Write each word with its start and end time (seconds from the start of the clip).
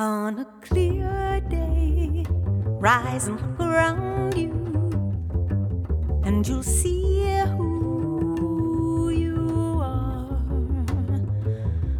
On 0.00 0.38
a 0.38 0.44
clear 0.62 1.40
day, 1.50 2.24
rise 2.28 3.26
and 3.26 3.40
look 3.40 3.58
around 3.58 4.38
you, 4.38 4.52
and 6.22 6.46
you'll 6.46 6.62
see 6.62 7.26
who 7.56 9.10
you 9.10 9.80
are. 9.82 10.40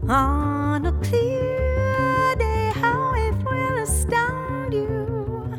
On 0.09 0.87
a 0.87 0.93
clear 1.03 2.37
day, 2.37 2.71
how 2.77 3.15
it 3.15 3.35
will 3.43 3.83
astound 3.83 4.73
you 4.73 5.51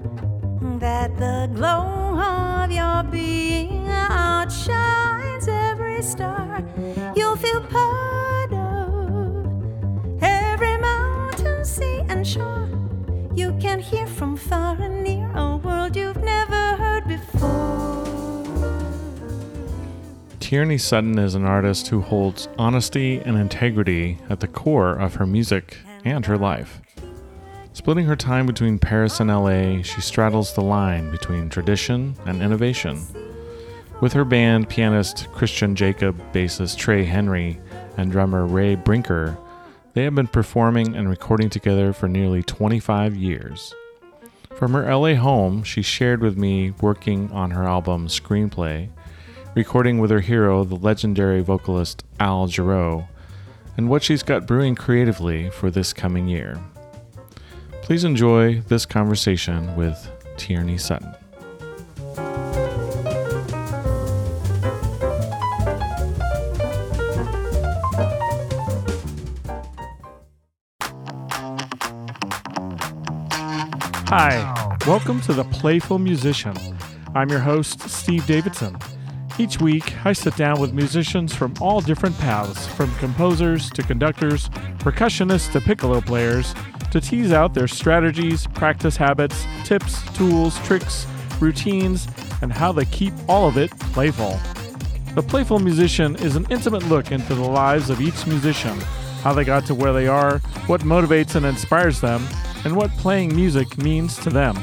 that 0.79 1.17
the 1.17 1.51
glow 1.53 2.17
of 2.17 2.71
your 2.71 3.03
being 3.11 3.85
outshines 3.89 5.49
every 5.49 6.01
star. 6.01 6.63
You'll 7.17 7.35
feel 7.35 7.59
and. 12.25 13.37
You 13.37 13.55
can 13.59 13.79
hear 13.79 14.07
from 14.07 14.35
far 14.35 14.75
and 14.81 15.03
near 15.03 15.31
a 15.35 15.57
world 15.57 15.95
you've 15.95 16.21
never 16.21 16.75
heard 16.75 17.07
before. 17.07 18.05
Tierney 20.39 20.77
Sutton 20.77 21.17
is 21.19 21.35
an 21.35 21.45
artist 21.45 21.87
who 21.87 22.01
holds 22.01 22.49
honesty 22.57 23.19
and 23.19 23.37
integrity 23.37 24.17
at 24.29 24.39
the 24.39 24.47
core 24.47 24.95
of 24.95 25.15
her 25.15 25.25
music 25.25 25.77
and 26.03 26.25
her 26.25 26.37
life. 26.37 26.81
Splitting 27.73 28.05
her 28.05 28.15
time 28.15 28.45
between 28.45 28.79
Paris 28.79 29.19
and 29.19 29.29
LA, 29.29 29.81
she 29.83 30.01
straddles 30.01 30.53
the 30.53 30.61
line 30.61 31.11
between 31.11 31.49
tradition 31.49 32.15
and 32.25 32.41
innovation. 32.41 32.99
With 34.01 34.11
her 34.13 34.25
band, 34.25 34.69
pianist 34.69 35.27
Christian 35.31 35.75
Jacob, 35.75 36.19
bassist 36.33 36.77
Trey 36.77 37.05
Henry, 37.05 37.59
and 37.95 38.11
drummer 38.11 38.45
Ray 38.45 38.75
Brinker, 38.75 39.37
they 39.99 40.05
have 40.05 40.15
been 40.15 40.27
performing 40.27 40.95
and 40.95 41.09
recording 41.09 41.49
together 41.49 41.91
for 41.91 42.07
nearly 42.07 42.41
25 42.41 43.17
years. 43.17 43.75
From 44.55 44.71
her 44.71 44.95
LA 44.95 45.15
home, 45.15 45.61
she 45.61 45.81
shared 45.81 46.21
with 46.21 46.37
me 46.37 46.71
working 46.79 47.29
on 47.33 47.51
her 47.51 47.65
album 47.65 48.07
Screenplay, 48.07 48.87
recording 49.55 49.99
with 49.99 50.09
her 50.09 50.21
hero, 50.21 50.63
the 50.63 50.77
legendary 50.77 51.41
vocalist 51.41 52.05
Al 52.17 52.47
Jarreau, 52.47 53.09
and 53.75 53.89
what 53.89 54.01
she's 54.01 54.23
got 54.23 54.47
brewing 54.47 54.73
creatively 54.73 55.49
for 55.49 55.69
this 55.69 55.91
coming 55.91 56.29
year. 56.29 56.57
Please 57.81 58.05
enjoy 58.05 58.61
this 58.69 58.85
conversation 58.85 59.75
with 59.75 60.09
Tierney 60.37 60.77
Sutton. 60.77 61.13
Hi, 74.09 74.75
welcome 74.87 75.21
to 75.21 75.33
The 75.33 75.43
Playful 75.43 75.99
Musician. 75.99 76.55
I'm 77.13 77.29
your 77.29 77.41
host, 77.41 77.87
Steve 77.87 78.25
Davidson. 78.25 78.75
Each 79.37 79.61
week, 79.61 80.03
I 80.03 80.13
sit 80.13 80.35
down 80.35 80.59
with 80.59 80.73
musicians 80.73 81.35
from 81.35 81.53
all 81.61 81.79
different 81.79 82.17
paths, 82.17 82.65
from 82.65 82.91
composers 82.95 83.69
to 83.69 83.83
conductors, 83.83 84.49
percussionists 84.79 85.51
to 85.51 85.61
piccolo 85.61 86.01
players, 86.01 86.55
to 86.89 86.99
tease 86.99 87.31
out 87.31 87.53
their 87.53 87.67
strategies, 87.67 88.47
practice 88.47 88.97
habits, 88.97 89.45
tips, 89.63 90.01
tools, 90.17 90.57
tricks, 90.65 91.05
routines, 91.39 92.07
and 92.41 92.51
how 92.51 92.71
they 92.71 92.85
keep 92.85 93.13
all 93.27 93.47
of 93.47 93.59
it 93.59 93.69
playful. 93.93 94.39
The 95.13 95.21
Playful 95.21 95.59
Musician 95.59 96.15
is 96.15 96.35
an 96.35 96.47
intimate 96.49 96.89
look 96.89 97.11
into 97.11 97.35
the 97.35 97.47
lives 97.47 97.91
of 97.91 98.01
each 98.01 98.25
musician, 98.25 98.75
how 99.21 99.33
they 99.33 99.43
got 99.43 99.67
to 99.67 99.75
where 99.75 99.93
they 99.93 100.07
are, 100.07 100.39
what 100.65 100.81
motivates 100.81 101.35
and 101.35 101.45
inspires 101.45 102.01
them, 102.01 102.27
and 102.65 102.75
what 102.75 102.91
playing 102.91 103.35
music 103.35 103.77
means 103.77 104.17
to 104.19 104.29
them. 104.29 104.57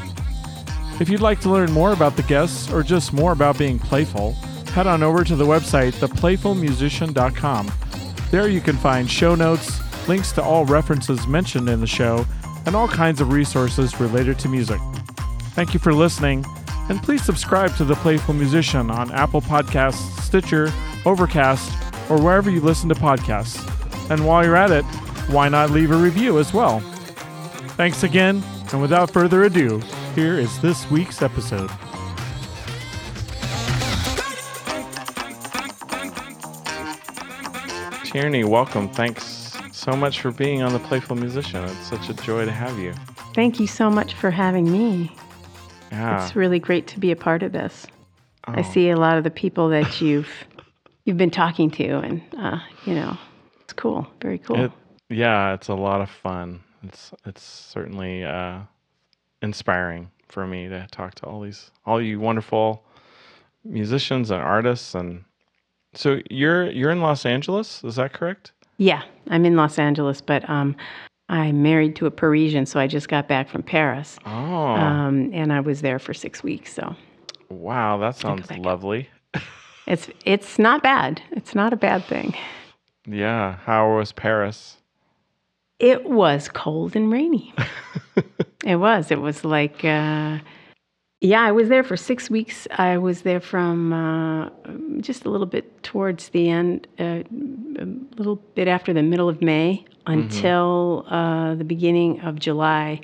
If 1.01 1.09
you'd 1.09 1.21
like 1.21 1.41
to 1.41 1.51
learn 1.51 1.73
more 1.73 1.93
about 1.93 2.17
the 2.17 2.23
guests 2.23 2.73
or 2.73 2.83
just 2.83 3.13
more 3.13 3.33
about 3.33 3.59
being 3.59 3.79
playful, 3.79 4.33
head 4.73 4.87
on 4.87 5.03
over 5.03 5.25
to 5.25 5.37
the 5.37 5.45
website 5.45 5.93
theplayfulmusician.com. 5.95 7.73
There 8.31 8.49
you 8.49 8.61
can 8.61 8.77
find 8.77 9.11
show 9.11 9.35
notes, 9.35 9.81
links 10.09 10.33
to 10.33 10.43
all 10.43 10.65
references 10.65 11.27
mentioned 11.27 11.69
in 11.69 11.81
the 11.81 11.87
show, 11.87 12.27
and 12.67 12.75
all 12.75 12.89
kinds 12.89 13.21
of 13.21 13.33
resources 13.33 14.01
related 14.01 14.39
to 14.41 14.49
music. 14.49 14.81
Thank 15.55 15.75
you 15.75 15.81
for 15.81 15.95
listening, 15.95 16.45
and 16.89 17.03
please 17.03 17.23
subscribe 17.23 17.75
to 17.77 17.85
The 17.85 17.95
Playful 17.97 18.35
Musician 18.35 18.91
on 18.91 19.13
Apple 19.13 19.41
Podcasts, 19.41 20.21
Stitcher, 20.21 20.73
Overcast, 21.05 21.73
or 22.11 22.21
wherever 22.21 22.51
you 22.51 22.61
listen 22.61 22.89
to 22.89 22.95
podcasts. 22.95 23.63
And 24.11 24.27
while 24.27 24.45
you're 24.45 24.57
at 24.57 24.71
it, 24.71 24.85
why 25.29 25.49
not 25.49 25.71
leave 25.71 25.91
a 25.91 25.97
review 25.97 26.39
as 26.39 26.53
well? 26.53 26.83
Thanks 27.77 28.03
again, 28.05 28.43
and 28.73 28.81
without 28.81 29.11
further 29.11 29.45
ado, 29.45 29.81
here 30.15 30.39
is 30.39 30.61
this 30.63 30.91
week's 30.91 31.21
episode. 31.21 31.71
Tierney, 38.05 38.45
welcome. 38.45 38.89
Thanks 38.89 39.57
so 39.73 39.93
much 39.93 40.21
for 40.21 40.31
being 40.31 40.63
on 40.63 40.73
The 40.73 40.79
Playful 40.79 41.17
Musician. 41.17 41.65
It's 41.65 41.87
such 41.89 42.09
a 42.09 42.15
joy 42.15 42.45
to 42.45 42.53
have 42.53 42.79
you. 42.79 42.95
Thank 43.35 43.61
you 43.61 43.67
so 43.67 43.91
much 43.91 44.15
for 44.15 44.31
having 44.31 44.71
me. 44.71 45.15
Yeah. 45.93 46.25
It's 46.25 46.35
really 46.37 46.59
great 46.59 46.87
to 46.89 47.01
be 47.01 47.11
a 47.11 47.17
part 47.17 47.43
of 47.43 47.53
this. 47.53 47.87
I 48.45 48.61
Oh. 48.61 48.63
see 48.63 48.91
a 48.91 48.97
lot 48.97 49.19
of 49.19 49.25
the 49.25 49.31
people 49.31 49.69
that 49.71 50.01
you've 50.01 50.29
you've 51.05 51.17
been 51.17 51.31
talking 51.31 51.71
to, 51.73 51.99
and 51.99 52.23
uh, 52.39 52.59
you 52.85 52.95
know, 52.95 53.17
it's 53.61 53.73
cool, 53.73 54.07
very 54.23 54.39
cool. 54.39 54.65
It, 54.67 54.73
yeah, 55.09 55.53
it's 55.55 55.69
a 55.69 55.75
lot 55.75 56.01
of 56.01 56.09
fun. 56.11 56.61
It's 56.89 57.13
it's 57.25 57.43
certainly 57.43 58.25
uh, 58.25 58.61
inspiring 59.43 60.11
for 60.29 60.47
me 60.47 60.69
to 60.69 60.87
talk 60.91 61.15
to 61.17 61.27
all 61.27 61.41
these 61.41 61.71
all 61.85 62.01
you 62.03 62.19
wonderful 62.21 62.85
musicians 63.65 64.31
and 64.31 64.41
artists 64.43 64.95
and 64.95 65.25
so 65.95 66.21
you're 66.31 66.71
you're 66.71 66.91
in 66.91 67.01
Los 67.01 67.25
Angeles, 67.25 67.83
is 67.85 67.97
that 67.97 68.13
correct? 68.13 68.53
yeah, 68.79 69.03
I'm 69.31 69.47
in 69.47 69.57
Los 69.57 69.79
Angeles, 69.79 70.21
but 70.21 70.49
um, 70.51 70.77
I'm 71.31 71.63
married 71.63 71.97
to 71.97 72.07
a 72.07 72.11
Parisian, 72.11 72.67
so 72.67 72.79
I 72.79 72.87
just 72.87 73.09
got 73.09 73.27
back 73.27 73.49
from 73.49 73.63
Paris, 73.63 74.19
Oh, 74.27 74.31
um, 74.33 75.31
and 75.33 75.51
I 75.53 75.61
was 75.61 75.81
there 75.81 75.99
for 75.99 76.13
six 76.13 76.43
weeks. 76.43 76.75
So 76.75 76.95
wow, 77.49 77.97
that 77.99 78.17
sounds 78.17 78.51
lovely. 78.59 79.09
it's 79.87 80.11
it's 80.27 80.59
not 80.59 80.83
bad. 80.83 81.23
It's 81.33 81.55
not 81.55 81.73
a 81.73 81.77
bad 81.77 82.05
thing. 82.05 82.35
Yeah, 83.07 83.57
how 83.65 83.97
was 83.97 84.13
Paris? 84.13 84.77
It 85.79 86.09
was 86.09 86.49
cold 86.49 86.97
and 86.97 87.11
rainy. 87.11 87.55
it 88.65 88.77
was. 88.77 89.11
It 89.11 89.21
was 89.21 89.45
like, 89.45 89.85
uh, 89.85 90.39
yeah, 91.21 91.43
I 91.43 91.53
was 91.53 91.69
there 91.69 91.83
for 91.83 91.97
six 91.97 92.31
weeks. 92.31 92.67
I 92.73 92.99
was 92.99 93.23
there 93.23 93.41
from 93.41 93.93
uh, 93.93 94.49
just 95.01 95.25
a 95.25 95.31
little 95.31 95.47
bit 95.47 95.83
towards 95.83 96.31
the 96.31 96.49
end, 96.49 96.87
uh, 96.99 97.23
a 97.79 97.87
little 98.17 98.37
bit 98.55 98.69
after 98.69 98.93
the 98.93 99.03
middle 99.03 99.29
of 99.29 99.43
May 99.43 99.85
until 100.07 101.05
uh, 101.09 101.55
the 101.57 101.65
beginning 101.65 102.21
of 102.21 102.39
July. 102.39 103.01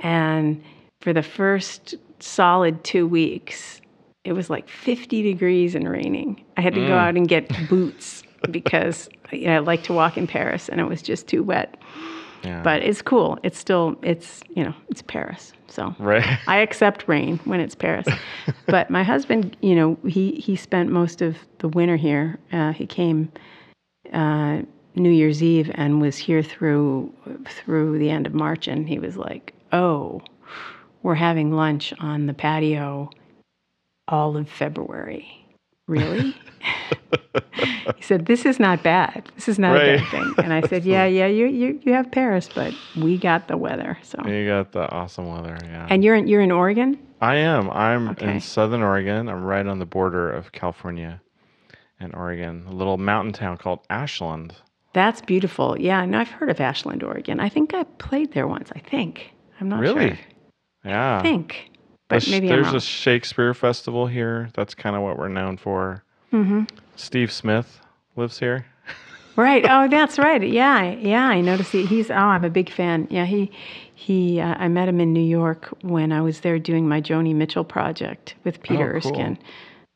And 0.00 0.62
for 1.00 1.12
the 1.12 1.22
first 1.22 1.94
solid 2.20 2.82
two 2.84 3.06
weeks, 3.06 3.80
it 4.24 4.32
was 4.32 4.50
like 4.50 4.68
50 4.68 5.22
degrees 5.22 5.74
and 5.74 5.88
raining. 5.88 6.44
I 6.56 6.62
had 6.62 6.74
to 6.74 6.86
go 6.86 6.96
out 6.96 7.16
and 7.16 7.28
get 7.28 7.48
boots 7.68 8.22
because 8.50 9.08
you 9.32 9.46
know, 9.46 9.56
I 9.56 9.58
like 9.58 9.82
to 9.84 9.92
walk 9.92 10.16
in 10.16 10.26
Paris 10.26 10.68
and 10.68 10.80
it 10.80 10.84
was 10.84 11.02
just 11.02 11.26
too 11.26 11.42
wet 11.42 11.76
Yeah. 12.44 12.62
but 12.62 12.82
it's 12.82 13.02
cool. 13.02 13.38
It's 13.42 13.58
still 13.58 13.96
it's 14.02 14.42
you 14.56 14.62
know 14.64 14.74
it's 14.88 15.02
Paris, 15.02 15.52
so 15.66 15.94
right. 15.98 16.38
I 16.46 16.58
accept 16.58 17.08
rain 17.08 17.38
when 17.44 17.60
it's 17.60 17.74
Paris. 17.74 18.06
but 18.66 18.90
my 18.90 19.02
husband, 19.02 19.56
you 19.60 19.74
know, 19.74 19.98
he 20.06 20.32
he 20.32 20.54
spent 20.56 20.90
most 20.90 21.20
of 21.22 21.36
the 21.58 21.68
winter 21.68 21.96
here. 21.96 22.38
Uh, 22.52 22.72
he 22.72 22.86
came 22.86 23.30
uh, 24.12 24.62
New 24.94 25.10
Year's 25.10 25.42
Eve 25.42 25.70
and 25.74 26.00
was 26.00 26.16
here 26.16 26.42
through 26.42 27.12
through 27.48 27.98
the 27.98 28.10
end 28.10 28.26
of 28.26 28.34
March, 28.34 28.68
and 28.68 28.88
he 28.88 28.98
was 28.98 29.16
like, 29.16 29.52
"Oh, 29.72 30.22
we're 31.02 31.14
having 31.16 31.52
lunch 31.52 31.92
on 32.00 32.26
the 32.26 32.34
patio 32.34 33.10
all 34.06 34.36
of 34.36 34.48
February." 34.48 35.26
Really? 35.88 36.34
he 37.96 38.02
said, 38.02 38.26
"This 38.26 38.44
is 38.44 38.60
not 38.60 38.82
bad. 38.82 39.28
This 39.34 39.48
is 39.48 39.58
not 39.58 39.76
a 39.76 39.80
bad 39.96 40.08
thing." 40.10 40.34
And 40.38 40.52
I 40.52 40.60
said, 40.68 40.84
"Yeah, 40.94 41.06
yeah, 41.06 41.26
you 41.26 41.46
you 41.46 41.80
you 41.82 41.92
have 41.94 42.10
Paris, 42.12 42.48
but 42.54 42.74
we 42.96 43.18
got 43.18 43.48
the 43.48 43.56
weather." 43.56 43.98
So, 44.02 44.24
you 44.26 44.46
got 44.46 44.72
the 44.72 44.88
awesome 44.90 45.26
weather, 45.28 45.58
yeah. 45.64 45.86
and 45.90 46.04
you're 46.04 46.14
in 46.14 46.28
you're 46.28 46.42
in 46.42 46.52
Oregon. 46.52 46.98
I 47.20 47.36
am. 47.36 47.68
I'm 47.70 48.10
Okay. 48.10 48.34
in 48.34 48.40
Southern 48.40 48.82
Oregon. 48.82 49.28
I'm 49.28 49.42
right 49.42 49.66
on 49.66 49.78
the 49.80 49.86
border 49.86 50.30
of 50.30 50.52
California 50.52 51.20
and 51.98 52.14
Oregon, 52.14 52.64
a 52.68 52.72
little 52.72 52.96
mountain 52.96 53.32
town 53.32 53.56
called 53.56 53.80
Ashland. 53.90 54.54
That's 54.92 55.20
beautiful. 55.20 55.76
Yeah, 55.78 56.04
no, 56.04 56.20
I've 56.20 56.28
heard 56.30 56.48
of 56.50 56.60
Ashland, 56.60 57.02
Oregon. 57.02 57.40
I 57.40 57.48
think 57.48 57.74
I 57.74 57.82
played 57.98 58.32
there 58.32 58.46
once. 58.46 58.70
I 58.76 58.78
think 58.78 59.32
I'm 59.60 59.68
not 59.68 59.80
really? 59.80 60.08
sure. 60.10 60.18
Yeah. 60.84 61.18
I 61.18 61.22
think, 61.22 61.70
but 62.08 62.22
sh- 62.22 62.30
maybe 62.30 62.48
there's 62.48 62.72
a 62.72 62.80
Shakespeare 62.80 63.54
festival 63.54 64.06
here. 64.06 64.48
That's 64.54 64.74
kind 64.74 64.96
of 64.96 65.02
what 65.02 65.18
we're 65.18 65.28
known 65.28 65.56
for. 65.56 66.02
hmm 66.30 66.64
Steve 66.96 67.30
Smith 67.30 67.80
lives 68.16 68.38
here. 68.38 68.66
Right. 69.36 69.64
Oh, 69.68 69.86
that's 69.90 70.18
right. 70.18 70.42
Yeah, 70.42 70.82
yeah. 70.92 71.26
I 71.28 71.40
noticed 71.40 71.70
he, 71.72 71.86
he's. 71.86 72.10
Oh, 72.10 72.14
I'm 72.14 72.44
a 72.44 72.50
big 72.50 72.70
fan. 72.70 73.06
Yeah, 73.10 73.24
he 73.24 73.52
He, 73.94 74.40
uh, 74.40 74.54
I 74.58 74.68
met 74.68 74.88
him 74.88 75.00
in 75.00 75.12
New 75.12 75.20
York 75.22 75.66
when 75.82 76.10
I 76.12 76.20
was 76.22 76.40
there 76.40 76.58
doing 76.58 76.88
my 76.88 77.00
Joni 77.00 77.34
Mitchell 77.34 77.64
project 77.64 78.34
with 78.44 78.62
Peter 78.62 78.96
Oh, 78.96 79.00
cool. 79.00 79.12
Erskine. 79.12 79.38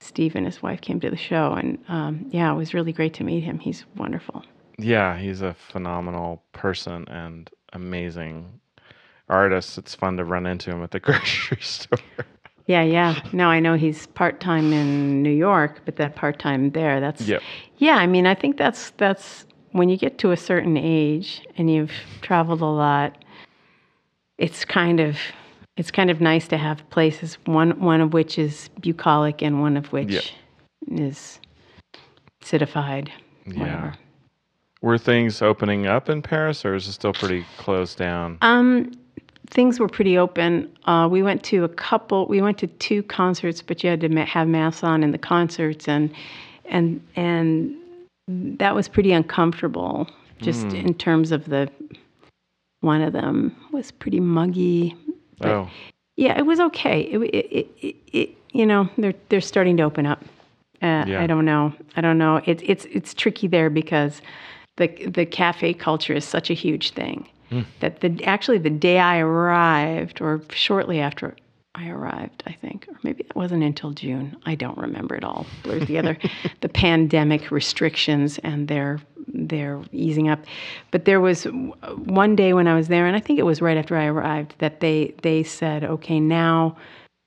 Steve 0.00 0.34
and 0.34 0.46
his 0.46 0.60
wife 0.62 0.80
came 0.80 0.98
to 1.00 1.10
the 1.10 1.16
show, 1.16 1.52
and 1.52 1.78
um, 1.88 2.26
yeah, 2.30 2.52
it 2.52 2.56
was 2.56 2.74
really 2.74 2.92
great 2.92 3.14
to 3.14 3.24
meet 3.24 3.42
him. 3.44 3.58
He's 3.60 3.84
wonderful. 3.96 4.44
Yeah, 4.78 5.16
he's 5.16 5.42
a 5.42 5.54
phenomenal 5.54 6.42
person 6.52 7.06
and 7.08 7.48
amazing 7.72 8.60
artist. 9.32 9.78
It's 9.78 9.94
fun 9.94 10.16
to 10.18 10.24
run 10.24 10.46
into 10.46 10.70
him 10.70 10.82
at 10.82 10.90
the 10.92 11.00
grocery 11.06 11.58
store. 11.60 11.98
Yeah, 12.66 12.82
yeah. 12.82 13.20
No, 13.32 13.48
I 13.48 13.58
know 13.58 13.74
he's 13.74 14.06
part 14.08 14.38
time 14.38 14.72
in 14.72 15.22
New 15.22 15.32
York, 15.32 15.80
but 15.84 15.96
that 15.96 16.14
part 16.14 16.38
time 16.38 16.70
there, 16.70 17.00
that's 17.00 17.22
Yep. 17.22 17.42
yeah. 17.78 17.96
I 17.96 18.06
mean, 18.06 18.26
I 18.26 18.34
think 18.34 18.56
that's 18.56 18.90
that's 18.98 19.46
when 19.72 19.88
you 19.88 19.96
get 19.96 20.18
to 20.18 20.30
a 20.30 20.36
certain 20.36 20.76
age 20.76 21.42
and 21.56 21.68
you've 21.70 21.92
traveled 22.20 22.60
a 22.60 22.66
lot. 22.66 23.24
It's 24.38 24.64
kind 24.64 25.00
of 25.00 25.16
it's 25.76 25.90
kind 25.90 26.10
of 26.10 26.20
nice 26.20 26.46
to 26.48 26.56
have 26.56 26.88
places 26.90 27.36
one 27.46 27.80
one 27.80 28.00
of 28.00 28.12
which 28.12 28.38
is 28.38 28.68
bucolic 28.80 29.42
and 29.42 29.60
one 29.60 29.76
of 29.76 29.90
which 29.92 30.12
Yep. 30.12 30.24
is 31.00 31.40
citified. 32.42 33.10
Yeah. 33.46 33.58
Whatever. 33.58 33.94
Were 34.82 34.98
things 34.98 35.42
opening 35.42 35.86
up 35.86 36.08
in 36.08 36.22
Paris 36.22 36.64
or 36.64 36.74
is 36.74 36.88
it 36.88 36.92
still 36.92 37.12
pretty 37.12 37.44
closed 37.56 37.98
down? 37.98 38.38
Um, 38.42 38.90
things 39.52 39.78
were 39.78 39.88
pretty 39.88 40.16
open. 40.18 40.70
Uh, 40.86 41.06
we 41.10 41.22
went 41.22 41.44
to 41.44 41.62
a 41.64 41.68
couple. 41.68 42.26
We 42.26 42.40
went 42.40 42.58
to 42.58 42.66
two 42.66 43.02
concerts, 43.04 43.62
but 43.62 43.84
you 43.84 43.90
had 43.90 44.00
to 44.00 44.08
have 44.24 44.48
masks 44.48 44.82
on 44.82 45.04
in 45.04 45.12
the 45.12 45.18
concerts, 45.18 45.86
and 45.88 46.12
and 46.66 47.00
and 47.14 47.76
that 48.28 48.74
was 48.74 48.88
pretty 48.88 49.12
uncomfortable. 49.12 50.08
Just 50.40 50.66
in 50.74 50.94
terms 50.94 51.30
of 51.30 51.44
the 51.44 51.70
one 52.80 53.00
of 53.00 53.12
them 53.12 53.54
was 53.70 53.92
pretty 53.92 54.18
muggy. 54.18 54.96
But 55.38 55.48
oh, 55.50 55.70
yeah, 56.16 56.36
it 56.36 56.46
was 56.46 56.58
okay. 56.58 57.02
It, 57.02 57.18
it, 57.18 57.46
it, 57.52 57.68
it, 57.80 57.96
it 58.12 58.30
you 58.52 58.66
know 58.66 58.88
they're 58.98 59.14
they're 59.28 59.40
starting 59.40 59.76
to 59.76 59.84
open 59.84 60.06
up. 60.06 60.24
Uh, 60.82 61.04
Yeah. 61.06 61.22
I 61.22 61.28
don't 61.28 61.44
know. 61.44 61.72
I 61.94 62.00
don't 62.00 62.18
know. 62.18 62.40
It's 62.44 62.62
it's 62.66 62.86
it's 62.86 63.14
tricky 63.14 63.46
there 63.46 63.70
because 63.70 64.20
the 64.78 64.88
the 65.06 65.26
cafe 65.26 65.74
culture 65.74 66.14
is 66.14 66.24
such 66.24 66.50
a 66.50 66.54
huge 66.54 66.90
thing 66.90 67.28
that 67.80 68.00
the 68.00 68.22
actually 68.24 68.58
the 68.58 68.70
day 68.70 68.98
I 68.98 69.18
arrived 69.18 70.20
or 70.20 70.42
shortly 70.50 71.00
after 71.00 71.34
I 71.74 71.88
arrived, 71.88 72.42
I 72.46 72.52
think, 72.52 72.86
or 72.88 72.98
maybe 73.02 73.22
that 73.22 73.34
wasn't 73.34 73.62
until 73.62 73.92
June. 73.92 74.36
I 74.44 74.54
don't 74.54 74.76
remember 74.76 75.14
it 75.14 75.24
all 75.24 75.46
blurred 75.62 75.86
together. 75.86 76.18
the 76.60 76.68
pandemic 76.68 77.50
restrictions 77.50 78.38
and 78.38 78.68
their 78.68 79.00
their 79.26 79.82
easing 79.92 80.28
up, 80.28 80.40
but 80.90 81.06
there 81.06 81.20
was 81.20 81.44
one 81.44 82.36
day 82.36 82.52
when 82.52 82.68
I 82.68 82.74
was 82.74 82.88
there, 82.88 83.06
and 83.06 83.16
I 83.16 83.20
think 83.20 83.38
it 83.38 83.44
was 83.44 83.62
right 83.62 83.76
after 83.76 83.96
I 83.96 84.06
arrived 84.06 84.54
that 84.58 84.80
they 84.80 85.14
they 85.22 85.42
said, 85.42 85.84
okay, 85.84 86.20
now 86.20 86.76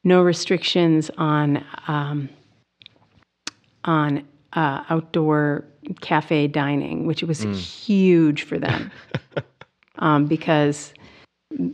no 0.03 0.21
restrictions 0.21 1.09
on 1.17 1.65
um, 1.87 2.29
on 3.83 4.27
uh, 4.53 4.83
outdoor 4.89 5.65
cafe 6.01 6.47
dining, 6.47 7.07
which 7.07 7.23
was 7.23 7.41
huge 7.41 8.43
for 8.43 8.59
them 8.59 8.91
um, 9.99 10.25
because 10.25 10.93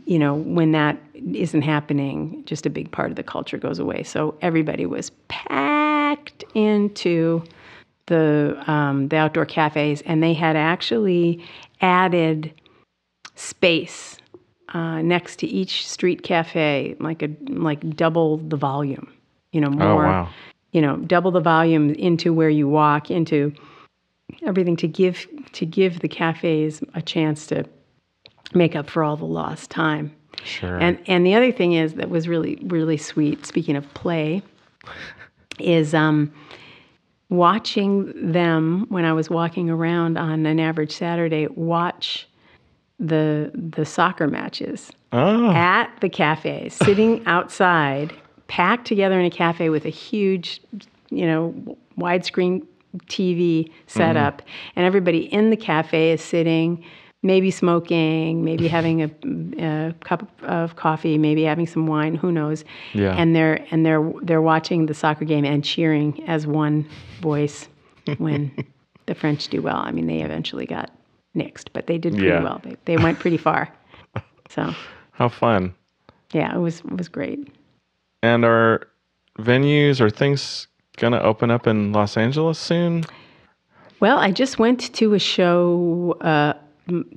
you 0.04 0.18
know 0.18 0.34
when 0.34 0.72
that 0.72 0.98
isn't 1.14 1.62
happening, 1.62 2.42
just 2.46 2.66
a 2.66 2.70
big 2.70 2.90
part 2.90 3.10
of 3.10 3.16
the 3.16 3.22
culture 3.22 3.58
goes 3.58 3.78
away. 3.78 4.02
So 4.02 4.36
everybody 4.42 4.86
was 4.86 5.10
packed 5.28 6.44
into 6.54 7.42
the 8.06 8.62
um, 8.66 9.08
the 9.08 9.16
outdoor 9.16 9.46
cafes, 9.46 10.02
and 10.02 10.22
they 10.22 10.34
had 10.34 10.56
actually 10.56 11.44
added 11.80 12.52
space 13.34 14.18
uh, 14.74 15.02
next 15.02 15.36
to 15.40 15.46
each 15.46 15.86
street 15.86 16.22
cafe, 16.22 16.96
like 17.00 17.22
a 17.22 17.30
like 17.48 17.96
double 17.96 18.38
the 18.38 18.56
volume. 18.56 19.12
You 19.52 19.60
know, 19.60 19.68
oh 19.68 19.70
more 19.70 20.04
wow. 20.04 20.28
you 20.72 20.80
know, 20.80 20.96
double 20.96 21.30
the 21.30 21.40
volume 21.40 21.94
into 21.94 22.32
where 22.32 22.50
you 22.50 22.68
walk, 22.68 23.10
into 23.10 23.52
everything 24.46 24.76
to 24.76 24.88
give 24.88 25.26
to 25.52 25.66
give 25.66 26.00
the 26.00 26.08
cafes 26.08 26.82
a 26.94 27.02
chance 27.02 27.46
to 27.48 27.64
make 28.54 28.76
up 28.76 28.88
for 28.88 29.02
all 29.02 29.16
the 29.16 29.24
lost 29.24 29.70
time. 29.70 30.14
Sure. 30.44 30.78
And 30.78 30.98
and 31.06 31.24
the 31.26 31.34
other 31.34 31.52
thing 31.52 31.72
is 31.72 31.94
that 31.94 32.10
was 32.10 32.28
really 32.28 32.56
really 32.64 32.96
sweet. 32.96 33.46
Speaking 33.46 33.76
of 33.76 33.92
play, 33.94 34.42
is 35.58 35.94
um, 35.94 36.32
watching 37.28 38.32
them 38.32 38.86
when 38.88 39.04
I 39.04 39.12
was 39.12 39.30
walking 39.30 39.70
around 39.70 40.18
on 40.18 40.44
an 40.46 40.60
average 40.60 40.92
Saturday. 40.92 41.46
Watch 41.48 42.28
the 42.98 43.50
the 43.54 43.84
soccer 43.84 44.28
matches 44.28 44.90
oh, 45.12 45.50
at 45.50 45.92
the 46.00 46.08
cafe, 46.08 46.68
sitting 46.68 47.22
outside, 47.26 48.12
packed 48.48 48.86
together 48.86 49.18
in 49.18 49.26
a 49.26 49.30
cafe 49.30 49.70
with 49.70 49.84
a 49.84 49.90
huge, 49.90 50.60
you 51.10 51.26
know, 51.26 51.54
widescreen 51.98 52.66
TV 53.06 53.70
setup, 53.86 54.42
and 54.76 54.84
everybody 54.84 55.32
in 55.32 55.50
the 55.50 55.56
cafe 55.56 56.12
is 56.12 56.22
sitting, 56.22 56.84
maybe 57.22 57.50
smoking, 57.50 58.44
maybe 58.44 58.66
having 58.68 59.02
a, 59.02 59.10
a 59.64 59.94
cup 60.04 60.28
of 60.42 60.76
coffee, 60.76 61.18
maybe 61.18 61.44
having 61.44 61.66
some 61.66 61.86
wine, 61.86 62.14
who 62.14 62.32
knows? 62.32 62.64
Yeah. 62.94 63.14
And 63.16 63.34
they're 63.34 63.64
and 63.70 63.86
they're 63.86 64.12
they're 64.22 64.42
watching 64.42 64.86
the 64.86 64.94
soccer 64.94 65.24
game 65.24 65.44
and 65.44 65.64
cheering 65.64 66.22
as 66.28 66.46
one 66.46 66.86
voice 67.20 67.68
when 68.18 68.50
the 69.06 69.14
French 69.14 69.48
do 69.48 69.62
well. 69.62 69.76
I 69.78 69.92
mean, 69.92 70.06
they 70.06 70.20
eventually 70.22 70.66
got 70.66 70.90
nixed, 71.36 71.68
but 71.72 71.86
they 71.86 71.98
did 71.98 72.12
pretty 72.14 72.28
Yeah. 72.28 72.42
well. 72.42 72.60
They, 72.62 72.76
they 72.84 72.96
went 72.96 73.18
pretty 73.18 73.38
far. 73.38 73.68
So 74.50 74.74
how 75.12 75.30
fun. 75.30 75.74
yeah, 76.34 76.54
it 76.54 76.58
was 76.58 76.80
it 76.80 76.96
was 76.98 77.08
great. 77.08 77.48
And 78.22 78.44
are 78.44 78.86
venues 79.38 79.98
or 79.98 80.10
things 80.10 80.66
going 80.98 81.14
to 81.14 81.22
open 81.22 81.50
up 81.50 81.66
in 81.66 81.92
Los 81.92 82.18
Angeles 82.18 82.58
soon? 82.58 83.04
Well, 84.00 84.18
I 84.18 84.30
just 84.30 84.58
went 84.58 84.92
to 84.92 85.14
a 85.14 85.18
show 85.18 86.18
uh, 86.20 86.52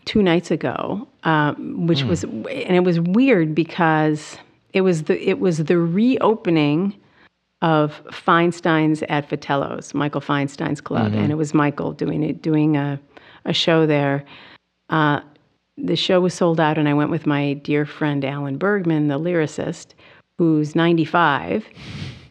two 0.05 0.21
nights 0.21 0.51
ago, 0.51 1.07
um, 1.23 1.87
which 1.87 2.03
was 2.03 2.23
and 2.23 2.75
it 2.75 2.83
was 2.83 2.99
weird 2.99 3.55
because 3.55 4.37
it 4.73 4.81
was 4.81 5.03
the 5.03 5.21
it 5.27 5.39
was 5.39 5.59
the 5.59 5.77
reopening 5.77 6.95
of 7.61 8.01
Feinstein's 8.11 9.01
at 9.03 9.29
Vitello's, 9.29 9.93
Michael 9.93 10.21
Feinstein's 10.21 10.81
club, 10.81 11.13
and 11.13 11.31
it 11.31 11.35
was 11.35 11.53
Michael 11.53 11.93
doing 11.93 12.23
it 12.23 12.41
doing 12.41 12.77
a 12.77 12.99
a 13.45 13.53
show 13.53 13.85
there. 13.85 14.23
Uh, 14.89 15.21
the 15.77 15.95
show 15.95 16.21
was 16.21 16.33
sold 16.33 16.59
out, 16.59 16.77
and 16.77 16.87
I 16.87 16.93
went 16.93 17.09
with 17.09 17.25
my 17.25 17.53
dear 17.53 17.85
friend 17.85 18.23
Alan 18.23 18.57
Bergman, 18.57 19.07
the 19.07 19.19
lyricist, 19.19 19.87
who's 20.37 20.75
95. 20.75 21.65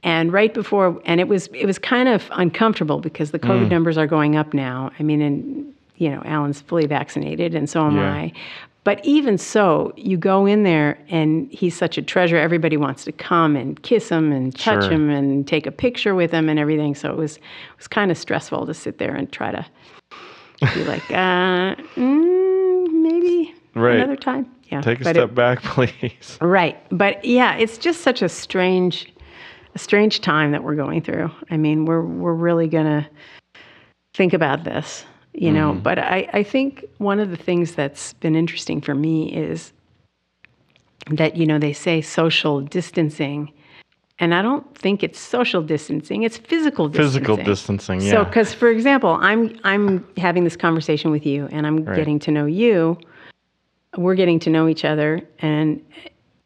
And 0.03 0.33
right 0.33 0.53
before, 0.53 1.01
and 1.07 1.21
it 1.21 1.29
was 1.29 1.49
it 1.49 1.65
was 1.65 1.79
kind 1.79 2.09
of 2.09 2.29
uncomfortable 2.33 3.01
because 3.01 3.31
the 3.31 3.39
COVID 3.39 3.71
numbers 3.71 3.97
are 3.97 4.07
going 4.07 4.37
up 4.37 4.53
now. 4.53 4.91
I 4.99 5.03
mean, 5.03 5.23
and 5.23 5.74
you 5.97 6.11
know, 6.11 6.23
Alan's 6.25 6.61
fully 6.61 6.87
vaccinated, 6.87 7.55
and 7.55 7.69
so 7.69 7.85
am 7.87 7.97
Yeah. 7.97 8.13
I. 8.13 8.33
But 8.85 9.03
even 9.03 9.39
so, 9.39 9.95
you 9.97 10.19
go 10.19 10.45
in 10.45 10.63
there, 10.63 10.99
and 11.09 11.51
he's 11.51 11.75
such 11.75 11.97
a 11.97 12.03
treasure. 12.03 12.37
Everybody 12.37 12.77
wants 12.77 13.05
to 13.05 13.13
come 13.13 13.57
and 13.57 13.81
kiss 13.83 14.11
him 14.11 14.31
and 14.31 14.55
touch 14.55 14.83
Sure. 14.85 14.93
him 14.93 15.09
and 15.09 15.49
take 15.49 15.67
a 15.67 15.71
picture 15.73 16.15
with 16.15 16.31
him 16.31 16.51
and 16.51 16.59
everything. 16.59 16.95
So 16.95 17.11
it 17.11 17.17
was 17.17 17.37
it 17.39 17.43
was 17.79 17.89
kind 17.89 18.11
of 18.11 18.19
stressful 18.19 18.67
to 18.67 18.75
sit 18.75 18.99
there 18.99 19.15
and 19.15 19.33
try 19.33 19.53
to 19.53 19.65
be 20.75 20.85
like, 20.85 21.11
uh, 21.11 21.75
mm, 21.97 22.89
maybe 22.93 23.55
Right. 23.75 23.97
another 23.97 24.17
time. 24.17 24.47
Yeah, 24.71 24.81
Take 24.83 25.01
a 25.01 25.05
but 25.05 25.15
step 25.17 25.31
it- 25.31 25.35
back, 25.35 25.63
please. 25.63 26.37
Right. 26.43 26.77
But 26.91 27.25
yeah, 27.25 27.55
it's 27.57 27.79
just 27.79 28.03
such 28.03 28.21
a 28.23 28.29
strange 28.29 29.11
a 29.75 29.79
strange 29.79 30.21
time 30.21 30.53
that 30.53 30.63
we're 30.63 30.77
going 30.77 31.01
through. 31.01 31.31
I 31.51 31.57
mean, 31.57 31.87
we're 31.87 32.03
we're 32.05 32.35
really 32.35 32.69
going 32.69 32.87
to 32.87 33.07
think 34.15 34.33
about 34.35 34.63
this, 34.65 35.05
you 35.35 35.53
know, 35.53 35.75
but 35.75 35.99
I 35.99 36.29
I 36.33 36.43
think 36.43 36.85
one 36.99 37.21
of 37.21 37.31
the 37.31 37.37
things 37.37 37.75
that's 37.75 38.13
been 38.15 38.37
interesting 38.37 38.81
for 38.81 38.95
me 38.95 39.33
is 39.35 39.73
that 41.11 41.37
you 41.37 41.47
know, 41.47 41.59
they 41.59 41.73
say 41.73 42.01
social 42.01 42.61
distancing 42.61 43.53
and 44.19 44.35
I 44.35 44.43
don't 44.43 44.77
think 44.79 45.03
it's 45.03 45.19
social 45.19 45.63
distancing, 45.63 46.23
it's 46.23 46.37
physical 46.37 46.89
distancing. 46.89 47.25
Physical 47.25 47.37
distancing, 47.37 48.01
yeah. 48.01 48.11
So, 48.13 48.25
because 48.25 48.55
for 48.55 48.69
example, 48.69 49.19
I'm 49.21 49.59
I'm 49.65 50.07
having 50.17 50.45
this 50.45 50.57
conversation 50.57 51.11
with 51.11 51.27
you, 51.27 51.49
and 51.51 51.67
I'm 51.67 51.85
Right. 51.85 51.97
getting 51.97 52.19
to 52.21 52.31
know 52.31 52.47
you. 52.47 52.97
We're 53.97 54.15
getting 54.15 54.39
to 54.41 54.51
know 54.51 54.69
each 54.69 54.85
other, 54.85 55.21
and 55.41 55.85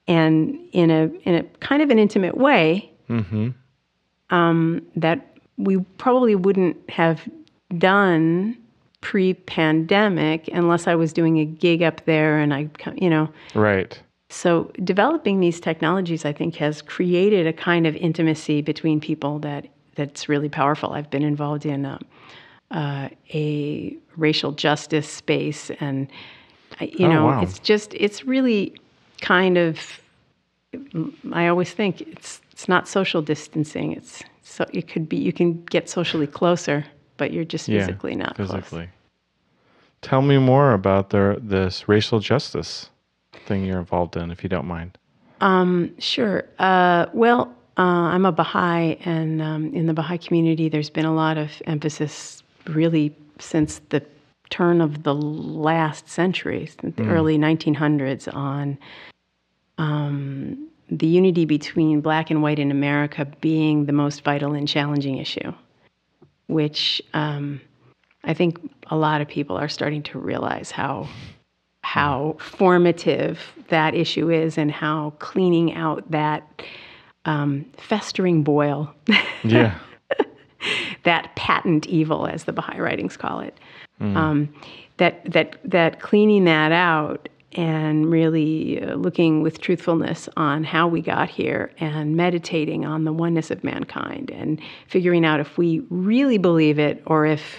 and 0.06 0.58
in 0.72 0.90
a 0.90 1.10
in 1.24 1.34
a 1.34 1.42
kind 1.60 1.82
of 1.82 1.90
an 1.90 1.98
intimate 1.98 2.38
way 2.38 2.90
mm-hmm. 3.10 3.50
um, 4.30 4.82
that 4.96 5.36
we 5.58 5.78
probably 5.98 6.34
wouldn't 6.34 6.76
have 6.88 7.20
done 7.76 8.56
pre-pandemic 9.00 10.48
unless 10.52 10.86
I 10.86 10.94
was 10.94 11.12
doing 11.12 11.38
a 11.38 11.44
gig 11.44 11.82
up 11.82 12.04
there, 12.04 12.38
and 12.38 12.52
I, 12.52 12.68
you 12.96 13.10
know. 13.10 13.28
Right. 13.54 14.00
So 14.30 14.70
developing 14.84 15.40
these 15.40 15.58
technologies, 15.60 16.24
I 16.24 16.32
think, 16.32 16.56
has 16.56 16.82
created 16.82 17.46
a 17.46 17.52
kind 17.52 17.86
of 17.86 17.96
intimacy 17.96 18.60
between 18.60 19.00
people 19.00 19.38
that 19.40 19.68
that's 19.94 20.28
really 20.28 20.48
powerful. 20.48 20.92
I've 20.92 21.10
been 21.10 21.22
involved 21.24 21.64
in 21.66 21.84
um, 21.86 22.04
uh, 22.70 23.08
a 23.32 23.96
racial 24.16 24.52
justice 24.52 25.08
space, 25.08 25.70
and 25.80 26.08
you 26.80 27.06
Oh, 27.06 27.12
know, 27.12 27.26
wow. 27.26 27.42
it's 27.42 27.58
just 27.58 27.94
it's 27.94 28.24
really 28.26 28.74
kind 29.20 29.56
of 29.56 30.00
I 31.32 31.46
always 31.46 31.72
think 31.72 32.02
it's 32.02 32.40
it's 32.52 32.68
not 32.68 32.86
social 32.86 33.22
distancing. 33.22 33.92
It's 33.92 34.22
so 34.42 34.66
it 34.72 34.88
could 34.88 35.08
be 35.08 35.16
you 35.16 35.32
can 35.32 35.64
get 35.64 35.88
socially 35.88 36.26
closer, 36.26 36.84
but 37.18 37.32
you're 37.32 37.44
just 37.44 37.68
Yeah, 37.68 37.80
physically 37.80 38.14
not 38.16 38.34
close. 38.34 38.50
physically. 38.50 38.88
Tell 40.00 40.22
me 40.22 40.38
more 40.38 40.72
about 40.72 41.10
the 41.10 41.38
this 41.42 41.88
racial 41.88 42.20
justice 42.20 42.88
thing 43.46 43.66
you're 43.66 43.78
involved 43.80 44.16
in, 44.16 44.30
if 44.30 44.42
you 44.42 44.48
don't 44.48 44.66
mind. 44.66 44.96
Um, 45.40 45.94
sure. 45.98 46.44
Uh, 46.58 47.06
well, 47.12 47.54
uh, 47.76 47.82
I'm 47.82 48.24
a 48.24 48.32
Baha'i, 48.32 48.96
and 49.04 49.42
um, 49.42 49.74
in 49.74 49.86
the 49.86 49.94
Baha'i 49.94 50.18
community, 50.18 50.68
there's 50.68 50.90
been 50.90 51.04
a 51.04 51.14
lot 51.14 51.36
of 51.36 51.50
emphasis, 51.66 52.42
really, 52.66 53.14
since 53.38 53.80
the 53.90 54.02
turn 54.50 54.80
of 54.80 55.02
the 55.02 55.14
last 55.14 56.08
century, 56.08 56.68
the 56.82 57.04
early 57.06 57.38
1900s, 57.38 58.34
on 58.34 58.78
um, 59.78 60.68
the 60.90 61.06
unity 61.06 61.44
between 61.44 62.00
black 62.00 62.30
and 62.30 62.42
white 62.42 62.58
in 62.58 62.70
America 62.70 63.26
being 63.40 63.86
the 63.86 63.92
most 63.92 64.24
vital 64.24 64.54
and 64.54 64.66
challenging 64.66 65.18
issue, 65.18 65.52
which 66.48 67.00
um, 67.14 67.60
I 68.24 68.34
think 68.34 68.58
a 68.88 68.96
lot 68.96 69.20
of 69.20 69.28
people 69.28 69.56
are 69.56 69.68
starting 69.68 70.02
to 70.04 70.18
realize 70.18 70.70
how 70.70 71.08
how 71.82 72.36
formative 72.38 73.40
that 73.68 73.94
issue 73.94 74.30
is 74.30 74.58
and 74.58 74.70
how 74.70 75.14
cleaning 75.20 75.74
out 75.74 76.10
that 76.10 76.62
um, 77.24 77.64
festering 77.76 78.42
boil, 78.42 78.92
Yeah. 79.44 79.78
that 81.04 81.34
patent 81.36 81.86
evil, 81.86 82.26
as 82.26 82.44
the 82.44 82.52
Baha'i 82.52 82.80
writings 82.80 83.16
call 83.16 83.40
it, 83.40 83.56
um, 84.00 84.52
that 84.98 85.24
that 85.30 85.58
that 85.64 86.00
cleaning 86.00 86.44
that 86.44 86.72
out 86.72 87.28
and 87.52 88.10
really 88.10 88.80
uh, 88.82 88.94
looking 88.96 89.42
with 89.42 89.60
truthfulness 89.60 90.28
on 90.36 90.64
how 90.64 90.86
we 90.86 91.00
got 91.00 91.30
here 91.30 91.72
and 91.78 92.14
meditating 92.16 92.84
on 92.84 93.04
the 93.04 93.12
oneness 93.12 93.50
of 93.50 93.64
mankind 93.64 94.30
and 94.30 94.60
figuring 94.86 95.24
out 95.24 95.40
if 95.40 95.56
we 95.56 95.80
really 95.88 96.38
believe 96.38 96.78
it 96.78 97.02
or 97.06 97.24
if 97.24 97.56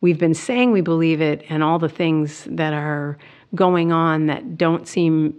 we've 0.00 0.18
been 0.18 0.34
saying 0.34 0.72
we 0.72 0.80
believe 0.80 1.20
it 1.20 1.44
and 1.48 1.62
all 1.62 1.78
the 1.78 1.88
things 1.88 2.46
that 2.50 2.72
are 2.72 3.18
going 3.54 3.92
on 3.92 4.26
that 4.26 4.56
don't 4.56 4.88
seem 4.88 5.38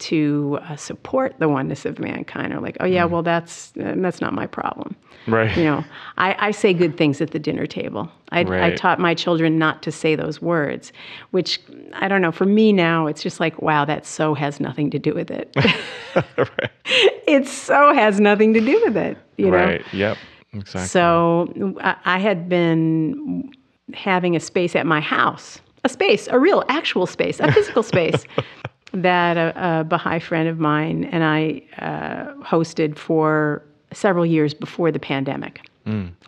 to 0.00 0.58
uh, 0.62 0.76
support 0.76 1.34
the 1.38 1.48
oneness 1.48 1.84
of 1.84 1.98
mankind 1.98 2.52
are 2.52 2.60
like 2.60 2.76
oh 2.80 2.86
yeah 2.86 3.04
well 3.04 3.22
that's 3.22 3.72
uh, 3.78 3.94
that's 3.98 4.20
not 4.20 4.32
my 4.32 4.46
problem 4.46 4.96
Right. 5.26 5.54
you 5.56 5.64
know 5.64 5.84
I, 6.16 6.48
I 6.48 6.50
say 6.50 6.72
good 6.72 6.96
things 6.96 7.20
at 7.20 7.30
the 7.32 7.38
dinner 7.38 7.66
table 7.66 8.10
I, 8.32 8.40
I 8.40 8.74
taught 8.74 8.98
my 8.98 9.14
children 9.14 9.58
not 9.58 9.82
to 9.82 9.92
say 9.92 10.14
those 10.16 10.40
words 10.40 10.92
which 11.30 11.60
i 11.94 12.08
don't 12.08 12.22
know 12.22 12.32
for 12.32 12.46
me 12.46 12.72
now 12.72 13.06
it's 13.06 13.22
just 13.22 13.38
like 13.40 13.60
wow 13.60 13.84
that 13.84 14.06
so 14.06 14.34
has 14.34 14.60
nothing 14.60 14.90
to 14.90 14.98
do 14.98 15.12
with 15.14 15.30
it 15.30 15.54
right. 15.56 16.70
it 17.26 17.46
so 17.46 17.92
has 17.94 18.18
nothing 18.18 18.54
to 18.54 18.60
do 18.60 18.80
with 18.84 18.96
it 18.96 19.18
you 19.36 19.46
know 19.50 19.56
Right. 19.56 19.84
Yep. 19.92 20.16
Exactly. 20.52 20.88
so 20.88 21.74
I 21.80 21.96
I 22.04 22.18
had 22.18 22.48
been 22.48 23.52
having 23.94 24.34
a 24.36 24.40
space 24.40 24.74
at 24.76 24.86
my 24.86 25.00
house, 25.00 25.60
a 25.84 25.88
space, 25.88 26.28
a 26.28 26.38
real 26.38 26.64
actual 26.68 27.06
space, 27.06 27.40
a 27.40 27.50
physical 27.52 27.82
space 27.82 28.24
that 28.92 29.36
a, 29.36 29.80
a 29.80 29.84
Baha'i 29.84 30.18
friend 30.18 30.48
of 30.48 30.58
mine 30.58 31.04
and 31.04 31.24
I 31.24 31.62
uh, 31.78 32.34
hosted 32.44 32.98
for 32.98 33.62
several 33.92 34.26
years 34.26 34.54
before 34.54 34.90
the 34.92 34.98
pandemic. 35.00 35.62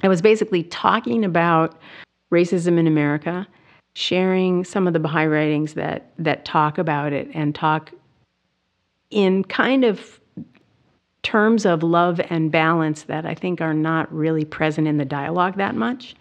I 0.02 0.09
was 0.09 0.23
basically 0.23 0.64
talking 0.64 1.25
about 1.25 1.81
racism 2.33 2.78
in 2.78 2.87
America, 2.87 3.47
sharing 3.95 4.64
some 4.64 4.87
of 4.87 4.92
the 4.92 4.99
Baha'i 4.99 5.26
writings 5.26 5.75
that 5.75 6.11
that 6.19 6.45
talk 6.45 6.78
about 6.78 7.12
it 7.12 7.28
and 7.35 7.54
talk 7.54 7.90
in 9.11 9.45
kind 9.45 9.85
of 9.85 10.19
terms 11.23 11.64
of 11.66 11.83
love 11.83 12.21
and 12.31 12.50
balance 12.50 13.04
that 13.04 13.25
I 13.26 13.35
think 13.35 13.61
are 13.61 13.75
not 13.75 14.12
really 14.12 14.45
present 14.45 14.88
in 14.88 14.97
the 14.97 15.04
dialogue 15.04 15.57
that 15.57 15.76
much. 15.76 16.16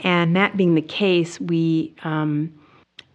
And 0.00 0.34
that 0.34 0.56
being 0.56 0.74
the 0.74 0.82
case, 0.82 1.38
we 1.40 1.94
um, 2.02 2.52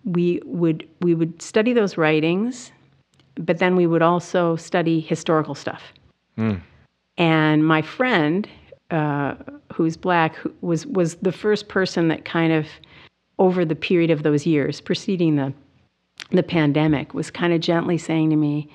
we 0.06 0.42
would 0.46 0.88
we 1.02 1.14
would 1.16 1.42
study 1.42 1.74
those 1.74 1.98
writings, 1.98 2.72
but 3.36 3.58
then 3.58 3.76
we 3.76 3.88
would 3.88 4.02
also 4.02 4.56
study 4.56 5.00
historical 5.02 5.56
stuff. 5.56 5.82
And 7.18 7.66
my 7.66 7.82
friend, 7.82 8.48
uh, 8.92 9.36
who's 9.74 9.98
black, 9.98 10.36
who 10.36 10.54
was 10.62 10.86
was 10.86 11.16
the 11.16 11.32
first 11.32 11.68
person 11.68 12.08
that 12.10 12.26
kind 12.26 12.54
of 12.54 12.68
over 13.40 13.66
the 13.66 13.76
period 13.76 14.12
of 14.12 14.24
those 14.24 14.46
years 14.46 14.80
preceding 14.80 15.36
the 15.36 15.54
the 16.32 16.44
pandemic 16.44 17.14
was 17.14 17.30
kind 17.30 17.54
of 17.54 17.60
gently 17.60 17.98
saying 17.98 18.30
to 18.30 18.36
me, 18.36 18.70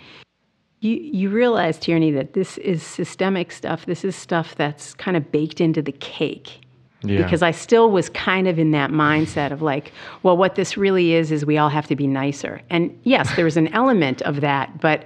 you 0.80 0.96
you 0.96 1.30
realize, 1.30 1.78
Tierney, 1.78 2.10
that 2.12 2.32
this 2.32 2.58
is 2.58 2.82
systemic 2.82 3.52
stuff. 3.52 3.87
This 3.87 4.04
is 4.04 4.16
stuff 4.16 4.54
that's 4.56 4.94
kind 4.94 5.16
of 5.16 5.30
baked 5.30 5.60
into 5.60 5.82
the 5.82 5.92
cake. 5.92 6.60
Yeah. 7.02 7.23
Because 7.23 7.42
I 7.42 7.50
still 7.50 7.90
was 7.90 8.09
kind 8.11 8.47
of 8.47 8.59
in 8.59 8.73
that 8.73 8.90
mindset 8.90 9.52
of 9.52 9.62
like, 9.62 9.92
well, 10.23 10.37
what 10.37 10.54
this 10.54 10.76
really 10.76 11.14
is 11.14 11.33
is 11.33 11.47
we 11.47 11.57
all 11.57 11.71
have 11.71 11.87
to 11.87 11.97
be 11.97 12.07
nicer. 12.07 12.61
And 12.69 12.99
yes, 13.04 13.35
there 13.37 13.47
is 13.47 13.57
an 13.57 13.69
element 13.75 14.21
of 14.23 14.40
that, 14.42 14.80
but 14.80 15.04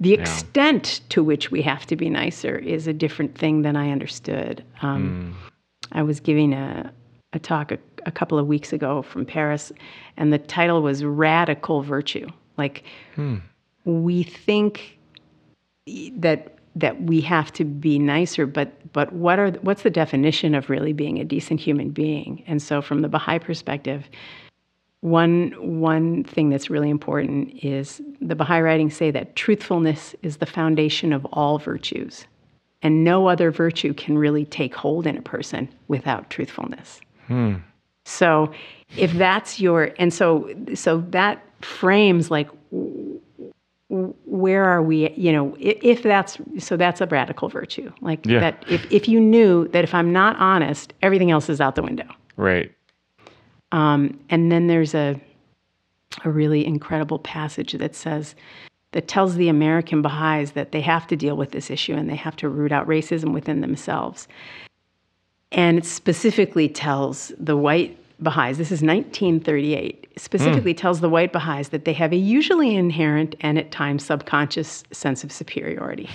the 0.00 0.14
extent 0.14 1.00
to 1.08 1.24
which 1.24 1.50
we 1.50 1.60
have 1.62 1.84
to 1.86 1.96
be 1.96 2.08
nicer 2.08 2.56
is 2.56 2.86
a 2.86 2.92
different 2.92 3.36
thing 3.36 3.62
than 3.62 3.76
I 3.76 3.90
understood. 3.90 4.64
Um, 4.82 5.36
I 5.92 6.02
was 6.02 6.20
giving 6.20 6.52
a, 6.52 6.92
a 7.32 7.38
talk 7.40 7.72
a, 7.72 7.78
a 8.06 8.12
couple 8.12 8.38
of 8.38 8.46
weeks 8.46 8.72
ago 8.72 9.02
from 9.02 9.26
Paris, 9.26 9.72
and 10.16 10.32
the 10.32 10.38
title 10.38 10.82
was 10.82 11.02
Radical 11.02 11.82
Virtue. 11.82 12.28
Like, 12.56 12.84
we 13.84 14.22
think 14.22 14.98
that 16.16 16.57
that 16.76 17.02
we 17.02 17.20
have 17.22 17.52
to 17.54 17.64
be 17.64 17.98
nicer, 17.98 18.46
but 18.46 18.92
but 18.92 19.12
what 19.12 19.38
are 19.38 19.50
what's 19.62 19.82
the 19.82 19.90
definition 19.90 20.54
of 20.54 20.70
really 20.70 20.92
being 20.92 21.18
a 21.18 21.24
decent 21.24 21.60
human 21.60 21.90
being? 21.90 22.42
And 22.46 22.62
so, 22.62 22.80
from 22.82 23.02
the 23.02 23.08
Baha'i 23.08 23.38
perspective, 23.38 24.08
one 25.00 25.52
one 25.80 26.24
thing 26.24 26.50
that's 26.50 26.70
really 26.70 26.90
important 26.90 27.64
is 27.64 28.00
the 28.20 28.34
Baha'i 28.34 28.60
writings 28.60 28.94
say 28.94 29.10
that 29.10 29.36
truthfulness 29.36 30.14
is 30.22 30.38
the 30.38 30.46
foundation 30.46 31.12
of 31.12 31.24
all 31.26 31.58
virtues, 31.58 32.26
and 32.82 33.04
no 33.04 33.28
other 33.28 33.50
virtue 33.50 33.94
can 33.94 34.18
really 34.18 34.44
take 34.44 34.74
hold 34.74 35.06
in 35.06 35.16
a 35.16 35.22
person 35.22 35.68
without 35.88 36.30
truthfulness. 36.30 37.00
Hmm. 37.26 37.56
So, 38.04 38.52
if 38.96 39.12
that's 39.12 39.60
your 39.60 39.90
and 39.98 40.12
so 40.12 40.52
so 40.74 41.04
that 41.10 41.44
frames 41.60 42.30
like 42.30 42.48
where 43.90 44.64
are 44.64 44.82
we 44.82 45.10
you 45.10 45.32
know 45.32 45.56
if 45.58 46.02
that's 46.02 46.36
so 46.58 46.76
that's 46.76 47.00
a 47.00 47.06
radical 47.06 47.48
virtue 47.48 47.90
like 48.02 48.24
Yeah. 48.26 48.40
that 48.40 48.64
if, 48.68 48.90
if 48.92 49.08
you 49.08 49.18
knew 49.18 49.66
that 49.68 49.82
if 49.82 49.94
i'm 49.94 50.12
not 50.12 50.36
honest 50.36 50.92
everything 51.00 51.30
else 51.30 51.48
is 51.48 51.60
out 51.60 51.74
the 51.74 51.82
window 51.82 52.04
right. 52.36 52.70
um, 53.72 54.18
and 54.28 54.52
then 54.52 54.66
there's 54.66 54.94
a 54.94 55.18
a 56.24 56.30
really 56.30 56.66
incredible 56.66 57.18
passage 57.18 57.72
that 57.72 57.94
says 57.94 58.34
that 58.92 59.08
tells 59.08 59.36
the 59.36 59.48
american 59.48 60.02
baha'is 60.02 60.52
that 60.52 60.72
they 60.72 60.82
have 60.82 61.06
to 61.06 61.16
deal 61.16 61.36
with 61.36 61.52
this 61.52 61.70
issue 61.70 61.94
and 61.94 62.10
they 62.10 62.16
have 62.16 62.36
to 62.36 62.48
root 62.48 62.72
out 62.72 62.86
racism 62.86 63.32
within 63.32 63.62
themselves 63.62 64.28
and 65.50 65.78
it 65.78 65.86
specifically 65.86 66.68
tells 66.68 67.32
the 67.38 67.56
white 67.56 67.98
Baha'is, 68.20 68.58
this 68.58 68.72
is 68.72 68.82
1938, 68.82 70.08
specifically 70.16 70.74
tells 70.74 71.00
the 71.00 71.08
white 71.08 71.32
Baha'is 71.32 71.68
that 71.68 71.84
they 71.84 71.92
have 71.92 72.12
a 72.12 72.16
usually 72.16 72.74
inherent 72.74 73.36
and 73.40 73.58
at 73.58 73.70
times 73.70 74.04
subconscious 74.04 74.82
sense 74.90 75.22
of 75.22 75.30
superiority. 75.30 76.08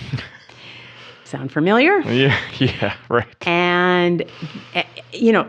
Sound 1.24 1.50
familiar? 1.50 2.00
Yeah. 2.00 2.38
Yeah. 2.58 2.94
Right. 3.08 3.26
And, 3.46 4.24
eh, 4.74 4.84
you 5.12 5.32
know, 5.32 5.48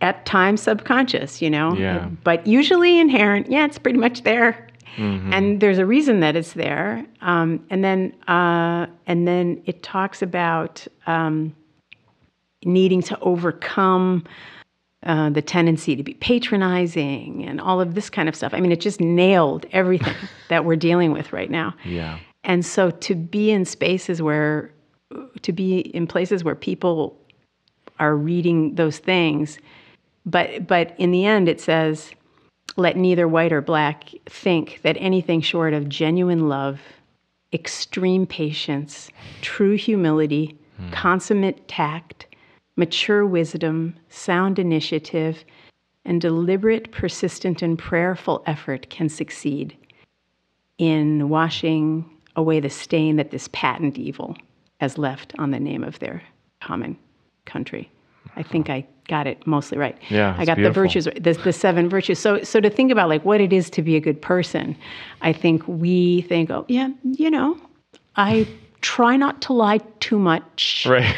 at 0.00 0.24
times 0.24 0.62
subconscious, 0.62 1.42
you 1.42 1.50
know, 1.50 1.74
Yeah. 1.74 2.08
but 2.22 2.46
usually 2.46 3.00
inherent. 3.00 3.50
Yeah, 3.50 3.64
it's 3.64 3.78
pretty 3.78 3.98
much 3.98 4.22
there. 4.22 4.68
Mm-hmm. 4.96 5.32
And 5.32 5.60
there's 5.60 5.78
a 5.78 5.86
reason 5.86 6.20
that 6.20 6.36
it's 6.36 6.52
there. 6.52 7.04
Um, 7.20 7.64
and 7.70 7.82
then, 7.82 8.14
uh, 8.28 8.86
and 9.08 9.26
then 9.26 9.60
it 9.66 9.82
talks 9.82 10.22
about 10.22 10.86
um, 11.08 11.54
needing 12.64 13.02
to 13.02 13.18
overcome 13.20 14.24
uh, 15.04 15.30
the 15.30 15.42
tendency 15.42 15.94
to 15.94 16.02
be 16.02 16.14
patronizing 16.14 17.44
and 17.44 17.60
all 17.60 17.80
of 17.80 17.94
this 17.94 18.10
kind 18.10 18.28
of 18.28 18.34
stuff. 18.34 18.52
I 18.52 18.60
mean, 18.60 18.72
it 18.72 18.80
just 18.80 19.00
nailed 19.00 19.66
everything 19.72 20.14
that 20.48 20.64
we're 20.64 20.76
dealing 20.76 21.12
with 21.12 21.32
right 21.32 21.50
now. 21.50 21.74
Yeah. 21.84 22.18
And 22.44 22.64
so 22.64 22.90
to 22.90 23.14
be 23.14 23.50
in 23.50 23.64
spaces 23.64 24.20
where, 24.20 24.72
to 25.42 25.52
be 25.52 25.78
in 25.78 26.06
places 26.06 26.42
where 26.42 26.54
people 26.54 27.16
are 27.98 28.16
reading 28.16 28.74
those 28.74 28.98
things, 28.98 29.58
but 30.26 30.66
but 30.66 30.94
in 30.98 31.10
the 31.10 31.24
end 31.24 31.48
it 31.48 31.60
says, 31.60 32.12
let 32.76 32.96
neither 32.96 33.26
white 33.26 33.52
or 33.52 33.60
black 33.60 34.10
think 34.26 34.80
that 34.82 34.96
anything 35.00 35.40
short 35.40 35.74
of 35.74 35.88
genuine 35.88 36.48
love, 36.48 36.80
extreme 37.52 38.26
patience, 38.26 39.10
true 39.40 39.76
humility, 39.76 40.56
consummate 40.92 41.66
tact, 41.66 42.26
mature 42.78 43.26
wisdom, 43.26 43.94
sound 44.08 44.58
initiative, 44.58 45.44
and 46.04 46.20
deliberate, 46.20 46.90
persistent, 46.92 47.60
and 47.60 47.78
prayerful 47.78 48.42
effort 48.46 48.88
can 48.88 49.08
succeed. 49.10 49.76
in 50.78 51.28
washing 51.28 52.04
away 52.36 52.60
the 52.60 52.70
stain 52.70 53.16
that 53.16 53.32
this 53.32 53.48
patent 53.52 53.98
evil 53.98 54.36
has 54.80 54.96
left 54.96 55.34
on 55.40 55.50
the 55.50 55.58
name 55.58 55.82
of 55.82 55.98
their 55.98 56.22
common 56.60 56.96
country. 57.46 57.90
I 58.36 58.44
think 58.44 58.70
I 58.70 58.86
got 59.08 59.26
it 59.26 59.44
mostly 59.44 59.76
right. 59.76 59.98
Yeah, 60.08 60.36
I 60.38 60.44
got 60.44 60.56
beautiful. 60.56 60.82
the 60.82 60.88
virtues, 60.88 61.04
the, 61.06 61.32
the 61.32 61.52
seven 61.52 61.88
virtues. 61.88 62.20
So, 62.20 62.44
so 62.44 62.60
to 62.60 62.70
think 62.70 62.92
about 62.92 63.08
like 63.08 63.24
what 63.24 63.40
it 63.40 63.52
is 63.52 63.68
to 63.70 63.82
be 63.82 63.96
a 63.96 64.00
good 64.00 64.22
person, 64.22 64.76
I 65.20 65.32
think 65.32 65.66
we 65.66 66.20
think, 66.28 66.48
oh 66.50 66.64
yeah, 66.68 66.90
you 67.02 67.28
know, 67.28 67.58
I 68.14 68.46
try 68.82 69.16
not 69.16 69.42
to 69.42 69.52
lie 69.52 69.78
too 69.98 70.20
much 70.20 70.86
Right. 70.88 71.12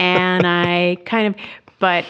And 0.00 0.46
I 0.46 0.98
kind 1.04 1.28
of, 1.28 1.40
but 1.78 2.04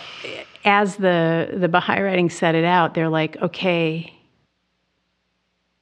as 0.65 0.97
the 0.97 1.55
the 1.57 1.69
Baha'i 1.69 2.03
writing 2.03 2.31
set 2.31 2.55
it 2.55 2.65
out, 2.65 2.95
they're 2.95 3.09
like, 3.09 3.37
okay, 3.43 4.13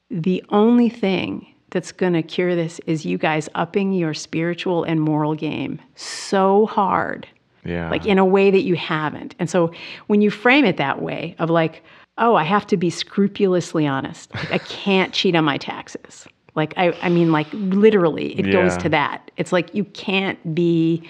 the 0.09 0.43
only 0.49 0.89
thing 0.89 1.47
that's 1.71 1.91
going 1.91 2.13
to 2.13 2.23
cure 2.23 2.55
this 2.55 2.79
is 2.85 3.05
you 3.05 3.17
guys 3.17 3.49
upping 3.55 3.91
your 3.91 4.13
spiritual 4.13 4.83
and 4.83 5.01
moral 5.01 5.35
game 5.35 5.81
so 5.95 6.67
hard, 6.67 7.27
yeah. 7.65 7.89
like 7.89 8.05
in 8.05 8.17
a 8.17 8.23
way 8.23 8.49
that 8.49 8.61
you 8.61 8.75
haven't. 8.75 9.35
And 9.39 9.49
so 9.49 9.71
when 10.07 10.21
you 10.21 10.31
frame 10.31 10.63
it 10.63 10.77
that 10.77 11.01
way, 11.01 11.35
of 11.39 11.49
like, 11.49 11.83
oh, 12.17 12.35
I 12.35 12.43
have 12.43 12.65
to 12.67 12.77
be 12.77 12.89
scrupulously 12.89 13.85
honest, 13.85 14.33
like, 14.35 14.51
I 14.53 14.57
can't 14.59 15.13
cheat 15.13 15.35
on 15.35 15.43
my 15.43 15.57
taxes. 15.57 16.27
Like 16.55 16.73
I, 16.77 16.93
I 17.01 17.09
mean, 17.09 17.33
like 17.33 17.47
literally, 17.51 18.39
it 18.39 18.51
goes 18.51 18.77
to 18.77 18.89
that. 18.89 19.29
It's 19.35 19.51
like 19.51 19.75
you 19.75 19.83
can't 19.83 20.55
be 20.55 21.03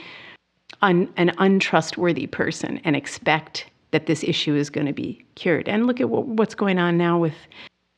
un, 0.85 1.09
an 1.17 1.31
untrustworthy 1.37 2.27
person 2.27 2.79
and 2.83 2.95
expect 2.95 3.65
that 3.91 4.05
this 4.05 4.23
issue 4.23 4.55
is 4.55 4.69
going 4.69 4.87
to 4.87 4.93
be 4.93 5.23
cured. 5.35 5.69
And 5.69 5.87
look 5.87 6.01
at 6.01 6.09
what, 6.09 6.25
what's 6.27 6.55
going 6.55 6.79
on 6.79 6.97
now 6.97 7.17
with 7.17 7.35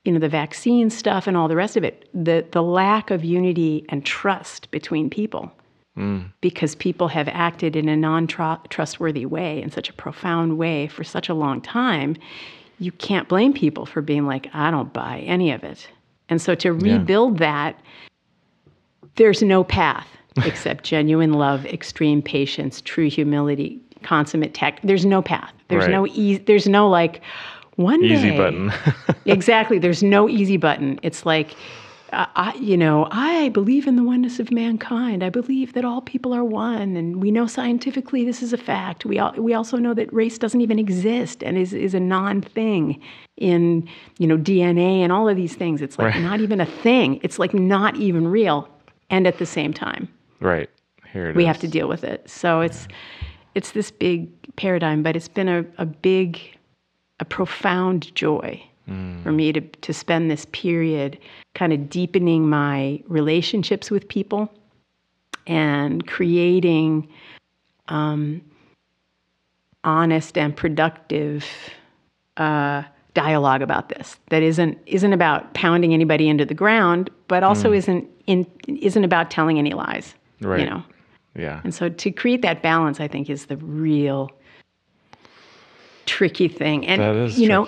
you 0.05 0.13
know 0.13 0.19
the 0.19 0.29
vaccine 0.29 0.89
stuff 0.89 1.27
and 1.27 1.35
all 1.35 1.47
the 1.47 1.55
rest 1.55 1.75
of 1.75 1.83
it. 1.83 2.09
The 2.13 2.45
the 2.51 2.63
lack 2.63 3.11
of 3.11 3.25
unity 3.25 3.85
and 3.89 4.05
trust 4.05 4.71
between 4.71 5.09
people 5.09 5.51
mm. 5.97 6.31
because 6.39 6.75
people 6.75 7.09
have 7.09 7.27
acted 7.27 7.75
in 7.75 7.89
a 7.89 7.97
non-trustworthy 7.97 9.25
way 9.25 9.61
in 9.61 9.69
such 9.69 9.89
a 9.89 9.93
profound 9.93 10.57
way 10.57 10.87
for 10.87 11.03
such 11.03 11.27
a 11.27 11.33
long 11.33 11.61
time. 11.61 12.15
You 12.79 12.91
can't 12.91 13.27
blame 13.27 13.53
people 13.53 13.85
for 13.85 14.01
being 14.01 14.25
like, 14.25 14.47
I 14.53 14.71
don't 14.71 14.93
buy 14.93 15.19
any 15.25 15.51
of 15.51 15.63
it. 15.63 15.89
And 16.29 16.41
so 16.41 16.55
to 16.55 16.71
rebuild 16.73 17.39
that 17.39 17.79
there's 19.15 19.41
no 19.41 19.63
path 19.63 20.07
except 20.45 20.83
genuine 20.83 21.33
love, 21.33 21.65
extreme 21.65 22.21
patience, 22.21 22.81
true 22.81 23.09
humility, 23.09 23.79
consummate 24.03 24.53
tact. 24.53 24.85
There's 24.85 25.05
no 25.05 25.21
path. 25.21 25.53
There's 25.69 25.83
Right. 25.83 25.91
no 25.91 26.07
easy. 26.07 26.37
There's 26.43 26.67
no 26.67 26.87
like 26.89 27.21
one 27.75 28.03
Easy 28.03 28.29
day- 28.31 28.37
button. 28.37 28.71
exactly. 29.25 29.77
There's 29.79 30.01
no 30.03 30.27
easy 30.29 30.57
button. 30.57 30.99
It's 31.03 31.25
like, 31.25 31.55
uh, 32.13 32.25
I, 32.35 32.53
you 32.55 32.77
know, 32.77 33.07
I 33.11 33.49
believe 33.49 33.85
in 33.85 33.97
the 33.97 34.03
oneness 34.03 34.39
of 34.39 34.49
mankind. 34.49 35.23
I 35.23 35.29
believe 35.29 35.73
that 35.73 35.83
all 35.83 35.99
people 36.01 36.33
are 36.33 36.43
one, 36.43 36.95
and 36.95 37.21
we 37.21 37.31
know 37.31 37.47
scientifically 37.47 38.23
this 38.23 38.41
is 38.41 38.53
a 38.53 38.57
fact. 38.57 39.05
We 39.05 39.19
all, 39.19 39.33
we 39.37 39.53
also 39.53 39.75
know 39.77 39.93
that 39.93 40.11
race 40.13 40.37
doesn't 40.37 40.61
even 40.61 40.79
exist 40.79 41.43
and 41.43 41.57
is 41.57 41.73
is 41.73 41.93
a 41.93 41.99
non 41.99 42.41
thing 42.41 43.01
in 43.35 43.87
you 44.19 44.25
know 44.27 44.37
DNA 44.37 44.99
and 45.01 45.11
all 45.11 45.27
of 45.27 45.35
these 45.35 45.55
things. 45.55 45.81
It's 45.81 45.99
like 45.99 46.13
Right. 46.15 46.23
not 46.23 46.39
even 46.39 46.61
a 46.61 46.65
thing. 46.65 47.19
It's 47.23 47.39
like 47.39 47.53
not 47.53 47.97
even 47.97 48.27
real. 48.29 48.69
And 49.09 49.27
at 49.27 49.37
the 49.37 49.45
same 49.45 49.73
time, 49.73 50.07
right. 50.39 50.69
Here 51.13 51.27
it 51.27 51.31
is. 51.31 51.35
we 51.35 51.45
have 51.45 51.59
to 51.59 51.67
deal 51.67 51.87
with 51.87 52.03
it. 52.03 52.29
So 52.29 52.61
it's 52.61 52.87
it's 53.55 53.71
this 53.71 53.91
big 53.91 54.29
paradigm, 54.55 55.03
but 55.03 55.15
it's 55.15 55.27
been 55.27 55.47
a, 55.47 55.65
a 55.77 55.85
big, 55.85 56.39
a 57.19 57.25
profound 57.25 58.13
joy 58.15 58.61
for 59.21 59.33
me 59.33 59.51
to 59.51 59.59
to 59.59 59.93
spend 59.93 60.31
this 60.31 60.45
period 60.53 61.17
kind 61.55 61.73
of 61.73 61.89
deepening 61.89 62.49
my 62.49 63.03
relationships 63.07 63.91
with 63.91 64.07
people 64.07 64.49
and 65.45 66.07
creating 66.07 67.07
um, 67.89 68.41
honest 69.83 70.37
and 70.37 70.55
productive 70.55 71.45
uh, 72.37 72.83
dialogue 73.13 73.61
about 73.61 73.89
this 73.89 74.17
that 74.29 74.43
isn't 74.43 74.77
isn't 74.85 75.11
about 75.11 75.53
pounding 75.53 75.93
anybody 75.93 76.29
into 76.29 76.45
the 76.45 76.53
ground, 76.53 77.09
but 77.27 77.43
also 77.43 77.73
isn't 77.73 78.07
in 78.27 78.45
isn't 78.67 79.03
about 79.03 79.29
telling 79.31 79.57
any 79.57 79.73
lies. 79.73 80.15
Right. 80.41 80.61
You 80.61 80.65
know. 80.69 80.83
Yeah. 81.35 81.61
And 81.63 81.73
so 81.73 81.89
to 81.89 82.11
create 82.11 82.41
that 82.41 82.61
balance, 82.61 82.99
I 82.99 83.07
think, 83.07 83.29
is 83.29 83.45
the 83.45 83.57
real 83.57 84.31
tricky 86.05 86.47
thing. 86.47 86.87
And 86.87 87.01
That 87.01 87.15
is 87.15 87.39
you 87.39 87.47
know, 87.47 87.67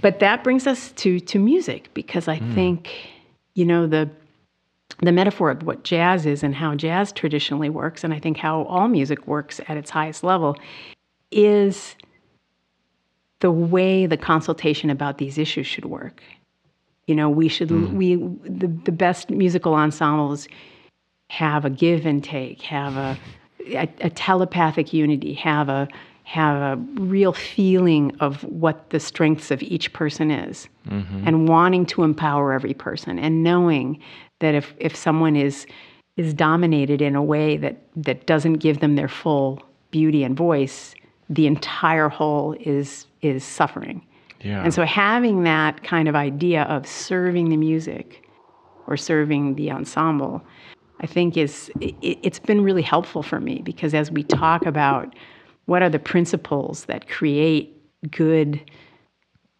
but 0.00 0.18
that 0.18 0.42
brings 0.42 0.66
us 0.66 0.92
to 0.92 1.20
to 1.20 1.38
music 1.38 1.90
because 1.94 2.28
I 2.28 2.36
hmm. 2.36 2.54
think, 2.54 2.90
you 3.54 3.64
know, 3.64 3.86
the 3.86 4.10
the 5.02 5.12
metaphor 5.12 5.50
of 5.50 5.62
what 5.62 5.84
jazz 5.84 6.26
is 6.26 6.42
and 6.42 6.54
how 6.54 6.74
jazz 6.74 7.12
traditionally 7.12 7.68
works, 7.68 8.02
and 8.02 8.12
I 8.12 8.18
think 8.18 8.36
how 8.36 8.62
all 8.62 8.88
music 8.88 9.26
works 9.26 9.60
at 9.68 9.76
its 9.76 9.90
highest 9.90 10.24
level, 10.24 10.56
is 11.30 11.94
the 13.40 13.50
way 13.50 14.06
the 14.06 14.16
consultation 14.16 14.90
about 14.90 15.18
these 15.18 15.38
issues 15.38 15.66
should 15.66 15.84
work. 15.84 16.22
You 17.06 17.14
know, 17.14 17.28
we 17.28 17.48
should 17.48 17.70
hmm. 17.70 17.96
we 17.96 18.16
the, 18.16 18.66
the 18.66 18.92
best 18.92 19.30
musical 19.30 19.74
ensembles 19.74 20.48
have 21.28 21.64
a 21.64 21.70
give 21.70 22.06
and 22.06 22.22
take, 22.22 22.62
have 22.62 22.96
a, 22.96 23.18
a, 23.66 23.88
a 24.00 24.10
telepathic 24.10 24.92
unity, 24.92 25.34
have 25.34 25.68
a 25.68 25.88
have 26.24 26.56
a 26.56 26.76
real 27.00 27.32
feeling 27.32 28.12
of 28.18 28.42
what 28.42 28.90
the 28.90 28.98
strengths 28.98 29.52
of 29.52 29.62
each 29.62 29.92
person 29.92 30.32
is, 30.32 30.68
mm-hmm. 30.88 31.22
and 31.24 31.48
wanting 31.48 31.86
to 31.86 32.02
empower 32.02 32.52
every 32.52 32.74
person, 32.74 33.16
and 33.18 33.44
knowing 33.44 34.00
that 34.40 34.54
if 34.54 34.74
if 34.78 34.94
someone 34.94 35.36
is 35.36 35.66
is 36.16 36.34
dominated 36.34 37.00
in 37.00 37.14
a 37.14 37.22
way 37.22 37.56
that 37.56 37.76
that 37.94 38.26
doesn't 38.26 38.54
give 38.54 38.80
them 38.80 38.96
their 38.96 39.08
full 39.08 39.62
beauty 39.90 40.24
and 40.24 40.36
voice, 40.36 40.94
the 41.30 41.46
entire 41.46 42.08
whole 42.08 42.56
is 42.60 43.06
is 43.22 43.44
suffering. 43.44 44.04
Yeah. 44.42 44.62
And 44.62 44.74
so 44.74 44.84
having 44.84 45.44
that 45.44 45.82
kind 45.82 46.08
of 46.08 46.14
idea 46.14 46.62
of 46.64 46.86
serving 46.86 47.48
the 47.48 47.56
music 47.56 48.28
or 48.86 48.96
serving 48.96 49.56
the 49.56 49.70
ensemble, 49.70 50.42
I 51.00 51.06
think 51.06 51.36
is 51.36 51.70
it, 51.80 51.94
it's 52.02 52.38
been 52.38 52.62
really 52.62 52.82
helpful 52.82 53.22
for 53.22 53.40
me 53.40 53.60
because 53.62 53.94
as 53.94 54.10
we 54.10 54.22
talk 54.22 54.64
about 54.66 55.14
what 55.66 55.82
are 55.82 55.90
the 55.90 55.98
principles 55.98 56.84
that 56.86 57.08
create 57.08 57.76
good 58.10 58.60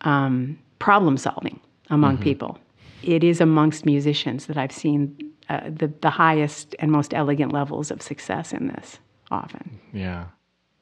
um, 0.03 0.59
problem 0.79 1.17
solving 1.17 1.61
among 1.91 2.19
people, 2.19 2.59
it 3.03 3.23
is 3.23 3.41
amongst 3.41 3.87
musicians 3.87 4.47
that 4.47 4.57
I've 4.57 4.73
seen 4.73 5.17
uh, 5.49 5.61
the 5.69 5.93
the 6.01 6.11
highest 6.11 6.75
and 6.79 6.91
most 6.91 7.13
elegant 7.13 7.53
levels 7.53 7.91
of 7.91 8.03
success 8.03 8.53
in 8.53 8.69
this. 8.69 8.99
Often, 9.31 9.81
yeah. 9.93 10.27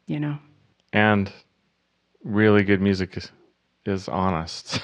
you 0.07 0.21
know. 0.21 0.39
And 0.93 1.33
really 2.23 2.63
good 2.63 2.81
music 2.81 3.17
is, 3.17 3.31
is 3.87 4.09
honest. 4.09 4.81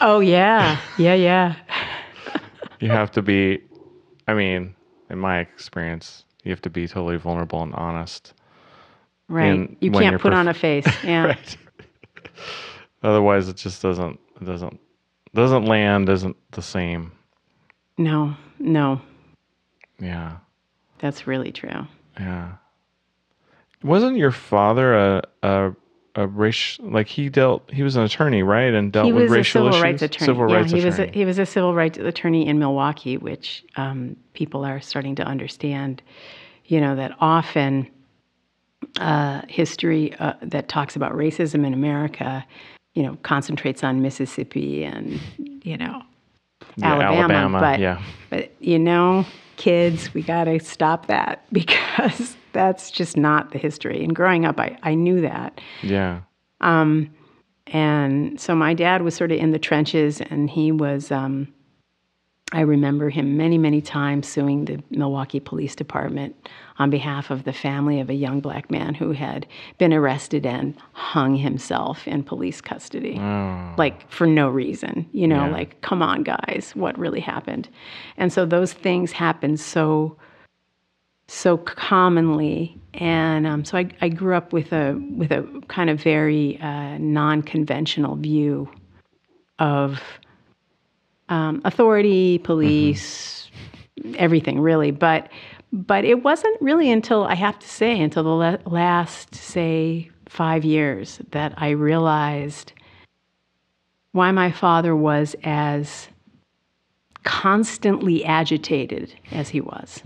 Oh 0.00 0.20
yeah, 0.20 0.80
yeah, 0.98 1.14
yeah. 1.14 1.54
You 2.80 2.88
have 2.90 3.10
to 3.12 3.22
be 3.22 3.60
I 4.28 4.34
mean, 4.34 4.74
in 5.10 5.18
my 5.18 5.38
experience, 5.38 6.24
you 6.42 6.50
have 6.50 6.62
to 6.62 6.70
be 6.70 6.86
totally 6.88 7.16
vulnerable 7.16 7.62
and 7.62 7.72
honest. 7.74 8.34
Right. 9.28 9.46
And 9.46 9.76
you 9.80 9.90
can't 9.90 10.20
put 10.20 10.32
perf- 10.32 10.36
on 10.36 10.48
a 10.48 10.54
face. 10.54 10.86
Yeah. 11.04 11.26
Right. 11.26 11.56
Otherwise 13.02 13.48
it 13.48 13.56
just 13.56 13.82
doesn't 13.82 14.18
it 14.40 14.44
doesn't 14.44 14.80
doesn't 15.34 15.64
land 15.64 16.08
isn't 16.08 16.36
the 16.52 16.62
same. 16.62 17.12
No, 17.98 18.34
no, 18.58 19.00
Yeah. 20.00 20.36
that's 20.98 21.26
really 21.26 21.52
true. 21.52 21.86
Yeah. 22.18 22.52
Wasn't 23.82 24.16
your 24.16 24.32
father 24.32 24.94
a 24.94 25.22
a 25.42 25.72
a 26.16 26.26
race 26.26 26.78
like 26.82 27.06
he 27.08 27.28
dealt 27.28 27.70
he 27.72 27.82
was 27.82 27.96
an 27.96 28.02
attorney, 28.02 28.42
right? 28.42 28.74
And 28.74 28.92
dealt 28.92 29.06
he 29.06 29.12
with 29.12 29.24
was 29.24 29.32
a 29.32 29.34
racial 29.34 29.64
civil 29.64 29.68
issues? 29.70 29.82
rights 29.82 30.02
attorney. 30.02 30.26
Civil 30.26 30.48
yeah, 30.50 30.56
rights 30.56 30.72
he 30.72 30.78
attorney. 30.80 30.90
was 30.90 30.98
a, 30.98 31.06
he 31.12 31.24
was 31.24 31.38
a 31.38 31.46
civil 31.46 31.74
rights 31.74 31.98
attorney 31.98 32.46
in 32.48 32.58
Milwaukee, 32.58 33.18
which 33.18 33.64
um, 33.76 34.16
people 34.34 34.64
are 34.64 34.80
starting 34.80 35.14
to 35.16 35.22
understand. 35.24 36.02
You 36.66 36.80
know 36.80 36.96
that 36.96 37.12
often 37.20 37.88
uh, 39.00 39.42
history 39.48 40.14
uh, 40.18 40.34
that 40.42 40.68
talks 40.68 40.96
about 40.96 41.12
racism 41.12 41.66
in 41.66 41.74
America, 41.74 42.44
you 42.94 43.02
know, 43.02 43.16
concentrates 43.22 43.84
on 43.84 44.02
Mississippi 44.02 44.84
and 44.84 45.20
you 45.38 45.76
know 45.76 46.02
Yeah, 46.76 46.94
Alabama, 46.94 47.34
Alabama, 47.34 47.60
but 47.60 47.80
yeah. 47.80 48.02
but 48.30 48.50
you 48.60 48.78
know, 48.78 49.24
kids, 49.56 50.12
we 50.14 50.22
got 50.22 50.44
to 50.44 50.58
stop 50.60 51.06
that 51.06 51.44
because 51.52 52.36
that's 52.56 52.90
just 52.90 53.16
not 53.16 53.50
the 53.52 53.58
history. 53.58 54.02
And 54.02 54.14
growing 54.16 54.44
up, 54.44 54.58
I, 54.58 54.76
I 54.82 54.94
knew 54.94 55.20
that. 55.20 55.60
Yeah. 55.82 56.20
Um, 56.60 57.10
And 57.68 58.40
so 58.40 58.54
my 58.54 58.74
dad 58.74 59.02
was 59.02 59.14
sort 59.14 59.32
of 59.32 59.38
in 59.38 59.50
the 59.50 59.58
trenches, 59.58 60.20
and 60.20 60.48
he 60.48 60.72
was 60.72 61.10
um, 61.10 61.48
I 62.52 62.60
remember 62.60 63.10
him 63.10 63.36
many, 63.36 63.58
many 63.58 63.80
times 63.82 64.28
suing 64.28 64.66
the 64.66 64.80
Milwaukee 64.90 65.40
Police 65.40 65.74
Department 65.74 66.36
on 66.78 66.90
behalf 66.90 67.30
of 67.30 67.42
the 67.42 67.52
family 67.52 67.98
of 68.00 68.08
a 68.08 68.14
young 68.14 68.38
black 68.40 68.70
man 68.70 68.94
who 68.94 69.10
had 69.10 69.46
been 69.78 69.92
arrested 69.92 70.46
and 70.46 70.76
hung 70.92 71.34
himself 71.34 72.06
in 72.06 72.22
police 72.22 72.60
custody. 72.60 73.18
Like 73.76 74.08
for 74.10 74.28
no 74.28 74.48
reason, 74.48 75.08
you 75.12 75.26
know, 75.26 75.46
Yeah. 75.46 75.50
like, 75.58 75.80
come 75.80 76.02
on, 76.02 76.22
guys, 76.22 76.70
what 76.76 76.96
really 76.96 77.20
happened? 77.20 77.68
And 78.16 78.32
so 78.32 78.46
those 78.46 78.72
things 78.72 79.10
happen 79.10 79.56
so 79.56 80.16
so 81.28 81.56
commonly 81.56 82.80
and 82.94 83.46
um, 83.46 83.64
so 83.64 83.76
I, 83.78 83.90
I 84.00 84.08
grew 84.08 84.34
up 84.34 84.52
with 84.52 84.72
a 84.72 84.98
with 85.16 85.30
a 85.30 85.46
kind 85.68 85.90
of 85.90 86.00
very 86.00 86.58
uh, 86.60 86.96
non-conventional 86.98 88.16
view 88.16 88.70
of 89.58 90.00
um, 91.28 91.60
authority, 91.64 92.38
police, 92.38 93.50
everything 94.16 94.60
really. 94.60 94.90
But 94.90 95.30
but 95.72 96.04
it 96.04 96.22
wasn't 96.22 96.60
really 96.62 96.90
until 96.90 97.24
I 97.24 97.34
have 97.34 97.58
to 97.58 97.68
say 97.68 98.00
until 98.00 98.22
the 98.22 98.30
la- 98.30 98.56
last 98.64 99.34
say 99.34 100.10
five 100.28 100.64
years 100.64 101.20
that 101.32 101.52
I 101.56 101.70
realized 101.70 102.72
why 104.12 104.30
my 104.30 104.50
father 104.50 104.96
was 104.96 105.36
as 105.44 106.08
constantly 107.24 108.24
agitated 108.24 109.12
as 109.32 109.50
he 109.50 109.60
was. 109.60 110.00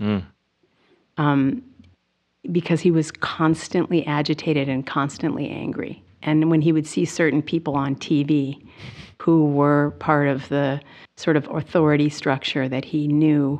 Um, 1.17 1.63
because 2.51 2.81
he 2.81 2.91
was 2.91 3.11
constantly 3.11 4.05
agitated 4.07 4.67
and 4.67 4.85
constantly 4.87 5.49
angry. 5.49 6.03
And 6.23 6.49
when 6.49 6.61
he 6.61 6.71
would 6.71 6.87
see 6.87 7.05
certain 7.05 7.41
people 7.41 7.75
on 7.75 7.95
TV 7.95 8.63
who 9.19 9.45
were 9.45 9.91
part 9.99 10.27
of 10.27 10.49
the 10.49 10.81
sort 11.17 11.37
of 11.37 11.47
authority 11.49 12.09
structure 12.09 12.67
that 12.67 12.85
he 12.85 13.07
knew 13.07 13.59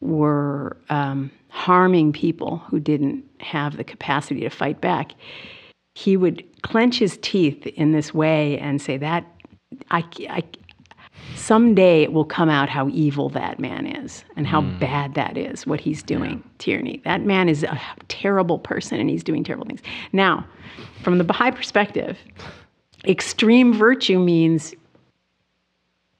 were 0.00 0.76
um, 0.88 1.30
harming 1.48 2.12
people 2.12 2.58
who 2.58 2.80
didn't 2.80 3.24
have 3.40 3.76
the 3.76 3.84
capacity 3.84 4.40
to 4.40 4.50
fight 4.50 4.80
back, 4.80 5.12
he 5.94 6.16
would 6.16 6.44
clench 6.62 6.98
his 6.98 7.18
teeth 7.22 7.66
in 7.66 7.92
this 7.92 8.12
way 8.12 8.58
and 8.58 8.80
say, 8.80 8.96
That 8.96 9.24
I, 9.90 10.04
I, 10.28 10.42
someday 11.34 12.02
it 12.02 12.12
will 12.12 12.24
come 12.24 12.48
out 12.48 12.68
how 12.68 12.88
evil 12.88 13.28
that 13.30 13.58
man 13.58 13.86
is 13.86 14.24
and 14.36 14.46
how 14.46 14.62
hmm. 14.62 14.78
bad 14.78 15.14
that 15.14 15.36
is, 15.36 15.66
what 15.66 15.80
he's 15.80 16.02
doing, 16.02 16.42
tyranny. 16.58 17.00
That 17.04 17.22
man 17.22 17.48
is 17.48 17.62
a 17.62 17.80
terrible 18.08 18.58
person 18.58 19.00
and 19.00 19.10
he's 19.10 19.24
doing 19.24 19.44
terrible 19.44 19.66
things. 19.66 19.82
Now, 20.12 20.46
from 21.02 21.18
the 21.18 21.24
Baha'i 21.24 21.50
perspective, 21.50 22.18
extreme 23.06 23.72
virtue 23.72 24.18
means 24.18 24.74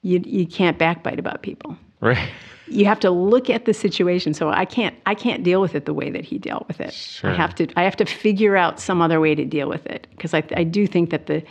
you, 0.03 0.23
you 0.25 0.47
can't 0.47 0.79
backbite 0.79 1.19
about 1.19 1.43
people. 1.43 1.77
Right. 2.01 2.29
You 2.67 2.85
have 2.87 3.01
to 3.01 3.11
look 3.11 3.51
at 3.51 3.65
the 3.65 3.75
situation. 3.75 4.35
So 4.35 4.51
I 4.51 4.65
can't 4.65 4.95
I 5.07 5.15
can't 5.15 5.43
deal 5.43 5.61
with 5.61 5.75
it 5.75 5.85
the 5.85 5.95
way 5.95 6.11
that 6.11 6.25
he 6.25 6.39
dealt 6.39 6.67
with 6.67 6.81
it. 6.81 6.93
Sure. 6.93 7.31
I 7.31 7.35
have 7.35 7.55
to 7.57 7.67
I 7.77 7.83
have 7.83 7.97
to 7.97 8.05
figure 8.07 8.57
out 8.57 8.81
some 8.81 9.03
other 9.03 9.21
way 9.21 9.35
to 9.35 9.45
deal 9.45 9.69
with 9.69 9.87
it 9.87 10.07
because 10.11 10.33
I, 10.35 10.43
I 10.57 10.65
do 10.65 10.87
think 10.87 11.11
that 11.11 11.27
the 11.27 11.43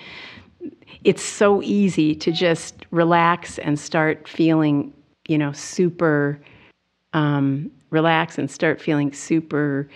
it's 1.04 1.24
so 1.24 1.62
easy 1.64 2.16
to 2.16 2.32
just 2.32 2.86
relax 2.92 3.58
and 3.60 3.80
start 3.80 4.28
feeling, 4.28 4.94
you 5.28 5.38
know, 5.38 5.52
super 5.52 6.40
um, 7.14 7.70
relax 7.90 8.38
and 8.38 8.50
start 8.50 8.82
feeling 8.82 9.12
super 9.14 9.88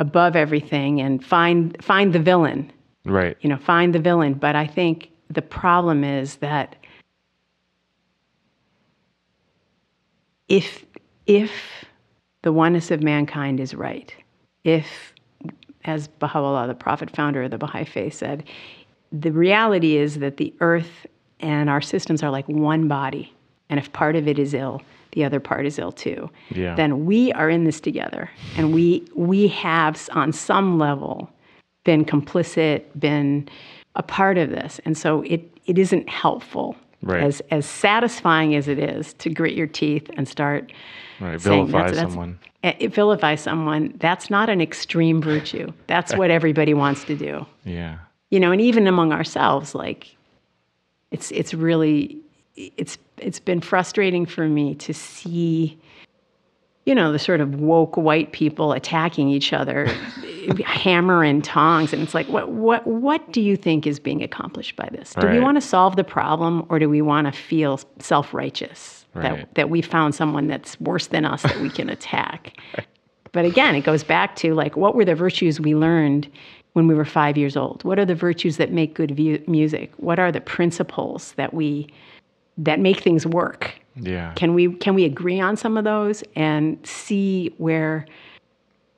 above 0.00 0.36
everything 0.36 1.00
and 1.00 1.24
find 1.24 1.82
find 1.82 2.12
the 2.12 2.18
villain, 2.18 2.70
Right. 3.04 3.36
you 3.40 3.48
know, 3.48 3.56
find 3.56 3.94
the 3.94 3.98
villain. 3.98 4.34
But 4.34 4.54
I 4.56 4.66
think 4.66 5.10
the 5.30 5.42
problem 5.42 6.04
is 6.04 6.36
that 6.36 6.76
if 10.48 10.84
if 11.26 11.50
the 12.42 12.52
oneness 12.52 12.90
of 12.90 13.02
mankind 13.02 13.60
is 13.60 13.74
right, 13.74 14.14
if 14.64 15.14
as 15.84 16.08
Baha'u'llah, 16.08 16.66
the 16.66 16.74
prophet 16.74 17.10
founder 17.14 17.42
of 17.44 17.50
the 17.50 17.58
Baha'i 17.58 17.84
faith, 17.84 18.14
said, 18.14 18.44
the 19.12 19.32
reality 19.32 19.96
is 19.96 20.18
that 20.18 20.36
the 20.36 20.52
earth 20.60 21.06
and 21.40 21.70
our 21.70 21.80
systems 21.80 22.22
are 22.22 22.30
like 22.30 22.48
one 22.48 22.88
body. 22.88 23.32
And 23.70 23.78
if 23.78 23.92
part 23.92 24.16
of 24.16 24.26
it 24.26 24.38
is 24.38 24.54
ill, 24.54 24.82
the 25.12 25.24
other 25.24 25.40
part 25.40 25.66
is 25.66 25.78
ill 25.78 25.92
too. 25.92 26.28
Yeah. 26.50 26.74
Then 26.74 27.06
we 27.06 27.32
are 27.32 27.48
in 27.50 27.64
this 27.64 27.80
together. 27.80 28.30
And 28.56 28.72
we 28.74 29.06
we 29.14 29.48
have 29.48 30.08
on 30.12 30.32
some 30.32 30.78
level 30.78 31.30
been 31.84 32.04
complicit, 32.04 32.82
been 32.98 33.48
a 33.94 34.02
part 34.02 34.36
of 34.38 34.50
this. 34.50 34.80
And 34.84 34.96
so 34.96 35.22
it 35.22 35.42
it 35.66 35.78
isn't 35.78 36.08
helpful. 36.08 36.76
Right. 37.02 37.22
As 37.22 37.40
as 37.50 37.64
satisfying 37.66 38.54
as 38.54 38.68
it 38.68 38.78
is 38.78 39.12
to 39.14 39.30
grit 39.30 39.54
your 39.54 39.66
teeth 39.68 40.10
and 40.16 40.26
start 40.28 40.72
Right. 41.20 41.40
Vilify 41.40 41.72
that's- 41.72 41.92
that's- 41.96 42.12
someone. 42.12 42.38
eh, 42.62 42.86
vilify 42.88 43.34
someone, 43.34 43.94
that's 43.98 44.30
not 44.30 44.48
an 44.48 44.60
extreme 44.60 45.20
virtue. 45.20 45.72
That's 45.88 46.14
what 46.14 46.30
everybody 46.30 46.74
wants 46.74 47.04
to 47.04 47.16
do 47.16 47.44
Yeah. 47.64 47.96
You 48.30 48.40
know 48.40 48.52
and 48.52 48.60
even 48.60 48.86
among 48.86 49.12
ourselves 49.12 49.74
like 49.74 50.16
it's 51.10 51.30
it's 51.30 51.54
really 51.54 52.18
it's 52.56 52.98
it's 53.18 53.40
been 53.40 53.60
frustrating 53.60 54.26
for 54.26 54.48
me 54.48 54.74
to 54.74 54.92
see 54.92 55.78
you 56.86 56.94
know 56.94 57.12
the 57.12 57.18
sort 57.18 57.40
of 57.40 57.56
woke 57.56 57.96
white 57.96 58.32
people 58.32 58.72
attacking 58.72 59.28
each 59.28 59.52
other 59.52 59.86
hammer 60.64 61.22
and 61.22 61.44
tongs. 61.44 61.92
And 61.92 62.02
it's 62.02 62.14
like 62.14 62.26
what 62.28 62.50
what 62.50 62.86
what 62.86 63.32
do 63.32 63.40
you 63.40 63.56
think 63.56 63.86
is 63.86 64.00
being 64.00 64.22
accomplished 64.22 64.76
by 64.76 64.88
this? 64.92 65.14
Do 65.14 65.28
we 65.28 65.40
want 65.40 65.56
to 65.56 65.60
solve 65.60 65.96
the 65.96 66.04
problem 66.04 66.64
or 66.68 66.78
do 66.78 66.88
we 66.88 67.02
want 67.02 67.26
to 67.26 67.32
feel 67.32 67.80
self-righteous 67.98 69.04
Right. 69.14 69.22
that 69.22 69.54
that 69.54 69.70
we 69.70 69.82
found 69.82 70.14
someone 70.14 70.48
that's 70.48 70.78
worse 70.80 71.08
than 71.08 71.24
us 71.24 71.42
that 71.42 71.60
we 71.60 71.70
can 71.70 71.88
attack? 71.88 72.56
But 73.32 73.44
again, 73.44 73.74
it 73.74 73.82
goes 73.82 74.02
back 74.02 74.36
to 74.36 74.54
like, 74.54 74.74
what 74.74 74.94
were 74.94 75.04
the 75.04 75.14
virtues 75.14 75.60
we 75.60 75.74
learned 75.74 76.30
when 76.78 76.86
we 76.86 76.94
were 76.94 77.04
five 77.04 77.36
years 77.36 77.56
old? 77.56 77.82
What 77.82 77.98
are 77.98 78.04
the 78.04 78.14
virtues 78.14 78.56
that 78.58 78.70
make 78.70 78.94
good 78.94 79.10
view- 79.10 79.42
music? 79.48 79.90
What 79.96 80.20
are 80.20 80.30
the 80.30 80.40
principles 80.40 81.32
that 81.32 81.52
we 81.52 81.88
that 82.56 82.78
make 82.78 83.00
things 83.00 83.26
work? 83.26 83.74
Yeah. 83.96 84.32
Can 84.34 84.54
we 84.54 84.72
can 84.74 84.94
we 84.94 85.04
agree 85.04 85.40
on 85.40 85.56
some 85.56 85.76
of 85.76 85.82
those 85.82 86.22
and 86.36 86.78
see 86.86 87.52
where 87.58 88.06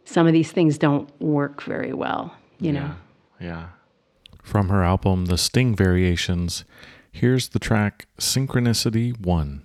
some 0.04 0.26
of 0.26 0.34
these 0.34 0.52
things 0.52 0.76
don't 0.76 1.08
work 1.22 1.62
very 1.62 1.94
well? 1.94 2.34
You 2.58 2.72
know. 2.72 2.90
Yeah. 3.40 3.68
From 4.42 4.68
her 4.68 4.84
album 4.84 5.24
The 5.26 5.38
Sting 5.38 5.74
Variations, 5.74 6.66
here's 7.10 7.48
the 7.48 7.58
track 7.58 8.08
Synchronicity 8.18 9.18
1. 9.18 9.62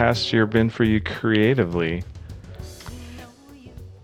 Past 0.00 0.32
year 0.32 0.46
been 0.46 0.70
for 0.70 0.84
you 0.84 0.98
creatively? 0.98 2.02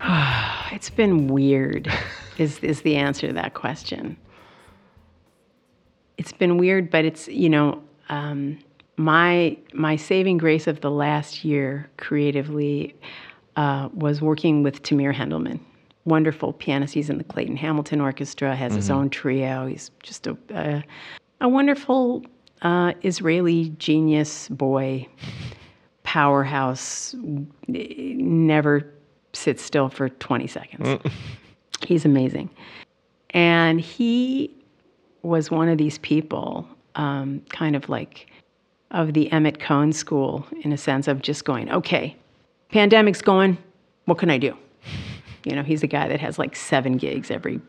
It's 0.73 0.91
been 0.91 1.29
weird, 1.29 1.91
is, 2.39 2.59
is 2.59 2.83
the 2.83 2.97
answer 2.97 3.29
to 3.29 3.33
that 3.33 3.55
question. 3.55 4.19
It's 6.19 6.33
been 6.33 6.59
weird, 6.59 6.91
but 6.91 7.07
it's, 7.07 7.29
you 7.29 7.49
know, 7.49 7.83
um, 8.11 8.59
my, 8.99 9.57
my 9.73 9.97
saving 9.97 10.37
grace 10.37 10.67
of 10.67 10.83
the 10.83 10.91
last 10.91 11.47
year 11.47 11.89
creatively 11.97 12.95
uh, 13.57 13.89
was 13.95 14.21
working 14.21 14.63
with 14.63 14.83
Tamir 14.83 15.15
Hendelman. 15.15 15.61
Wonderful 16.05 16.53
pianist. 16.53 16.93
He's 16.93 17.09
in 17.09 17.17
the 17.17 17.25
Clayton 17.25 17.57
Hamilton 17.57 18.03
Orchestra, 18.03 18.55
has 18.55 18.75
his 18.75 18.91
own 18.91 19.09
trio. 19.09 19.67
He's 19.67 19.91
just 20.03 20.27
a, 20.27 20.37
a, 20.51 20.85
a 21.41 21.49
wonderful 21.49 22.23
uh, 22.61 22.93
Israeli 23.03 23.71
genius 23.79 24.51
boy, 24.51 25.09
powerhouse, 26.07 27.15
never 27.67 28.91
sits 29.33 29.63
still 29.63 29.91
for 29.91 30.09
20 30.09 30.47
seconds. 30.47 31.13
He's 31.87 32.05
amazing. 32.05 32.49
And 33.31 33.81
he 33.81 34.51
was 35.23 35.51
one 35.51 35.69
of 35.69 35.79
these 35.79 35.99
people, 35.99 36.67
um, 36.95 37.43
kind 37.51 37.77
of 37.77 37.89
like 37.89 38.29
of 38.93 39.13
the 39.13 39.31
Emmet 39.33 39.59
Cohen 39.59 39.93
school, 39.93 40.47
in 40.63 40.73
a 40.73 40.79
sense 40.79 41.09
of 41.09 41.21
just 41.21 41.45
going, 41.45 41.71
okay, 41.71 42.17
pandemic's 42.71 43.21
going, 43.21 43.59
what 44.05 44.17
can 44.19 44.31
I 44.31 44.39
do? 44.39 44.57
You 45.45 45.55
know, 45.55 45.63
he's 45.63 45.83
a 45.83 45.87
guy 45.87 46.09
that 46.09 46.21
has 46.21 46.39
like 46.39 46.57
seven 46.57 46.97
gigs 46.97 47.31
every 47.31 47.61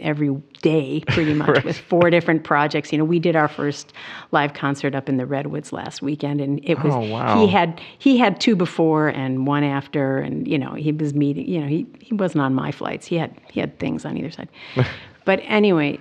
every 0.00 0.30
day, 0.62 1.02
pretty 1.08 1.34
much, 1.42 1.64
with 1.64 1.78
four 1.78 2.10
different 2.10 2.44
projects. 2.44 2.92
You 2.92 2.98
know, 2.98 3.04
we 3.04 3.18
did 3.18 3.36
our 3.36 3.48
first 3.48 3.92
live 4.32 4.54
concert 4.54 4.94
up 4.94 5.08
in 5.08 5.16
the 5.16 5.26
Redwoods 5.26 5.72
last 5.72 6.02
weekend, 6.02 6.40
and 6.40 6.60
it 6.62 6.82
was 6.82 6.94
Oh, 6.94 7.00
wow. 7.00 7.40
he 7.40 7.52
had 7.52 7.80
he 7.98 8.18
had 8.18 8.40
two 8.40 8.56
before 8.56 9.08
and 9.08 9.46
one 9.46 9.64
after, 9.64 10.18
and 10.18 10.46
you 10.46 10.58
know, 10.58 10.74
he 10.74 10.92
was 10.92 11.14
meeting. 11.14 11.48
You 11.48 11.60
know, 11.60 11.66
he 11.66 11.86
he 12.00 12.14
wasn't 12.14 12.42
on 12.42 12.54
my 12.54 12.72
flights. 12.72 13.06
He 13.06 13.16
had 13.16 13.34
he 13.50 13.60
had 13.60 13.78
things 13.78 14.04
on 14.04 14.16
either 14.16 14.30
side. 14.30 14.48
but 15.24 15.40
anyway, 15.44 15.98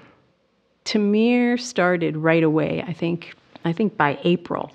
Tamir 0.85 1.59
started 1.59 2.17
right 2.17 2.43
away. 2.43 2.83
I 2.87 2.93
think 2.93 3.35
I 3.65 3.73
think 3.73 3.97
by 3.97 4.19
April, 4.23 4.71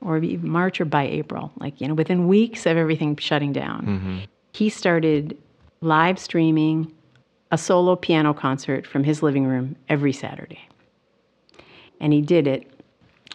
or 0.00 0.18
even 0.18 0.48
March 0.48 0.80
or 0.80 0.84
by 0.84 1.04
April, 1.04 1.52
like 1.58 1.80
you 1.80 1.88
know, 1.88 1.94
within 1.94 2.28
weeks 2.28 2.66
of 2.66 2.76
everything 2.76 3.16
shutting 3.16 3.52
down, 3.52 3.86
mm-hmm. 3.86 4.18
he 4.52 4.68
started 4.68 5.36
live 5.80 6.18
streaming 6.18 6.90
a 7.54 7.58
solo 7.58 7.94
piano 7.94 8.34
concert 8.34 8.84
from 8.84 9.04
his 9.04 9.22
living 9.22 9.46
room 9.46 9.76
every 9.88 10.12
Saturday, 10.12 10.60
and 12.00 12.12
he 12.12 12.20
did 12.20 12.48
it 12.48 12.68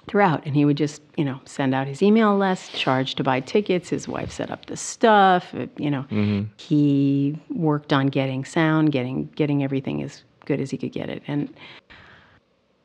throughout. 0.09 0.45
And 0.45 0.55
he 0.55 0.65
would 0.65 0.75
just 0.75 1.01
you 1.15 1.23
know 1.23 1.39
send 1.45 1.73
out 1.73 1.87
his 1.87 2.03
email 2.03 2.37
list, 2.37 2.73
charge 2.75 3.15
to 3.15 3.23
buy 3.23 3.39
tickets. 3.39 3.87
His 3.89 4.09
wife 4.09 4.29
set 4.29 4.51
up 4.51 4.65
the 4.65 4.75
stuff. 4.75 5.55
Uh, 5.55 5.67
you 5.77 5.89
know, 5.89 6.01
mm-hmm. 6.11 6.51
he 6.57 7.39
worked 7.49 7.93
on 7.93 8.07
getting 8.07 8.43
sound, 8.43 8.91
getting 8.91 9.29
getting 9.35 9.63
everything 9.63 10.03
as 10.03 10.23
good 10.45 10.59
as 10.59 10.69
he 10.69 10.77
could 10.77 10.91
get 10.91 11.09
it, 11.09 11.23
and 11.25 11.53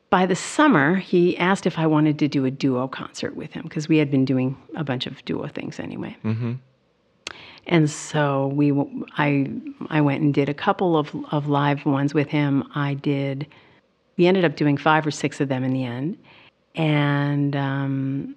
by 0.09 0.25
the 0.25 0.35
summer, 0.35 0.95
he 0.95 1.37
asked 1.37 1.65
if 1.65 1.77
I 1.77 1.85
wanted 1.87 2.17
to 2.19 2.29
do 2.29 2.45
a 2.45 2.51
duo 2.51 2.87
concert 2.87 3.35
with 3.35 3.51
him 3.51 3.63
because 3.63 3.89
we 3.89 3.97
had 3.97 4.09
been 4.09 4.23
doing 4.23 4.55
a 4.75 4.83
bunch 4.85 5.05
of 5.07 5.25
duo 5.25 5.47
things 5.47 5.81
anyway. 5.81 6.15
Mm-hmm. 6.23 6.53
And 7.67 7.89
so 7.89 8.47
we, 8.47 8.71
I, 9.17 9.49
I 9.89 10.01
went 10.01 10.21
and 10.21 10.33
did 10.33 10.49
a 10.49 10.53
couple 10.53 10.97
of, 10.97 11.15
of 11.31 11.47
live 11.47 11.85
ones 11.85 12.13
with 12.13 12.27
him. 12.27 12.63
I 12.75 12.93
did, 12.93 13.47
we 14.17 14.27
ended 14.27 14.45
up 14.45 14.55
doing 14.55 14.77
five 14.77 15.05
or 15.05 15.11
six 15.11 15.41
of 15.41 15.49
them 15.49 15.63
in 15.63 15.73
the 15.73 15.83
end, 15.83 16.17
and 16.75 17.55
um, 17.55 18.35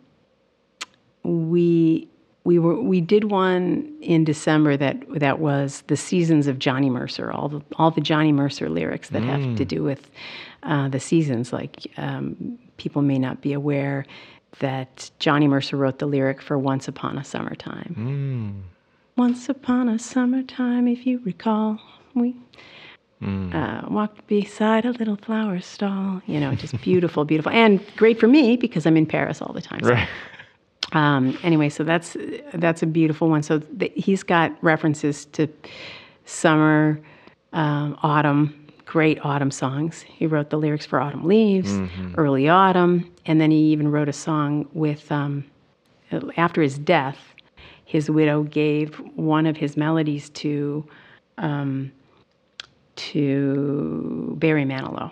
we 1.22 2.08
we 2.44 2.58
were 2.58 2.80
we 2.80 3.00
did 3.02 3.24
one 3.24 3.94
in 4.00 4.24
December 4.24 4.76
that 4.76 4.96
that 5.20 5.38
was 5.38 5.82
the 5.88 5.96
seasons 5.96 6.46
of 6.46 6.58
Johnny 6.58 6.88
Mercer, 6.88 7.30
all 7.30 7.48
the 7.48 7.60
all 7.76 7.90
the 7.90 8.00
Johnny 8.00 8.32
Mercer 8.32 8.70
lyrics 8.70 9.10
that 9.10 9.22
have 9.22 9.56
to 9.56 9.64
do 9.64 9.82
with 9.82 10.10
uh, 10.62 10.88
the 10.88 10.98
seasons. 10.98 11.52
Like 11.52 11.86
um, 11.98 12.58
people 12.78 13.02
may 13.02 13.18
not 13.18 13.42
be 13.42 13.52
aware 13.52 14.06
that 14.60 15.10
Johnny 15.18 15.46
Mercer 15.46 15.76
wrote 15.76 15.98
the 15.98 16.06
lyric 16.06 16.40
for 16.40 16.58
"Once 16.58 16.88
Upon 16.88 17.18
a 17.18 17.24
Summertime." 17.24 18.64
Once 19.18 19.48
upon 19.48 19.88
a 19.88 19.98
summertime, 19.98 20.86
if 20.86 21.04
you 21.04 21.20
recall, 21.24 21.76
we 22.14 22.36
uh, 23.52 23.82
walked 23.88 24.24
beside 24.28 24.84
a 24.84 24.92
little 24.92 25.16
flower 25.16 25.58
stall. 25.60 26.22
You 26.26 26.38
know, 26.38 26.54
just 26.54 26.80
beautiful, 26.82 27.24
beautiful, 27.32 27.50
and 27.50 27.84
great 27.96 28.20
for 28.20 28.28
me 28.28 28.56
because 28.56 28.86
I'm 28.86 28.96
in 28.96 29.06
Paris 29.06 29.42
all 29.42 29.52
the 29.52 29.60
time. 29.60 29.80
So 29.82 29.90
Right. 29.90 30.08
um, 30.92 31.36
anyway, 31.42 31.68
so 31.68 31.82
that's 31.82 32.16
that's 32.54 32.80
a 32.84 32.86
beautiful 32.86 33.28
one. 33.28 33.42
So 33.42 33.58
th- 33.58 33.92
he's 33.96 34.22
got 34.22 34.52
references 34.62 35.24
to 35.32 35.48
summer, 36.24 37.00
um, 37.52 37.98
autumn, 38.04 38.54
great 38.84 39.18
autumn 39.24 39.50
songs. 39.50 40.02
He 40.02 40.28
wrote 40.28 40.50
the 40.50 40.58
lyrics 40.58 40.86
for 40.86 41.00
"Autumn 41.00 41.24
Leaves," 41.24 41.80
"Early 42.16 42.48
Autumn," 42.48 43.10
and 43.26 43.40
then 43.40 43.50
he 43.50 43.58
even 43.72 43.90
wrote 43.90 44.08
a 44.08 44.12
song 44.12 44.68
with 44.74 45.10
um, 45.10 45.44
after 46.36 46.62
his 46.62 46.78
death. 46.78 47.27
His 47.88 48.10
widow 48.10 48.42
gave 48.42 48.96
one 49.16 49.46
of 49.46 49.56
his 49.56 49.74
melodies 49.74 50.28
to 50.30 50.86
um, 51.38 51.90
to 52.96 54.36
Barry 54.38 54.66
Manilow, 54.66 55.10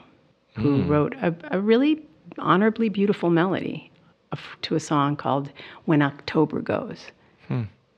who 0.56 0.82
wrote 0.82 1.14
a, 1.22 1.34
a 1.52 1.58
really 1.58 2.02
honorably 2.38 2.90
beautiful 2.90 3.30
melody 3.30 3.90
of, 4.30 4.40
to 4.60 4.74
a 4.74 4.80
song 4.80 5.16
called 5.16 5.50
"When 5.86 6.02
October 6.02 6.60
Goes." 6.60 7.12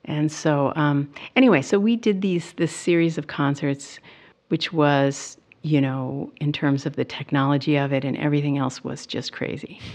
And 0.05 0.31
so, 0.31 0.73
um, 0.77 1.12
anyway, 1.35 1.61
so 1.61 1.81
we 1.81 1.97
did 1.97 2.23
these 2.23 2.53
this 2.53 2.71
series 2.71 3.19
of 3.19 3.27
concerts, 3.27 3.99
which 4.47 4.73
was, 4.73 5.38
you 5.62 5.81
know, 5.81 6.31
in 6.41 6.53
terms 6.53 6.87
of 6.87 6.95
the 6.95 7.05
technology 7.05 7.75
of 7.77 7.93
it 7.93 8.05
and 8.05 8.17
everything 8.17 8.59
else 8.59 8.85
was 8.85 9.07
just 9.07 9.33
crazy. 9.33 9.81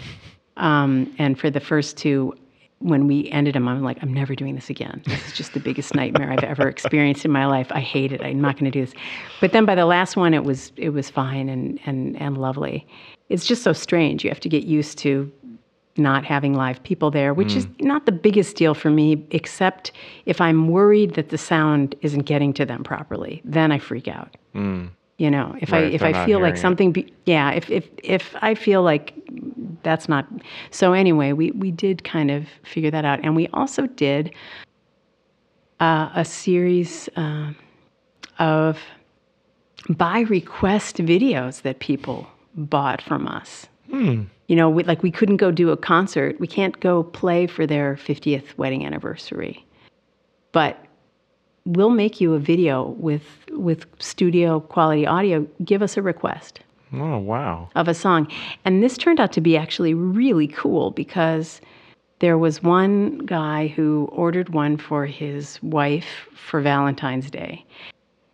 Um, 0.55 1.11
and 1.17 1.39
for 1.39 1.49
the 1.49 1.59
first 1.59 1.97
two, 1.97 2.35
when 2.83 3.07
we 3.07 3.29
ended 3.31 3.55
them, 3.55 3.67
I'm 3.67 3.81
like, 3.81 3.97
I'm 4.01 4.13
never 4.13 4.35
doing 4.35 4.55
this 4.55 4.69
again. 4.69 5.01
This 5.05 5.27
is 5.27 5.33
just 5.33 5.53
the 5.53 5.59
biggest 5.59 5.95
nightmare 5.95 6.31
I've 6.31 6.43
ever 6.43 6.67
experienced 6.67 7.23
in 7.23 7.31
my 7.31 7.45
life. 7.45 7.67
I 7.71 7.79
hate 7.79 8.11
it. 8.11 8.21
I'm 8.21 8.41
not 8.41 8.57
going 8.57 8.69
to 8.69 8.71
do 8.71 8.85
this. 8.85 8.93
But 9.39 9.53
then 9.53 9.65
by 9.65 9.75
the 9.75 9.85
last 9.85 10.17
one, 10.17 10.33
it 10.33 10.43
was 10.43 10.71
it 10.75 10.89
was 10.89 11.09
fine 11.09 11.49
and 11.49 11.79
and 11.85 12.19
and 12.21 12.37
lovely. 12.37 12.85
It's 13.29 13.45
just 13.45 13.63
so 13.63 13.71
strange. 13.73 14.23
You 14.23 14.29
have 14.29 14.41
to 14.41 14.49
get 14.49 14.65
used 14.65 14.97
to 14.99 15.31
not 15.95 16.25
having 16.25 16.55
live 16.55 16.81
people 16.83 17.09
there, 17.09 17.33
which 17.33 17.55
is 17.55 17.65
hmm. 17.65 17.87
not 17.87 18.05
the 18.05 18.11
biggest 18.11 18.57
deal 18.57 18.73
for 18.73 18.89
me, 18.89 19.25
except 19.31 19.91
if 20.25 20.41
I'm 20.41 20.67
worried 20.67 21.13
that 21.13 21.29
the 21.29 21.37
sound 21.37 21.95
isn't 22.01 22.23
getting 22.23 22.53
to 22.53 22.65
them 22.65 22.83
properly. 22.83 23.41
Then 23.45 23.71
I 23.71 23.79
freak 23.79 24.07
out. 24.07 24.35
Hmm. 24.53 24.87
You 25.17 25.29
know, 25.29 25.55
if 25.61 25.71
Right, 25.71 25.85
I 25.85 25.87
if 25.87 26.01
I 26.01 26.25
feel 26.25 26.39
like 26.39 26.57
something, 26.57 26.91
be, 26.91 27.13
yeah, 27.25 27.51
if 27.51 27.69
if 27.69 27.87
if 28.03 28.35
I 28.41 28.55
feel 28.55 28.81
like 28.81 29.13
that's 29.83 30.09
not. 30.09 30.27
So 30.71 30.93
anyway, 30.93 31.33
we 31.33 31.51
we 31.51 31.71
did 31.71 32.03
kind 32.03 32.31
of 32.31 32.47
figure 32.63 32.89
that 32.91 33.05
out, 33.05 33.19
and 33.23 33.35
we 33.35 33.47
also 33.49 33.85
did 33.87 34.33
uh, 35.79 36.09
a 36.15 36.25
series 36.25 37.09
uh, 37.15 37.51
of 38.39 38.79
by 39.89 40.21
request 40.21 40.97
videos 40.97 41.61
that 41.61 41.79
people 41.79 42.27
bought 42.55 43.01
from 43.01 43.27
us. 43.27 43.67
You 44.47 44.55
know, 44.55 44.69
we, 44.69 44.83
like 44.83 45.03
we 45.03 45.11
couldn't 45.11 45.37
go 45.37 45.51
do 45.51 45.69
a 45.69 45.77
concert. 45.77 46.39
We 46.39 46.47
can't 46.47 46.79
go 46.79 47.03
play 47.03 47.47
for 47.47 47.67
their 47.67 47.95
50th 47.95 48.57
wedding 48.57 48.85
anniversary. 48.85 49.65
But 50.51 50.82
we'll 51.65 51.89
make 51.89 52.19
you 52.19 52.33
a 52.33 52.39
video 52.39 52.89
with 52.97 53.23
with 53.51 53.85
studio 53.99 54.59
quality 54.59 55.05
audio. 55.07 55.47
Give 55.63 55.81
us 55.81 55.97
a 55.97 56.01
request 56.01 56.59
Oh 56.91 57.17
wow. 57.17 57.69
of 57.75 57.87
a 57.87 57.93
song. 57.93 58.27
And 58.65 58.83
this 58.83 58.97
turned 58.97 59.19
out 59.19 59.31
to 59.33 59.41
be 59.41 59.57
actually 59.57 59.93
really 59.93 60.47
cool 60.47 60.91
because 60.91 61.61
there 62.19 62.37
was 62.37 62.63
one 62.63 63.19
guy 63.19 63.67
who 63.67 64.09
ordered 64.11 64.49
one 64.49 64.77
for 64.77 65.05
his 65.05 65.61
wife 65.61 66.27
for 66.35 66.61
Valentine's 66.61 67.29
Day 67.29 67.65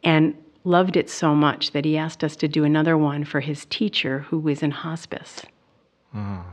and 0.04 0.36
loved 0.64 0.98
it 0.98 1.10
so 1.10 1.34
much 1.34 1.72
that 1.72 1.86
he 1.86 1.98
asked 1.98 2.24
us 2.24 2.36
to 2.36 2.48
do 2.48 2.64
another 2.64 2.98
one 2.98 3.24
for 3.24 3.40
his 3.40 3.66
teacher 3.66 4.20
who 4.20 4.38
was 4.38 4.62
in 4.62 4.72
hospice. 4.72 5.42
Oh. 6.16 6.44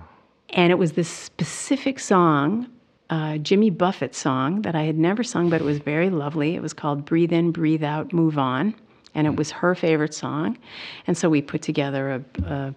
And 0.51 0.71
it 0.71 0.77
was 0.77 0.93
this 0.93 1.09
specific 1.09 1.99
song, 1.99 2.69
uh, 3.11 3.39
Jimmy 3.39 3.71
Buffett 3.71 4.15
song 4.15 4.63
that 4.63 4.75
I 4.75 4.83
had 4.83 4.99
never 4.99 5.23
sung, 5.23 5.51
but 5.51 5.61
it 5.61 5.65
was 5.65 5.79
very 5.79 6.11
lovely. 6.11 6.55
It 6.55 6.63
was 6.63 6.73
called 6.73 7.05
Breathe 7.05 7.33
In, 7.33 7.53
Breathe 7.53 7.85
Out, 7.85 8.13
Move 8.13 8.39
On. 8.39 8.75
And 9.15 9.27
it 9.27 9.37
was 9.37 9.51
her 9.51 9.75
favorite 9.75 10.13
song. 10.13 10.59
And 11.07 11.17
so 11.17 11.31
we 11.31 11.41
put 11.41 11.63
together 11.63 12.11
a, 12.11 12.43
a, 12.45 12.75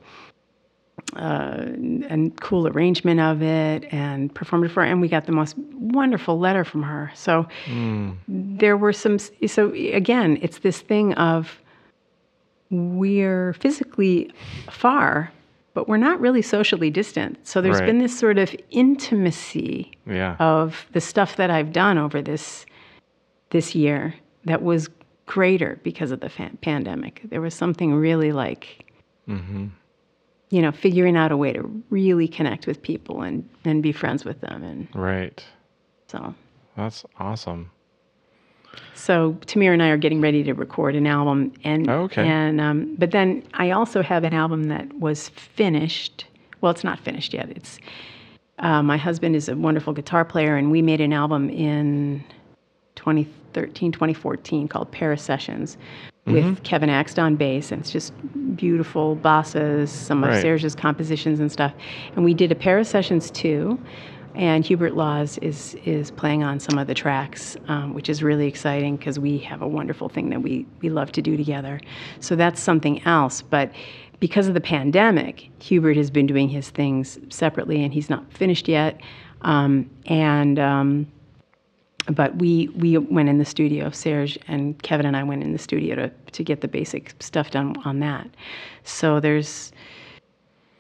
a, 1.16 1.76
a 2.10 2.30
cool 2.40 2.68
arrangement 2.68 3.20
of 3.20 3.42
it 3.42 3.86
and 3.92 4.34
performed 4.34 4.66
it 4.66 4.70
for 4.70 4.82
her. 4.82 4.90
And 4.90 5.02
we 5.02 5.10
got 5.10 5.26
the 5.26 5.34
most 5.34 5.58
wonderful 5.58 6.40
letter 6.40 6.64
from 6.64 6.84
her. 6.84 7.12
So 7.14 7.46
there 8.28 8.78
were 8.78 8.94
some, 8.94 9.20
so 9.20 9.74
again, 9.74 10.38
it's 10.42 10.60
this 10.60 10.80
thing 10.80 11.14
of 11.16 11.60
we're 12.70 13.54
physically 13.54 14.32
far, 14.70 15.32
but 15.80 15.88
we're 15.88 15.96
not 15.96 16.20
really 16.20 16.42
socially 16.42 16.90
distant. 16.90 17.38
So 17.48 17.62
there's 17.62 17.80
Right. 17.80 17.86
been 17.86 18.00
this 18.00 18.20
sort 18.20 18.38
of 18.38 18.54
intimacy 18.70 19.90
Yeah. 20.06 20.36
of 20.38 20.86
the 20.92 21.00
stuff 21.00 21.38
that 21.38 21.50
I've 21.50 21.72
done 21.72 21.98
over 21.98 22.22
this 22.22 22.66
this 23.52 23.74
year 23.74 24.14
that 24.44 24.62
was 24.62 24.90
greater 25.26 25.80
because 25.84 26.12
of 26.12 26.20
the 26.20 26.28
fa- 26.28 26.52
pandemic. 26.62 27.22
There 27.30 27.40
was 27.40 27.54
something 27.54 27.94
really 27.96 28.34
like, 28.34 28.92
mm-hmm. 29.26 29.68
you 30.50 30.62
know, 30.62 30.74
figuring 30.74 31.16
out 31.16 31.32
a 31.32 31.38
way 31.38 31.54
to 31.54 31.62
really 31.90 32.28
connect 32.28 32.68
with 32.68 32.82
people 32.82 33.22
and 33.22 33.48
and 33.64 33.82
be 33.82 33.94
friends 33.94 34.26
with 34.26 34.42
them, 34.42 34.62
and 34.62 34.90
right. 34.94 35.42
so. 36.08 36.36
That's 36.76 37.06
awesome. 37.20 37.72
So 38.96 39.34
Tamir 39.46 39.74
and 39.74 39.82
I 39.82 39.90
are 39.90 39.98
getting 39.98 40.20
ready 40.22 40.44
to 40.44 40.54
record 40.54 40.96
an 40.96 41.08
album, 41.08 41.54
and 41.64 41.90
Oh, 41.90 42.02
okay. 42.04 42.28
and 42.28 42.60
um, 42.60 42.96
but 42.98 43.12
then 43.12 43.44
I 43.54 43.72
also 43.72 44.02
have 44.02 44.24
an 44.24 44.34
album 44.34 44.64
that 44.66 44.92
was 45.00 45.30
finished. 45.30 46.26
Well, 46.62 46.72
it's 46.72 46.84
not 46.84 47.00
finished 47.00 47.34
yet. 47.34 47.50
It's 47.50 47.80
uh, 48.60 48.84
my 48.84 48.98
husband 48.98 49.36
is 49.38 49.48
a 49.48 49.56
wonderful 49.56 49.94
guitar 49.94 50.26
player, 50.26 50.58
and 50.58 50.70
we 50.70 50.82
made 50.82 51.00
an 51.00 51.14
album 51.14 51.50
in 51.50 52.24
2013, 52.96 53.92
2014 53.92 54.68
called 54.68 54.92
Paris 54.92 55.22
Sessions 55.24 55.78
with 56.26 56.44
Mm-hmm. 56.44 56.64
Kevin 56.64 56.90
Axt 56.90 57.18
on 57.22 57.36
bass, 57.38 57.72
and 57.72 57.82
it's 57.82 57.90
just 57.92 58.14
beautiful 58.56 59.16
bossas, 59.16 59.88
some 59.88 60.24
of 60.24 60.30
Right. 60.30 60.42
Serge's 60.42 60.76
compositions 60.76 61.40
and 61.40 61.52
stuff. 61.52 61.74
And 62.16 62.24
we 62.26 62.34
did 62.36 62.52
a 62.52 62.56
Paris 62.56 62.90
Sessions 62.90 63.32
too, 63.32 63.80
and 64.36 64.66
Hubert 64.66 64.96
Laws 64.96 65.38
is 65.40 65.76
is 65.86 66.12
playing 66.12 66.44
on 66.44 66.60
some 66.60 66.78
of 66.78 66.88
the 66.88 66.94
tracks, 66.94 67.58
um, 67.68 67.94
which 67.94 68.10
is 68.10 68.22
really 68.24 68.48
exciting 68.48 68.96
because 68.98 69.20
we 69.20 69.38
have 69.40 69.62
a 69.62 69.68
wonderful 69.68 70.10
thing 70.10 70.30
that 70.30 70.42
we 70.42 70.66
we 70.82 70.90
love 70.90 71.12
to 71.14 71.22
do 71.22 71.36
together. 71.38 71.80
So 72.20 72.36
that's 72.36 72.62
something 72.62 73.04
else, 73.06 73.42
but. 73.42 73.72
Because 74.20 74.50
of 74.50 74.54
the 74.54 74.60
pandemic, 74.60 75.50
Hubert 75.60 75.96
has 75.96 76.12
been 76.12 76.28
doing 76.28 76.50
his 76.50 76.72
things 76.72 77.18
separately, 77.30 77.82
and 77.86 77.94
he's 77.94 78.10
not 78.10 78.30
finished 78.34 78.68
yet. 78.68 79.00
Um, 79.44 79.90
and 80.08 80.60
um, 80.60 81.08
but 82.12 82.36
we 82.36 82.68
we 82.76 82.98
went 82.98 83.30
in 83.30 83.38
the 83.38 83.46
studio. 83.46 83.90
Serge 83.92 84.38
and 84.50 84.82
Kevin 84.84 85.06
and 85.06 85.16
I 85.16 85.24
went 85.24 85.42
in 85.42 85.54
the 85.54 85.58
studio 85.58 85.96
to 85.96 86.12
to 86.34 86.44
get 86.44 86.60
the 86.60 86.68
basic 86.68 87.16
stuff 87.22 87.52
done 87.52 87.78
on 87.86 88.00
that. 88.02 88.28
So 88.84 89.22
there's. 89.22 89.72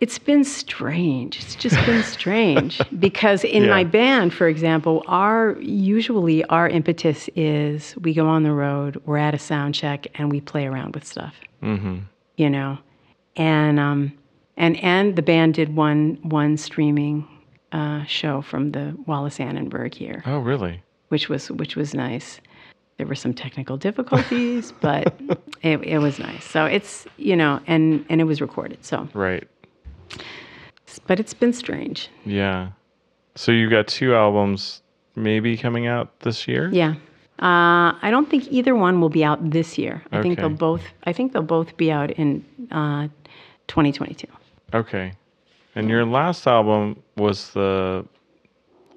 It's 0.01 0.17
been 0.17 0.43
strange. 0.45 1.39
It's 1.39 1.55
just 1.55 1.75
been 1.85 2.03
strange 2.17 2.79
because 2.99 3.43
in 3.43 3.63
Yeah. 3.63 3.69
my 3.69 3.83
band, 3.83 4.33
for 4.33 4.47
example, 4.47 5.03
our 5.07 5.57
usually 5.59 6.43
our 6.45 6.69
impetus 6.69 7.29
is 7.35 7.95
we 7.97 8.13
go 8.13 8.25
on 8.27 8.43
the 8.43 8.53
road, 8.53 9.01
we're 9.05 9.17
at 9.17 9.33
a 9.33 9.39
sound 9.39 9.75
check, 9.75 10.07
and 10.15 10.31
we 10.31 10.39
play 10.39 10.65
around 10.67 10.95
with 10.95 11.05
stuff. 11.05 11.35
Mm-hmm. 11.61 11.97
You 12.37 12.49
know, 12.49 12.77
and 13.35 13.77
um, 13.79 14.13
and 14.55 14.77
and 14.77 15.15
the 15.17 15.21
band 15.21 15.55
did 15.55 15.75
one 15.75 16.17
one 16.23 16.55
streaming 16.55 17.27
uh, 17.73 18.05
show 18.05 18.41
from 18.41 18.71
the 18.71 18.95
Wallis 19.05 19.39
Annenberg 19.39 19.93
here 19.93 20.23
Oh, 20.25 20.39
really? 20.39 20.81
which 21.09 21.27
was 21.27 21.51
which 21.51 21.75
was 21.75 21.93
nice. 21.93 22.39
There 22.97 23.05
were 23.07 23.15
some 23.15 23.33
technical 23.33 23.75
difficulties, 23.77 24.71
but 24.79 25.13
it, 25.61 25.83
it 25.83 25.99
was 25.99 26.19
nice. 26.19 26.45
So 26.45 26.65
it's 26.65 27.05
you 27.17 27.35
know, 27.35 27.59
and 27.67 28.05
and 28.09 28.21
it 28.21 28.25
was 28.25 28.39
recorded. 28.39 28.83
So, 28.85 29.09
Right. 29.13 29.45
But 31.07 31.19
it's 31.19 31.33
been 31.33 31.53
strange. 31.53 32.09
Yeah. 32.25 32.69
So 33.35 33.51
you 33.51 33.69
got 33.69 33.87
two 33.87 34.15
albums 34.15 34.81
maybe 35.15 35.57
coming 35.57 35.87
out 35.87 36.19
this 36.21 36.47
year? 36.47 36.69
Yeah. 36.71 36.95
Uh, 37.41 37.95
I 38.01 38.09
don't 38.11 38.29
think 38.29 38.47
either 38.51 38.75
one 38.75 38.99
will 38.99 39.09
be 39.09 39.23
out 39.23 39.51
this 39.51 39.77
year. 39.77 40.03
I 40.11 40.21
think 40.21 40.37
they'll 40.37 40.47
Okay. 40.47 40.55
both. 40.55 40.81
I 41.05 41.13
think 41.13 41.31
they'll 41.31 41.41
both 41.41 41.77
be 41.77 41.89
out 41.91 42.11
in 42.11 42.43
uh, 42.71 43.07
2022. 43.67 44.27
Okay. 44.73 45.13
And 45.75 45.89
your 45.89 46.05
last 46.05 46.45
album 46.47 47.01
was 47.15 47.51
the 47.51 48.05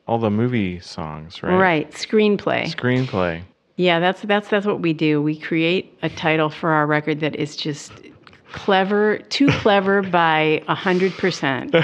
all 0.09 0.19
the 0.19 0.31
movie 0.31 0.81
songs, 0.81 1.43
right? 1.43 1.57
Right. 1.57 1.91
Screenplay. 1.93 2.65
Screenplay. 2.65 3.43
Yeah, 3.77 4.01
that's 4.01 4.23
that's 4.23 4.49
that's 4.49 4.67
what 4.67 4.81
we 4.81 4.93
do. 4.93 5.23
We 5.23 5.39
create 5.39 5.97
a 6.03 6.09
title 6.09 6.51
for 6.51 6.71
our 6.71 6.87
record 6.87 7.21
that 7.21 7.37
is 7.37 7.55
just 7.55 7.93
clever, 8.53 9.19
too 9.29 9.49
clever 9.49 10.03
by 10.03 10.63
a 10.69 10.75
hundred 10.75 11.13
percent. 11.19 11.75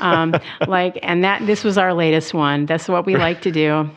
Um, 0.00 0.40
Like, 0.66 0.98
and 1.02 1.22
that 1.24 1.46
this 1.46 1.64
was 1.64 1.76
our 1.78 1.92
latest 1.94 2.34
one. 2.34 2.66
That's 2.66 2.88
what 2.88 3.06
we 3.06 3.16
like 3.16 3.40
to 3.42 3.50
do. 3.50 3.90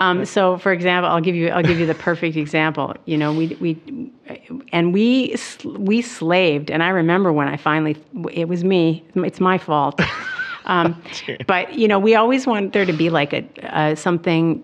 Um, 0.00 0.24
so, 0.24 0.58
for 0.58 0.72
example, 0.72 1.10
I'll 1.10 1.20
give 1.20 1.34
you 1.34 1.48
I'll 1.48 1.62
give 1.62 1.78
you 1.78 1.86
the 1.86 1.94
perfect 1.94 2.36
example. 2.36 2.94
You 3.06 3.18
know, 3.18 3.32
we 3.32 3.48
we 3.60 4.12
and 4.72 4.92
we 4.94 5.34
we 5.64 6.02
slaved, 6.02 6.70
and 6.70 6.82
I 6.82 6.88
remember 6.90 7.32
when 7.32 7.48
I 7.48 7.56
finally 7.56 7.96
it 8.32 8.48
was 8.48 8.62
me. 8.64 9.04
It's 9.16 9.40
my 9.40 9.58
fault. 9.58 10.00
Um, 10.66 11.02
but 11.46 11.74
you 11.74 11.88
know, 11.88 11.98
we 11.98 12.14
always 12.14 12.46
want 12.46 12.72
there 12.72 12.86
to 12.86 12.92
be 12.92 13.10
like 13.10 13.32
a 13.32 13.44
uh, 13.76 13.94
something 13.96 14.62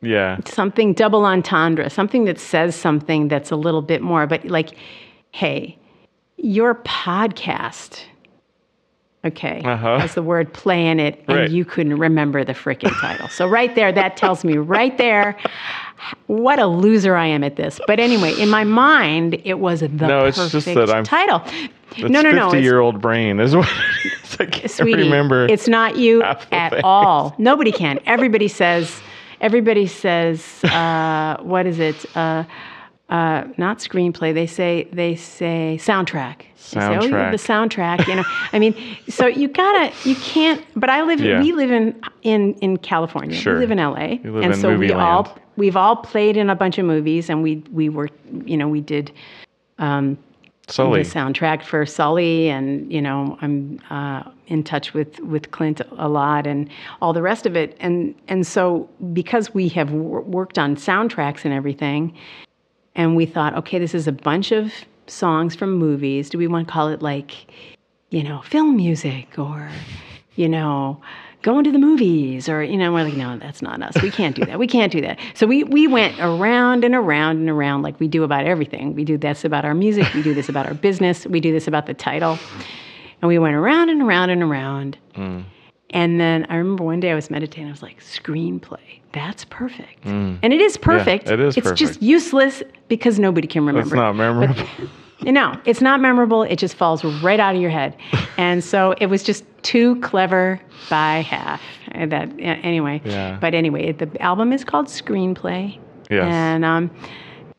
Yeah. 0.00 0.38
something 0.46 0.94
double 0.94 1.24
entendre, 1.24 1.88
something 1.88 2.24
that 2.24 2.40
says 2.40 2.74
something 2.74 3.28
that's 3.28 3.52
a 3.52 3.56
little 3.56 3.82
bit 3.82 4.02
more, 4.02 4.26
but 4.26 4.44
like, 4.46 4.70
hey, 5.30 5.78
your 6.42 6.74
podcast, 6.74 8.00
okay, 9.24 9.62
Uh-huh. 9.64 9.98
has 10.00 10.14
the 10.14 10.22
word 10.22 10.52
play 10.52 10.86
in 10.88 10.98
it, 11.00 11.22
and 11.28 11.38
Right. 11.38 11.50
you 11.50 11.64
couldn't 11.64 11.96
remember 11.98 12.44
the 12.44 12.52
freaking 12.52 12.92
title. 13.00 13.28
So, 13.28 13.46
right 13.48 13.74
there, 13.74 13.92
that 13.92 14.16
tells 14.16 14.44
me 14.44 14.56
right 14.58 14.98
there 14.98 15.36
what 16.26 16.58
a 16.58 16.66
loser 16.66 17.14
I 17.14 17.26
am 17.26 17.44
at 17.44 17.54
this. 17.56 17.80
But 17.86 18.00
anyway, 18.00 18.34
in 18.38 18.50
my 18.50 18.64
mind, 18.64 19.40
it 19.44 19.60
was 19.60 19.80
the 19.80 19.88
No, 19.88 20.24
it's 20.24 20.36
perfect 20.36 20.52
just 20.52 20.74
that 20.74 20.90
I'm- 20.90 21.04
title. 21.04 21.42
No, 21.98 22.08
no, 22.08 22.22
no. 22.22 22.28
it's- 22.30 22.50
Fifty-year-old 22.52 23.00
brain 23.00 23.38
is 23.38 23.54
what. 23.54 23.68
it 24.04 24.12
is. 24.24 24.36
I 24.40 24.46
can't 24.46 24.70
sweetie, 24.70 25.02
remember. 25.04 25.46
it's 25.46 25.68
not 25.68 25.96
you 25.96 26.22
at 26.22 26.70
things. 26.70 26.80
all. 26.82 27.34
Nobody 27.38 27.70
can. 27.70 28.00
Everybody 28.06 28.48
says, 28.48 29.00
everybody 29.40 29.86
says, 29.86 30.64
uh, 30.64 31.36
what 31.42 31.66
is 31.66 31.78
it? 31.78 32.04
Uh, 32.16 32.42
uh, 33.12 33.44
not 33.58 33.78
screenplay. 33.78 34.32
They 34.32 34.46
say 34.46 34.88
they 34.90 35.14
say 35.16 35.78
soundtrack. 35.78 36.38
They 36.38 36.80
say, 36.80 36.96
oh, 36.96 37.04
yeah, 37.04 37.30
the 37.30 37.36
soundtrack. 37.36 38.08
You 38.08 38.16
know, 38.16 38.24
I 38.52 38.58
mean, 38.58 38.74
so 39.06 39.26
you 39.26 39.48
gotta, 39.48 39.92
you 40.08 40.14
can't. 40.16 40.64
But 40.74 40.88
I 40.88 41.02
live. 41.02 41.20
Yeah. 41.20 41.40
We 41.42 41.52
live 41.52 41.70
in 41.70 42.00
in 42.22 42.54
in 42.54 42.78
California. 42.78 43.36
Sure. 43.36 43.54
We 43.54 43.60
live 43.66 43.70
in 43.70 43.78
LA, 43.78 44.04
You 44.24 44.32
live 44.32 44.44
and 44.44 44.54
in 44.54 44.58
so 44.60 44.70
movie 44.70 44.86
we 44.86 44.92
all 44.92 45.38
we've 45.56 45.76
all 45.76 45.96
played 45.96 46.38
in 46.38 46.48
a 46.48 46.54
bunch 46.54 46.78
of 46.78 46.86
movies, 46.86 47.28
and 47.28 47.42
we 47.42 47.62
we 47.70 47.90
were, 47.90 48.08
you 48.46 48.56
know, 48.56 48.66
we 48.68 48.80
did 48.80 49.12
Um, 49.78 50.16
Sully. 50.68 51.02
the 51.02 51.08
soundtrack 51.10 51.62
for 51.64 51.84
Sully, 51.84 52.48
and 52.48 52.90
you 52.90 53.02
know 53.02 53.36
I'm 53.42 53.78
uh, 53.90 54.22
in 54.46 54.64
touch 54.64 54.94
with 54.94 55.20
with 55.20 55.50
Clint 55.50 55.82
a 55.98 56.08
lot, 56.08 56.46
and 56.46 56.66
all 57.02 57.12
the 57.12 57.20
rest 57.20 57.44
of 57.44 57.56
it, 57.56 57.76
and 57.78 58.14
and 58.28 58.46
so 58.46 58.88
because 59.12 59.52
we 59.52 59.68
have 59.68 59.90
wor- 59.90 60.22
worked 60.22 60.58
on 60.58 60.76
soundtracks 60.76 61.44
and 61.44 61.52
everything, 61.52 62.16
and 62.94 63.16
we 63.16 63.26
thought, 63.26 63.54
okay, 63.56 63.78
this 63.78 63.94
is 63.94 64.06
a 64.06 64.12
bunch 64.12 64.52
of 64.52 64.72
songs 65.06 65.54
from 65.54 65.72
movies. 65.72 66.30
Do 66.30 66.38
we 66.38 66.46
want 66.46 66.66
to 66.66 66.72
call 66.72 66.88
it 66.88 67.02
like, 67.02 67.50
you 68.10 68.22
know, 68.22 68.42
film 68.42 68.76
music 68.76 69.38
or, 69.38 69.68
you 70.36 70.48
know, 70.48 71.00
going 71.42 71.64
to 71.64 71.72
the 71.72 71.78
movies 71.78 72.48
or 72.48 72.62
you 72.62 72.76
know 72.76 72.92
we're 72.92 73.02
like 73.02 73.14
no 73.14 73.36
that's 73.38 73.60
not 73.60 73.82
us. 73.82 74.00
We 74.00 74.10
can't 74.10 74.34
do 74.34 74.44
that. 74.46 74.58
We 74.58 74.66
can't 74.66 74.92
do 74.92 75.00
that. 75.02 75.18
So 75.34 75.46
we 75.46 75.64
we 75.64 75.86
went 75.86 76.18
around 76.20 76.84
and 76.84 76.94
around 76.94 77.38
and 77.38 77.50
around 77.50 77.82
like 77.82 77.98
we 78.00 78.08
do 78.08 78.22
about 78.22 78.46
everything. 78.46 78.94
We 78.94 79.04
do 79.04 79.18
this 79.18 79.44
about 79.44 79.64
our 79.64 79.74
music. 79.74 80.12
We 80.14 80.22
do 80.22 80.34
this 80.34 80.48
about 80.48 80.66
our 80.66 80.74
business. 80.74 81.26
We 81.26 81.40
do 81.40 81.52
this 81.52 81.66
about 81.66 81.86
the 81.86 81.94
title. 81.94 82.38
And 83.20 83.28
we 83.28 83.38
went 83.38 83.54
around 83.54 83.88
and 83.88 84.02
around 84.02 84.30
and 84.30 84.42
around. 84.42 84.98
Mm. 85.14 85.44
And 85.90 86.18
then 86.18 86.46
i 86.48 86.56
remember 86.56 86.84
one 86.84 87.00
day 87.00 87.10
i 87.10 87.14
was 87.14 87.28
meditating. 87.28 87.66
I 87.66 87.70
was 87.70 87.82
like 87.82 88.00
screenplay. 88.00 89.00
That's 89.12 89.44
perfect. 89.44 90.04
Mm. 90.04 90.38
And 90.42 90.52
it 90.52 90.60
is 90.60 90.78
perfect. 90.78 91.28
it 91.28 91.40
is 91.40 91.56
it's 91.56 91.72
just 91.72 92.00
useless 92.00 92.62
because 92.92 93.18
nobody 93.18 93.48
can 93.48 93.64
remember 93.64 93.86
It's 93.86 93.94
not 93.94 94.14
memorable. 94.14 94.66
no, 95.22 95.58
it's 95.64 95.80
not 95.80 95.98
memorable. 95.98 96.42
It 96.42 96.56
just 96.56 96.74
falls 96.74 97.02
right 97.22 97.40
out 97.40 97.54
of 97.54 97.60
your 97.60 97.70
head. 97.70 97.96
And 98.38 98.64
so 98.64 98.94
it 98.98 99.06
was 99.06 99.22
just 99.22 99.44
too 99.62 100.00
clever 100.00 100.58
by 100.90 101.20
half. 101.20 101.60
That 101.94 102.32
anyway. 102.40 103.00
Yeah. 103.04 103.38
But 103.38 103.54
anyway, 103.54 103.92
the 103.92 104.20
album 104.20 104.52
is 104.52 104.64
called 104.64 104.86
Screenplay. 104.86 105.78
Yes. 106.10 106.24
And 106.24 106.64
um, 106.64 106.90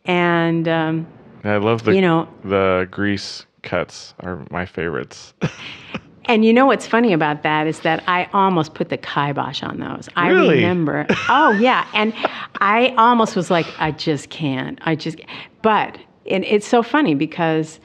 and 0.05 0.67
um, 0.67 1.07
I 1.43 1.57
love 1.57 1.84
the 1.84 1.95
you 1.95 2.01
know, 2.01 2.27
the 2.43 2.88
grease 2.91 3.45
cuts 3.61 4.13
are 4.21 4.45
my 4.49 4.65
favorites. 4.65 5.34
and 6.26 6.45
you 6.45 6.53
know 6.53 6.65
what's 6.65 6.88
funny 6.88 7.13
about 7.13 7.43
that 7.43 7.67
is 7.67 7.80
that 7.82 8.03
I 8.07 8.30
almost 8.34 8.74
put 8.74 8.89
the 8.89 8.97
kibosh 8.97 9.63
on 9.63 9.80
those. 9.80 10.09
I 10.15 10.30
Really? 10.30 10.55
remember. 10.55 11.05
Oh 11.30 11.51
yeah, 11.51 11.88
and 11.93 12.13
I 12.59 12.93
almost 12.97 13.36
was 13.36 13.51
like, 13.51 13.65
I 13.80 13.91
just 13.91 14.30
can't. 14.30 14.80
I 14.84 14.95
just. 14.95 15.19
But 15.61 15.97
and 16.30 16.43
it's 16.45 16.67
so 16.67 16.84
funny 16.84 17.15
because 17.15 17.80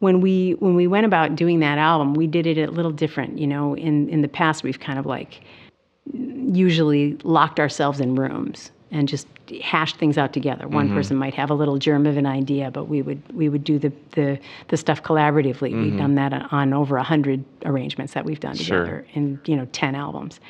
when 0.00 0.20
we 0.20 0.52
when 0.58 0.74
we 0.74 0.86
went 0.86 1.06
about 1.06 1.36
doing 1.36 1.60
that 1.60 1.78
album, 1.78 2.14
we 2.14 2.26
did 2.26 2.46
it 2.46 2.58
a 2.68 2.70
little 2.70 2.92
different. 2.92 3.38
You 3.38 3.46
know, 3.46 3.74
in 3.76 4.08
in 4.08 4.22
the 4.22 4.28
past, 4.28 4.62
we've 4.62 4.80
kind 4.80 4.98
of 4.98 5.06
like 5.06 5.40
usually 6.12 7.16
locked 7.22 7.58
ourselves 7.60 8.00
in 8.00 8.14
rooms 8.14 8.70
and 8.90 9.08
just 9.08 9.26
hash 9.62 9.94
things 9.94 10.16
out 10.18 10.32
together. 10.32 10.66
One 10.68 10.86
Mm-hmm. 10.86 10.96
person 10.96 11.16
might 11.16 11.34
have 11.34 11.50
a 11.50 11.54
little 11.54 11.78
germ 11.78 12.06
of 12.06 12.16
an 12.16 12.26
idea, 12.26 12.70
but 12.70 12.84
we 12.88 13.02
would 13.02 13.20
we 13.32 13.48
would 13.48 13.64
do 13.64 13.78
the 13.78 13.92
the, 14.12 14.38
the 14.68 14.76
stuff 14.76 15.02
collaboratively. 15.02 15.70
Mm-hmm. 15.70 15.82
We've 15.82 15.96
done 15.98 16.14
that 16.16 16.32
on 16.52 16.72
over 16.72 16.96
a 16.96 17.02
hundred 17.02 17.44
arrangements 17.64 18.14
that 18.14 18.24
we've 18.24 18.40
done 18.40 18.56
Sure. 18.56 18.80
together 18.84 19.06
in 19.14 19.40
you 19.46 19.56
know 19.56 19.66
ten 19.72 19.94
albums. 19.94 20.40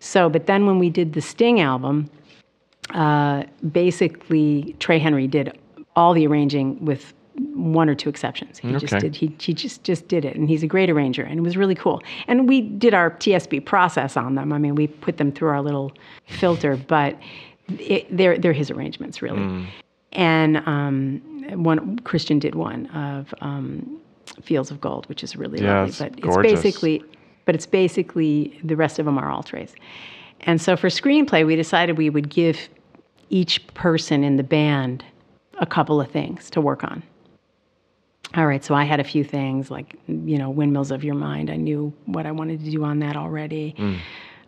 So, 0.00 0.28
but 0.28 0.46
then 0.46 0.66
when 0.66 0.78
we 0.78 0.90
did 0.90 1.12
the 1.14 1.20
Sting 1.20 1.60
album, 1.60 2.08
uh, 2.90 3.42
basically 3.72 4.76
Trey 4.78 4.98
Henry 4.98 5.26
did 5.26 5.58
all 5.96 6.14
the 6.14 6.26
arranging 6.26 6.84
with 6.84 7.12
one 7.54 7.88
or 7.88 7.94
two 7.94 8.08
exceptions. 8.08 8.58
He 8.58 8.72
just 8.76 8.98
did 8.98 9.14
he, 9.14 9.32
he 9.40 9.54
just 9.54 9.84
just 9.84 10.08
did 10.08 10.24
it 10.24 10.34
and 10.36 10.48
he's 10.48 10.62
a 10.64 10.66
great 10.66 10.90
arranger 10.90 11.22
and 11.22 11.38
it 11.38 11.42
was 11.42 11.56
really 11.56 11.74
cool. 11.74 12.02
And 12.26 12.48
we 12.48 12.60
did 12.62 12.94
our 12.94 13.10
TSB 13.12 13.64
process 13.64 14.16
on 14.16 14.34
them. 14.34 14.52
I 14.52 14.58
mean, 14.58 14.74
we 14.74 14.88
put 14.88 15.18
them 15.18 15.30
through 15.30 15.48
our 15.50 15.62
little 15.62 15.92
filter, 16.26 16.76
but 16.76 17.16
it, 17.68 18.06
they're 18.16 18.38
they're 18.38 18.52
his 18.52 18.70
arrangements 18.70 19.22
really. 19.22 19.66
And 20.12 20.56
um, 20.58 21.20
one 21.62 21.98
Christian 22.00 22.38
did 22.38 22.54
one 22.54 22.86
of 22.88 23.34
um, 23.40 24.00
Fields 24.42 24.70
of 24.70 24.80
Gold, 24.80 25.06
which 25.08 25.22
is 25.22 25.36
really 25.36 25.62
Yeah, 25.62 25.80
lovely. 25.80 25.88
it's 25.88 25.98
But 25.98 26.18
it's 26.18 26.36
basically 26.38 27.02
but 27.44 27.54
it's 27.54 27.66
basically 27.66 28.58
the 28.64 28.76
rest 28.76 28.98
of 28.98 29.06
them 29.06 29.18
are 29.18 29.30
all 29.30 29.42
Trey's. 29.42 29.74
And 30.40 30.60
so 30.60 30.76
for 30.76 30.88
screenplay, 30.88 31.46
we 31.46 31.56
decided 31.56 31.98
we 31.98 32.10
would 32.10 32.28
give 32.28 32.68
each 33.30 33.66
person 33.74 34.22
in 34.24 34.36
the 34.36 34.42
band 34.42 35.04
a 35.58 35.66
couple 35.66 36.00
of 36.00 36.10
things 36.10 36.50
to 36.50 36.60
work 36.60 36.84
on. 36.84 37.02
All 38.34 38.46
right, 38.46 38.62
so 38.62 38.74
I 38.74 38.84
had 38.84 39.00
a 39.00 39.04
few 39.04 39.24
things 39.24 39.70
like, 39.70 39.96
you 40.06 40.36
know, 40.36 40.50
Windmills 40.50 40.90
of 40.90 41.02
Your 41.02 41.14
Mind. 41.14 41.50
I 41.50 41.56
knew 41.56 41.92
what 42.04 42.26
I 42.26 42.30
wanted 42.32 42.62
to 42.64 42.70
do 42.70 42.84
on 42.84 42.98
that 42.98 43.16
already. 43.16 43.74
Mm. 43.78 43.98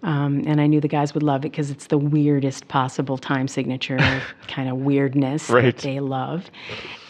Um, 0.03 0.42
and 0.46 0.61
I 0.61 0.66
knew 0.66 0.80
the 0.80 0.88
guys 0.88 1.12
would 1.14 1.22
love 1.22 1.44
it 1.44 1.51
because 1.53 1.70
it's 1.70 1.88
the 1.88 1.98
weirdest 1.98 2.68
possible 2.68 3.18
time 3.18 3.46
signature 3.48 3.98
kind 4.48 4.68
of 4.68 4.78
weirdness 4.78 5.51
Right. 5.51 5.64
that 5.76 5.78
they 5.82 6.01
love. 6.01 6.51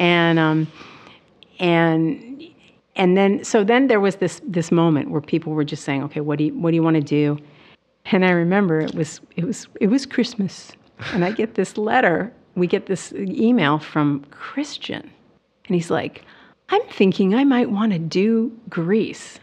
And, 0.01 0.39
um, 0.39 0.67
and, 1.59 2.43
and 2.97 3.17
then, 3.17 3.45
so 3.45 3.63
then 3.65 3.87
there 3.87 4.01
was 4.01 4.17
this, 4.17 4.41
this 4.45 4.73
moment 4.73 5.11
where 5.11 5.21
people 5.21 5.53
were 5.53 5.65
just 5.65 5.85
saying, 5.85 6.03
okay, 6.05 6.21
what 6.21 6.39
do 6.39 6.45
you, 6.45 6.55
what 6.59 6.71
do 6.71 6.75
you 6.77 6.83
want 6.83 6.97
to 6.97 7.03
do? 7.03 7.39
And 8.07 8.25
I 8.25 8.31
remember 8.31 8.81
it 8.81 8.95
was 8.95 9.21
it 9.37 9.45
was 9.45 9.69
it 9.79 9.89
was 9.89 10.07
Christmas, 10.07 10.73
and 11.13 11.23
I 11.25 11.31
get 11.33 11.55
this 11.55 11.77
letter. 11.77 12.33
We 12.57 12.67
get 12.67 12.87
this 12.87 13.13
email 13.13 13.79
from 13.79 14.25
Christian, 14.31 15.03
and 15.67 15.75
he's 15.75 15.91
like, 15.91 16.25
"I'm 16.71 16.81
thinking 16.91 17.35
I 17.35 17.45
might 17.45 17.71
want 17.71 17.93
to 17.93 17.99
do 17.99 18.51
Grease." 18.71 19.39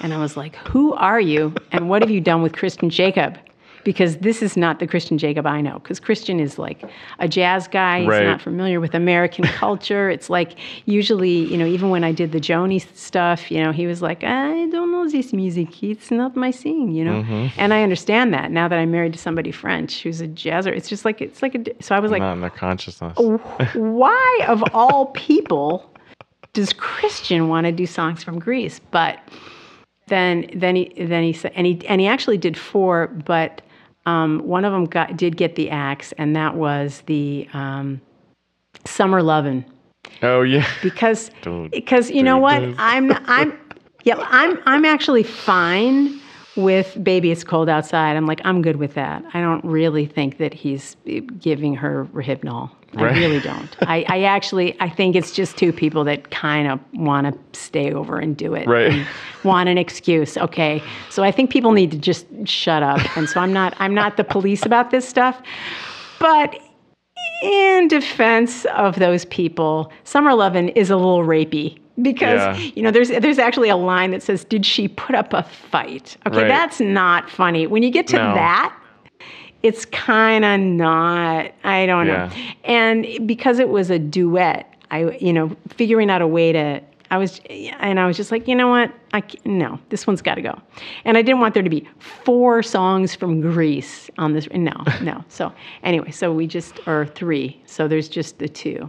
And 0.00 0.14
I 0.14 0.18
was 0.18 0.36
like, 0.36 0.56
"Who 0.68 0.94
are 0.94 1.20
you, 1.20 1.54
and 1.72 1.88
what 1.90 2.02
have 2.02 2.10
you 2.10 2.20
done 2.20 2.42
with 2.42 2.52
Christian 2.54 2.88
Jacob?" 2.90 3.36
Because 3.82 4.18
this 4.18 4.42
is 4.42 4.58
not 4.58 4.78
the 4.78 4.86
Christian 4.86 5.16
Jacob 5.16 5.46
I 5.46 5.62
know. 5.62 5.78
Because 5.78 5.98
Christian 5.98 6.38
is 6.38 6.58
like 6.58 6.82
a 7.18 7.26
jazz 7.26 7.66
guy. 7.66 8.00
He's 8.00 8.08
Right. 8.08 8.26
not 8.26 8.42
familiar 8.42 8.78
with 8.78 8.94
American 8.94 9.44
culture. 9.64 10.10
It's 10.10 10.28
like 10.28 10.52
usually, 10.84 11.30
you 11.50 11.56
know, 11.56 11.64
even 11.64 11.88
when 11.88 12.04
I 12.04 12.12
did 12.12 12.32
the 12.32 12.40
Joni 12.40 12.84
stuff, 12.94 13.50
you 13.50 13.62
know, 13.62 13.72
he 13.72 13.86
was 13.86 14.02
like, 14.02 14.22
I 14.22 14.66
don't 14.66 14.92
know 14.92 15.08
this 15.08 15.32
music. 15.32 15.82
It's 15.82 16.10
not 16.10 16.36
my 16.36 16.52
thing, 16.52 16.92
you 16.92 17.06
know. 17.06 17.22
Mm-hmm. 17.22 17.58
And 17.58 17.72
I 17.72 17.82
understand 17.82 18.34
that 18.34 18.50
now 18.50 18.68
that 18.68 18.78
I'm 18.78 18.90
married 18.90 19.14
to 19.14 19.18
somebody 19.18 19.50
French 19.50 20.02
who's 20.02 20.20
a 20.20 20.28
jazzer. 20.28 20.76
It's 20.76 20.88
just 20.90 21.06
like 21.06 21.22
it's 21.22 21.40
like 21.40 21.54
a. 21.54 21.64
So 21.82 21.94
I 21.94 22.00
was 22.00 22.10
like, 22.10 22.20
Not 22.20 22.34
in 22.34 22.42
their 22.42 22.50
consciousness. 22.50 23.16
why 23.74 24.40
of 24.46 24.62
all 24.74 25.06
people 25.14 25.89
does 26.52 26.72
Christian 26.72 27.48
want 27.48 27.66
to 27.66 27.72
do 27.72 27.86
songs 27.86 28.22
from 28.22 28.38
Grease? 28.38 28.80
But 28.90 29.18
then 30.08 30.50
then 30.54 30.76
he 30.76 30.92
then 30.98 31.22
he 31.22 31.32
said 31.32 31.52
and 31.54 31.66
he 31.66 31.86
and 31.86 32.00
he 32.00 32.06
actually 32.06 32.38
did 32.38 32.56
four, 32.56 33.06
but 33.08 33.62
um, 34.06 34.40
one 34.40 34.64
of 34.64 34.72
them 34.72 34.86
got 34.86 35.16
did 35.16 35.36
get 35.36 35.56
the 35.56 35.70
axe, 35.70 36.12
and 36.18 36.34
that 36.34 36.56
was 36.56 37.02
the 37.06 37.48
um, 37.52 38.00
Summer 38.84 39.22
Lovin' 39.22 39.64
Oh 40.22 40.42
yeah. 40.42 40.66
because 40.82 41.30
because 41.70 42.10
you 42.10 42.22
know 42.22 42.38
what. 42.38 42.62
I'm 42.78 43.12
I'm 43.26 43.58
yeah 44.04 44.16
I'm 44.18 44.58
I'm 44.66 44.84
actually 44.84 45.22
fine 45.22 46.20
with 46.56 46.96
baby 47.02 47.30
it's 47.30 47.44
cold 47.44 47.68
outside 47.68 48.16
I'm 48.16 48.26
like 48.26 48.40
I'm 48.44 48.60
good 48.60 48.76
with 48.76 48.94
that 48.94 49.24
I 49.34 49.40
don't 49.40 49.64
really 49.64 50.04
think 50.04 50.38
that 50.38 50.52
he's 50.52 50.96
giving 51.38 51.74
her 51.74 52.04
Rohypnol 52.92 53.10
I 53.10 53.18
really 53.18 53.40
don't 53.40 53.76
I, 53.82 54.04
I 54.08 54.22
actually 54.24 54.76
I 54.80 54.88
think 54.88 55.14
it's 55.16 55.32
just 55.32 55.56
two 55.56 55.72
people 55.72 56.04
that 56.04 56.30
kind 56.30 56.68
of 56.68 56.80
want 56.94 57.26
to 57.52 57.58
stay 57.60 57.92
over 57.92 58.18
and 58.18 58.36
do 58.36 58.54
it 58.54 58.66
Right. 58.66 58.92
and 58.92 59.06
want 59.44 59.68
an 59.68 59.78
excuse 59.78 60.36
okay 60.36 60.82
so 61.08 61.22
I 61.22 61.30
think 61.30 61.50
people 61.50 61.72
need 61.72 61.90
to 61.92 61.98
just 61.98 62.26
shut 62.44 62.82
up 62.82 63.00
and 63.16 63.28
so 63.28 63.40
I'm 63.40 63.52
not 63.52 63.74
I'm 63.78 63.94
not 63.94 64.16
the 64.16 64.24
police 64.24 64.66
about 64.66 64.90
this 64.90 65.08
stuff 65.08 65.40
but 66.18 66.58
in 67.42 67.88
defense 67.88 68.66
of 68.76 68.98
those 68.98 69.24
people, 69.26 69.90
Summer 70.04 70.34
Lovin 70.34 70.68
is 70.70 70.90
a 70.90 70.96
little 70.96 71.20
rapey 71.24 71.78
because 72.02 72.38
Yeah. 72.40 72.70
you 72.76 72.82
know 72.82 72.90
there's 72.90 73.08
there's 73.08 73.38
actually 73.38 73.70
a 73.70 73.76
line 73.76 74.10
that 74.10 74.22
says, 74.22 74.44
"Did 74.44 74.66
she 74.66 74.88
put 74.88 75.14
up 75.14 75.32
a 75.32 75.42
fight?" 75.42 76.18
Okay, 76.26 76.42
Right. 76.42 76.48
that's 76.48 76.80
not 76.80 77.30
funny. 77.30 77.66
When 77.66 77.82
you 77.82 77.90
get 77.90 78.06
to 78.08 78.16
No. 78.16 78.34
that, 78.34 78.74
it's 79.62 79.84
kind 79.86 80.44
of 80.44 80.60
not. 80.60 81.52
I 81.64 81.86
don't 81.86 82.06
know. 82.06 82.30
And 82.64 83.26
because 83.26 83.58
it 83.58 83.68
was 83.68 83.90
a 83.90 83.98
duet, 83.98 84.66
I 84.90 85.10
you 85.20 85.32
know 85.32 85.56
figuring 85.68 86.10
out 86.10 86.22
a 86.22 86.26
way 86.26 86.52
to. 86.52 86.80
I 87.12 87.18
was, 87.18 87.40
and 87.48 87.98
I 87.98 88.06
was 88.06 88.16
just 88.16 88.30
like, 88.30 88.46
you 88.46 88.54
know 88.54 88.68
what? 88.68 88.94
I 89.12 89.24
no, 89.44 89.80
this 89.88 90.06
one's 90.06 90.22
got 90.22 90.36
to 90.36 90.42
go. 90.42 90.56
And 91.04 91.18
I 91.18 91.22
didn't 91.22 91.40
want 91.40 91.54
there 91.54 91.62
to 91.64 91.68
be 91.68 91.88
four 91.98 92.62
songs 92.62 93.16
from 93.16 93.40
Grease 93.40 94.08
on 94.16 94.32
this. 94.32 94.48
No, 94.52 94.84
no. 95.02 95.24
So 95.28 95.52
anyway, 95.82 96.12
so 96.12 96.32
we 96.32 96.46
just 96.46 96.78
or 96.86 97.06
three. 97.06 97.60
So 97.66 97.88
there's 97.88 98.08
just 98.08 98.38
the 98.38 98.48
two, 98.48 98.88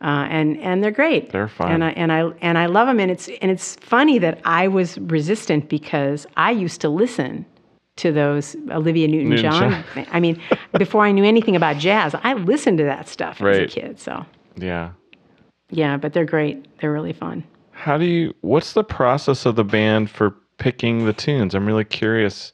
uh, 0.00 0.26
and 0.30 0.56
and 0.60 0.82
they're 0.82 0.90
great. 0.90 1.30
They're 1.30 1.46
fun. 1.46 1.72
And 1.72 1.84
I 1.84 1.90
and 1.90 2.10
I 2.10 2.20
and 2.40 2.56
I 2.56 2.64
love 2.66 2.86
them. 2.86 2.98
And 2.98 3.10
it's 3.10 3.28
and 3.42 3.50
it's 3.50 3.76
funny 3.76 4.18
that 4.18 4.40
I 4.46 4.66
was 4.66 4.96
resistant 4.96 5.68
because 5.68 6.26
I 6.38 6.52
used 6.52 6.80
to 6.80 6.88
listen 6.88 7.44
to 7.96 8.10
those 8.12 8.56
Olivia 8.70 9.06
Newton-John. 9.08 9.70
Newton-John. 9.70 10.06
I 10.12 10.20
mean, 10.20 10.40
before 10.78 11.04
I 11.04 11.12
knew 11.12 11.24
anything 11.24 11.56
about 11.56 11.76
jazz, 11.78 12.14
I 12.22 12.34
listened 12.34 12.78
to 12.78 12.84
that 12.84 13.08
stuff 13.08 13.40
as 13.42 13.58
a 13.58 13.66
kid. 13.66 14.00
So 14.00 14.24
Yeah. 14.56 14.90
yeah, 15.70 15.96
but 15.96 16.12
they're 16.12 16.24
great. 16.24 16.66
They're 16.78 16.92
really 16.92 17.12
fun. 17.12 17.44
How 17.72 17.98
do 17.98 18.04
you? 18.04 18.34
What's 18.40 18.72
the 18.74 18.84
process 18.84 19.44
of 19.44 19.56
the 19.56 19.64
band 19.64 20.10
for 20.10 20.30
picking 20.58 21.04
the 21.04 21.12
tunes? 21.12 21.54
I'm 21.54 21.66
really 21.66 21.84
curious 21.84 22.52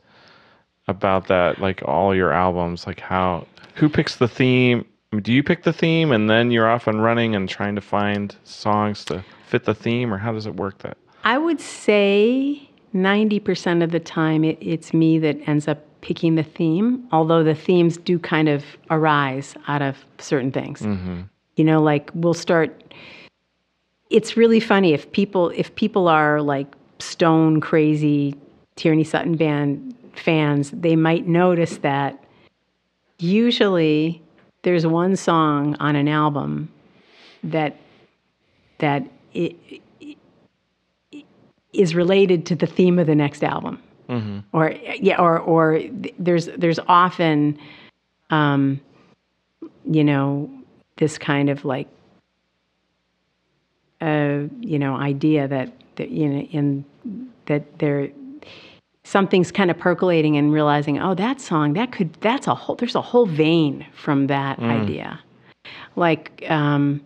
about 0.86 1.28
that. 1.28 1.60
Like 1.60 1.82
all 1.84 2.14
your 2.14 2.32
albums, 2.32 2.86
like 2.86 3.00
how 3.00 3.46
who 3.74 3.88
picks 3.88 4.16
the 4.16 4.28
theme? 4.28 4.84
Do 5.22 5.32
you 5.32 5.42
pick 5.42 5.62
the 5.62 5.72
theme 5.72 6.12
and 6.12 6.28
then 6.28 6.50
you're 6.50 6.68
off 6.68 6.86
and 6.86 7.02
running 7.02 7.34
and 7.34 7.48
trying 7.48 7.74
to 7.76 7.80
find 7.80 8.34
songs 8.44 9.04
to 9.06 9.24
fit 9.46 9.64
the 9.64 9.74
theme, 9.74 10.12
or 10.12 10.18
how 10.18 10.32
does 10.32 10.46
it 10.46 10.56
work? 10.56 10.78
That 10.78 10.96
I 11.24 11.38
would 11.38 11.60
say 11.60 12.67
90% 12.94 13.82
of 13.82 13.90
the 13.90 14.00
time 14.00 14.44
it, 14.44 14.58
it's 14.60 14.94
me 14.94 15.18
that 15.18 15.36
ends 15.48 15.68
up 15.68 15.78
picking 16.00 16.36
the 16.36 16.42
theme, 16.42 17.06
although 17.12 17.42
the 17.42 17.54
themes 17.54 17.96
do 17.96 18.18
kind 18.18 18.48
of 18.48 18.64
arise 18.90 19.54
out 19.66 19.82
of 19.82 19.96
certain 20.18 20.52
things. 20.52 20.80
Mm-hmm. 20.80 21.22
You 21.56 21.64
know, 21.64 21.82
like 21.82 22.10
we'll 22.14 22.34
start 22.34 22.94
it's 24.10 24.36
really 24.36 24.60
funny 24.60 24.94
if 24.94 25.10
people 25.12 25.50
if 25.50 25.74
people 25.74 26.08
are 26.08 26.40
like 26.40 26.74
stone 26.98 27.60
crazy 27.60 28.34
Tierney 28.76 29.04
Sutton 29.04 29.36
band 29.36 29.94
fans, 30.14 30.70
they 30.70 30.96
might 30.96 31.26
notice 31.26 31.78
that 31.78 32.22
usually 33.18 34.22
there's 34.62 34.86
one 34.86 35.16
song 35.16 35.76
on 35.80 35.96
an 35.96 36.08
album 36.08 36.68
that 37.42 37.76
that 38.78 39.04
it, 39.34 39.56
is 41.72 41.94
related 41.94 42.46
to 42.46 42.54
the 42.54 42.66
theme 42.66 42.98
of 42.98 43.06
the 43.06 43.14
next 43.14 43.44
album. 43.44 43.82
Or 44.52 44.72
yeah, 45.00 45.20
or 45.20 45.38
or 45.38 45.82
there's 46.18 46.46
there's 46.56 46.78
often, 46.88 47.58
um, 48.30 48.80
you 49.84 50.02
know, 50.02 50.50
this 50.96 51.18
kind 51.18 51.50
of 51.50 51.64
like, 51.66 51.88
uh, 54.00 54.44
you 54.60 54.78
know, 54.78 54.96
idea 54.96 55.46
that 55.48 55.72
that 55.96 56.10
you 56.10 56.26
know 56.28 56.40
in 56.40 56.84
that 57.46 57.78
there 57.80 58.08
something's 59.04 59.52
kind 59.52 59.70
of 59.70 59.78
percolating 59.78 60.36
and 60.38 60.52
realizing, 60.52 60.98
oh, 60.98 61.14
that 61.14 61.40
song 61.40 61.74
that 61.74 61.92
could 61.92 62.14
that's 62.20 62.46
a 62.46 62.54
whole 62.54 62.76
there's 62.76 62.94
a 62.94 63.02
whole 63.02 63.26
vein 63.26 63.84
from 63.94 64.26
that 64.28 64.58
idea, 64.60 65.20
like. 65.96 66.44
Um, 66.48 67.02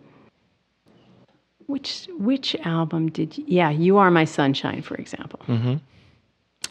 which 1.72 2.06
which 2.18 2.54
album 2.64 3.10
did 3.10 3.38
you, 3.38 3.44
yeah 3.48 3.70
you 3.70 3.96
are 3.96 4.10
my 4.10 4.26
sunshine 4.26 4.82
for 4.82 4.94
example 4.96 5.40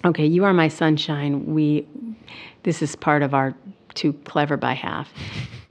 okay 0.05 0.25
you 0.25 0.43
are 0.43 0.53
my 0.53 0.67
sunshine 0.67 1.53
we 1.55 1.87
this 2.61 2.83
is 2.83 2.95
part 2.95 3.23
of 3.23 3.33
our 3.33 3.55
too 3.95 4.13
clever 4.25 4.57
by 4.57 4.73
half 4.73 5.11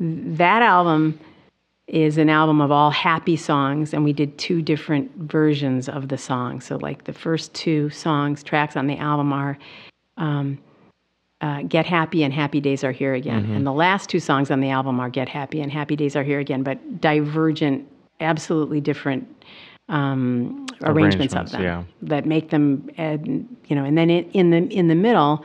that 0.01 0.63
album 0.63 1.19
is 1.87 2.19
an 2.19 2.29
album 2.29 2.61
of 2.61 2.73
all 2.73 2.91
happy 2.91 3.37
songs 3.37 3.95
and 3.95 4.03
we 4.03 4.13
did 4.13 4.37
two 4.37 4.61
different 4.61 5.09
versions 5.17 5.89
of 5.89 6.09
the 6.09 6.19
song 6.19 6.61
so 6.61 6.75
like 6.79 7.05
the 7.05 7.13
first 7.13 7.55
two 7.55 7.89
songs 7.91 8.43
tracks 8.43 8.77
on 8.77 8.89
the 8.89 8.97
album 8.97 9.33
are 9.33 9.57
um, 10.17 10.59
uh, 11.41 11.63
Get 11.63 11.87
Happy 11.87 12.23
and 12.23 12.35
Happy 12.35 12.61
Days 12.61 12.85
Are 12.85 12.93
Here 12.93 13.15
Again. 13.15 13.45
Mm-hmm. 13.45 13.53
And 13.57 13.67
the 13.67 13.73
last 13.73 14.11
two 14.11 14.21
songs 14.21 14.51
on 14.51 14.61
the 14.61 14.69
album 14.69 15.01
are 15.01 15.09
Get 15.09 15.27
Happy 15.27 15.63
and 15.63 15.73
Happy 15.73 15.97
Days 15.97 16.15
Are 16.15 16.23
Here 16.23 16.39
Again, 16.39 16.63
but 16.63 17.01
divergent, 17.01 17.89
absolutely 18.21 18.81
different 18.81 19.27
um, 19.89 20.67
arrangements, 20.83 21.35
of 21.35 21.39
Arrangements, 21.39 21.53
them 21.53 21.63
yeah. 21.63 21.85
that 22.03 22.27
make 22.27 22.51
them, 22.51 22.89
uh, 22.97 23.19
you 23.67 23.77
know, 23.77 23.85
and 23.85 23.99
then 23.99 24.09
in, 24.09 24.31
in 24.31 24.51
the 24.51 24.59
in 24.73 24.89
the 24.89 24.95
middle, 24.95 25.45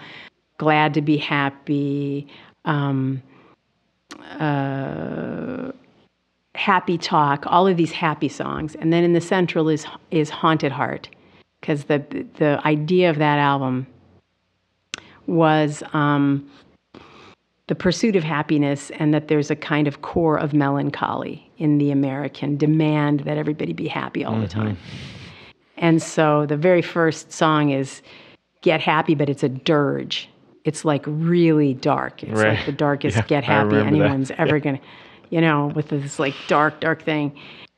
Glad 0.58 0.94
to 0.94 1.02
Be 1.02 1.18
Happy, 1.18 2.28
um, 2.66 3.22
uh, 4.40 5.72
Happy 6.54 6.98
Talk, 6.98 7.46
all 7.48 7.68
of 7.68 7.76
these 7.76 7.92
happy 7.92 8.30
songs, 8.30 8.76
and 8.76 8.94
then 8.94 9.04
in 9.04 9.14
the 9.14 9.22
central 9.22 9.68
is 9.68 9.86
is 10.12 10.30
Haunted 10.30 10.72
Heart, 10.72 11.10
because 11.60 11.86
the 11.86 12.04
the 12.38 12.62
idea 12.66 13.10
of 13.10 13.18
that 13.18 13.40
album 13.40 13.88
was 15.26 15.82
um, 15.94 16.48
the 17.68 17.76
pursuit 17.76 18.16
of 18.16 18.24
happiness 18.24 18.92
and 19.00 19.12
that 19.12 19.28
there's 19.28 19.50
a 19.50 19.56
kind 19.56 19.88
of 19.88 20.04
core 20.04 20.38
of 20.38 20.54
melancholy 20.54 21.45
in 21.58 21.78
the 21.78 21.92
American 21.92 22.58
demand 22.58 23.22
that 23.22 23.38
everybody 23.38 23.74
be 23.74 23.88
happy 23.88 24.24
all 24.26 24.36
the 24.40 24.48
mm-hmm. 24.48 24.60
time. 24.60 24.78
And 25.78 26.02
so 26.02 26.46
the 26.46 26.58
very 26.58 26.82
first 26.82 27.32
song 27.32 27.70
is 27.70 28.02
Get 28.62 28.82
Happy, 28.82 29.16
but 29.16 29.30
it's 29.30 29.44
a 29.44 29.50
dirge. 29.50 30.30
It's 30.64 30.84
like 30.86 31.04
really 31.06 31.74
dark. 31.74 32.24
It's 32.24 32.32
Right. 32.42 32.58
like 32.58 32.66
the 32.66 32.72
darkest 32.72 33.18
Yeah, 33.18 33.24
Get 33.28 33.44
Happy 33.44 33.76
remember 33.76 34.00
that. 34.00 34.06
anyone's 34.06 34.32
ever 34.38 34.60
going 34.60 34.78
to, 34.78 34.84
you 35.30 35.42
know, 35.42 35.68
with 35.76 35.90
this 35.90 36.18
like 36.20 36.34
dark, 36.48 36.80
dark 36.80 37.04
thing. 37.04 37.32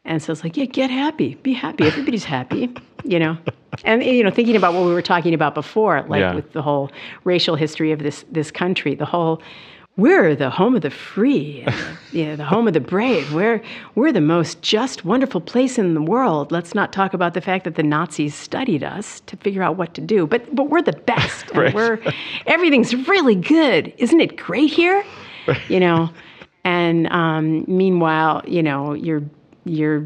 And 0.05 0.23
so 0.23 0.31
it's 0.31 0.43
like, 0.43 0.55
yeah, 0.55 0.65
get 0.65 0.89
happy, 0.89 1.35
be 1.43 1.53
happy. 1.53 1.85
Everybody's 1.85 2.23
happy, 2.23 2.73
you 3.03 3.19
know. 3.19 3.37
And 3.83 4.01
you 4.03 4.23
know, 4.23 4.31
thinking 4.31 4.55
about 4.55 4.73
what 4.73 4.85
we 4.85 4.93
were 4.93 5.01
talking 5.01 5.33
about 5.33 5.53
before, 5.53 6.03
like 6.07 6.21
Yeah. 6.21 6.33
with 6.33 6.53
the 6.53 6.61
whole 6.61 6.89
racial 7.25 7.55
history 7.55 7.91
of 7.91 7.99
this 7.99 8.23
this 8.31 8.49
country, 8.49 8.95
the 8.95 9.05
whole 9.05 9.41
we're 9.97 10.35
the 10.35 10.49
home 10.49 10.75
of 10.75 10.81
the 10.83 10.89
free, 10.91 11.63
and 11.65 11.75
the, 11.75 12.17
you 12.17 12.25
know, 12.25 12.35
the 12.35 12.45
home 12.45 12.67
of 12.67 12.73
the 12.73 12.79
brave. 12.79 13.33
We're 13.33 13.61
we're 13.95 14.11
the 14.11 14.21
most 14.21 14.61
just, 14.61 15.03
wonderful 15.03 15.41
place 15.41 15.77
in 15.77 15.93
the 15.95 16.01
world. 16.01 16.51
Let's 16.51 16.73
not 16.75 16.93
talk 16.93 17.13
about 17.13 17.33
the 17.33 17.41
fact 17.41 17.63
that 17.65 17.75
the 17.75 17.83
Nazis 17.83 18.35
studied 18.35 18.83
us 18.83 19.21
to 19.21 19.35
figure 19.37 19.63
out 19.63 19.75
what 19.77 19.93
to 19.95 20.01
do, 20.01 20.27
but 20.27 20.55
but 20.55 20.69
we're 20.69 20.81
the 20.83 20.93
best, 20.93 21.51
Right. 21.55 21.73
we're 21.73 21.99
everything's 22.45 22.93
really 23.07 23.35
good. 23.35 23.93
Isn't 23.97 24.21
it 24.21 24.37
great 24.37 24.71
here? 24.71 25.03
You 25.67 25.79
know, 25.79 26.09
and 26.63 27.07
um, 27.07 27.63
meanwhile, 27.67 28.43
you 28.45 28.61
know, 28.61 28.93
your 28.93 29.21
your 29.67 29.99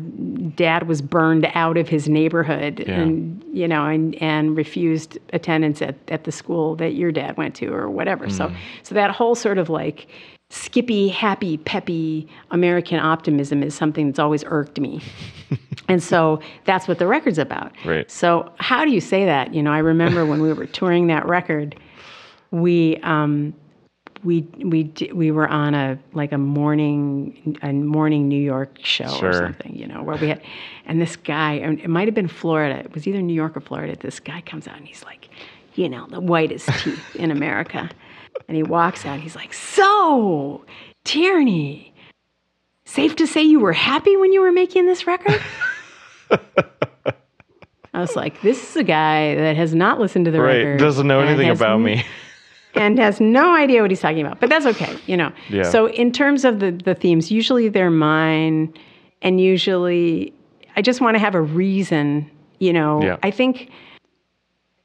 dad 0.56 0.88
was 0.88 1.02
burned 1.02 1.48
out 1.54 1.78
of 1.78 1.88
his 1.88 2.08
neighborhood 2.10 2.84
Yeah. 2.88 3.00
and 3.02 3.44
you 3.54 3.68
know 3.68 3.86
and 3.86 4.16
and 4.22 4.56
refused 4.58 5.18
attendance 5.34 5.82
at, 5.82 5.96
at 6.10 6.24
the 6.24 6.32
school 6.32 6.76
that 6.78 6.94
your 6.96 7.12
dad 7.12 7.38
went 7.38 7.56
to 7.56 7.68
or 7.74 7.90
whatever. 7.90 8.30
So 8.30 8.52
so 8.84 8.96
that 8.96 9.12
whole 9.12 9.36
sort 9.36 9.58
of 9.58 9.70
like 9.70 10.08
skippy 10.50 11.08
happy 11.08 11.56
peppy 11.58 12.28
american 12.52 13.00
optimism 13.00 13.64
is 13.64 13.74
something 13.74 14.08
that's 14.08 14.20
always 14.20 14.44
irked 14.46 14.80
me. 14.80 15.02
And 15.88 16.02
so 16.02 16.40
that's 16.64 16.88
what 16.88 17.00
the 17.00 17.08
record's 17.08 17.38
about. 17.38 17.74
Right. 17.84 18.10
so 18.10 18.50
how 18.60 18.86
do 18.86 18.92
you 18.92 19.02
say 19.02 19.26
that? 19.26 19.54
You 19.54 19.62
know 19.64 19.72
i 19.74 19.80
remember 19.80 20.26
when 20.26 20.42
we 20.42 20.54
were 20.54 20.66
touring 20.66 21.08
that 21.08 21.26
record 21.28 21.76
we 22.52 22.98
um 23.04 23.54
we 24.24 24.42
we 24.64 24.92
we 25.14 25.32
were 25.32 25.48
on 25.48 25.74
a 25.74 25.98
like 26.14 26.32
a 26.32 26.38
morning 26.38 27.58
a 27.62 27.72
morning 27.74 28.28
New 28.28 28.40
York 28.42 28.78
show 28.84 29.08
Sure. 29.08 29.30
or 29.30 29.34
something, 29.34 29.76
you 29.76 29.88
know, 29.88 30.04
where 30.04 30.18
we 30.18 30.30
had, 30.30 30.42
and 30.86 31.02
this 31.02 31.16
guy, 31.16 31.54
and 31.54 31.80
it 31.80 31.90
might 31.90 32.08
have 32.08 32.16
been 32.16 32.28
Florida. 32.28 32.80
It 32.80 32.94
was 32.94 33.08
either 33.08 33.22
New 33.22 33.34
York 33.34 33.58
or 33.58 33.62
Florida. 33.62 33.96
This 34.00 34.20
guy 34.20 34.42
comes 34.42 34.68
out 34.68 34.78
and 34.78 34.88
he's 34.88 35.04
like, 35.04 35.30
you 35.76 35.90
know, 35.90 36.08
the 36.10 36.20
whitest 36.20 36.68
teeth 36.84 37.16
in 37.16 37.32
America, 37.32 37.90
and 38.48 38.56
he 38.58 38.64
walks 38.64 39.06
out. 39.06 39.20
He's 39.20 39.36
like, 39.36 39.54
so 39.54 40.64
Tierney, 41.04 41.94
safe 42.86 43.16
to 43.18 43.26
say 43.28 43.42
you 43.42 43.60
were 43.60 43.74
happy 43.74 44.16
when 44.18 44.34
you 44.34 44.42
were 44.42 44.52
making 44.52 44.86
this 44.86 45.08
record. 45.08 45.42
I 47.94 48.00
was 48.00 48.16
like, 48.16 48.42
this 48.42 48.70
is 48.70 48.76
a 48.78 48.84
guy 48.86 49.36
that 49.36 49.58
has 49.58 49.76
not 49.76 50.00
listened 50.00 50.24
to 50.26 50.32
the 50.32 50.40
Right. 50.42 50.60
record. 50.64 50.80
Doesn't 50.80 51.08
know 51.08 51.20
anything 51.20 51.50
about 51.50 51.80
me. 51.80 52.06
and 52.76 52.98
has 53.00 53.20
no 53.20 53.56
idea 53.56 53.82
what 53.82 53.92
he's 53.92 54.00
talking 54.02 54.22
about. 54.26 54.40
But 54.40 54.50
that's 54.50 54.66
okay, 54.66 54.98
you 55.08 55.18
know. 55.18 55.32
Yeah. 55.50 55.64
So 55.64 55.88
in 55.90 56.12
terms 56.12 56.46
of 56.46 56.60
the 56.60 56.72
the 56.72 56.96
themes, 56.96 57.32
usually 57.32 57.70
they're 57.70 57.90
mine, 57.92 58.74
and 59.22 59.40
usually 59.42 60.34
I 60.76 60.82
just 60.82 61.02
want 61.02 61.16
to 61.16 61.20
have 61.20 61.36
a 61.36 61.42
reason. 61.42 62.30
You 62.60 62.74
know, 62.74 63.02
Yeah. 63.02 63.18
I 63.24 63.32
think, 63.32 63.72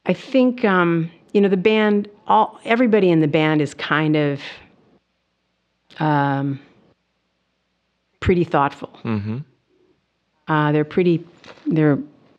I 0.07 0.15
think, 0.15 0.65
um, 0.65 1.11
you 1.35 1.43
know, 1.43 1.49
the 1.49 1.59
band, 1.59 2.09
all 2.27 2.59
everybody 2.65 3.11
in 3.11 3.21
the 3.21 3.29
band 3.29 3.61
is 3.61 3.75
kind 3.75 4.17
of, 4.17 4.41
um, 6.01 6.59
pretty 8.21 8.45
thoughtful. 8.45 8.89
Mm-hmm. 9.05 9.39
Uh, 10.49 10.73
they're 10.73 10.85
pretty. 10.87 11.23
They're 11.67 11.99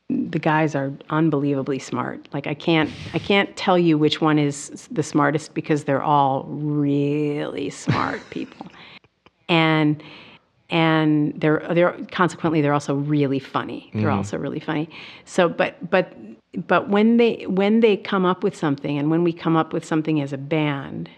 the 0.10 0.39
guys 0.39 0.74
are 0.74 0.93
unbelievably 1.10 1.80
smart. 1.80 2.28
Like 2.34 2.47
I 2.47 2.53
can't. 2.53 2.89
I 3.14 3.20
can't 3.20 3.55
tell 3.58 3.78
you 3.78 3.97
which 3.97 4.22
one 4.22 4.39
is 4.39 4.88
the 4.89 5.03
smartest 5.03 5.53
because 5.53 5.84
they're 5.84 6.03
all 6.03 6.45
really 6.47 7.70
smart 7.70 8.22
people, 8.30 8.68
and 9.49 10.01
and 10.70 11.34
they're 11.39 11.66
they're 11.72 11.97
consequently 12.12 12.62
they're 12.62 12.74
also 12.74 12.95
really 12.95 13.39
funny. 13.39 13.89
They're 13.93 14.03
mm-hmm. 14.03 14.18
also 14.18 14.38
really 14.38 14.62
funny. 14.62 14.89
So, 15.26 15.49
but 15.49 15.89
but 15.89 16.14
but 16.68 16.89
when 16.89 17.18
they 17.18 17.45
when 17.47 17.82
they 17.82 17.97
come 17.97 18.26
up 18.26 18.43
with 18.43 18.55
something, 18.55 18.97
and 18.97 19.12
when 19.12 19.24
we 19.24 19.34
come 19.34 19.58
up 19.58 19.74
with 19.74 19.84
something 19.84 20.22
as 20.22 20.32
a 20.32 20.38
band, 20.38 21.10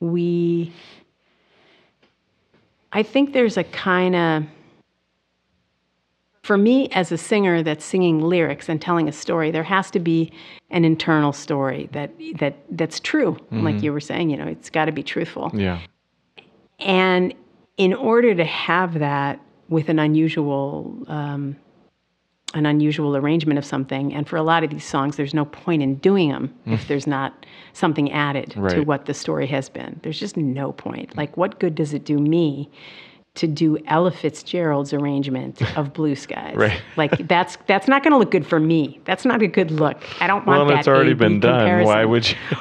we. 0.00 0.72
I 2.92 3.02
think 3.02 3.34
there's 3.34 3.58
a 3.58 3.64
kind 3.64 4.16
of 4.16 4.44
for 6.46 6.56
me 6.56 6.88
as 6.90 7.10
a 7.10 7.18
singer 7.18 7.60
that's 7.60 7.84
singing 7.84 8.20
lyrics 8.20 8.68
and 8.68 8.80
telling 8.80 9.08
a 9.08 9.12
story 9.12 9.50
there 9.50 9.64
has 9.64 9.90
to 9.90 9.98
be 9.98 10.30
an 10.70 10.84
internal 10.84 11.32
story 11.32 11.88
that 11.90 12.12
that 12.38 12.54
that's 12.70 13.00
true 13.00 13.36
like 13.50 13.82
you 13.82 13.92
were 13.92 13.98
saying 14.00 14.30
you 14.30 14.36
know 14.36 14.46
it's 14.46 14.70
got 14.70 14.84
to 14.84 14.92
be 14.92 15.02
truthful. 15.02 15.50
Yeah. 15.52 15.80
and 16.78 17.34
in 17.76 17.92
order 17.92 18.32
to 18.32 18.44
have 18.44 19.00
that 19.00 19.40
with 19.68 19.88
an 19.88 19.98
unusual 19.98 21.02
um, 21.08 21.56
an 22.54 22.64
unusual 22.64 23.16
arrangement 23.16 23.58
of 23.58 23.64
something 23.64 24.14
and 24.14 24.28
for 24.28 24.36
a 24.36 24.42
lot 24.42 24.62
of 24.62 24.70
these 24.70 24.84
songs 24.84 25.16
there's 25.16 25.34
no 25.34 25.44
point 25.44 25.82
in 25.82 25.96
doing 25.96 26.30
them 26.30 26.54
if 26.66 26.86
there's 26.86 27.08
not 27.08 27.44
something 27.72 28.10
added 28.12 28.52
to 28.70 28.82
what 28.82 29.06
the 29.06 29.14
story 29.14 29.48
has 29.48 29.68
been. 29.68 29.98
There's 30.04 30.18
just 30.18 30.36
no 30.36 30.72
point. 30.72 31.16
Like 31.16 31.36
what 31.36 31.58
good 31.58 31.74
does 31.74 31.92
it 31.92 32.04
do 32.04 32.18
me 32.18 32.70
to 33.36 33.46
do 33.46 33.78
Ella 33.86 34.10
Fitzgerald's 34.10 34.92
arrangement 34.92 35.62
of 35.78 35.92
Blue 35.92 36.14
Skies. 36.16 36.56
Right. 36.56 36.80
Like 36.96 37.28
that's 37.28 37.56
that's 37.66 37.88
not 37.88 38.02
going 38.02 38.12
to 38.12 38.18
look 38.18 38.30
good 38.30 38.46
for 38.46 38.60
me. 38.60 39.00
That's 39.04 39.24
not 39.24 39.42
a 39.42 39.46
good 39.46 39.70
look. 39.70 40.02
I 40.20 40.26
don't 40.26 40.46
want 40.46 40.58
Well, 40.58 40.66
that. 40.68 40.78
it's 40.80 40.88
already 40.88 41.14
been 41.14 41.40
done. 41.40 41.84
Why 41.84 42.04
would 42.04 42.28
you? 42.30 42.36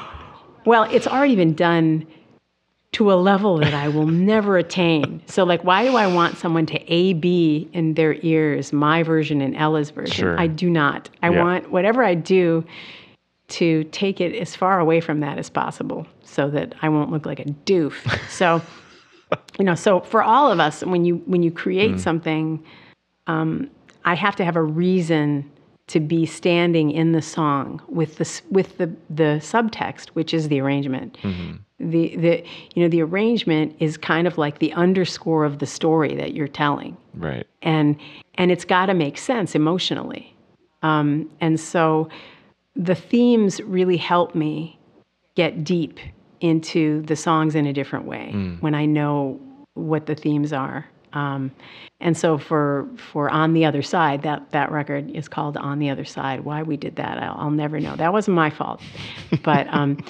Well, 0.66 0.86
it's 0.86 1.06
already 1.06 1.36
been 1.36 1.54
done 1.54 2.08
to 2.94 3.12
a 3.12 3.14
level 3.14 3.58
that 3.60 3.76
I 3.76 3.88
will 3.88 4.08
never 4.34 4.58
attain. 4.58 5.22
So, 5.28 5.44
like, 5.44 5.64
why 5.64 5.84
do 5.86 5.96
I 5.96 6.08
want 6.08 6.38
someone 6.40 6.66
to 6.66 6.92
A 6.92 7.14
B 7.14 7.70
in 7.72 7.94
their 7.94 8.16
ears 8.24 8.74
my 8.74 9.04
version 9.04 9.42
and 9.42 9.56
Ella's 9.56 9.92
version? 9.92 10.16
Sure. 10.16 10.40
I 10.40 10.48
do 10.48 10.68
not. 10.68 11.12
I 11.22 11.30
Yeah. 11.30 11.44
want 11.44 11.70
whatever 11.72 12.04
I 12.04 12.16
do 12.16 12.66
to 13.50 13.84
take 13.92 14.20
it 14.20 14.34
as 14.36 14.56
far 14.56 14.80
away 14.80 15.02
from 15.02 15.20
that 15.20 15.38
as 15.38 15.52
possible 15.52 16.08
so 16.24 16.50
that 16.50 16.74
I 16.82 16.90
won't 16.90 17.12
look 17.12 17.28
like 17.28 17.40
a 17.40 17.46
doof. 17.46 17.94
So, 18.28 18.60
you 19.60 19.66
know, 19.66 19.76
so 19.76 20.02
for 20.02 20.24
all 20.24 20.52
of 20.52 20.60
us, 20.60 20.84
when 20.84 21.06
you 21.06 21.18
when 21.26 21.44
you 21.44 21.52
create 21.52 22.00
something, 22.00 22.64
um, 23.28 23.70
I 24.04 24.16
have 24.16 24.36
to 24.38 24.46
have 24.46 24.56
a 24.56 24.64
reason 24.64 25.50
to 25.88 26.00
be 26.00 26.26
standing 26.26 26.90
in 26.92 27.12
the 27.12 27.22
song 27.22 27.82
with 27.88 28.18
the 28.18 28.42
with 28.50 28.78
the 28.78 28.88
the 29.10 29.40
subtext, 29.42 30.10
which 30.10 30.34
is 30.34 30.48
the 30.50 30.60
arrangement. 30.60 31.18
The 31.80 32.16
the 32.18 32.44
you 32.74 32.84
know 32.84 32.90
the 32.90 33.02
arrangement 33.02 33.76
is 33.80 33.98
kind 33.98 34.28
of 34.28 34.38
like 34.38 34.60
the 34.60 34.72
underscore 34.74 35.44
of 35.46 35.60
the 35.60 35.66
story 35.66 36.16
that 36.16 36.34
you're 36.34 36.48
telling 36.48 36.96
Right. 37.14 37.46
and 37.62 37.98
and 38.36 38.52
it's 38.52 38.66
got 38.66 38.86
to 38.86 38.94
make 38.94 39.18
sense 39.18 39.56
emotionally 39.56 40.34
um, 40.84 41.30
and 41.42 41.60
so 41.60 42.08
the 42.78 42.96
themes 42.96 43.60
really 43.62 43.98
help 43.98 44.36
me 44.36 44.80
get 45.36 45.64
deep 45.66 46.00
into 46.46 47.02
the 47.04 47.16
songs 47.16 47.56
in 47.56 47.66
a 47.66 47.74
different 47.74 48.06
way 48.06 48.32
when 48.60 48.76
i 48.76 48.86
know 48.86 49.40
what 49.76 50.06
the 50.06 50.16
themes 50.16 50.54
are. 50.54 50.86
Um, 51.12 51.52
and 52.02 52.18
so 52.18 52.38
for 52.38 52.90
for 52.98 53.30
on 53.30 53.54
the 53.54 53.64
other 53.66 53.82
side 53.82 54.22
that 54.24 54.52
that 54.52 54.72
record 54.72 55.12
is 55.12 55.28
called 55.30 55.56
on 55.58 55.80
the 55.80 55.90
other 55.90 56.06
side. 56.06 56.42
Why 56.44 56.64
we 56.64 56.76
did 56.78 56.96
that 56.98 57.22
i'll, 57.24 57.36
I'll 57.38 57.52
never 57.52 57.80
know. 57.80 57.96
That 57.96 58.12
wasn't 58.12 58.36
my 58.36 58.50
fault. 58.50 58.82
But 59.44 59.68
um, 59.74 60.04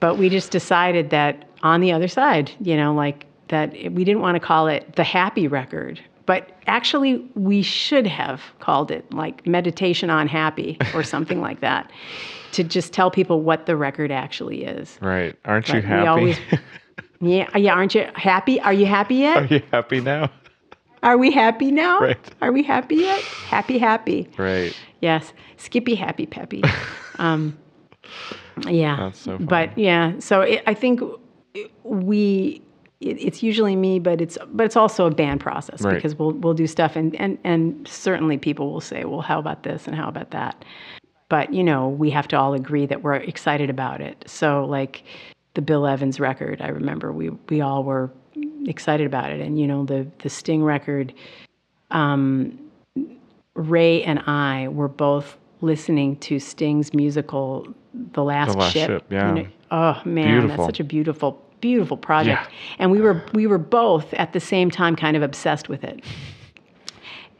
but 0.00 0.16
we 0.16 0.28
just 0.28 0.50
decided 0.50 1.10
that 1.10 1.48
on 1.62 1.80
the 1.80 1.92
other 1.92 2.08
side 2.08 2.52
you 2.60 2.76
know 2.76 2.94
like 2.94 3.26
that 3.48 3.72
we 3.72 4.04
didn't 4.04 4.20
want 4.20 4.36
to 4.36 4.40
call 4.40 4.68
it 4.68 4.94
the 4.96 5.04
happy 5.04 5.48
record 5.48 6.00
but 6.28 6.50
actually, 6.66 7.26
we 7.36 7.62
should 7.62 8.06
have 8.06 8.42
called 8.60 8.90
it 8.90 9.10
like 9.14 9.46
meditation 9.46 10.10
on 10.10 10.28
happy 10.28 10.76
or 10.94 11.02
something 11.02 11.40
like 11.40 11.60
that, 11.60 11.90
to 12.52 12.64
just 12.64 12.92
tell 12.92 13.10
people 13.10 13.42
what 13.42 13.66
the 13.66 13.76
record 13.76 14.10
actually 14.10 14.64
is. 14.64 14.98
Right. 15.00 15.36
Aren't 15.44 15.68
you 15.68 15.74
But 15.74 15.82
we 15.82 15.88
happy? 15.88 16.06
always- 16.08 16.38
Yeah, 17.20 17.56
yeah. 17.56 17.72
Aren't 17.74 17.96
you 17.96 18.06
happy? 18.14 18.60
Are 18.60 18.72
you 18.72 18.86
happy 18.86 19.16
yet? 19.16 19.36
Are 19.38 19.44
you 19.46 19.62
happy 19.72 20.00
now? 20.00 20.30
Are 21.02 21.18
we 21.18 21.32
happy 21.32 21.72
now? 21.72 21.98
Right. 21.98 22.34
Are 22.40 22.52
we 22.52 22.62
happy 22.62 22.94
yet? 22.96 23.20
Happy, 23.22 23.76
happy. 23.78 24.30
Right. 24.38 24.72
Yes. 25.00 25.32
Skippy, 25.56 25.96
happy, 25.96 26.26
peppy. 26.26 26.62
um, 27.18 27.58
yeah. 28.68 28.96
That's 28.96 29.18
so. 29.20 29.36
But 29.38 29.76
yeah, 29.76 30.12
so 30.20 30.42
it, 30.42 30.62
I 30.66 30.74
think 30.74 31.00
we. 31.82 32.62
It, 33.00 33.16
it's 33.20 33.42
usually 33.44 33.76
me, 33.76 33.98
but 34.00 34.20
it's 34.20 34.36
but 34.52 34.64
it's 34.66 34.76
also 34.76 35.06
a 35.06 35.10
band 35.10 35.40
process 35.40 35.82
Right. 35.82 35.94
because 35.94 36.16
we'll 36.16 36.32
we'll 36.32 36.54
do 36.54 36.66
stuff 36.66 36.96
and, 36.96 37.14
and 37.16 37.38
and 37.44 37.86
certainly 37.86 38.38
people 38.38 38.72
will 38.72 38.80
say, 38.80 39.04
well, 39.04 39.20
how 39.20 39.38
about 39.38 39.62
this 39.62 39.86
and 39.86 39.94
how 39.94 40.08
about 40.08 40.30
that, 40.32 40.64
but 41.28 41.52
you 41.52 41.62
know 41.62 41.88
we 41.88 42.10
have 42.10 42.28
to 42.28 42.36
all 42.36 42.54
agree 42.54 42.86
that 42.86 43.02
we're 43.02 43.14
excited 43.14 43.70
about 43.70 44.00
it. 44.00 44.24
So 44.26 44.64
like 44.64 45.04
the 45.54 45.62
Bill 45.62 45.86
Evans 45.86 46.20
record, 46.20 46.60
I 46.60 46.68
remember 46.68 47.12
we 47.12 47.30
we 47.48 47.60
all 47.60 47.84
were 47.84 48.10
excited 48.66 49.06
about 49.06 49.30
it, 49.32 49.40
and 49.40 49.58
you 49.58 49.66
know 49.66 49.84
the 49.84 50.06
the 50.22 50.28
Sting 50.28 50.62
record. 50.62 51.12
Um, 51.90 52.58
Ray 53.54 54.04
and 54.04 54.20
I 54.20 54.68
were 54.68 54.88
both 54.88 55.36
listening 55.60 56.16
to 56.16 56.38
Sting's 56.38 56.94
musical 56.94 57.66
"The 58.12 58.22
Last, 58.22 58.52
the 58.52 58.58
Last 58.58 58.72
Ship." 58.72 58.88
Ship, 58.88 59.04
yeah. 59.10 59.34
You 59.34 59.42
know, 59.42 59.48
oh 59.70 60.02
man, 60.04 60.40
Beautiful. 60.40 60.48
that's 60.48 60.68
such 60.68 60.80
a 60.80 60.84
beautiful, 60.84 61.42
beautiful 61.60 61.96
project. 61.96 62.48
Yeah. 62.50 62.56
And 62.78 62.90
we 62.90 63.00
were 63.00 63.24
we 63.32 63.46
were 63.46 63.58
both 63.58 64.14
at 64.14 64.32
the 64.32 64.40
same 64.40 64.70
time 64.70 64.96
kind 64.96 65.16
of 65.16 65.22
obsessed 65.22 65.68
with 65.68 65.84
it. 65.84 66.04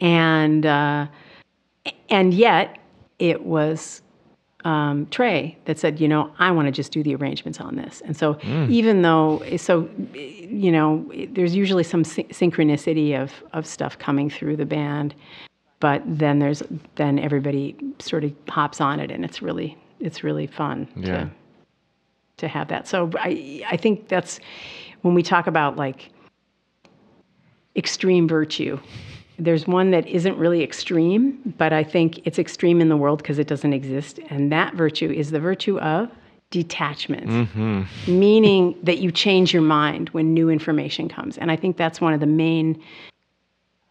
And 0.00 0.66
uh, 0.66 1.06
and 2.08 2.34
yet 2.34 2.78
it 3.18 3.44
was 3.44 4.02
um, 4.64 5.06
Trey 5.06 5.56
that 5.66 5.78
said, 5.78 6.00
you 6.00 6.08
know, 6.08 6.32
I 6.38 6.50
want 6.50 6.66
to 6.66 6.72
just 6.72 6.90
do 6.92 7.02
the 7.02 7.14
arrangements 7.14 7.60
on 7.60 7.76
this. 7.76 8.02
And 8.04 8.16
so 8.16 8.38
even 8.68 9.02
though, 9.02 9.42
so, 9.56 9.88
you 10.14 10.72
know, 10.72 11.10
there's 11.30 11.54
usually 11.54 11.84
some 11.84 12.02
synchronicity 12.02 13.20
of, 13.20 13.32
of 13.52 13.66
stuff 13.66 13.98
coming 13.98 14.28
through 14.28 14.56
the 14.56 14.66
band, 14.66 15.14
but 15.80 16.02
then 16.04 16.40
there's, 16.40 16.62
then 16.96 17.18
everybody 17.20 17.76
sort 18.00 18.24
of 18.24 18.32
hops 18.48 18.80
on 18.80 18.98
it 18.98 19.10
and 19.12 19.24
it's 19.24 19.40
really, 19.40 19.76
it's 20.00 20.24
really 20.24 20.46
fun 20.48 20.88
Yeah. 20.96 21.24
to, 21.24 21.30
to 22.38 22.48
have 22.48 22.66
that. 22.68 22.88
So 22.88 23.10
I, 23.18 23.62
I 23.70 23.76
think 23.76 24.08
that's 24.08 24.40
when 25.02 25.14
we 25.14 25.22
talk 25.22 25.46
about 25.46 25.76
like 25.76 26.10
extreme 27.76 28.26
virtue. 28.26 28.78
There's 29.38 29.66
one 29.66 29.90
that 29.92 30.06
isn't 30.06 30.36
really 30.36 30.62
extreme, 30.62 31.54
but 31.58 31.72
I 31.72 31.84
think 31.84 32.26
it's 32.26 32.38
extreme 32.38 32.80
in 32.80 32.88
the 32.88 32.96
world 32.96 33.18
because 33.22 33.38
it 33.38 33.46
doesn't 33.46 33.72
exist. 33.72 34.18
And 34.30 34.50
that 34.52 34.74
virtue 34.74 35.10
is 35.10 35.30
the 35.30 35.40
virtue 35.40 35.78
of 35.78 36.10
detachment, 36.50 37.28
meaning 38.08 38.74
that 38.82 38.98
you 38.98 39.12
change 39.12 39.52
your 39.52 39.62
mind 39.62 40.08
when 40.10 40.32
new 40.34 40.48
information 40.48 41.08
comes. 41.08 41.38
And 41.38 41.50
I 41.50 41.56
think 41.56 41.76
that's 41.76 42.00
one 42.00 42.14
of 42.14 42.20
the 42.20 42.26
main 42.26 42.82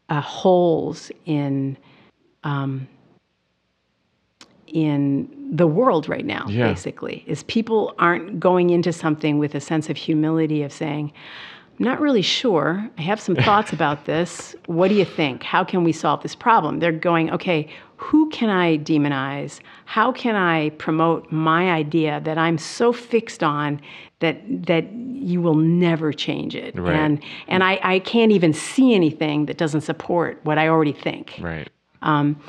uh, 0.10 0.22
holes 0.22 1.12
in 1.26 1.78
um, 2.44 2.88
in 4.68 5.30
the 5.56 5.68
world 5.68 6.10
right 6.10 6.26
now. 6.26 6.46
Yeah. 6.50 6.68
Basically, 6.68 7.24
is 7.28 7.44
people 7.44 7.94
aren't 8.00 8.40
going 8.40 8.70
into 8.70 8.92
something 8.92 9.40
with 9.40 9.56
a 9.56 9.62
sense 9.62 9.90
of 9.90 9.98
humility 9.98 10.64
of 10.64 10.74
saying, 10.74 11.14
I'm 11.80 11.86
not 11.86 12.00
really 12.00 12.22
sure. 12.22 12.90
I 12.98 13.02
have 13.02 13.20
some 13.20 13.36
thoughts 13.36 13.72
about 13.80 14.06
this. 14.06 14.56
What 14.66 14.88
do 14.88 14.96
you 14.96 15.06
think? 15.06 15.44
How 15.44 15.64
can 15.64 15.84
we 15.84 15.92
solve 15.92 16.24
this 16.24 16.36
problem? 16.36 16.80
They're 16.80 16.92
going, 16.92 17.30
okay, 17.32 17.70
who 17.98 18.30
can 18.30 18.50
I 18.50 18.78
demonize? 18.78 19.60
How 19.86 20.12
can 20.12 20.36
I 20.36 20.70
promote 20.72 21.32
my 21.32 21.72
idea 21.72 22.22
that 22.24 22.38
I'm 22.38 22.58
so 22.58 22.94
fixed 22.94 23.44
on 23.44 23.82
that 24.20 24.42
that 24.66 24.92
you 24.92 25.42
will 25.42 25.56
never 25.56 26.14
change 26.14 26.56
it? 26.56 26.78
Right. 26.78 26.96
And 26.96 27.24
and 27.48 27.64
I, 27.64 27.80
I 27.84 28.00
can't 28.00 28.32
even 28.32 28.54
see 28.54 28.94
anything 28.94 29.48
that 29.48 29.58
doesn't 29.58 29.82
support 29.82 30.40
what 30.44 30.58
I 30.58 30.68
already 30.68 30.94
think. 30.94 31.40
Right. 31.40 31.70
Um, 32.04 32.40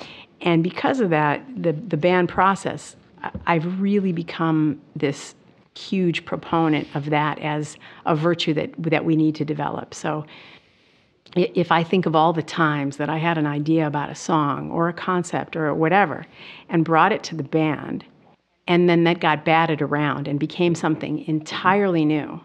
and 0.43 0.63
because 0.63 1.01
of 1.01 1.11
that, 1.11 1.43
the 1.57 1.73
the 1.73 1.97
band 1.97 2.29
process, 2.29 2.97
I've 3.47 3.81
really 3.81 4.13
become 4.13 4.81
this 4.95 5.35
huge 5.79 6.25
proponent 6.25 6.89
of 6.95 7.11
that 7.11 7.39
as 7.39 7.77
a 8.07 8.15
virtue 8.15 8.55
that 8.55 8.71
that 8.79 9.05
we 9.05 9.17
need 9.17 9.35
to 9.37 9.45
develop. 9.45 9.95
So 9.95 10.27
if 11.37 11.71
I 11.71 11.85
think 11.85 12.07
of 12.07 12.17
all 12.17 12.33
the 12.33 12.43
times 12.43 12.97
that 12.97 13.11
I 13.11 13.19
had 13.19 13.39
an 13.39 13.47
idea 13.47 13.87
about 13.87 14.11
a 14.11 14.15
song 14.15 14.71
or 14.71 14.89
a 14.89 14.93
concept 14.93 15.57
or 15.57 15.75
whatever 15.75 16.27
and 16.69 16.85
brought 16.85 17.13
it 17.13 17.23
to 17.25 17.37
the 17.37 17.43
band 17.43 18.05
and 18.67 18.89
then 18.89 19.05
that 19.05 19.21
got 19.21 19.45
batted 19.45 19.83
around 19.83 20.29
and 20.29 20.39
became 20.39 20.75
something 20.75 21.27
entirely 21.27 22.05
new. 22.05 22.41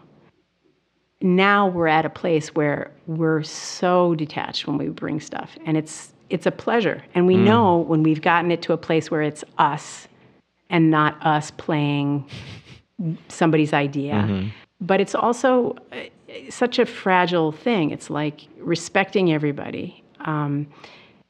Now 1.20 1.66
we're 1.66 1.88
at 1.88 2.04
a 2.04 2.10
place 2.10 2.54
where 2.54 2.92
we're 3.06 3.42
so 3.42 4.14
detached 4.14 4.66
when 4.66 4.78
we 4.78 4.88
bring 4.88 5.20
stuff 5.20 5.56
and 5.64 5.76
it's 5.76 6.12
it's 6.30 6.46
a 6.46 6.50
pleasure. 6.50 7.02
And 7.14 7.26
we 7.26 7.36
mm. 7.36 7.44
know 7.44 7.78
when 7.78 8.02
we've 8.02 8.22
gotten 8.22 8.50
it 8.50 8.62
to 8.62 8.72
a 8.72 8.78
place 8.78 9.10
where 9.10 9.22
it's 9.22 9.44
us 9.58 10.08
and 10.70 10.90
not 10.90 11.24
us 11.24 11.50
playing 11.52 12.28
somebody's 13.28 13.72
idea. 13.72 14.14
But 14.80 15.00
it's 15.00 15.14
also 15.14 15.76
uh, 15.92 15.96
such 16.50 16.78
a 16.78 16.86
fragile 16.86 17.52
thing. 17.52 17.90
It's 17.90 18.10
like 18.10 18.46
respecting 18.58 19.32
everybody. 19.32 20.02
Um, 20.20 20.66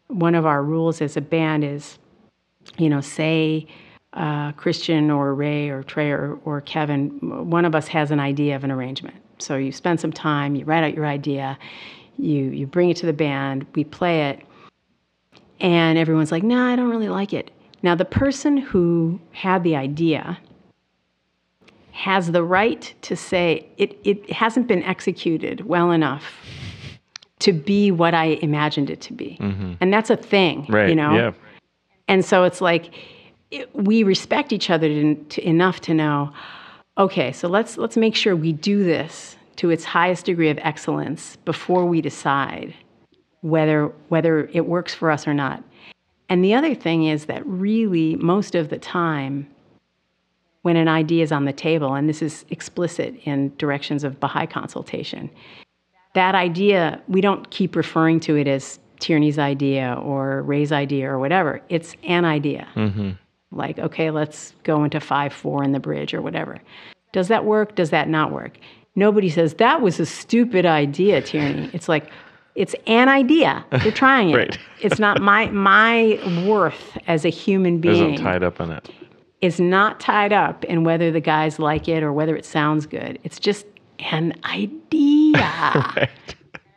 one 0.09 0.35
of 0.35 0.47
our 0.47 0.63
rules 0.63 1.01
as 1.01 1.17
a 1.17 1.21
band 1.21 1.65
is, 1.65 1.99
you 2.79 2.89
know, 2.89 3.01
say 3.01 3.67
uh, 4.15 4.53
Christian 4.53 5.11
or 5.11 5.35
Ray 5.35 5.69
or 5.71 5.83
Trey 5.83 6.11
or, 6.11 6.39
or 6.45 6.61
Kevin, 6.61 7.11
one 7.51 7.65
of 7.65 7.75
us 7.75 7.89
has 7.89 8.11
an 8.11 8.21
idea 8.21 8.57
of 8.57 8.65
an 8.65 8.71
arrangement. 8.71 9.17
So 9.39 9.57
you 9.57 9.73
spend 9.73 10.01
some 10.01 10.13
time, 10.13 10.55
you 10.55 10.65
write 10.65 10.85
out 10.85 10.95
your 10.95 11.07
idea, 11.07 11.59
you 12.17 12.45
you 12.51 12.67
bring 12.67 12.91
it 12.91 12.97
to 12.99 13.07
the 13.07 13.13
band, 13.13 13.67
we 13.75 13.83
play 13.83 14.31
it, 14.31 14.41
and 15.59 15.99
everyone's 15.99 16.31
like, 16.31 16.45
"No, 16.45 16.65
I 16.65 16.77
don't 16.77 16.91
really 16.91 17.09
like 17.09 17.33
it." 17.33 17.51
Now 17.83 17.97
the 17.97 18.05
person 18.05 18.57
who 18.57 19.19
had 19.33 19.65
the 19.65 19.75
idea 19.75 20.39
has 21.95 22.33
the 22.33 22.43
right 22.43 22.93
to 23.03 23.15
say 23.15 23.65
it, 23.77 23.97
it 24.03 24.29
hasn't 24.31 24.67
been 24.67 24.83
executed 24.83 25.65
well 25.65 25.93
enough 25.93 26.25
to 27.39 27.53
be 27.53 27.93
what 27.93 28.15
I 28.15 28.39
imagined 28.43 28.91
it 28.91 29.01
to 29.03 29.13
be. 29.13 29.39
Mm-hmm. 29.41 29.75
And 29.81 29.93
that's 29.93 30.11
a 30.11 30.17
thing, 30.17 30.67
Right. 30.69 30.89
you 30.89 30.97
know? 30.97 31.15
Yeah. 31.15 31.33
And 32.09 32.25
so 32.25 32.43
it's 32.43 32.61
like 32.61 32.93
it, 33.53 33.73
we 33.75 34.03
respect 34.03 34.53
each 34.53 34.71
other 34.71 34.89
to, 34.89 35.15
to, 35.15 35.49
enough 35.49 35.81
to 35.83 35.95
know, 35.95 36.33
okay, 36.99 37.31
so 37.31 37.47
let's 37.49 37.79
let's 37.79 37.97
make 37.97 38.17
sure 38.17 38.35
we 38.35 38.53
do 38.53 38.83
this 38.83 39.37
to 39.57 39.71
its 39.71 39.85
highest 39.85 40.27
degree 40.27 40.51
of 40.51 40.59
excellence 40.63 41.37
before 41.45 41.87
we 41.87 42.01
decide 42.01 42.75
whether 43.43 43.93
whether 44.09 44.49
it 44.53 44.67
works 44.67 44.95
for 44.95 45.13
us 45.13 45.29
or 45.29 45.35
not. 45.35 45.63
And 46.29 46.45
the 46.45 46.55
other 46.55 46.75
thing 46.75 47.05
is 47.05 47.27
that 47.27 47.47
really 47.47 48.17
most 48.17 48.57
of 48.57 48.69
the 48.69 48.79
time 48.79 49.47
when 50.65 50.77
an 50.77 50.89
idea 50.89 51.23
is 51.23 51.31
on 51.31 51.45
the 51.45 51.53
table, 51.53 51.93
and 51.93 52.09
this 52.09 52.23
is 52.23 52.47
explicit 52.49 53.15
in 53.25 53.53
directions 53.59 54.03
of 54.03 54.19
Baha'i 54.19 54.47
consultation, 54.47 55.29
that 56.15 56.35
idea, 56.35 57.03
we 57.07 57.21
don't 57.21 57.51
keep 57.51 57.77
referring 57.77 58.19
to 58.21 58.35
it 58.37 58.49
as 58.49 58.81
Tierney's 58.99 59.39
idea 59.39 59.93
or 60.03 60.41
Ray's 60.41 60.73
idea 60.73 61.11
or 61.11 61.19
whatever. 61.19 61.61
It's 61.69 61.95
an 62.05 62.25
idea. 62.25 62.67
Mm-hmm. 62.77 63.11
Like, 63.53 63.79
okay, 63.79 64.11
let's 64.11 64.55
go 64.63 64.85
into 64.85 65.01
5 65.01 65.35
4 65.35 65.65
in 65.65 65.73
the 65.73 65.81
bridge 65.81 66.15
or 66.15 66.23
whatever. 66.23 66.59
Does 67.13 67.29
that 67.29 67.45
work? 67.45 67.75
Does 67.75 67.91
that 67.91 68.09
not 68.09 68.33
work? 68.33 68.57
Nobody 68.97 69.29
says, 69.29 69.55
that 69.55 69.83
was 69.83 70.01
a 70.01 70.07
stupid 70.07 70.65
idea, 70.65 71.21
Tierney. 71.21 71.69
It's 71.75 71.91
like, 71.91 72.11
it's 72.55 72.75
an 72.87 73.11
idea. 73.11 73.67
You're 73.83 73.93
trying 73.93 74.31
it. 74.31 74.35
Right. 74.37 74.59
it's 74.81 74.99
not 74.99 75.21
my 75.21 75.51
my 75.51 76.19
worth 76.47 76.97
as 77.07 77.27
a 77.27 77.29
human 77.29 77.81
being 77.81 78.15
Isn't 78.15 78.25
tied 78.25 78.43
up 78.43 78.61
in 78.61 78.71
it. 78.71 78.89
Is 79.45 79.61
not 79.61 80.01
tied 80.01 80.33
up 80.33 80.65
in 80.65 80.85
whether 80.85 81.11
the 81.13 81.21
guys 81.21 81.59
like 81.59 81.87
it 81.89 82.03
or 82.03 82.13
whether 82.13 82.35
it 82.35 82.45
sounds 82.47 82.87
good. 82.87 83.19
It's 83.25 83.39
just 83.39 83.67
an 84.11 84.33
idea. 84.45 86.09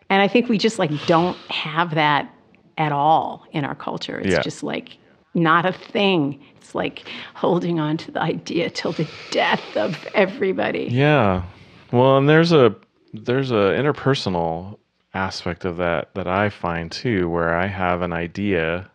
And 0.10 0.22
I 0.22 0.30
think 0.30 0.48
we 0.48 0.58
just 0.58 0.80
like 0.80 0.90
don't 1.06 1.36
have 1.52 1.94
that 1.96 2.34
at 2.78 2.94
all 2.94 3.46
in 3.52 3.66
our 3.66 3.76
culture. 3.76 4.18
It's 4.20 4.32
Yeah. 4.32 4.40
just 4.42 4.64
like 4.64 4.98
not 5.34 5.66
a 5.66 5.74
thing. 5.74 6.40
It's 6.56 6.74
like 6.74 7.04
holding 7.34 7.78
on 7.82 7.98
to 7.98 8.12
the 8.12 8.22
idea 8.22 8.70
till 8.70 8.94
the 8.94 9.06
death 9.32 9.76
of 9.76 9.98
everybody. 10.14 10.88
Yeah. 10.90 11.44
Well, 11.92 12.18
and 12.18 12.30
there's 12.30 12.54
a 12.54 12.74
there's 13.14 13.52
a 13.52 13.76
interpersonal 13.78 14.78
aspect 15.14 15.66
of 15.66 15.76
that 15.78 16.14
that 16.16 16.28
I 16.28 16.48
find 16.48 16.90
too, 16.90 17.28
where 17.30 17.54
I 17.58 17.66
have 17.68 18.02
an 18.02 18.14
idea, 18.14 18.90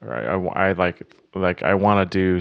or 0.00 0.14
I, 0.14 0.34
I, 0.36 0.68
I 0.68 0.72
like 0.72 1.02
like 1.34 1.64
I 1.64 1.74
want 1.74 2.08
to 2.08 2.18
do 2.18 2.40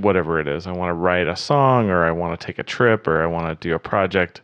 whatever 0.00 0.40
it 0.40 0.48
is. 0.48 0.66
I 0.66 0.72
want 0.72 0.90
to 0.90 0.94
write 0.94 1.26
a 1.26 1.36
song, 1.36 1.90
or 1.90 2.04
I 2.04 2.10
want 2.10 2.38
to 2.38 2.46
take 2.46 2.58
a 2.58 2.62
trip, 2.62 3.06
or 3.06 3.22
I 3.22 3.26
want 3.26 3.48
to 3.48 3.68
do 3.68 3.74
a 3.74 3.78
project, 3.78 4.40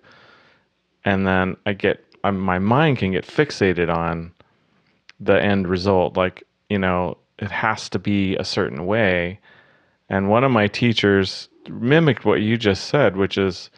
and 1.05 1.27
then 1.27 1.57
I 1.67 1.73
get 1.73 2.05
I, 2.25 2.31
my 2.31 2.59
mind 2.59 2.99
can 2.99 3.13
get 3.13 3.27
fixated 3.27 3.95
on 3.95 4.33
the 5.19 5.41
end 5.41 5.69
result. 5.69 6.17
Like, 6.17 6.43
you 6.69 6.79
know, 6.79 7.17
it 7.39 7.51
has 7.51 7.89
to 7.91 7.99
be 7.99 8.37
a 8.37 8.45
certain 8.45 8.87
way. 8.87 9.41
And 10.09 10.29
one 10.29 10.45
of 10.45 10.51
my 10.51 10.67
teachers 10.67 11.49
mimicked 11.69 12.25
what 12.25 12.41
you 12.41 12.57
just 12.57 12.87
said, 12.89 13.17
which 13.17 13.39
is 13.39 13.71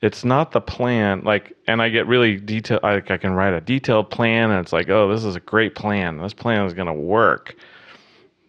it's 0.00 0.24
not 0.24 0.52
the 0.52 0.60
plan. 0.60 1.22
Like, 1.24 1.56
and 1.66 1.82
I 1.82 1.88
get 1.88 2.06
really 2.06 2.36
detailed. 2.36 2.82
Like, 2.82 3.10
I 3.10 3.16
can 3.16 3.32
write 3.32 3.54
a 3.54 3.60
detailed 3.60 4.10
plan, 4.10 4.50
and 4.50 4.60
it's 4.60 4.72
like, 4.72 4.88
oh, 4.88 5.10
this 5.12 5.24
is 5.24 5.36
a 5.36 5.40
great 5.40 5.74
plan. 5.74 6.18
This 6.18 6.34
plan 6.34 6.66
is 6.66 6.74
going 6.74 6.86
to 6.86 6.92
work. 6.92 7.56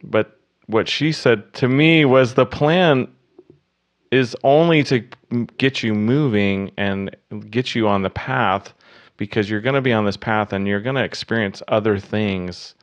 But 0.04 0.39
what 0.70 0.88
she 0.88 1.12
said 1.12 1.52
to 1.52 1.68
me 1.68 2.06
was 2.06 2.36
the 2.36 2.46
plan 2.46 3.08
is 4.12 4.36
only 4.44 4.84
to 4.84 5.04
get 5.58 5.82
you 5.82 5.96
moving 5.96 6.72
and 6.78 7.16
get 7.50 7.74
you 7.74 7.88
on 7.88 8.04
the 8.04 8.10
path 8.12 8.72
because 9.18 9.50
you're 9.50 9.62
going 9.62 9.74
to 9.74 9.82
be 9.82 9.92
on 9.92 10.06
this 10.06 10.16
path 10.16 10.54
and 10.54 10.68
you're 10.68 10.80
going 10.80 10.96
to 10.96 11.04
experience 11.04 11.64
other 11.70 11.98
things 11.98 12.76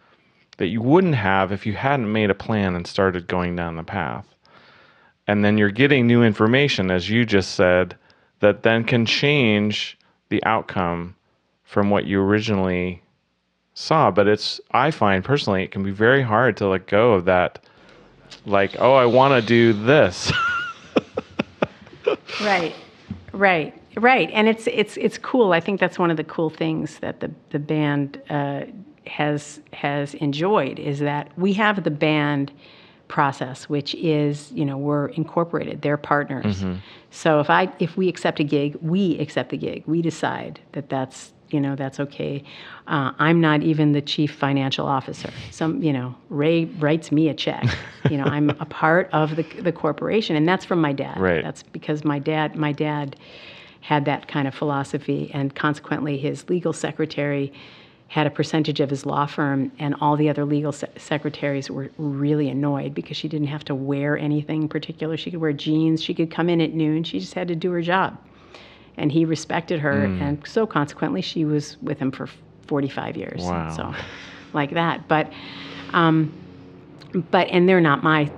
that 0.57 0.67
you 0.67 0.83
wouldn't 0.83 1.15
have 1.15 1.53
if 1.53 1.65
you 1.65 1.75
hadn't 1.75 2.11
made 2.11 2.29
a 2.29 2.35
plan 2.35 2.75
and 2.75 2.89
started 2.89 3.29
going 3.29 3.55
down 3.55 3.77
the 3.77 3.85
path. 3.85 4.27
And 5.29 5.45
then 5.45 5.57
you're 5.57 5.71
getting 5.71 6.09
new 6.09 6.25
information, 6.25 6.91
as 6.91 7.09
you 7.09 7.25
just 7.25 7.53
said, 7.53 7.97
that 8.41 8.65
then 8.65 8.83
can 8.83 9.07
change 9.07 9.97
the 10.29 10.43
outcome 10.45 11.15
from 11.63 11.91
what 11.91 12.05
you 12.05 12.21
originally 12.21 13.01
saw. 13.75 14.11
But 14.11 14.27
it's, 14.27 14.61
I 14.73 14.91
find 14.91 15.25
personally, 15.25 15.63
it 15.63 15.71
can 15.71 15.85
be 15.85 15.93
very 15.93 16.23
hard 16.23 16.57
to 16.57 16.67
let 16.67 16.89
go 16.89 17.13
of 17.13 17.27
that, 17.27 17.65
like, 18.45 18.77
oh, 18.79 18.95
I 18.95 19.07
want 19.07 19.41
to 19.41 19.47
do 19.47 19.73
this. 19.73 20.33
right, 22.41 22.75
right. 23.33 23.83
Right, 23.99 24.31
and 24.35 24.47
it's 24.47 24.67
it's 24.67 24.99
it's 24.99 25.17
cool. 25.17 25.55
I 25.55 25.61
think 25.61 25.81
that's 25.81 25.99
one 25.99 26.11
of 26.11 26.19
the 26.19 26.25
cool 26.25 26.51
things 26.51 26.99
that 26.99 27.21
the 27.21 27.31
the 27.49 27.59
band 27.59 28.21
uh, 28.29 28.65
has 29.07 29.61
has 29.73 30.13
enjoyed 30.15 30.79
is 30.79 30.99
that 30.99 31.31
we 31.39 31.55
have 31.55 31.83
the 31.83 31.91
band 31.91 32.53
process, 33.09 33.69
which 33.69 33.95
is 33.95 34.53
you 34.53 34.67
know 34.67 34.77
we're 34.77 35.09
incorporated, 35.09 35.81
they're 35.81 35.97
partners. 35.97 36.59
Mm-hmm. 36.59 36.75
So 37.11 37.41
if 37.41 37.49
I 37.49 37.73
if 37.79 37.97
we 37.97 38.09
accept 38.09 38.39
a 38.39 38.45
gig, 38.45 38.77
we 38.83 39.19
accept 39.19 39.49
the 39.51 39.57
gig. 39.57 39.85
We 39.87 40.03
decide 40.03 40.61
that 40.73 40.91
that's 40.91 41.33
you 41.51 41.61
know 41.61 41.77
that's 41.77 42.01
okay. 42.01 42.43
Uh, 42.87 43.13
I'm 43.19 43.41
not 43.41 43.63
even 43.63 43.93
the 43.93 44.03
chief 44.03 44.35
financial 44.35 44.87
officer. 44.87 45.31
Some 45.51 45.83
you 45.83 45.93
know 45.93 46.15
Ray 46.29 46.65
writes 46.65 47.13
me 47.13 47.29
a 47.29 47.35
check. 47.35 47.65
you 48.11 48.17
know 48.17 48.25
I'm 48.25 48.51
a 48.51 48.67
part 48.67 49.09
of 49.13 49.37
the 49.37 49.43
the 49.61 49.73
corporation, 49.73 50.37
and 50.37 50.49
that's 50.49 50.65
from 50.65 50.81
my 50.81 50.93
dad. 50.93 51.19
Right. 51.19 51.43
That's 51.43 51.63
because 51.63 52.05
my 52.05 52.19
dad 52.19 52.57
my 52.57 52.73
dad 52.73 53.17
had 53.81 54.05
that 54.07 54.27
kind 54.27 54.49
of 54.49 54.55
philosophy, 54.55 55.31
and 55.33 55.55
consequently, 55.55 56.19
his 56.19 56.49
legal 56.49 56.73
secretary 56.73 57.53
had 58.09 58.27
a 58.27 58.31
percentage 58.31 58.81
of 58.81 58.91
his 58.91 59.05
law 59.05 59.27
firm, 59.27 59.73
and 59.79 59.95
all 60.01 60.17
the 60.17 60.29
other 60.29 60.45
legal 60.45 60.73
se- 60.73 60.89
secretaries 60.97 61.71
were 61.71 61.91
really 61.99 62.49
annoyed 62.49 62.95
because 62.95 63.17
she 63.17 63.29
didn't 63.29 63.49
have 63.49 63.65
to 63.65 63.75
wear 63.75 64.17
anything 64.17 64.69
particular. 64.69 65.17
She 65.17 65.31
could 65.31 65.41
wear 65.41 65.53
jeans, 65.53 66.03
she 66.03 66.15
could 66.15 66.31
come 66.31 66.49
in 66.49 66.61
at 66.61 66.73
noon, 66.73 67.05
she 67.05 67.19
just 67.19 67.35
had 67.35 67.49
to 67.49 67.57
do 67.57 67.71
her 67.73 67.83
job. 67.83 68.17
And 68.97 69.13
he 69.13 69.25
respected 69.25 69.81
her, 69.81 70.05
and 70.05 70.43
so 70.47 70.67
consequently, 70.67 71.21
she 71.21 71.45
was 71.45 71.77
with 71.83 71.99
him 71.99 72.11
for 72.11 72.29
45 72.67 73.17
years. 73.17 73.43
Wow. 73.43 73.71
So, 73.71 73.95
like 74.55 74.71
that. 74.73 75.07
But, 75.07 75.31
um, 75.93 76.33
but, 77.31 77.49
and 77.49 77.69
they're 77.69 77.81
not 77.81 78.03
my 78.03 78.31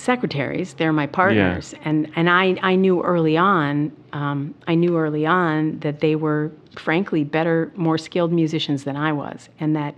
secretaries 0.00 0.72
they're 0.74 0.94
my 0.94 1.06
partners 1.06 1.74
Yeah. 1.74 1.82
and 1.84 2.10
and 2.16 2.30
I, 2.30 2.56
I 2.62 2.74
knew 2.74 3.02
early 3.02 3.36
on 3.36 3.92
um, 4.14 4.54
I 4.66 4.74
knew 4.74 4.96
early 4.96 5.26
on 5.26 5.78
that 5.80 6.00
they 6.00 6.16
were 6.16 6.50
frankly 6.74 7.22
better 7.22 7.70
more 7.76 7.98
skilled 7.98 8.32
musicians 8.32 8.84
than 8.84 8.96
I 8.96 9.12
was 9.12 9.50
and 9.60 9.76
that 9.76 9.94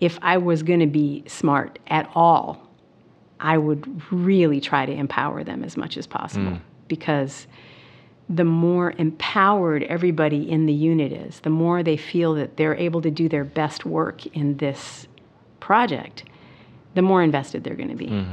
if 0.00 0.18
I 0.22 0.38
was 0.38 0.64
going 0.64 0.80
to 0.80 0.86
be 0.88 1.22
smart 1.28 1.78
at 1.86 2.10
all 2.16 2.68
I 3.38 3.58
would 3.58 4.02
really 4.12 4.60
try 4.60 4.84
to 4.86 4.92
empower 4.92 5.44
them 5.44 5.62
as 5.62 5.76
much 5.76 5.96
as 5.96 6.06
possible 6.08 6.58
because 6.88 7.46
the 8.30 8.44
more 8.44 8.92
empowered 8.98 9.82
everybody 9.84 10.50
in 10.50 10.66
the 10.66 10.72
unit 10.72 11.12
is 11.12 11.40
the 11.40 11.50
more 11.50 11.82
they 11.82 11.96
feel 11.96 12.34
that 12.34 12.56
they're 12.56 12.74
able 12.74 13.00
to 13.00 13.10
do 13.10 13.28
their 13.28 13.44
best 13.44 13.86
work 13.86 14.26
in 14.26 14.56
this 14.58 15.06
project 15.60 16.24
the 16.94 17.02
more 17.02 17.22
invested 17.22 17.64
they're 17.64 17.74
going 17.74 17.88
to 17.88 17.94
be 17.94 18.24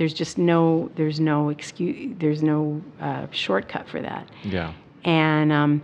there's 0.00 0.14
just 0.14 0.38
no 0.38 0.90
there's 0.96 1.20
no 1.20 1.50
excuse 1.50 2.16
there's 2.18 2.42
no 2.42 2.80
uh, 3.02 3.26
shortcut 3.32 3.86
for 3.86 4.00
that. 4.00 4.26
Yeah. 4.44 4.72
and 5.04 5.52
um, 5.52 5.82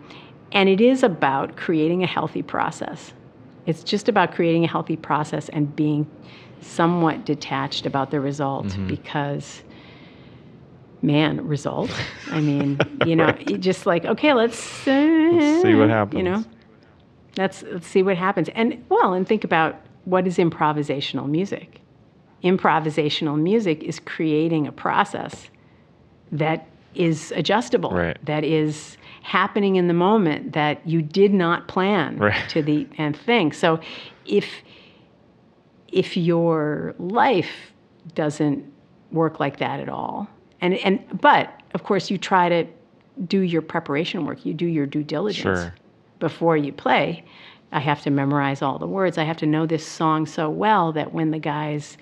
and 0.53 0.71
it 0.71 0.81
is 0.81 1.03
about 1.03 1.59
creating 1.59 2.03
a 2.03 2.07
healthy 2.07 2.43
process. 2.43 3.13
It's 3.67 3.85
just 3.85 4.09
about 4.09 4.33
creating 4.33 4.65
a 4.65 4.69
healthy 4.69 4.97
process 4.97 5.51
and 5.51 5.77
being 5.77 6.07
somewhat 6.63 7.27
detached 7.27 7.85
about 7.85 8.11
the 8.11 8.19
result 8.19 8.75
because 8.87 9.63
man 11.07 11.47
result 11.47 11.91
i 12.33 12.41
mean 12.41 12.79
you 13.05 13.15
know 13.15 13.35
you 13.47 13.57
just 13.57 13.87
like 13.87 14.05
okay 14.05 14.33
let's, 14.35 14.87
uh, 14.89 14.91
Let's 15.33 15.63
see 15.63 15.75
what 15.75 15.89
happens. 15.89 16.19
you 16.19 16.23
know 16.25 16.45
let's 17.37 17.63
let's 17.73 17.87
see 17.87 18.03
what 18.03 18.17
happens 18.17 18.49
and 18.55 18.85
well 18.89 19.15
and 19.15 19.27
think 19.27 19.45
about 19.45 19.77
what 20.05 20.27
is 20.27 20.37
improvisational 20.39 21.29
music 21.29 21.81
improvisational 22.43 23.39
music 23.41 23.83
is 23.83 24.01
creating 24.01 24.67
a 24.67 24.73
process 24.73 25.49
that 26.33 26.67
is 26.95 27.33
adjustable 27.37 27.91
Right. 27.91 28.19
that 28.27 28.43
is 28.43 28.97
happening 29.23 29.77
in 29.77 29.87
the 29.87 29.95
moment 29.95 30.53
that 30.55 30.87
you 30.87 31.03
did 31.03 31.33
not 31.33 31.69
plan 31.69 32.19
Right. 32.29 32.49
to 32.51 32.63
the 32.63 32.87
nth 32.99 33.21
thing 33.21 33.53
so 33.53 33.79
if 34.25 34.47
if 35.89 36.17
your 36.17 36.95
life 36.99 37.73
doesn't 38.15 38.65
work 39.13 39.39
like 39.39 39.59
that 39.59 39.79
at 39.79 39.89
all 39.89 40.29
and 40.61 40.75
and 40.75 41.03
but 41.21 41.53
of 41.75 41.83
course 41.85 42.11
you 42.11 42.19
try 42.19 42.49
to 42.49 42.67
do 43.27 43.41
your 43.41 43.63
preparation 43.63 44.25
work. 44.27 44.45
You 44.45 44.55
do 44.55 44.67
your 44.67 44.87
due 44.87 45.03
diligence 45.03 45.61
Sure. 45.61 45.75
before 46.19 46.57
you 46.57 46.73
play. 46.73 47.25
I 47.73 47.81
have 47.81 48.03
to 48.03 48.11
memorize 48.11 48.63
all 48.63 48.79
the 48.79 48.87
words. 48.87 49.19
I 49.19 49.25
have 49.25 49.37
to 49.39 49.47
know 49.47 49.67
this 49.67 49.87
song 49.87 50.27
so 50.27 50.49
well 50.51 50.93
that 50.93 51.13
when 51.13 51.31
the 51.31 51.39
guys 51.39 51.97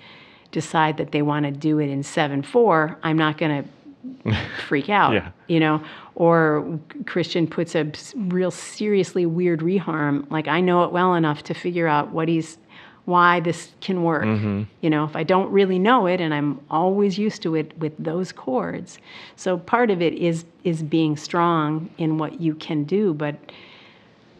decide 0.51 0.97
that 0.97 1.11
they 1.11 1.21
want 1.21 1.45
to 1.45 1.51
do 1.51 1.79
it 1.79 1.89
in 1.89 2.01
7-4 2.01 2.95
i'm 3.03 3.17
not 3.17 3.37
going 3.37 3.63
to 4.23 4.35
freak 4.67 4.89
out 4.89 5.11
Yeah. 5.13 5.31
you 5.47 5.59
know? 5.59 5.83
Or 6.15 6.79
christian 7.07 7.45
puts 7.47 7.75
a 7.75 7.91
real 8.15 8.51
seriously 8.51 9.25
weird 9.25 9.59
reharm. 9.61 10.29
Like 10.31 10.47
i 10.47 10.61
know 10.61 10.83
it 10.83 10.91
well 10.93 11.15
enough 11.15 11.43
to 11.43 11.53
figure 11.53 11.87
out 11.87 12.11
what 12.11 12.27
he's 12.29 12.57
why 13.05 13.39
this 13.39 13.69
can 13.81 14.03
work 14.03 14.23
mm-hmm. 14.23 14.63
you 14.81 14.89
know 14.89 15.03
if 15.03 15.15
i 15.15 15.23
don't 15.23 15.51
really 15.51 15.79
know 15.79 16.07
it 16.07 16.19
and 16.19 16.33
i'm 16.33 16.59
always 16.69 17.17
used 17.17 17.41
to 17.41 17.55
it 17.55 17.77
with 17.77 17.93
those 17.97 18.31
chords 18.31 18.97
so 19.35 19.57
part 19.57 19.89
of 19.91 20.01
it 20.01 20.13
is 20.13 20.45
is 20.63 20.83
being 20.83 21.15
strong 21.15 21.89
in 21.97 22.17
what 22.17 22.41
you 22.41 22.55
can 22.55 22.83
do 22.83 23.13
but 23.13 23.35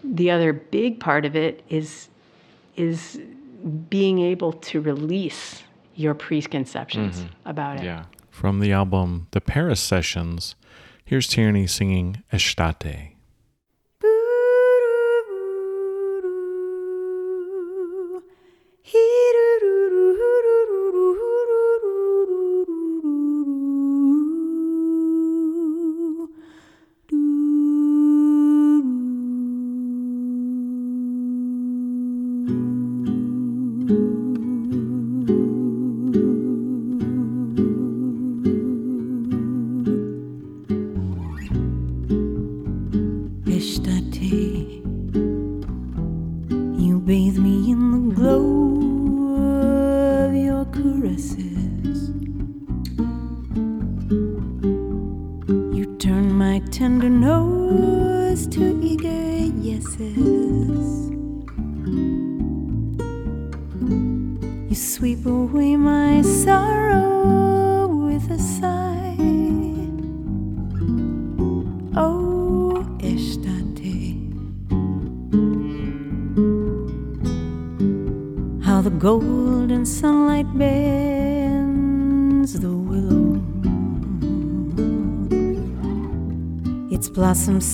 the 0.04 0.30
other 0.30 0.54
big 0.54 1.00
part 1.00 1.26
of 1.26 1.36
it 1.36 1.64
is 1.70 2.10
is 2.76 3.20
being 3.90 4.20
able 4.20 4.54
to 4.54 4.82
release 4.82 5.64
your 5.96 6.14
preconceptions 6.14 7.22
mm-hmm. 7.22 7.50
about 7.50 7.78
it 7.78 7.84
Yeah. 7.84 8.06
From 8.30 8.60
the 8.60 8.74
album 8.74 9.28
The 9.32 9.40
Paris 9.40 9.80
Sessions, 9.80 10.56
here's 11.06 11.28
Tierney 11.28 11.68
singing 11.68 12.22
Estate. 12.34 12.76
Estate. 12.84 13.15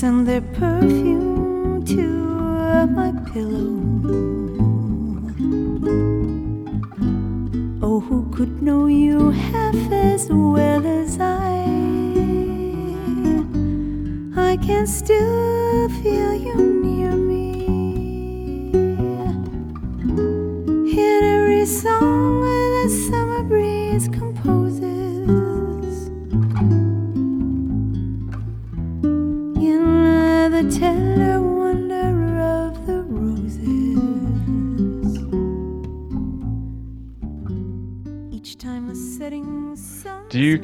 Send 0.01 0.27
their 0.27 0.41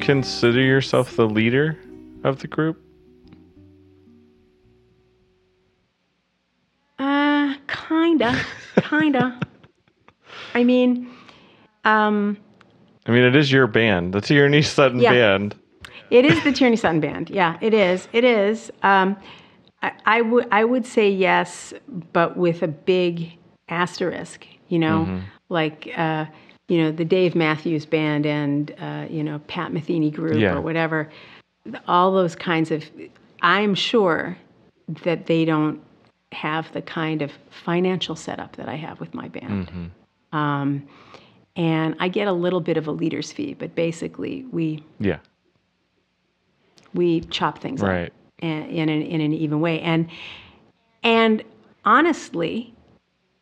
consider 0.08 0.62
yourself 0.62 1.16
the 1.16 1.28
leader 1.28 1.76
of 2.24 2.38
the 2.38 2.46
group? 2.46 2.82
Uh, 6.98 7.52
kinda, 7.68 8.40
kinda. 8.80 9.38
I 10.54 10.64
mean, 10.64 11.10
um, 11.84 12.38
I 13.04 13.10
mean, 13.10 13.22
it 13.22 13.36
is 13.36 13.52
your 13.52 13.66
band. 13.66 14.14
The 14.14 14.22
Tierney 14.22 14.62
Sutton 14.62 14.98
Yeah. 15.00 15.12
band. 15.12 15.56
it 16.10 16.24
is 16.24 16.42
the 16.42 16.52
Tierney 16.52 16.76
Sutton 16.76 17.00
Band. 17.00 17.28
Yeah, 17.28 17.58
it 17.60 17.74
is. 17.74 18.08
It 18.14 18.24
is. 18.24 18.72
Um, 18.82 19.14
I, 19.82 19.92
I 20.06 20.22
would 20.22 20.48
I 20.50 20.64
would 20.64 20.86
say 20.86 21.10
yes, 21.10 21.74
but 22.14 22.34
with 22.34 22.62
a 22.62 22.68
big 22.68 23.36
asterisk. 23.68 24.46
You 24.68 24.78
know, 24.78 25.22
like 25.50 25.92
uh, 25.94 26.24
you 26.68 26.82
know 26.82 26.92
the 26.92 27.04
Dave 27.04 27.34
Matthews 27.34 27.86
Band 27.86 28.26
and 28.26 28.74
uh, 28.80 29.06
you 29.10 29.22
know 29.24 29.38
Pat 29.48 29.72
Metheny 29.72 30.12
Group 30.12 30.38
Yeah. 30.38 30.54
or 30.54 30.60
whatever. 30.60 31.10
All 31.86 32.12
those 32.12 32.34
kinds 32.36 32.70
of. 32.70 32.84
I'm 33.42 33.74
sure 33.74 34.36
that 35.04 35.26
they 35.26 35.44
don't 35.44 35.80
have 36.32 36.70
the 36.72 36.82
kind 36.82 37.22
of 37.22 37.30
financial 37.50 38.16
setup 38.16 38.56
that 38.56 38.68
I 38.68 38.74
have 38.74 39.00
with 39.00 39.14
my 39.14 39.28
band. 39.28 39.90
Um, 40.32 40.86
and 41.56 41.94
I 42.00 42.08
get 42.08 42.28
a 42.28 42.32
little 42.32 42.60
bit 42.60 42.76
of 42.76 42.86
a 42.86 42.90
leader's 42.92 43.32
fee, 43.32 43.54
but 43.54 43.74
basically 43.74 44.44
we 44.50 44.82
Yeah. 45.00 45.18
we 46.94 47.20
chop 47.22 47.58
things 47.58 47.82
up 47.82 47.88
Right. 47.88 48.12
in, 48.40 48.62
in, 48.64 48.88
an, 48.88 49.02
in 49.02 49.20
an 49.20 49.32
even 49.32 49.60
way. 49.60 49.80
And 49.80 50.08
and 51.02 51.42
honestly, 51.84 52.74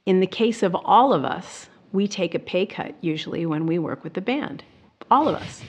in 0.05 0.21
the 0.21 0.27
case 0.27 0.63
of 0.63 0.75
all 0.75 1.13
of 1.13 1.25
us, 1.25 1.69
we 1.97 2.07
take 2.07 2.35
a 2.35 2.39
pay 2.39 2.67
cut 2.67 2.95
usually 3.01 3.47
when 3.47 3.67
we 3.67 3.79
work 3.79 4.05
with 4.05 4.15
the 4.15 4.21
band, 4.21 4.63
all 5.11 5.27
of 5.27 5.35
us. 5.35 5.63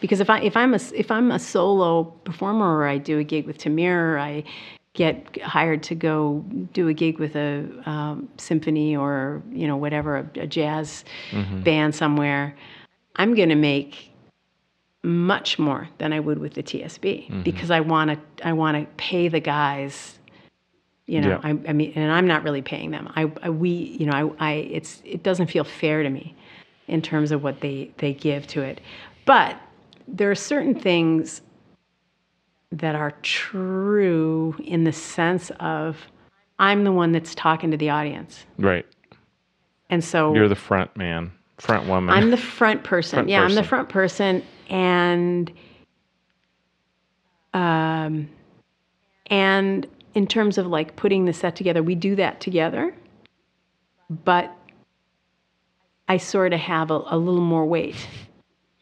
Because 0.00 0.20
if 0.20 0.28
I 0.30 0.40
if 0.40 0.56
I'm 0.56 0.74
a 0.74 0.80
if 0.94 1.10
I'm 1.10 1.32
a 1.32 1.38
solo 1.38 2.04
performer 2.04 2.76
or 2.76 2.86
I 2.86 2.98
do 2.98 3.18
a 3.18 3.24
gig 3.24 3.46
with 3.46 3.58
Tamir, 3.58 4.14
or 4.14 4.18
I 4.18 4.44
get 4.92 5.40
hired 5.42 5.82
to 5.84 5.94
go 5.94 6.44
do 6.74 6.88
a 6.88 6.94
gig 6.94 7.18
with 7.18 7.34
a 7.34 7.66
um, 7.86 8.28
symphony 8.36 8.94
or 8.94 9.42
you 9.50 9.66
know 9.66 9.76
whatever 9.76 10.16
a, 10.18 10.40
a 10.40 10.46
jazz 10.46 11.04
band 11.64 11.94
somewhere, 11.94 12.54
I'm 13.16 13.34
going 13.34 13.48
to 13.48 13.54
make 13.56 14.12
much 15.02 15.58
more 15.58 15.88
than 15.98 16.12
I 16.12 16.20
would 16.20 16.38
with 16.38 16.54
the 16.54 16.62
TSB 16.62 17.44
because 17.44 17.70
I 17.70 17.80
want 17.80 18.10
to 18.10 18.46
I 18.46 18.52
want 18.52 18.76
to 18.76 18.86
pay 18.96 19.28
the 19.28 19.40
guys. 19.40 20.18
You 21.06 21.20
know, 21.20 21.28
Yeah. 21.28 21.40
I, 21.42 21.50
I 21.68 21.72
mean, 21.72 21.92
and 21.94 22.10
I'm 22.10 22.26
not 22.26 22.42
really 22.42 22.62
paying 22.62 22.90
them. 22.90 23.10
I, 23.14 23.30
I 23.42 23.50
we 23.50 23.70
you 23.70 24.06
know 24.06 24.34
I, 24.40 24.48
I 24.48 24.52
it's 24.54 25.02
it 25.04 25.22
doesn't 25.22 25.46
feel 25.48 25.64
fair 25.64 26.02
to 26.02 26.10
me 26.10 26.34
in 26.88 27.00
terms 27.00 27.30
of 27.30 27.42
what 27.42 27.60
they 27.60 27.90
they 27.98 28.12
give 28.12 28.46
to 28.48 28.62
it, 28.62 28.80
but 29.24 29.56
there 30.08 30.30
are 30.30 30.36
certain 30.36 30.74
things 30.74 31.42
that 32.72 32.94
are 32.96 33.12
true 33.22 34.54
in 34.64 34.84
the 34.84 34.92
sense 34.92 35.50
of 35.60 35.96
I'm 36.58 36.84
the 36.84 36.92
one 36.92 37.12
that's 37.12 37.34
talking 37.34 37.70
to 37.70 37.76
the 37.76 37.90
audience, 37.90 38.44
Right. 38.58 38.86
and 39.90 40.02
so 40.02 40.34
You're 40.34 40.48
the 40.48 40.54
front 40.56 40.96
man, 40.96 41.30
front 41.58 41.86
woman. 41.86 42.14
I'm 42.14 42.30
the 42.30 42.36
front 42.36 42.82
person. 42.82 43.18
Front 43.18 43.28
yeah, 43.28 43.42
I'm 43.42 43.54
the 43.54 43.62
front 43.62 43.88
person, 43.88 44.42
and 44.68 45.52
um, 47.54 48.28
and 49.26 49.86
in 50.16 50.26
terms 50.26 50.56
of 50.56 50.66
like 50.66 50.96
putting 50.96 51.26
the 51.26 51.32
set 51.32 51.54
together, 51.54 51.82
we 51.82 51.94
do 51.94 52.16
that 52.16 52.40
together, 52.40 52.94
but 54.08 54.50
I 56.08 56.16
sort 56.16 56.54
of 56.54 56.60
have 56.60 56.90
a, 56.90 57.02
a 57.08 57.18
little 57.18 57.42
more 57.42 57.66
weight. 57.66 58.08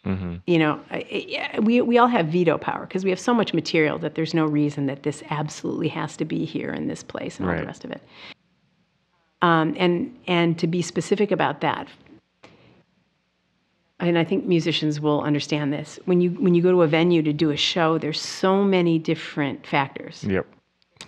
Mm-hmm. 0.06 0.36
You 0.46 0.58
know, 0.60 0.80
I- 0.92 1.50
I- 1.54 1.58
we 1.60 1.80
we 1.80 1.98
all 1.98 2.06
have 2.06 2.26
veto 2.28 2.56
power 2.56 2.86
because 2.86 3.02
we 3.04 3.10
have 3.10 3.18
so 3.18 3.34
much 3.34 3.52
material 3.52 3.98
that 3.98 4.14
there's 4.14 4.32
no 4.32 4.46
reason 4.46 4.86
that 4.86 5.02
this 5.02 5.24
absolutely 5.28 5.88
has 5.88 6.16
to 6.18 6.24
be 6.24 6.44
here 6.44 6.70
in 6.70 6.86
this 6.86 7.02
place 7.02 7.40
and 7.40 7.48
all 7.48 7.56
the 7.56 7.66
rest 7.66 7.84
of 7.84 7.90
it. 7.90 8.02
Um, 9.42 9.74
and 9.76 10.16
and 10.28 10.56
to 10.60 10.66
be 10.68 10.82
specific 10.82 11.32
about 11.32 11.62
that, 11.62 11.88
and 13.98 14.16
I 14.18 14.24
think 14.24 14.44
musicians 14.46 15.00
will 15.00 15.20
understand 15.22 15.72
this. 15.72 15.98
When 16.04 16.20
you 16.20 16.30
when 16.30 16.54
you 16.54 16.62
go 16.62 16.70
to 16.70 16.82
a 16.82 16.86
venue 16.86 17.22
to 17.22 17.32
do 17.32 17.50
a 17.50 17.56
show, 17.56 17.98
there's 17.98 18.20
so 18.20 18.62
many 18.62 19.00
different 19.00 19.66
factors. 19.66 20.22
Yep. 20.22 20.46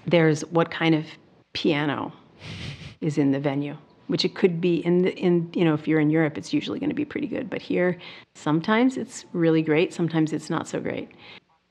There's 0.06 0.42
what 0.46 0.70
kind 0.70 0.94
of 0.94 1.04
piano 1.52 2.12
is 3.00 3.18
in 3.18 3.32
the 3.32 3.40
venue, 3.40 3.76
which 4.06 4.24
it 4.24 4.34
could 4.34 4.60
be 4.60 4.76
in 4.84 5.02
the 5.02 5.14
in 5.16 5.50
you 5.54 5.64
know 5.64 5.74
if 5.74 5.88
you're 5.88 6.00
in 6.00 6.10
Europe, 6.10 6.38
it's 6.38 6.52
usually 6.52 6.78
going 6.78 6.90
to 6.90 6.94
be 6.94 7.04
pretty 7.04 7.26
good, 7.26 7.50
but 7.50 7.62
here 7.62 7.98
sometimes 8.34 8.96
it's 8.96 9.24
really 9.32 9.62
great, 9.62 9.92
sometimes 9.92 10.32
it's 10.32 10.50
not 10.50 10.68
so 10.68 10.80
great. 10.80 11.10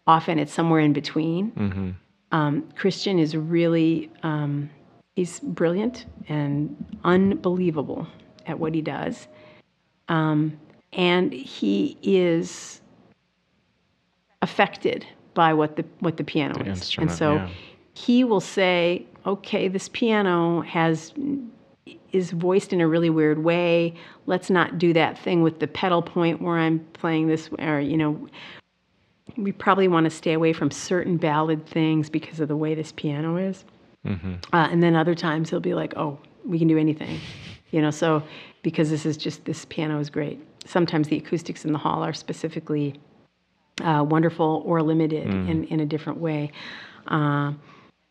Often 0.07 0.39
it's 0.39 0.53
somewhere 0.53 0.82
in 0.82 0.93
between. 0.93 1.51
Mm-hmm. 1.51 1.91
Um, 2.32 2.70
Christian 2.76 3.18
is 3.20 3.36
really 3.36 4.11
um, 4.24 4.70
he's 5.16 5.39
brilliant 5.39 6.05
and 6.28 6.76
unbelievable 7.03 8.07
at 8.45 8.59
what 8.59 8.74
he 8.76 8.82
does, 8.82 9.28
um, 10.09 10.59
and 10.93 11.32
he 11.34 11.97
is 12.01 12.82
affected 14.41 15.05
by 15.34 15.53
what 15.53 15.76
the 15.76 15.86
what 15.99 16.18
the 16.18 16.24
piano 16.24 16.61
is, 16.63 16.95
and 16.97 17.11
so 17.11 17.36
yeah. 17.36 17.49
He 17.95 18.23
will 18.23 18.41
say, 18.41 19.05
"Okay, 19.25 19.67
this 19.67 19.89
piano 19.89 20.61
has." 20.61 21.13
is 22.11 22.31
voiced 22.31 22.71
in 22.71 22.79
a 22.81 22.87
really 22.87 23.09
weird 23.09 23.43
way. 23.43 23.93
Let's 24.25 24.49
not 24.49 24.79
do 24.79 24.93
that 24.93 25.19
thing 25.19 25.43
with 25.43 25.59
the 25.59 25.67
pedal 25.67 26.01
point 26.01 26.41
where 26.41 26.57
I'm 26.57 26.79
playing 26.93 27.27
this, 27.27 27.49
or 27.59 27.79
you 27.79 27.97
know, 27.97 28.27
we 29.37 29.51
probably 29.51 29.87
want 29.87 30.05
to 30.05 30.09
stay 30.09 30.33
away 30.33 30.53
from 30.53 30.71
certain 30.71 31.17
ballad 31.17 31.65
things 31.67 32.09
because 32.09 32.39
of 32.39 32.47
the 32.47 32.55
way 32.55 32.73
this 32.73 32.91
piano 32.93 33.37
is. 33.37 33.65
Mm-hmm. 34.05 34.35
Uh, 34.53 34.67
and 34.71 34.81
then 34.81 34.95
other 34.95 35.15
times 35.15 35.49
he'll 35.49 35.59
be 35.59 35.73
like, 35.73 35.93
"Oh, 35.97 36.17
we 36.45 36.59
can 36.59 36.67
do 36.67 36.77
anything," 36.77 37.19
you 37.71 37.81
know. 37.81 37.91
So 37.91 38.23
because 38.61 38.89
this 38.89 39.05
is 39.05 39.17
just 39.17 39.45
this 39.45 39.65
piano 39.65 39.99
is 39.99 40.09
great. 40.09 40.39
Sometimes 40.65 41.07
the 41.07 41.17
acoustics 41.17 41.65
in 41.65 41.73
the 41.73 41.79
hall 41.79 42.03
are 42.03 42.13
specifically 42.13 42.95
uh, 43.83 44.05
wonderful 44.07 44.63
or 44.65 44.81
limited 44.81 45.27
in 45.27 45.65
in 45.65 45.79
a 45.79 45.85
different 45.85 46.19
way, 46.19 46.51
uh, 47.07 47.53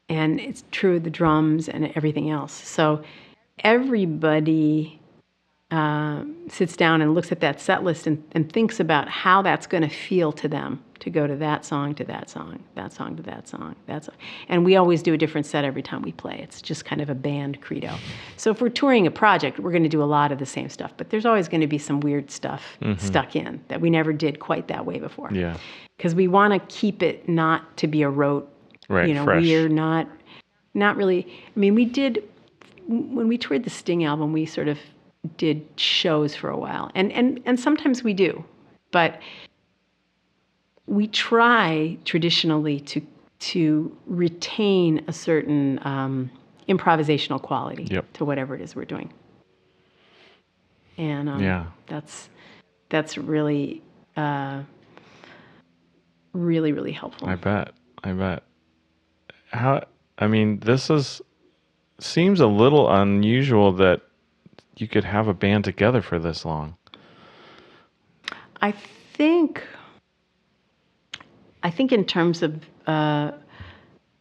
and 0.09 0.41
it's 0.41 0.65
true 0.71 0.97
of 0.97 1.05
the 1.05 1.11
drums 1.11 1.69
and 1.69 1.91
everything 1.95 2.31
else. 2.31 2.53
So 2.53 3.03
everybody 3.61 5.01
uh, 5.71 6.25
sits 6.49 6.77
down 6.77 7.03
and 7.03 7.15
looks 7.15 7.33
at 7.33 7.41
that 7.41 7.61
set 7.61 7.83
list 7.83 8.07
and, 8.07 8.23
and 8.33 8.53
thinks 8.53 8.79
about 8.79 9.09
how 9.09 9.43
that's 9.43 9.67
going 9.67 9.83
to 9.83 9.89
feel 9.89 10.31
to 10.31 10.47
them 10.47 10.83
to 11.01 11.11
go 11.11 11.27
to 11.27 11.35
that 11.37 11.65
song, 11.65 11.95
to 11.95 12.05
that 12.05 12.31
song, 12.31 12.63
that 12.77 12.93
song, 12.93 13.17
to 13.17 13.23
that 13.23 13.49
song, 13.49 13.75
that 13.87 14.05
song. 14.05 14.15
And 14.49 14.65
we 14.65 14.77
always 14.77 15.03
do 15.03 15.13
a 15.15 15.19
different 15.19 15.47
set 15.47 15.65
every 15.65 15.83
time 15.83 16.03
we 16.03 16.13
play. 16.13 16.39
It's 16.41 16.63
just 16.63 16.85
kind 16.85 17.01
of 17.01 17.11
a 17.11 17.15
band 17.15 17.61
credo. 17.61 17.97
So 18.37 18.51
if 18.51 18.61
we're 18.61 18.69
touring 18.69 19.07
a 19.07 19.11
project, 19.11 19.59
we're 19.59 19.73
going 19.73 19.83
to 19.83 19.89
do 19.89 20.03
a 20.03 20.05
lot 20.05 20.33
of 20.33 20.39
the 20.39 20.47
same 20.47 20.69
stuff, 20.69 20.93
but 20.97 21.11
there's 21.11 21.27
always 21.27 21.49
going 21.49 21.61
to 21.61 21.67
be 21.67 21.79
some 21.79 22.01
weird 22.01 22.31
stuff 22.31 22.79
stuck 22.99 23.35
in 23.35 23.63
that 23.69 23.81
we 23.81 23.91
never 23.91 24.13
did 24.13 24.39
quite 24.39 24.69
that 24.69 24.87
way 24.87 24.99
before. 24.99 25.31
Yeah. 25.33 25.57
Because 25.97 26.15
we 26.15 26.29
want 26.29 26.53
to 26.53 26.75
keep 26.75 27.03
it 27.03 27.29
not 27.29 27.77
to 27.79 27.87
be 27.87 28.03
a 28.03 28.09
rote 28.09 28.49
Right. 28.89 29.09
you 29.09 29.15
know 29.15 29.25
fresh. 29.25 29.43
we're 29.43 29.69
not 29.69 30.07
not 30.75 30.97
really 30.97 31.27
i 31.57 31.59
mean 31.59 31.75
we 31.75 31.85
did 31.85 32.23
when 32.87 33.29
we 33.29 33.39
toured 33.39 33.65
the 33.65 33.71
sting 33.71 34.05
album 34.05 34.33
we 34.33 34.45
sort 34.45 34.69
of 34.69 34.79
did 35.39 35.67
shows 35.77 36.35
for 36.37 36.51
a 36.51 36.57
while 36.59 36.91
and 36.95 37.11
and 37.13 37.41
and 37.47 37.59
sometimes 37.59 38.03
we 38.05 38.13
do 38.13 38.45
but 38.91 39.21
we 40.87 41.07
try 41.09 41.97
traditionally 42.05 42.79
to 42.81 43.01
to 43.39 43.95
retain 44.07 45.03
a 45.09 45.13
certain 45.13 45.79
um, 45.87 46.31
improvisational 46.69 47.41
quality 47.41 47.85
Yep. 47.91 48.13
to 48.15 48.25
whatever 48.25 48.55
it 48.55 48.61
is 48.61 48.77
we're 48.77 48.85
doing 48.85 49.13
and 50.99 51.29
um, 51.29 51.43
Yeah. 51.43 51.67
that's 51.87 52.29
that's 52.91 53.17
really 53.19 53.83
uh, 54.17 54.63
really 56.33 56.73
really 56.73 56.93
helpful. 56.93 57.29
I 57.29 57.37
bet. 57.37 57.73
I 58.05 58.13
bet. 58.13 58.43
How? 59.55 59.85
I 60.19 60.27
mean, 60.27 60.59
this 60.61 60.91
is 60.91 61.23
seems 62.01 62.41
a 62.41 62.47
little 62.49 62.93
unusual 62.93 63.73
that 63.73 64.01
you 64.77 64.89
could 64.89 65.05
have 65.05 65.29
a 65.29 65.35
band 65.35 65.65
together 65.65 66.03
for 66.03 66.19
this 66.19 66.45
long. 66.45 66.77
I 68.61 68.73
think 68.73 69.63
I 71.63 71.71
think 71.71 71.93
in 71.93 72.05
terms 72.05 72.43
of 72.43 72.61
uh, 72.87 73.31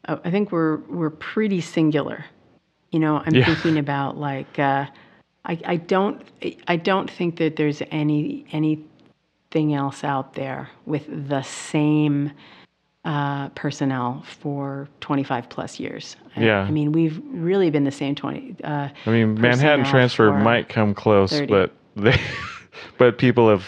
I 0.05 0.29
think 0.29 0.51
we're 0.51 0.77
we're 0.87 1.09
pretty 1.09 1.61
singular. 1.61 2.25
You 2.91 2.99
know, 2.99 3.23
I'm 3.25 3.33
Yeah. 3.33 3.45
thinking 3.45 3.79
about 3.79 4.17
like 4.17 4.59
uh, 4.59 4.85
I 5.45 5.59
I 5.65 5.75
don't 5.77 6.21
I 6.67 6.75
don't 6.75 7.09
think 7.09 7.37
that 7.37 7.55
there's 7.55 7.81
any 7.89 8.45
anything 8.51 9.73
else 9.73 10.03
out 10.03 10.35
there 10.35 10.69
with 10.85 11.05
the 11.29 11.41
same 11.41 12.31
uh, 13.05 13.49
personnel 13.49 14.23
for 14.39 14.87
25 15.01 15.49
plus 15.49 15.79
years. 15.79 16.15
I- 16.35 16.43
Yeah. 16.43 16.61
I, 16.61 16.71
mean, 16.71 16.91
we've 16.91 17.21
really 17.31 17.69
been 17.69 17.83
the 17.83 17.91
same 17.91 18.15
20. 18.15 18.55
Uh, 18.63 18.89
I 19.05 19.09
mean, 19.09 19.39
Manhattan 19.39 19.85
Transfer 19.85 20.31
might 20.31 20.69
come 20.69 20.93
close, 20.93 21.31
30. 21.31 21.47
but 21.47 21.73
they, 21.95 22.19
but 22.97 23.17
people 23.17 23.49
have 23.49 23.65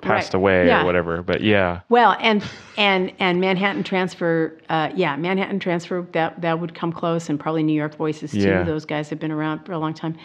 passed 0.00 0.32
right. 0.32 0.34
away 0.34 0.66
Yeah. 0.68 0.82
or 0.82 0.84
whatever. 0.84 1.22
But 1.22 1.40
yeah, 1.42 1.80
Well, 1.88 2.16
and 2.20 2.42
and 2.76 3.12
and 3.18 3.40
Manhattan 3.40 3.82
Transfer, 3.82 4.56
uh, 4.68 4.90
yeah, 4.94 5.16
Manhattan 5.16 5.58
Transfer 5.58 6.06
that 6.12 6.40
that 6.40 6.60
would 6.60 6.74
come 6.74 6.92
close, 6.92 7.28
and 7.28 7.38
probably 7.38 7.64
New 7.64 7.74
York 7.76 7.96
Voices 7.96 8.30
too. 8.30 8.38
Yeah. 8.38 8.62
Those 8.62 8.84
guys 8.84 9.10
have 9.10 9.18
been 9.18 9.32
around 9.32 9.64
for 9.66 9.72
a 9.72 9.78
long 9.78 9.92
time. 9.92 10.16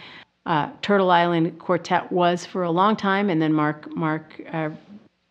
Uh, 0.46 0.70
Turtle 0.82 1.10
Island 1.10 1.58
Quartet 1.58 2.12
was 2.12 2.46
for 2.46 2.64
a 2.64 2.72
long 2.72 2.96
time, 2.96 3.30
and 3.32 3.42
then 3.42 3.52
Mark 3.52 3.90
Mark 3.96 4.40
uh, 4.54 4.70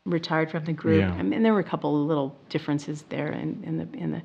retired 0.04 0.50
from 0.50 0.64
the 0.64 0.72
group. 0.72 1.00
Yeah. 1.00 1.12
I 1.12 1.22
mean, 1.22 1.42
there 1.42 1.52
were 1.52 1.60
a 1.60 1.64
couple 1.64 2.00
of 2.00 2.08
little 2.08 2.36
differences 2.48 3.04
there 3.08 3.28
in, 3.32 3.62
in 3.64 3.76
the 3.78 3.88
in 3.98 4.10
the. 4.12 4.22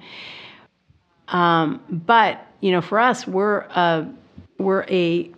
Um, 1.35 1.81
but 1.89 2.45
you 2.61 2.71
know, 2.71 2.81
for 2.81 2.99
us, 2.99 3.27
we're 3.27 3.65
uh, 3.71 4.05
we're 4.57 4.83
a 4.89 5.29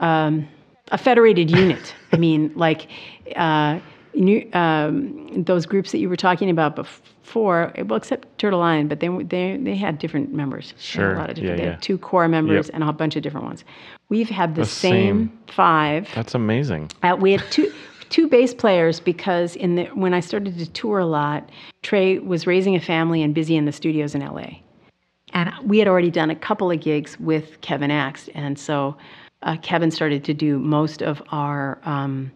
um, 0.00 0.48
a 0.90 0.98
federated 0.98 1.50
unit. 1.50 1.94
I 2.12 2.16
mean, 2.16 2.52
like 2.56 2.88
uh, 3.36 3.78
new, 4.14 4.48
um, 4.52 5.44
those 5.44 5.66
groups 5.66 5.92
that 5.92 5.98
you 5.98 6.08
were 6.08 6.16
talking 6.16 6.50
about 6.50 6.74
before, 6.74 7.72
well, 7.86 7.96
except 7.96 8.26
Turtle 8.38 8.60
Island, 8.60 8.88
but 8.88 8.98
they 9.00 9.08
they 9.08 9.56
they 9.56 9.76
had 9.76 9.98
different 9.98 10.32
members. 10.32 10.74
Sure. 10.78 11.14
a 11.14 11.18
lot 11.18 11.30
of 11.30 11.38
Yeah, 11.38 11.42
different. 11.42 11.58
they 11.58 11.64
yeah. 11.64 11.70
had 11.72 11.82
two 11.82 11.96
core 11.98 12.28
members 12.28 12.66
Yep. 12.66 12.74
and 12.74 12.84
a 12.84 12.92
bunch 12.92 13.14
of 13.16 13.22
different 13.22 13.46
ones. 13.46 13.64
We've 14.08 14.28
had 14.30 14.56
the, 14.56 14.62
The 14.62 14.66
same, 14.66 15.28
same. 15.28 15.38
five. 15.46 16.08
that's 16.14 16.34
amazing. 16.34 16.90
Uh, 17.04 17.16
we 17.20 17.30
had 17.32 17.42
two 17.52 17.72
two 18.10 18.28
bass 18.28 18.52
players 18.52 19.00
because 19.00 19.56
in 19.56 19.76
the 19.76 19.84
when 19.86 20.12
I 20.12 20.20
started 20.20 20.58
to 20.58 20.70
tour 20.70 20.98
a 20.98 21.06
lot, 21.06 21.48
Trey 21.82 22.18
was 22.18 22.46
raising 22.46 22.76
a 22.76 22.80
family 22.80 23.22
and 23.22 23.34
busy 23.34 23.56
in 23.56 23.64
the 23.64 23.72
studios 23.72 24.14
in 24.14 24.20
LA, 24.20 24.58
and 25.32 25.50
we 25.64 25.78
had 25.78 25.88
already 25.88 26.10
done 26.10 26.28
a 26.28 26.36
couple 26.36 26.70
of 26.70 26.80
gigs 26.80 27.18
with 27.18 27.60
Kevin 27.62 27.90
Axt, 27.90 28.28
and 28.34 28.58
so 28.58 28.96
uh, 29.42 29.56
Kevin 29.62 29.90
started 29.90 30.24
to 30.24 30.34
do 30.34 30.58
most 30.58 31.02
of 31.02 31.22
our 31.30 31.80
um, 31.84 32.30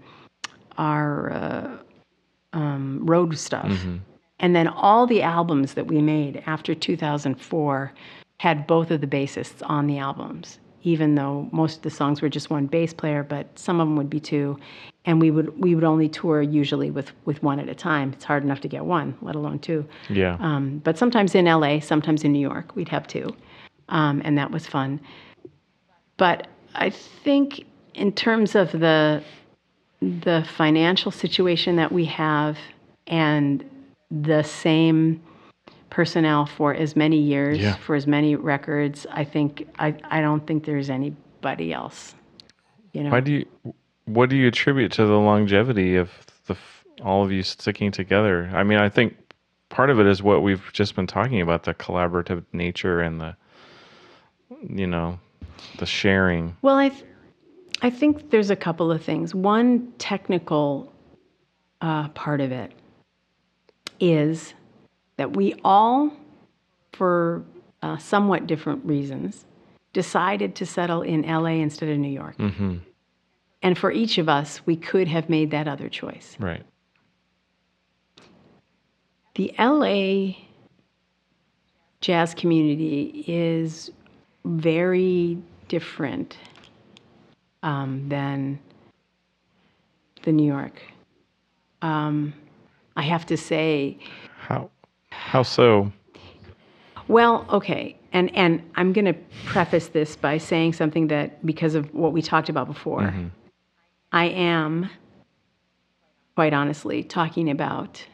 our 0.78 1.32
uh, 1.32 1.76
um, 2.56 3.04
road 3.04 3.36
stuff, 3.36 3.66
and 4.38 4.56
then 4.56 4.68
all 4.68 5.06
the 5.06 5.22
albums 5.22 5.74
that 5.74 5.88
we 5.88 6.00
made 6.00 6.42
after 6.46 6.74
2004 6.74 7.92
had 8.38 8.66
both 8.66 8.90
of 8.90 9.00
the 9.00 9.06
bassists 9.06 9.62
on 9.68 9.86
the 9.86 9.98
albums 9.98 10.58
even 10.84 11.14
though 11.14 11.48
most 11.50 11.78
of 11.78 11.82
the 11.82 11.90
songs 11.90 12.20
were 12.22 12.28
just 12.28 12.50
one 12.50 12.66
bass 12.66 12.92
player, 12.92 13.22
but 13.22 13.58
some 13.58 13.80
of 13.80 13.88
them 13.88 13.96
would 13.96 14.10
be 14.10 14.20
two, 14.20 14.58
and 15.06 15.20
we 15.20 15.30
would 15.30 15.58
we 15.58 15.74
would 15.74 15.82
only 15.82 16.08
tour 16.08 16.42
usually 16.42 16.90
with 16.90 17.10
with 17.24 17.42
one 17.42 17.58
at 17.58 17.68
a 17.68 17.74
time. 17.74 18.12
It's 18.12 18.24
hard 18.24 18.44
enough 18.44 18.60
to 18.60 18.68
get 18.68 18.84
one, 18.84 19.16
let 19.22 19.34
alone 19.34 19.58
two. 19.58 19.84
Yeah. 20.10 20.36
Um, 20.40 20.80
but 20.84 20.96
sometimes 20.98 21.34
in 21.34 21.46
LA, 21.46 21.80
sometimes 21.80 22.22
in 22.22 22.32
New 22.32 22.40
York, 22.40 22.76
we'd 22.76 22.90
have 22.90 23.06
two, 23.06 23.34
um, 23.88 24.20
and 24.24 24.36
that 24.38 24.50
was 24.50 24.66
fun. 24.66 25.00
But 26.18 26.46
I 26.74 26.90
think 26.90 27.64
in 27.94 28.12
terms 28.12 28.54
of 28.54 28.70
the 28.72 29.22
the 30.00 30.46
financial 30.56 31.10
situation 31.10 31.76
that 31.76 31.90
we 31.90 32.04
have 32.04 32.58
and 33.06 33.64
the 34.10 34.42
same 34.42 35.22
personnel 35.94 36.44
for 36.44 36.74
as 36.74 36.96
many 36.96 37.18
years, 37.18 37.56
Yeah. 37.58 37.74
for 37.76 37.94
as 37.94 38.04
many 38.04 38.34
records, 38.34 39.06
I 39.12 39.22
think 39.22 39.68
I, 39.78 39.94
I 40.10 40.20
don't 40.20 40.44
think 40.44 40.64
there's 40.64 40.90
anybody 40.90 41.72
else. 41.72 42.16
You 42.92 43.04
know, 43.04 43.10
Why 43.10 43.20
do 43.20 43.30
you? 43.32 43.74
What 44.06 44.28
do 44.28 44.36
you 44.36 44.48
attribute 44.48 44.90
to 44.92 45.06
the 45.06 45.18
longevity 45.18 45.94
of 45.94 46.10
the 46.46 46.56
all 47.02 47.22
of 47.24 47.30
you 47.30 47.44
sticking 47.44 47.92
together? 47.92 48.50
I 48.52 48.64
mean, 48.64 48.78
I 48.78 48.88
think 48.88 49.16
part 49.68 49.88
of 49.88 50.00
it 50.00 50.06
is 50.06 50.20
what 50.20 50.42
we've 50.42 50.68
just 50.72 50.96
been 50.96 51.06
talking 51.06 51.40
about 51.40 51.62
the 51.62 51.74
collaborative 51.74 52.42
nature 52.52 53.00
and 53.00 53.20
the, 53.20 53.36
you 54.68 54.88
know, 54.88 55.20
the 55.78 55.86
sharing. 55.86 56.56
Well, 56.60 56.76
I, 56.76 56.88
th- 56.88 57.04
I 57.82 57.90
think 57.90 58.30
there's 58.30 58.50
a 58.50 58.56
couple 58.56 58.90
of 58.90 59.00
things. 59.02 59.32
One 59.32 59.92
technical 59.98 60.92
uh, 61.80 62.08
part 62.08 62.40
of 62.40 62.50
it 62.50 62.72
is 64.00 64.54
that 65.16 65.36
we 65.36 65.54
all, 65.64 66.12
for 66.92 67.44
uh, 67.82 67.96
somewhat 67.98 68.46
different 68.46 68.84
reasons, 68.84 69.44
decided 69.92 70.54
to 70.56 70.66
settle 70.66 71.02
in 71.02 71.22
LA 71.22 71.60
instead 71.62 71.88
of 71.88 71.98
New 71.98 72.10
York. 72.10 72.36
hmm 72.36 72.76
And 73.62 73.78
for 73.78 73.90
each 73.92 74.18
of 74.18 74.28
us, 74.28 74.60
we 74.66 74.76
could 74.76 75.08
have 75.08 75.28
made 75.28 75.50
that 75.52 75.68
other 75.68 75.88
choice. 75.88 76.36
Right. 76.38 76.64
The 79.34 79.52
LA 79.58 80.34
jazz 82.00 82.34
community 82.34 83.24
is 83.26 83.90
very 84.44 85.38
different 85.68 86.36
um, 87.62 88.08
than 88.08 88.58
the 90.22 90.32
New 90.32 90.46
York. 90.46 90.82
Um, 91.82 92.34
I 92.96 93.02
have 93.02 93.26
to 93.26 93.36
say, 93.36 93.98
How? 94.38 94.70
How 95.34 95.42
so? 95.42 95.90
well, 97.08 97.44
okay, 97.50 97.98
and 98.12 98.32
and 98.36 98.62
I'm 98.76 98.92
going 98.92 99.06
to 99.06 99.14
preface 99.46 99.88
this 99.88 100.14
by 100.14 100.38
saying 100.38 100.74
something 100.74 101.08
that 101.08 101.44
because 101.44 101.74
of 101.74 101.92
what 101.92 102.12
we 102.12 102.22
talked 102.22 102.48
about 102.48 102.68
before, 102.68 103.12
I 104.12 104.26
am, 104.26 104.88
quite 106.36 106.52
honestly, 106.54 107.02
talking 107.02 107.50
about 107.50 108.06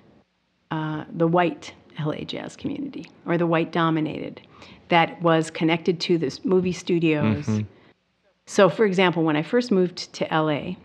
uh, 0.70 1.04
the 1.12 1.26
white 1.26 1.74
LA 2.02 2.24
jazz 2.24 2.56
community 2.56 3.10
or 3.26 3.36
the 3.36 3.46
white 3.46 3.70
dominated 3.70 4.40
that 4.88 5.20
was 5.20 5.50
connected 5.50 6.00
to 6.00 6.16
this 6.16 6.42
movie 6.42 6.72
studios. 6.72 7.44
So, 8.46 8.70
for 8.70 8.86
example, 8.86 9.24
when 9.24 9.36
I 9.36 9.42
first 9.42 9.70
moved 9.70 10.10
to 10.14 10.24
LA, 10.32 10.76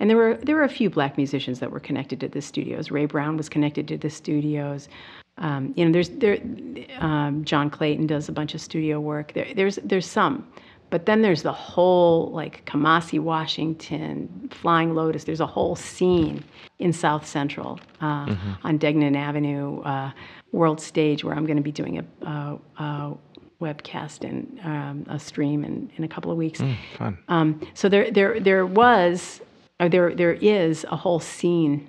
and 0.00 0.10
there 0.10 0.16
were 0.16 0.38
there 0.42 0.56
were 0.56 0.64
a 0.64 0.68
few 0.68 0.90
black 0.90 1.16
musicians 1.16 1.60
that 1.60 1.70
were 1.70 1.78
connected 1.78 2.18
to 2.18 2.28
the 2.28 2.42
studios. 2.42 2.90
Ray 2.90 3.06
Brown 3.06 3.36
was 3.36 3.48
connected 3.48 3.86
to 3.86 3.96
the 3.96 4.10
studios. 4.10 4.88
Um, 5.38 5.72
you 5.76 5.84
know, 5.84 5.92
there's 5.92 6.10
there 6.10 6.38
um, 6.98 7.44
John 7.44 7.70
Clayton 7.70 8.06
does 8.06 8.28
a 8.28 8.32
bunch 8.32 8.54
of 8.54 8.60
studio 8.60 9.00
work. 9.00 9.32
There, 9.32 9.48
there's 9.54 9.76
there's 9.82 10.06
some, 10.06 10.46
but 10.90 11.06
then 11.06 11.22
there's 11.22 11.42
the 11.42 11.52
whole 11.52 12.30
like 12.32 12.64
Kamasi, 12.66 13.18
Washington, 13.18 14.50
Flying 14.52 14.94
Lotus. 14.94 15.24
There's 15.24 15.40
a 15.40 15.46
whole 15.46 15.74
scene 15.74 16.44
in 16.78 16.92
South 16.92 17.26
Central 17.26 17.80
uh, 18.00 18.34
on 18.62 18.78
Degnan 18.78 19.16
Avenue, 19.16 19.80
uh, 19.82 20.12
World 20.52 20.80
Stage, 20.80 21.24
where 21.24 21.34
I'm 21.34 21.46
going 21.46 21.56
to 21.56 21.62
be 21.62 21.72
doing 21.72 21.98
a, 21.98 22.26
a, 22.26 22.58
a 22.78 23.16
webcast 23.62 24.28
and 24.28 24.60
um, 24.64 25.06
a 25.08 25.18
stream 25.18 25.64
in, 25.64 25.90
in 25.96 26.04
a 26.04 26.08
couple 26.08 26.30
of 26.30 26.36
weeks. 26.36 26.60
Fun. 26.98 27.16
Um, 27.28 27.60
so 27.74 27.88
there, 27.88 28.10
there, 28.10 28.40
there 28.40 28.66
was, 28.66 29.40
or 29.80 29.88
there, 29.88 30.14
there 30.14 30.34
is 30.34 30.84
a 30.90 30.96
whole 30.96 31.20
scene 31.20 31.88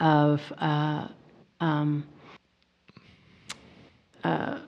of 0.00 0.40
uh, 0.58 1.08
um, 1.60 2.06
uh, 4.24 4.58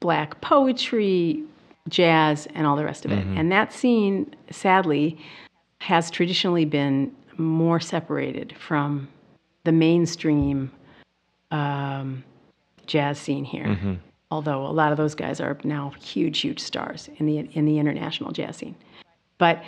black 0.00 0.40
poetry, 0.40 1.42
jazz, 1.88 2.46
and 2.54 2.66
all 2.66 2.76
the 2.76 2.84
rest 2.84 3.04
of 3.04 3.12
it. 3.12 3.24
And 3.38 3.50
that 3.52 3.72
scene, 3.72 4.34
sadly, 4.50 5.18
has 5.78 6.10
traditionally 6.10 6.64
been 6.64 7.12
more 7.38 7.80
separated 7.80 8.54
from 8.58 9.08
the 9.64 9.72
mainstream 9.72 10.70
um, 11.50 12.24
jazz 12.86 13.18
scene 13.18 13.44
here. 13.44 13.66
Although 14.30 14.66
a 14.66 14.72
lot 14.72 14.90
of 14.90 14.98
those 14.98 15.14
guys 15.14 15.40
are 15.40 15.56
now 15.64 15.92
huge, 16.00 16.40
huge 16.40 16.60
stars 16.60 17.08
in 17.18 17.26
the 17.26 17.38
in 17.52 17.64
the 17.64 17.78
international 17.78 18.32
jazz 18.32 18.56
scene. 18.56 18.74
But 19.38 19.62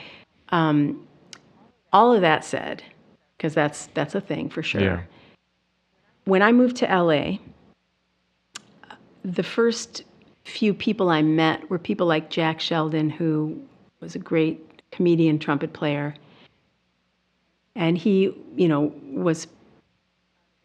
um, 0.48 1.06
all 1.92 2.12
of 2.12 2.20
that 2.22 2.44
said, 2.44 2.82
because 3.36 3.54
that's 3.54 3.86
that's 3.94 4.14
a 4.14 4.20
thing 4.20 4.48
for 4.48 4.62
sure. 4.62 4.80
Yeah. 4.80 5.00
When 6.24 6.42
I 6.42 6.52
moved 6.52 6.76
to 6.78 6.86
LA, 6.86 7.38
the 9.34 9.42
first 9.42 10.04
few 10.44 10.72
people 10.72 11.10
I 11.10 11.22
met 11.22 11.68
were 11.68 11.78
people 11.78 12.06
like 12.06 12.30
Jack 12.30 12.60
Sheldon, 12.60 13.10
who 13.10 13.60
was 14.00 14.14
a 14.14 14.18
great 14.18 14.82
comedian, 14.90 15.38
trumpet 15.38 15.72
player. 15.72 16.14
And 17.74 17.96
he, 17.96 18.34
you 18.56 18.68
know, 18.68 18.92
was 19.04 19.46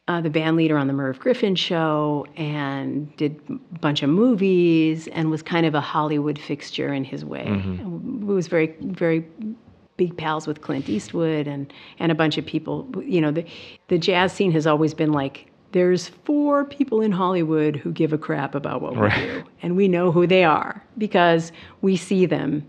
uh, 0.07 0.21
the 0.21 0.29
band 0.29 0.57
leader 0.57 0.77
on 0.77 0.87
the 0.87 0.93
Merv 0.93 1.19
Griffin 1.19 1.55
show 1.55 2.25
and 2.35 3.15
did 3.17 3.39
a 3.49 3.79
bunch 3.79 4.03
of 4.03 4.09
movies 4.09 5.07
and 5.09 5.29
was 5.29 5.41
kind 5.41 5.65
of 5.65 5.75
a 5.75 5.81
Hollywood 5.81 6.39
fixture 6.39 6.93
in 6.93 7.03
his 7.03 7.23
way. 7.23 7.45
Mm-hmm. 7.45 8.25
Was 8.25 8.47
very, 8.47 8.75
very 8.81 9.25
big 9.97 10.17
pals 10.17 10.47
with 10.47 10.61
Clint 10.61 10.89
Eastwood 10.89 11.47
and, 11.47 11.71
and 11.99 12.11
a 12.11 12.15
bunch 12.15 12.37
of 12.37 12.45
people. 12.45 12.89
You 13.05 13.21
know, 13.21 13.31
the, 13.31 13.45
the 13.89 13.97
jazz 13.97 14.33
scene 14.33 14.51
has 14.53 14.65
always 14.65 14.93
been 14.93 15.11
like, 15.11 15.51
there's 15.73 16.07
four 16.07 16.63
people 16.63 17.01
in 17.01 17.11
Hollywood 17.11 17.75
who 17.75 17.91
give 17.91 18.13
a 18.13 18.17
crap 18.17 18.55
about 18.55 18.81
what 18.81 18.95
right. 18.95 19.19
we 19.19 19.25
do. 19.25 19.43
And 19.61 19.75
we 19.75 19.87
know 19.87 20.11
who 20.11 20.25
they 20.25 20.43
are 20.43 20.83
because 20.97 21.51
we 21.81 21.97
see 21.97 22.25
them 22.25 22.67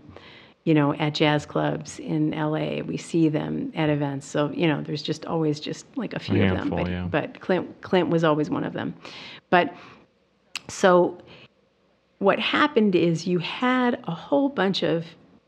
you 0.65 0.73
know, 0.73 0.95
at 0.95 1.13
jazz 1.13 1.45
clubs 1.45 1.99
in 1.99 2.31
LA. 2.31 2.81
We 2.81 2.97
see 2.97 3.29
them 3.29 3.71
at 3.75 3.89
events. 3.91 4.25
So, 4.25 4.49
you 4.51 4.67
know, 4.67 4.81
there's 4.81 5.03
just 5.03 5.23
always 5.25 5.59
just 5.59 5.85
like 5.95 6.13
a 6.13 6.19
few 6.19 6.41
a 6.41 6.47
handful, 6.47 6.79
of 6.79 6.87
them. 6.87 7.09
But, 7.09 7.21
yeah. 7.21 7.29
but 7.31 7.39
Clint, 7.39 7.81
Clint 7.81 8.09
was 8.09 8.23
always 8.23 8.49
one 8.49 8.63
of 8.63 8.73
them. 8.73 8.95
But 9.51 9.75
so 10.67 11.19
what 12.17 12.39
happened 12.39 12.95
is 12.95 13.27
you 13.27 13.37
had 13.37 14.03
a 14.05 14.11
whole 14.11 14.49
bunch 14.49 14.81
of 14.81 15.05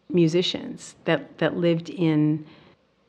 musicians 0.09 0.95
that, 1.05 1.39
that 1.39 1.57
lived 1.57 1.89
in 1.89 2.45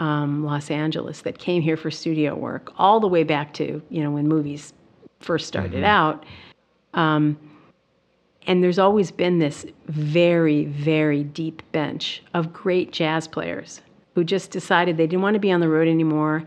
um, 0.01 0.44
Los 0.44 0.70
Angeles 0.70 1.22
that 1.22 1.38
came 1.38 1.62
here 1.62 1.76
for 1.76 1.90
studio 1.90 2.34
work 2.34 2.72
all 2.78 3.01
the 3.01 3.09
way 3.09 3.24
back 3.24 3.53
to, 3.55 3.82
you 3.90 4.03
know, 4.03 4.11
when 4.11 4.28
movies 4.28 4.72
first 5.20 5.46
started 5.46 5.72
mm-hmm. 5.72 5.84
out. 5.84 6.24
Um, 6.94 7.38
and 8.46 8.62
there's 8.62 8.78
always 8.78 9.11
been 9.11 9.38
this 9.38 9.66
very, 9.88 10.64
very 10.66 11.22
deep 11.22 11.62
bench 11.72 12.22
of 12.34 12.53
great 12.53 12.92
jazz 12.92 13.28
players 13.28 13.82
who 14.14 14.24
just 14.24 14.51
decided 14.51 14.96
they 14.96 15.07
didn't 15.07 15.22
want 15.22 15.34
to 15.34 15.40
be 15.40 15.53
on 15.53 15.61
the 15.61 15.68
road 15.68 15.86
anymore. 15.86 16.44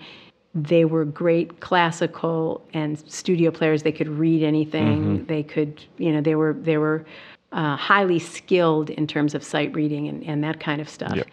They 0.55 0.83
were 0.83 1.05
great 1.05 1.59
classical 1.61 2.65
and 2.73 2.99
studio 3.09 3.51
players. 3.51 3.83
They 3.83 3.91
could 3.91 4.09
read 4.09 4.43
anything. 4.43 5.19
Mm-hmm. 5.19 5.25
They 5.25 5.43
could, 5.43 5.85
you 5.97 6.11
know, 6.11 6.21
they 6.21 6.35
were 6.35 6.53
they 6.53 6.77
were 6.77 7.05
uh, 7.51 7.75
highly 7.77 8.19
skilled 8.19 8.89
in 8.89 9.07
terms 9.07 9.35
of 9.35 9.43
sight 9.43 9.73
reading 9.73 10.07
and, 10.07 10.23
and 10.23 10.43
that 10.43 10.59
kind 10.59 10.81
of 10.81 10.89
stuff. 10.89 11.15
Yep. 11.15 11.27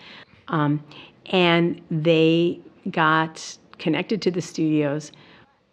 Um, 0.48 0.82
and 1.28 1.80
they 1.90 2.60
got 2.90 3.58
connected 3.78 4.22
to 4.22 4.30
the 4.30 4.42
studios, 4.42 5.12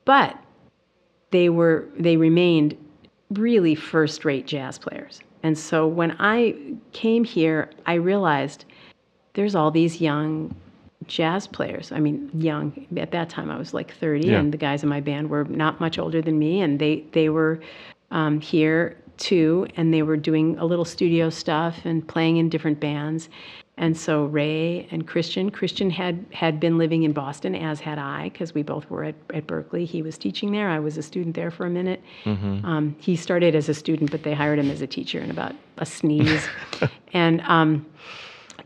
but 0.06 0.38
they 1.32 1.50
were 1.50 1.88
they 1.98 2.18
remained 2.18 2.78
really 3.32 3.76
first 3.76 4.26
rate 4.26 4.48
jazz 4.48 4.78
players. 4.78 5.22
And 5.44 5.58
so 5.58 5.88
when 5.88 6.16
I 6.20 6.56
came 6.92 7.24
here, 7.24 7.70
I 7.86 7.96
realized 7.96 8.66
there's 9.34 9.56
all 9.56 9.70
these 9.70 10.02
young 10.02 10.56
jazz 11.08 11.46
players. 11.48 11.92
I 11.92 12.00
mean, 12.00 12.30
young. 12.34 12.88
At 12.98 13.12
that 13.12 13.30
time, 13.30 13.52
I 13.52 13.58
was 13.58 13.74
like 13.74 13.94
30, 13.94 14.28
yeah. 14.28 14.40
and 14.40 14.52
the 14.52 14.58
guys 14.58 14.84
in 14.84 14.90
my 14.90 15.02
band 15.02 15.30
were 15.30 15.44
not 15.46 15.80
much 15.80 16.00
older 16.00 16.22
than 16.22 16.40
me, 16.40 16.62
and 16.62 16.80
they 16.80 17.04
they 17.12 17.30
were 17.30 17.60
um, 18.12 18.40
here 18.42 18.98
too, 19.18 19.68
and 19.78 19.94
they 19.94 20.02
were 20.02 20.18
doing 20.18 20.58
a 20.58 20.66
little 20.66 20.86
studio 20.86 21.30
stuff 21.30 21.80
and 21.86 22.08
playing 22.08 22.38
in 22.38 22.50
different 22.50 22.80
bands. 22.80 23.30
And 23.78 23.98
so 23.98 24.26
Ray 24.26 24.88
and 24.90 25.06
Christian, 25.06 25.52
Christian 25.52 25.90
had 25.90 26.26
had 26.32 26.60
been 26.62 26.78
living 26.78 27.04
in 27.04 27.12
Boston, 27.12 27.56
as 27.56 27.82
had 27.82 27.98
I, 27.98 28.30
because 28.30 28.54
we 28.54 28.64
both 28.64 28.90
were 28.90 29.04
at, 29.04 29.16
at 29.34 29.48
Berklee. 29.48 29.86
He 29.86 30.02
was 30.02 30.18
teaching 30.18 30.52
there. 30.54 30.70
I 30.70 30.80
was 30.80 30.98
a 30.98 31.04
student 31.04 31.36
there 31.36 31.52
for 31.52 31.66
a 31.66 31.70
minute. 31.70 32.02
Mm-hmm. 32.24 32.66
Um, 32.66 32.96
he 33.00 33.18
started 33.18 33.54
as 33.54 33.68
a 33.68 33.74
student, 33.74 34.12
but 34.12 34.24
they 34.24 34.34
hired 34.34 34.60
him 34.60 34.72
as 34.72 34.82
a 34.82 34.88
teacher 34.88 35.20
in 35.20 35.30
about 35.30 35.56
a 35.78 35.86
sneeze. 35.86 36.48
and 37.14 37.42
um, 37.42 37.86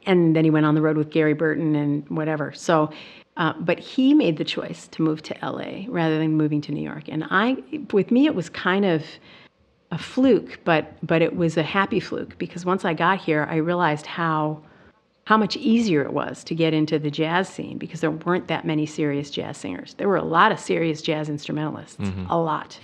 and 0.06 0.36
then 0.36 0.44
he 0.44 0.52
went 0.52 0.68
on 0.68 0.76
the 0.76 0.82
road 0.82 0.96
with 0.96 1.10
Gary 1.10 1.34
Burton 1.34 1.76
and 1.76 2.08
whatever. 2.10 2.54
So, 2.54 2.92
uh, 3.38 3.54
but 3.60 3.80
he 3.80 4.14
made 4.14 4.38
the 4.38 4.44
choice 4.44 4.88
to 4.90 5.02
move 5.02 5.24
to 5.24 5.36
LA 5.42 5.86
rather 5.88 6.20
than 6.20 6.38
moving 6.38 6.62
to 6.62 6.72
New 6.72 6.84
York. 6.84 7.08
And 7.08 7.26
I, 7.32 7.58
with 7.92 8.12
me, 8.12 8.28
it 8.28 8.36
was 8.36 8.48
kind 8.50 8.86
of 8.86 9.04
a 9.92 9.98
fluke, 9.98 10.60
but 10.66 10.94
but 11.02 11.24
it 11.24 11.36
was 11.36 11.58
a 11.58 11.64
happy 11.64 12.00
fluke 12.00 12.38
because 12.38 12.64
once 12.64 12.86
I 12.86 12.94
got 12.94 13.20
here, 13.20 13.48
I 13.50 13.56
realized 13.56 14.06
how 14.06 14.62
how 15.30 15.38
much 15.38 15.56
easier 15.58 16.02
it 16.02 16.12
was 16.12 16.44
to 16.44 16.56
get 16.56 16.74
into 16.74 16.98
the 16.98 17.12
jazz 17.12 17.48
scene 17.48 17.78
because 17.78 18.02
there 18.02 18.10
weren't 18.10 18.48
that 18.48 18.66
many 18.66 18.84
serious 18.84 19.30
jazz 19.30 19.56
singers. 19.58 19.94
There 20.00 20.08
were 20.08 20.16
a 20.16 20.24
lot 20.24 20.52
of 20.52 20.60
serious 20.60 21.04
jazz 21.04 21.30
instrumentalists, 21.30 21.98
mm-hmm. 21.98 22.26
a 22.32 22.42
lot, 22.42 22.80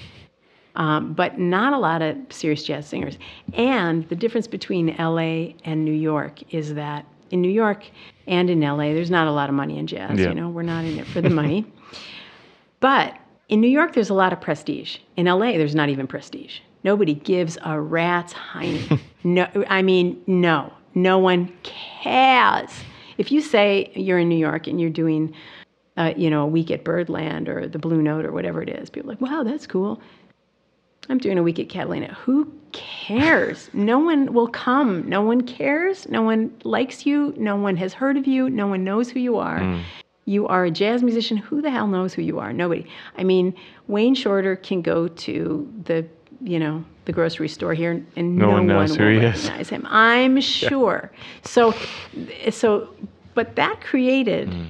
um, 0.75 1.13
but 1.13 1.39
not 1.39 1.73
a 1.73 1.79
lot 1.79 2.03
of 2.03 2.15
serious 2.29 2.63
jazz 2.63 2.85
singers. 2.85 3.17
And 3.53 4.07
the 4.09 4.15
difference 4.15 4.45
between 4.45 4.95
LA 4.99 5.55
and 5.63 5.83
New 5.83 5.91
York 5.91 6.53
is 6.53 6.75
that 6.75 7.07
in 7.31 7.41
New 7.41 7.49
York 7.49 7.83
and 8.27 8.47
in 8.51 8.61
LA, 8.61 8.93
there's 8.93 9.09
not 9.09 9.25
a 9.25 9.31
lot 9.31 9.49
of 9.49 9.55
money 9.55 9.79
in 9.79 9.87
jazz. 9.87 10.19
Yeah. 10.19 10.27
You 10.27 10.35
know, 10.35 10.49
we're 10.49 10.61
not 10.61 10.85
in 10.85 10.99
it 10.99 11.07
for 11.07 11.21
the 11.21 11.31
money. 11.31 11.65
but 12.79 13.17
in 13.49 13.59
New 13.59 13.69
York, 13.69 13.93
there's 13.93 14.11
a 14.11 14.13
lot 14.13 14.33
of 14.33 14.39
prestige. 14.39 14.99
In 15.17 15.25
LA, 15.25 15.53
there's 15.53 15.73
not 15.73 15.89
even 15.89 16.05
prestige. 16.05 16.59
Nobody 16.83 17.15
gives 17.15 17.57
a 17.63 17.81
rat's 17.81 18.33
hiney. 18.33 18.99
no, 19.23 19.47
I 19.67 19.81
mean, 19.81 20.21
no. 20.27 20.71
No 20.95 21.19
one 21.19 21.53
cares. 21.63 22.71
If 23.17 23.31
you 23.31 23.41
say 23.41 23.91
you're 23.95 24.19
in 24.19 24.29
New 24.29 24.37
York 24.37 24.67
and 24.67 24.79
you're 24.79 24.89
doing, 24.89 25.35
uh, 25.97 26.13
you 26.15 26.29
know, 26.29 26.43
a 26.43 26.47
week 26.47 26.71
at 26.71 26.83
Birdland 26.83 27.49
or 27.49 27.67
the 27.67 27.79
Blue 27.79 28.01
Note 28.01 28.25
or 28.25 28.31
whatever 28.31 28.61
it 28.61 28.69
is, 28.69 28.89
people 28.89 29.09
are 29.09 29.13
like, 29.13 29.21
wow, 29.21 29.43
that's 29.43 29.67
cool. 29.67 30.01
I'm 31.09 31.17
doing 31.17 31.37
a 31.37 31.43
week 31.43 31.59
at 31.59 31.69
Catalina. 31.69 32.13
Who 32.23 32.51
cares? 32.71 33.69
no 33.73 33.99
one 33.99 34.33
will 34.33 34.47
come. 34.47 35.07
No 35.07 35.21
one 35.21 35.41
cares. 35.41 36.09
No 36.09 36.23
one 36.23 36.51
likes 36.63 37.05
you. 37.05 37.33
No 37.37 37.55
one 37.55 37.77
has 37.77 37.93
heard 37.93 38.17
of 38.17 38.27
you. 38.27 38.49
No 38.49 38.67
one 38.67 38.83
knows 38.83 39.09
who 39.09 39.19
you 39.19 39.37
are. 39.37 39.59
Mm. 39.59 39.83
You 40.25 40.47
are 40.47 40.65
a 40.65 40.71
jazz 40.71 41.03
musician. 41.03 41.37
Who 41.37 41.61
the 41.61 41.69
hell 41.69 41.87
knows 41.87 42.13
who 42.13 42.23
you 42.23 42.39
are? 42.39 42.51
Nobody. 42.51 42.87
I 43.17 43.23
mean, 43.23 43.53
Wayne 43.87 44.15
Shorter 44.15 44.55
can 44.55 44.81
go 44.81 45.07
to 45.07 45.71
the 45.85 46.05
you 46.41 46.59
know, 46.59 46.83
the 47.05 47.11
grocery 47.11 47.47
store 47.47 47.73
here, 47.73 48.03
and 48.15 48.35
no, 48.35 48.47
no 48.47 48.51
one 48.53 48.67
knows 48.67 48.91
one 48.91 48.99
who 48.99 49.05
will 49.05 49.11
he 49.11 49.25
recognize 49.25 49.61
is. 49.61 49.69
him. 49.69 49.85
I'm 49.89 50.41
sure. 50.41 51.11
Yeah. 51.11 51.19
So, 51.43 51.73
so, 52.49 52.89
but 53.33 53.55
that 53.55 53.81
created 53.81 54.49
mm. 54.49 54.69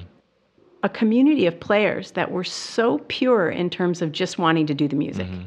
a 0.82 0.88
community 0.88 1.46
of 1.46 1.58
players 1.58 2.12
that 2.12 2.30
were 2.30 2.44
so 2.44 2.98
pure 3.08 3.50
in 3.50 3.70
terms 3.70 4.02
of 4.02 4.12
just 4.12 4.38
wanting 4.38 4.66
to 4.66 4.74
do 4.74 4.88
the 4.88 4.96
music. 4.96 5.26
Mm-hmm. 5.26 5.42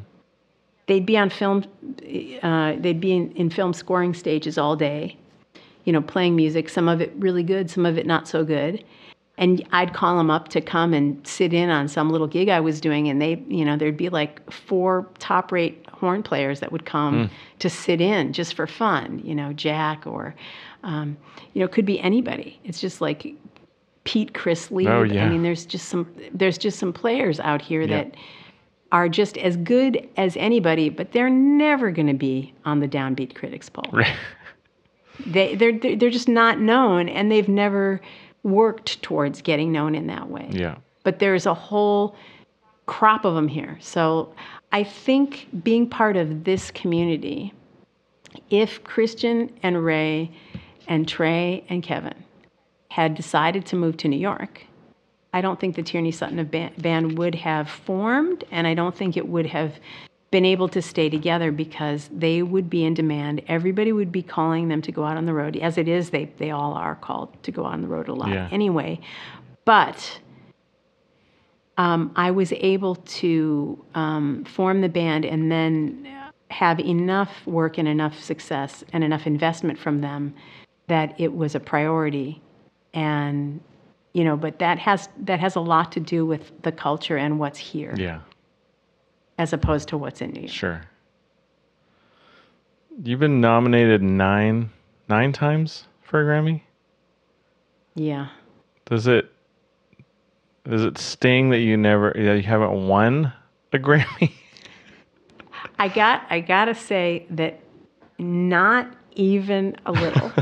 They'd 0.87 1.05
be 1.05 1.17
on 1.17 1.29
film, 1.29 1.65
uh, 2.41 2.75
they'd 2.79 2.99
be 2.99 3.13
in, 3.13 3.31
in 3.33 3.49
film 3.49 3.73
scoring 3.73 4.13
stages 4.15 4.57
all 4.57 4.75
day, 4.75 5.17
you 5.85 5.93
know, 5.93 6.01
playing 6.01 6.35
music. 6.35 6.67
Some 6.67 6.89
of 6.89 6.99
it 6.99 7.13
really 7.17 7.43
good, 7.43 7.69
some 7.69 7.85
of 7.85 7.97
it 7.97 8.07
not 8.07 8.27
so 8.27 8.43
good 8.43 8.83
and 9.39 9.65
I'd 9.71 9.93
call 9.93 10.17
them 10.17 10.29
up 10.29 10.49
to 10.49 10.61
come 10.61 10.93
and 10.93 11.25
sit 11.25 11.53
in 11.53 11.69
on 11.69 11.87
some 11.87 12.11
little 12.11 12.27
gig 12.27 12.49
I 12.49 12.59
was 12.59 12.79
doing, 12.79 13.07
and 13.07 13.19
they, 13.19 13.43
you 13.47 13.65
know, 13.65 13.75
there'd 13.77 13.97
be 13.97 14.09
like 14.09 14.51
four 14.51 15.07
top-rate 15.17 15.87
horn 15.91 16.21
players 16.21 16.59
that 16.59 16.71
would 16.71 16.85
come 16.85 17.27
mm. 17.27 17.29
to 17.59 17.69
sit 17.69 18.01
in 18.01 18.33
just 18.33 18.53
for 18.53 18.67
fun, 18.67 19.19
you 19.23 19.33
know, 19.33 19.51
Jack 19.53 20.05
or, 20.05 20.35
um, 20.83 21.17
you 21.53 21.61
know, 21.61 21.67
could 21.67 21.85
be 21.85 21.99
anybody. 21.99 22.59
It's 22.63 22.79
just 22.79 23.01
like 23.01 23.33
Pete 24.03 24.33
Christlieb. 24.33 24.89
Oh, 24.89 25.03
yeah. 25.03 25.25
I 25.25 25.29
mean, 25.29 25.43
there's 25.43 25.65
just 25.65 25.89
some 25.89 26.07
there's 26.33 26.57
just 26.57 26.79
some 26.79 26.93
players 26.93 27.39
out 27.39 27.61
here 27.61 27.87
that 27.87 28.15
are 28.91 29.07
just 29.07 29.37
as 29.37 29.55
good 29.57 30.07
as 30.17 30.35
anybody, 30.37 30.89
but 30.89 31.11
they're 31.11 31.29
never 31.29 31.91
going 31.91 32.07
to 32.07 32.13
be 32.13 32.53
on 32.65 32.79
the 32.79 32.87
downbeat 32.87 33.35
critics 33.35 33.69
poll. 33.69 33.85
They 35.25 35.55
they're 35.55 35.77
they're 35.77 36.09
just 36.09 36.29
not 36.29 36.59
known, 36.59 37.09
and 37.09 37.29
they've 37.29 37.49
never 37.49 38.01
worked 38.43 39.01
towards 39.01 39.41
getting 39.41 39.71
known 39.71 39.95
in 39.95 40.07
that 40.07 40.29
way. 40.29 40.47
Yeah. 40.51 40.77
But 41.03 41.19
there's 41.19 41.45
a 41.45 41.53
whole 41.53 42.15
crop 42.85 43.25
of 43.25 43.35
them 43.35 43.47
here. 43.47 43.77
So 43.81 44.33
I 44.71 44.83
think 44.83 45.47
being 45.63 45.89
part 45.89 46.17
of 46.17 46.43
this 46.43 46.71
community, 46.71 47.53
if 48.49 48.83
Christian 48.83 49.51
and 49.63 49.83
Ray 49.83 50.31
and 50.87 51.07
Trey 51.07 51.63
and 51.69 51.83
Kevin 51.83 52.15
had 52.89 53.15
decided 53.15 53.65
to 53.67 53.75
move 53.75 53.97
to 53.97 54.07
New 54.07 54.17
York, 54.17 54.63
I 55.33 55.41
don't 55.41 55.59
think 55.59 55.75
the 55.75 55.83
Tierney 55.83 56.11
Sutton 56.11 56.43
band 56.77 57.17
would 57.17 57.35
have 57.35 57.69
formed, 57.69 58.43
and 58.49 58.65
I 58.65 58.73
don't 58.73 58.95
think 58.95 59.15
it 59.15 59.27
would 59.27 59.45
have 59.45 59.75
been 60.31 60.45
able 60.45 60.67
to 60.69 60.81
stay 60.81 61.09
together 61.09 61.51
because 61.51 62.09
they 62.13 62.43
would 62.43 62.69
be 62.69 62.85
in 62.85 62.93
demand. 62.93 63.41
Everybody 63.47 63.91
would 63.91 64.11
be 64.11 64.21
calling 64.21 64.67
them 64.67 64.81
to 64.83 64.91
go 64.91 65.03
out 65.03 65.17
on 65.17 65.25
the 65.25 65.33
road. 65.33 65.57
As 65.57 65.77
it 65.77 65.87
is, 65.87 66.11
they, 66.11 66.25
they 66.37 66.51
all 66.51 66.73
are 66.73 66.95
called 66.95 67.41
to 67.43 67.51
go 67.51 67.63
on 67.63 67.81
the 67.81 67.87
road 67.87 68.07
a 68.07 68.13
lot 68.13 68.29
yeah. 68.29 68.47
anyway. 68.51 68.99
But 69.65 70.19
um, 71.77 72.11
I 72.15 72.31
was 72.31 72.51
able 72.53 72.95
to 72.95 73.83
um, 73.95 74.45
form 74.45 74.81
the 74.81 74.89
band 74.89 75.25
and 75.25 75.51
then 75.51 76.07
have 76.51 76.79
enough 76.79 77.45
work 77.47 77.77
and 77.77 77.87
enough 77.87 78.19
success 78.19 78.83
and 78.93 79.03
enough 79.03 79.25
investment 79.25 79.79
from 79.79 80.01
them 80.01 80.35
that 80.87 81.19
it 81.19 81.33
was 81.33 81.55
a 81.55 81.59
priority. 81.59 82.41
And 82.93 83.61
you 84.13 84.23
know, 84.23 84.35
but 84.35 84.59
that 84.59 84.79
has 84.79 85.07
that 85.19 85.39
has 85.39 85.55
a 85.55 85.59
lot 85.59 85.91
to 85.91 85.99
do 85.99 86.25
with 86.25 86.51
the 86.63 86.71
culture 86.71 87.15
and 87.17 87.39
what's 87.39 87.59
here. 87.59 87.93
Yeah 87.95 88.21
as 89.39 89.53
opposed 89.53 89.87
to 89.87 89.97
what's 89.97 90.21
in 90.21 90.31
New 90.31 90.41
York. 90.41 90.51
Sure. 90.51 90.81
You've 93.01 93.21
been 93.21 93.39
nominated 93.39 94.03
nine 94.03 94.69
nine 95.07 95.31
times 95.31 95.85
for 96.03 96.21
a 96.21 96.25
Grammy. 96.25 96.61
Yeah. 97.95 98.27
Does 98.85 99.07
it 99.07 99.31
does 100.65 100.83
it 100.83 100.97
sting 100.97 101.49
that 101.51 101.59
you 101.59 101.77
never 101.77 102.11
that 102.13 102.35
you 102.35 102.43
haven't 102.43 102.87
won 102.87 103.31
a 103.71 103.77
Grammy? 103.79 104.33
I 105.79 105.87
got 105.87 106.23
I 106.29 106.41
gotta 106.41 106.75
say 106.75 107.25
that 107.31 107.61
not 108.17 108.93
even 109.15 109.77
a 109.85 109.93
little. 109.93 110.33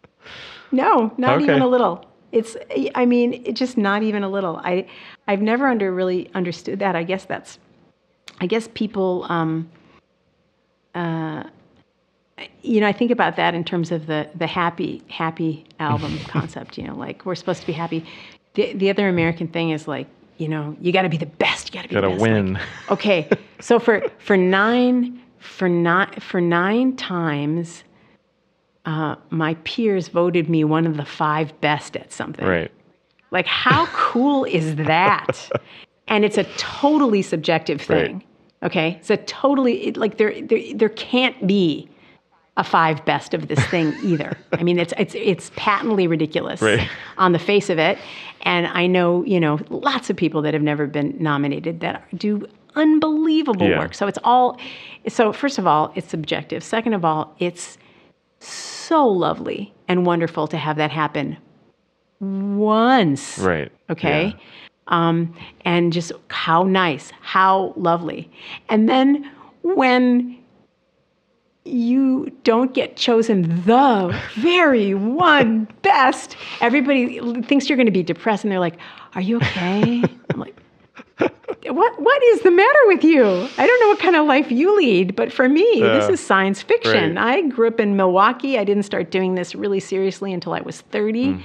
no, 0.72 1.12
not 1.16 1.40
even 1.40 1.62
a 1.62 1.66
little. 1.66 2.04
It's 2.32 2.54
I 2.94 3.06
mean, 3.06 3.42
it 3.46 3.54
just 3.54 3.78
not 3.78 4.02
even 4.02 4.22
a 4.22 4.28
little. 4.28 4.58
I 4.58 4.86
I've 5.26 5.40
never 5.40 5.66
under 5.66 5.90
really 5.90 6.30
understood 6.34 6.80
that. 6.80 6.94
I 6.94 7.02
guess 7.02 7.24
that's 7.24 7.58
I 8.40 8.46
guess 8.46 8.68
people 8.74 9.26
um 9.28 9.70
uh 10.94 11.44
you 12.62 12.80
know, 12.80 12.86
I 12.86 12.92
think 12.92 13.10
about 13.10 13.36
that 13.36 13.54
in 13.54 13.64
terms 13.64 13.90
of 13.90 14.06
the 14.06 14.28
the 14.34 14.46
happy 14.46 15.02
happy 15.08 15.64
album 15.80 16.18
concept, 16.28 16.76
you 16.78 16.84
know, 16.84 16.94
like 16.94 17.24
we're 17.24 17.34
supposed 17.34 17.60
to 17.60 17.66
be 17.66 17.72
happy. 17.72 18.04
The 18.54 18.72
the 18.74 18.90
other 18.90 19.08
American 19.08 19.48
thing 19.48 19.70
is 19.70 19.88
like, 19.88 20.06
you 20.36 20.48
know, 20.48 20.76
you 20.80 20.92
got 20.92 21.02
to 21.02 21.08
be 21.08 21.16
the 21.16 21.26
best, 21.26 21.68
you 21.68 21.78
got 21.78 21.82
to 21.82 21.88
be 21.88 21.94
Gotta 21.94 22.08
the 22.08 22.12
best. 22.12 22.22
Like, 22.22 22.30
win. 22.30 22.58
okay 22.90 23.28
so 23.60 23.78
for 23.78 24.02
for 24.18 24.36
nine 24.36 25.20
for 25.38 25.68
nine 25.68 26.12
for 26.20 26.40
nine 26.40 26.96
times 26.96 27.84
uh, 28.84 29.16
my 29.30 29.54
peers 29.64 30.08
voted 30.08 30.48
me 30.48 30.62
one 30.62 30.86
of 30.86 30.96
the 30.96 31.04
five 31.04 31.58
best 31.60 31.96
at 31.96 32.12
something 32.12 32.46
right. 32.46 32.70
like 33.30 33.46
how 33.46 33.86
cool 33.86 34.44
is 34.44 34.76
that 34.76 35.50
and 36.08 36.24
it's 36.24 36.38
a 36.38 36.44
totally 36.56 37.22
subjective 37.22 37.80
thing 37.80 38.22
okay 38.62 38.98
so 39.02 39.16
totally 39.26 39.88
it, 39.88 39.96
like 39.96 40.16
there, 40.18 40.40
there 40.42 40.60
there 40.74 40.88
can't 40.90 41.46
be 41.46 41.88
a 42.56 42.64
five 42.64 43.04
best 43.04 43.34
of 43.34 43.48
this 43.48 43.62
thing 43.66 43.94
either 44.02 44.36
i 44.52 44.62
mean 44.62 44.78
it's 44.78 44.94
it's 44.98 45.14
it's 45.14 45.50
patently 45.56 46.06
ridiculous 46.06 46.62
Right. 46.62 46.88
on 47.18 47.32
the 47.32 47.38
face 47.38 47.68
of 47.68 47.78
it 47.78 47.98
and 48.42 48.66
i 48.68 48.86
know 48.86 49.22
you 49.24 49.38
know 49.40 49.58
lots 49.70 50.08
of 50.10 50.16
people 50.16 50.40
that 50.42 50.54
have 50.54 50.62
never 50.62 50.86
been 50.86 51.14
nominated 51.20 51.80
that 51.80 52.02
do 52.16 52.46
unbelievable 52.74 53.68
Yeah. 53.68 53.78
work 53.78 53.94
so 53.94 54.06
it's 54.06 54.18
all 54.24 54.58
so 55.08 55.32
first 55.32 55.58
of 55.58 55.66
all 55.66 55.92
it's 55.94 56.08
subjective 56.08 56.62
second 56.64 56.94
of 56.94 57.04
all 57.04 57.34
it's 57.38 57.76
so 58.40 59.06
lovely 59.06 59.72
and 59.88 60.06
wonderful 60.06 60.46
to 60.48 60.56
have 60.56 60.76
that 60.76 60.90
happen 60.90 61.36
once 62.20 63.38
Right. 63.38 63.70
okay 63.90 64.26
Yeah. 64.28 64.32
Um, 64.88 65.34
and 65.64 65.92
just 65.92 66.12
how 66.28 66.62
nice 66.62 67.12
how 67.20 67.72
lovely. 67.76 68.30
And 68.68 68.88
then 68.88 69.30
when 69.62 70.38
you 71.64 72.30
don't 72.44 72.74
get 72.74 72.96
chosen 72.96 73.64
the 73.64 74.16
very 74.36 74.94
one 74.94 75.66
best 75.82 76.36
everybody 76.60 77.18
thinks 77.42 77.68
you're 77.68 77.76
going 77.76 77.86
to 77.86 77.92
be 77.92 78.04
depressed 78.04 78.44
and 78.44 78.52
they're 78.52 78.60
like 78.60 78.78
are 79.14 79.20
you 79.20 79.38
okay? 79.38 80.02
I'm 80.30 80.40
like 80.40 80.56
what 81.68 82.00
what 82.00 82.22
is 82.22 82.42
the 82.42 82.52
matter 82.52 82.78
with 82.86 83.02
you? 83.02 83.24
I 83.24 83.66
don't 83.66 83.80
know 83.80 83.88
what 83.88 83.98
kind 83.98 84.14
of 84.14 84.26
life 84.26 84.52
you 84.52 84.76
lead 84.76 85.16
but 85.16 85.32
for 85.32 85.48
me 85.48 85.80
this 85.80 86.08
is 86.08 86.24
science 86.24 86.62
fiction. 86.62 87.16
Right. 87.16 87.44
i 87.44 87.48
grew 87.48 87.66
up 87.66 87.80
in 87.80 87.96
milwaukee. 87.96 88.58
I 88.58 88.64
didn't 88.64 88.84
start 88.84 89.10
doing 89.10 89.34
this 89.34 89.54
really 89.56 89.80
seriously 89.80 90.32
until 90.32 90.52
i 90.52 90.60
was 90.60 90.82
30 90.82 91.40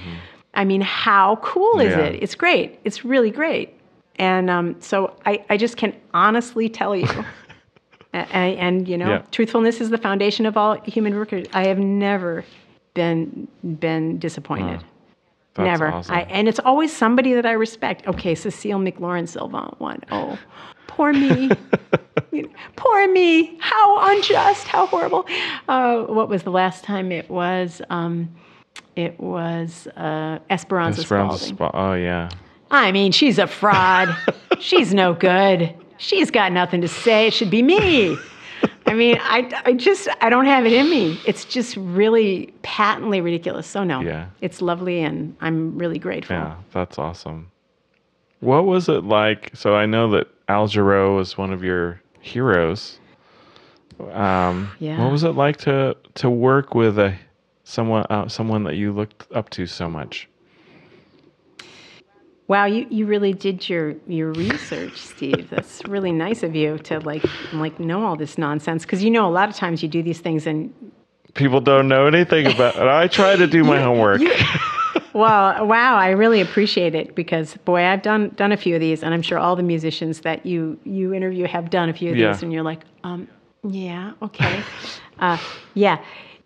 i 0.54 0.64
mean 0.64 0.80
how 0.80 1.36
cool 1.36 1.78
is. 1.80 1.92
Yeah. 1.92 2.00
it 2.06 2.22
it's 2.22 2.34
great 2.34 2.78
it's 2.84 3.04
really 3.04 3.30
great 3.30 3.74
and 4.16 4.50
um, 4.50 4.76
so 4.80 5.16
I, 5.24 5.42
I 5.48 5.56
just 5.56 5.78
can 5.78 5.94
honestly 6.12 6.68
tell 6.68 6.94
you 6.94 7.08
and, 8.12 8.58
and 8.58 8.88
you 8.88 8.98
know 8.98 9.08
Yeah. 9.08 9.22
truthfulness 9.30 9.80
is 9.80 9.90
the 9.90 9.98
foundation 9.98 10.44
of 10.46 10.56
all 10.56 10.74
human 10.82 11.14
work 11.14 11.32
i 11.54 11.64
have 11.64 11.78
never 11.78 12.44
been 12.94 13.48
been 13.80 14.18
disappointed 14.18 14.80
That's 15.54 15.66
Never. 15.80 15.88
awesome. 15.92 16.14
I, 16.14 16.22
and 16.30 16.48
it's 16.48 16.60
always 16.60 16.94
somebody 16.96 17.34
that 17.34 17.44
I 17.44 17.52
respect. 17.52 18.06
Okay, 18.06 18.34
Cécile 18.34 18.80
McLorin 18.90 19.28
Salvant 19.28 19.78
won. 19.80 20.00
Oh, 20.10 20.38
poor 20.86 21.12
me. 21.12 21.50
You 22.30 22.42
know, 22.44 22.48
poor 22.76 23.06
me. 23.12 23.58
How 23.60 24.10
unjust. 24.16 24.66
How 24.66 24.86
horrible. 24.86 25.26
Uh, 25.68 26.04
what 26.04 26.30
was 26.30 26.42
the 26.44 26.50
last 26.50 26.84
time 26.84 27.12
it 27.12 27.28
was? 27.28 27.82
Um, 27.90 28.30
it 28.96 29.18
was 29.20 29.86
uh, 29.96 30.38
Esperanza, 30.50 31.00
Esperanza 31.02 31.38
Spalding. 31.46 31.56
Spa- 31.56 31.70
oh 31.74 31.94
yeah. 31.94 32.28
I 32.70 32.90
mean, 32.92 33.12
she's 33.12 33.38
a 33.38 33.46
fraud. 33.46 34.08
she's 34.60 34.94
no 34.94 35.12
good. 35.14 35.74
She's 35.98 36.30
got 36.30 36.52
nothing 36.52 36.80
to 36.80 36.88
say. 36.88 37.26
It 37.28 37.34
should 37.34 37.50
be 37.50 37.62
me. 37.62 38.16
I 38.86 38.94
mean, 38.94 39.18
I, 39.22 39.62
I 39.64 39.72
just, 39.74 40.08
I 40.20 40.28
don't 40.28 40.46
have 40.46 40.66
it 40.66 40.72
in 40.72 40.90
me. 40.90 41.18
It's 41.26 41.44
just 41.44 41.76
really 41.76 42.52
patently 42.62 43.20
ridiculous. 43.20 43.66
So, 43.66 43.84
no, 43.84 44.00
Yeah. 44.00 44.26
it's 44.40 44.60
lovely 44.60 45.00
and 45.02 45.36
I'm 45.40 45.78
really 45.78 45.98
grateful. 45.98 46.36
Yeah, 46.36 46.56
that's 46.72 46.98
awesome. 46.98 47.50
What 48.40 48.64
was 48.64 48.88
it 48.88 49.04
like? 49.04 49.50
So 49.54 49.74
I 49.76 49.86
know 49.86 50.10
that 50.10 50.26
Al 50.48 50.66
Jarreau 50.66 51.16
was 51.16 51.38
one 51.38 51.52
of 51.52 51.62
your 51.62 52.00
heroes. 52.20 52.98
Um, 54.12 54.70
Yeah. 54.80 55.02
What 55.02 55.12
was 55.12 55.22
it 55.24 55.30
like 55.36 55.58
to 55.58 55.96
to 56.14 56.28
work 56.30 56.74
with 56.74 56.98
a 56.98 57.14
someone 57.64 58.04
uh, 58.10 58.28
someone 58.28 58.64
that 58.64 58.76
you 58.76 58.92
looked 58.92 59.30
up 59.32 59.50
to 59.50 59.66
so 59.66 59.88
much? 59.88 60.28
Wow, 62.48 62.66
you, 62.66 62.86
you 62.90 63.06
really 63.06 63.32
did 63.32 63.66
your, 63.68 63.94
your 64.06 64.30
research, 64.32 64.98
Steve. 64.98 65.48
That's 65.48 65.82
really 65.86 66.12
nice 66.12 66.42
of 66.42 66.54
you 66.54 66.76
to 66.80 67.00
like 67.00 67.24
like 67.52 67.80
know 67.80 68.04
all 68.04 68.16
this 68.16 68.36
nonsense 68.36 68.84
because 68.84 69.02
you 69.02 69.10
know 69.10 69.26
a 69.26 69.30
lot 69.30 69.48
of 69.48 69.54
times 69.54 69.82
you 69.82 69.88
do 69.88 70.02
these 70.02 70.20
things 70.20 70.46
and 70.46 70.72
People 71.34 71.60
don't 71.62 71.88
know 71.88 72.06
anything 72.06 72.46
about 72.46 72.76
it. 72.76 72.82
I 72.82 73.08
try 73.08 73.36
to 73.36 73.46
do 73.46 73.64
my 73.64 73.80
homework. 73.88 74.20
Well, 75.14 75.66
wow, 75.66 75.96
I 75.96 76.08
really 76.10 76.40
appreciate 76.40 76.94
it 76.94 77.14
because 77.14 77.54
boy, 77.66 77.84
I've 77.84 78.00
done 78.00 78.30
done 78.30 78.50
a 78.50 78.56
few 78.56 78.74
of 78.74 78.80
these, 78.80 79.02
and 79.02 79.12
I'm 79.12 79.20
sure 79.20 79.38
all 79.38 79.56
the 79.56 79.62
musicians 79.62 80.20
that 80.20 80.46
you 80.46 80.78
you 80.84 81.12
interview 81.12 81.46
have 81.46 81.68
done 81.68 81.90
a 81.90 81.92
few 81.92 82.12
of 82.12 82.16
Yeah. 82.16 82.32
these, 82.32 82.42
and 82.42 82.50
you're 82.50 82.62
like, 82.62 82.80
um, 83.04 83.28
yeah, 83.62 84.12
okay, 84.22 84.62
uh, 85.18 85.36
yeah, 85.74 86.02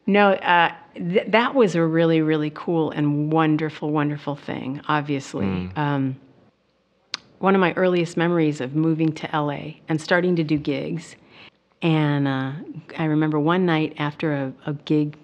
no, 0.06 0.32
uh, 0.32 0.72
th- 0.94 1.26
that 1.28 1.54
was 1.54 1.74
a 1.74 1.84
really 1.84 2.22
really 2.22 2.50
cool 2.54 2.90
and 2.90 3.32
wonderful 3.32 3.90
wonderful 3.90 4.36
thing. 4.36 4.80
Obviously, 4.88 5.46
um, 5.76 6.16
one 7.38 7.54
of 7.54 7.60
my 7.60 7.72
earliest 7.74 8.16
memories 8.16 8.60
of 8.60 8.74
moving 8.74 9.12
to 9.12 9.28
LA 9.32 9.74
and 9.88 10.00
starting 10.00 10.36
to 10.36 10.44
do 10.44 10.56
gigs. 10.56 11.16
And 11.82 12.26
uh, 12.26 12.52
I 12.98 13.04
remember 13.04 13.38
one 13.38 13.66
night 13.66 13.94
after 13.98 14.32
a, 14.32 14.52
a 14.66 14.72
gig, 14.72 15.16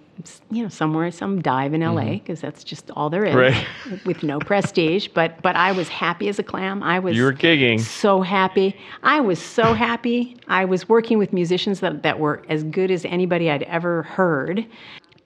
you 0.50 0.62
know, 0.62 0.68
somewhere, 0.68 1.10
some 1.10 1.40
dive 1.42 1.74
in 1.74 1.80
LA, 1.80 2.12
because 2.12 2.40
that's 2.40 2.62
just 2.64 2.90
all 2.92 3.10
there 3.10 3.24
is, 3.24 3.34
Mm-hmm. 3.34 3.90
Right. 3.94 4.04
with 4.06 4.22
no 4.22 4.38
prestige. 4.38 5.08
But 5.08 5.40
but 5.42 5.56
I 5.56 5.72
was 5.72 5.88
happy 5.88 6.28
as 6.28 6.38
a 6.38 6.42
clam. 6.42 6.82
I 6.82 6.98
was 6.98 7.16
You 7.16 7.24
were 7.24 7.32
gigging. 7.32 7.80
so 7.80 8.20
happy. 8.22 8.76
I 9.02 9.20
was 9.20 9.38
so 9.38 9.74
happy. 9.74 10.36
I 10.48 10.64
was 10.64 10.88
working 10.88 11.18
with 11.18 11.32
musicians 11.32 11.80
that, 11.80 12.02
that 12.02 12.18
were 12.18 12.42
as 12.48 12.64
good 12.64 12.90
as 12.90 13.04
anybody 13.04 13.50
I'd 13.50 13.62
ever 13.64 14.02
heard. 14.04 14.66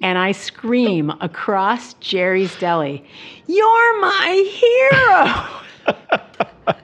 And 0.02 0.18
I 0.18 0.32
scream 0.32 1.10
across 1.20 1.94
Jerry's 1.94 2.54
Deli, 2.56 3.04
You're 3.46 4.00
my 4.00 5.56
hero! 5.88 5.96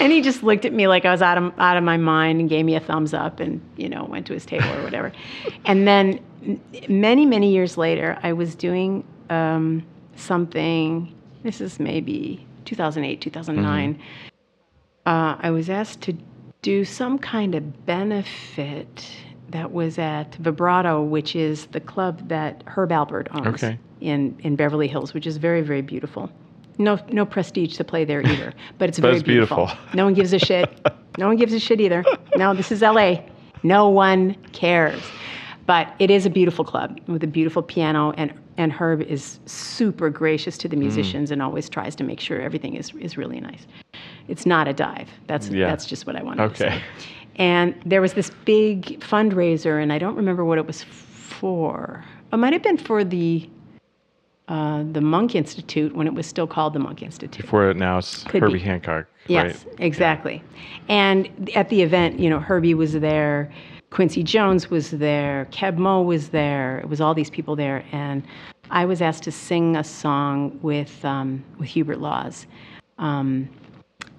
and 0.00 0.12
he 0.12 0.20
just 0.20 0.42
looked 0.42 0.64
at 0.64 0.72
me 0.72 0.88
like 0.88 1.04
I 1.04 1.12
was 1.12 1.22
out 1.22 1.38
of, 1.38 1.52
out 1.58 1.76
of 1.76 1.84
my 1.84 1.96
mind 1.96 2.40
and 2.40 2.48
gave 2.48 2.64
me 2.64 2.74
a 2.74 2.80
thumbs 2.80 3.14
up 3.14 3.40
and, 3.40 3.60
you 3.76 3.88
know, 3.88 4.04
went 4.04 4.26
to 4.26 4.32
his 4.32 4.44
table 4.44 4.68
or 4.72 4.82
whatever. 4.82 5.12
and 5.64 5.86
then 5.86 6.20
many, 6.88 7.26
many 7.26 7.52
years 7.52 7.76
later, 7.76 8.18
I 8.22 8.32
was 8.32 8.54
doing 8.54 9.04
um, 9.28 9.86
something, 10.16 11.14
this 11.42 11.60
is 11.60 11.78
maybe 11.78 12.46
2008, 12.64 13.20
2009. 13.20 14.00
Uh, 15.06 15.36
I 15.38 15.50
was 15.50 15.70
asked 15.70 16.00
to 16.02 16.16
do 16.62 16.84
some 16.84 17.18
kind 17.18 17.54
of 17.54 17.86
benefit 17.86 19.06
that 19.50 19.72
was 19.72 19.98
at 19.98 20.34
Vibrato, 20.36 21.02
which 21.02 21.34
is 21.36 21.66
the 21.66 21.80
club 21.80 22.28
that 22.28 22.62
Herb 22.66 22.90
Alpert 22.90 23.28
owns 23.34 23.62
Okay. 23.62 23.78
in, 24.00 24.36
in 24.40 24.56
Beverly 24.56 24.88
Hills, 24.88 25.12
which 25.14 25.26
is 25.26 25.36
very, 25.36 25.60
very 25.62 25.82
beautiful. 25.82 26.30
No, 26.78 26.98
no 27.10 27.26
prestige 27.26 27.76
to 27.76 27.84
play 27.84 28.04
there 28.04 28.22
either, 28.26 28.54
but 28.78 28.88
it's 28.88 28.98
very 28.98 29.14
it's 29.16 29.22
beautiful. 29.22 29.70
No 29.92 30.04
one 30.04 30.14
gives 30.14 30.32
a 30.32 30.38
shit. 30.38 30.68
No 31.18 31.26
one 31.26 31.36
gives 31.36 31.52
a 31.52 31.58
shit 31.58 31.80
either. 31.80 32.04
No, 32.36 32.54
this 32.54 32.72
is 32.72 32.80
LA. 32.80 33.16
No 33.62 33.88
one 33.88 34.34
cares. 34.52 35.02
But 35.66 35.94
it 35.98 36.10
is 36.10 36.26
a 36.26 36.30
beautiful 36.30 36.64
club 36.64 36.98
with 37.06 37.22
a 37.22 37.26
beautiful 37.26 37.62
piano, 37.62 38.12
and, 38.16 38.32
and 38.56 38.72
Herb 38.72 39.02
is 39.02 39.38
super 39.46 40.10
gracious 40.10 40.56
to 40.58 40.68
the 40.68 40.74
Mm. 40.76 40.80
musicians 40.80 41.30
and 41.30 41.42
always 41.42 41.68
tries 41.68 41.94
to 41.96 42.04
make 42.04 42.18
sure 42.18 42.40
everything 42.40 42.74
is, 42.74 42.92
is 42.98 43.16
really 43.18 43.40
nice. 43.40 43.66
It's 44.26 44.46
not 44.46 44.66
a 44.66 44.72
dive. 44.72 45.08
That's 45.26 45.48
Yeah. 45.48 45.66
that's 45.66 45.84
just 45.86 46.06
what 46.06 46.16
I 46.16 46.22
wanted 46.22 46.48
to 46.50 46.56
say. 46.56 46.82
And 47.40 47.74
there 47.86 48.02
was 48.02 48.12
this 48.12 48.30
big 48.44 49.00
fundraiser, 49.00 49.82
and 49.82 49.94
I 49.94 49.98
don't 49.98 50.14
remember 50.14 50.44
what 50.44 50.58
it 50.58 50.66
was 50.66 50.82
for. 50.82 52.04
It 52.30 52.36
might 52.36 52.52
have 52.52 52.62
been 52.62 52.76
for 52.76 53.02
the 53.02 53.48
uh, 54.48 54.84
the 54.92 55.00
Monk 55.00 55.34
Institute 55.34 55.94
when 55.94 56.06
it 56.06 56.12
was 56.12 56.26
still 56.26 56.46
called 56.46 56.74
the 56.74 56.80
Monk 56.80 57.02
Institute. 57.02 57.40
Before 57.40 57.70
it 57.70 57.78
now 57.78 57.96
it's 57.96 58.24
Could 58.24 58.42
Herbie 58.42 58.54
be. 58.54 58.58
Hancock. 58.58 59.06
Yes, 59.26 59.64
right? 59.64 59.74
exactly. 59.78 60.42
And 60.88 61.50
at 61.54 61.70
the 61.70 61.80
event, 61.80 62.18
you 62.20 62.28
know, 62.28 62.40
Herbie 62.40 62.74
was 62.74 62.92
there, 62.92 63.50
Quincy 63.88 64.22
Jones 64.22 64.68
was 64.68 64.90
there, 64.90 65.48
Keb 65.50 65.78
Mo 65.78 66.02
was 66.02 66.28
there. 66.28 66.80
It 66.80 66.90
was 66.90 67.00
all 67.00 67.14
these 67.14 67.30
people 67.30 67.56
there, 67.56 67.84
and 67.90 68.22
I 68.70 68.84
was 68.84 69.00
asked 69.00 69.22
to 69.22 69.32
sing 69.32 69.76
a 69.76 69.84
song 69.84 70.58
with 70.60 71.02
um, 71.06 71.42
with 71.58 71.70
Hubert 71.70 72.00
Laws. 72.00 72.46
Um, 72.98 73.48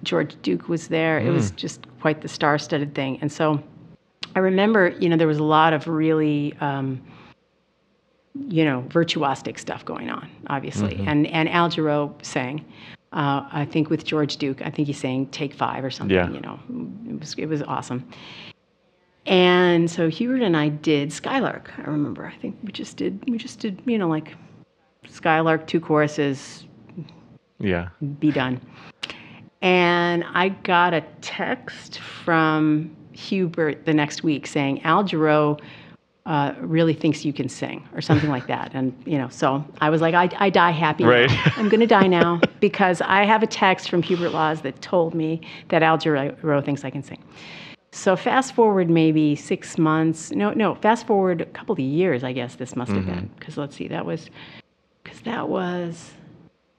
George 0.02 0.36
Duke 0.42 0.68
was 0.68 0.88
there. 0.88 1.18
It 1.18 1.30
was 1.30 1.50
just 1.52 1.86
quite 2.00 2.20
the 2.22 2.28
star-studded 2.28 2.94
thing, 2.94 3.18
and 3.20 3.30
so 3.30 3.62
I 4.34 4.38
remember, 4.38 4.88
you 5.00 5.08
know, 5.08 5.16
there 5.16 5.26
was 5.26 5.38
a 5.38 5.44
lot 5.44 5.72
of 5.72 5.86
really. 5.86 6.54
Um, 6.60 7.00
you 8.48 8.64
know, 8.64 8.82
virtuosic 8.88 9.58
stuff 9.58 9.84
going 9.84 10.08
on, 10.08 10.26
obviously. 10.46 10.94
And 11.06 11.26
and 11.26 11.50
Al 11.50 11.68
Jarreau 11.68 12.14
sang, 12.24 12.64
uh, 13.12 13.46
I 13.52 13.66
think 13.66 13.90
with 13.90 14.04
George 14.06 14.38
Duke. 14.38 14.62
I 14.62 14.70
think 14.70 14.86
he 14.86 14.94
sang 14.94 15.26
"Take 15.26 15.52
Five 15.52 15.84
or 15.84 15.90
something. 15.90 16.16
Yeah. 16.16 16.30
You 16.30 16.40
know, 16.40 16.58
it 17.10 17.20
was 17.20 17.34
it 17.34 17.44
was 17.44 17.62
awesome. 17.62 18.08
And 19.26 19.90
so 19.90 20.08
Hubert 20.08 20.40
and 20.40 20.56
I 20.56 20.70
did 20.70 21.12
Skylark. 21.12 21.70
I 21.76 21.82
remember. 21.82 22.24
I 22.24 22.34
think 22.40 22.56
we 22.64 22.72
just 22.72 22.96
did 22.96 23.22
we 23.28 23.36
just 23.36 23.60
did 23.60 23.82
you 23.84 23.98
know 23.98 24.08
like 24.08 24.34
Skylark 25.06 25.66
two 25.66 25.78
choruses, 25.80 26.64
Yeah. 27.58 27.90
be 28.18 28.30
done. 28.32 28.62
And 29.62 30.24
I 30.34 30.50
got 30.50 30.92
a 30.92 31.02
text 31.20 32.00
from 32.00 32.94
Hubert 33.12 33.86
the 33.86 33.94
next 33.94 34.22
week 34.22 34.46
saying 34.46 34.82
Al 34.82 35.04
Jarreau 35.04 35.60
uh, 36.26 36.54
really 36.58 36.94
thinks 36.94 37.24
you 37.24 37.32
can 37.32 37.48
sing 37.48 37.88
or 37.94 38.00
something 38.00 38.30
like 38.30 38.46
that. 38.46 38.72
And, 38.74 38.94
you 39.06 39.18
know, 39.18 39.28
so 39.28 39.64
I 39.80 39.90
was 39.90 40.00
like, 40.00 40.14
I, 40.14 40.28
I 40.38 40.50
die 40.50 40.70
happy. 40.70 41.04
Right. 41.04 41.30
I'm 41.58 41.68
going 41.68 41.80
to 41.80 41.86
die 41.86 42.06
now 42.06 42.40
because 42.60 43.00
I 43.00 43.24
have 43.24 43.42
a 43.42 43.46
text 43.46 43.88
from 43.88 44.02
Hubert 44.02 44.30
Laws 44.30 44.62
that 44.62 44.80
told 44.82 45.14
me 45.14 45.40
that 45.68 45.82
Al 45.82 45.98
Jarreau 45.98 46.64
thinks 46.64 46.84
I 46.84 46.90
can 46.90 47.02
sing. 47.02 47.22
So 47.92 48.16
fast 48.16 48.54
forward 48.54 48.88
maybe 48.88 49.36
six 49.36 49.78
months. 49.78 50.30
No, 50.30 50.52
no, 50.52 50.76
fast 50.76 51.06
forward 51.06 51.40
a 51.40 51.46
couple 51.46 51.74
of 51.74 51.78
years, 51.78 52.24
I 52.24 52.32
guess 52.32 52.54
this 52.54 52.74
must 52.74 52.90
have 52.92 53.04
been. 53.04 53.30
Because 53.38 53.56
let's 53.58 53.76
see, 53.76 53.86
that 53.88 54.06
was, 54.06 54.30
because 55.02 55.20
that 55.22 55.48
was, 55.48 56.12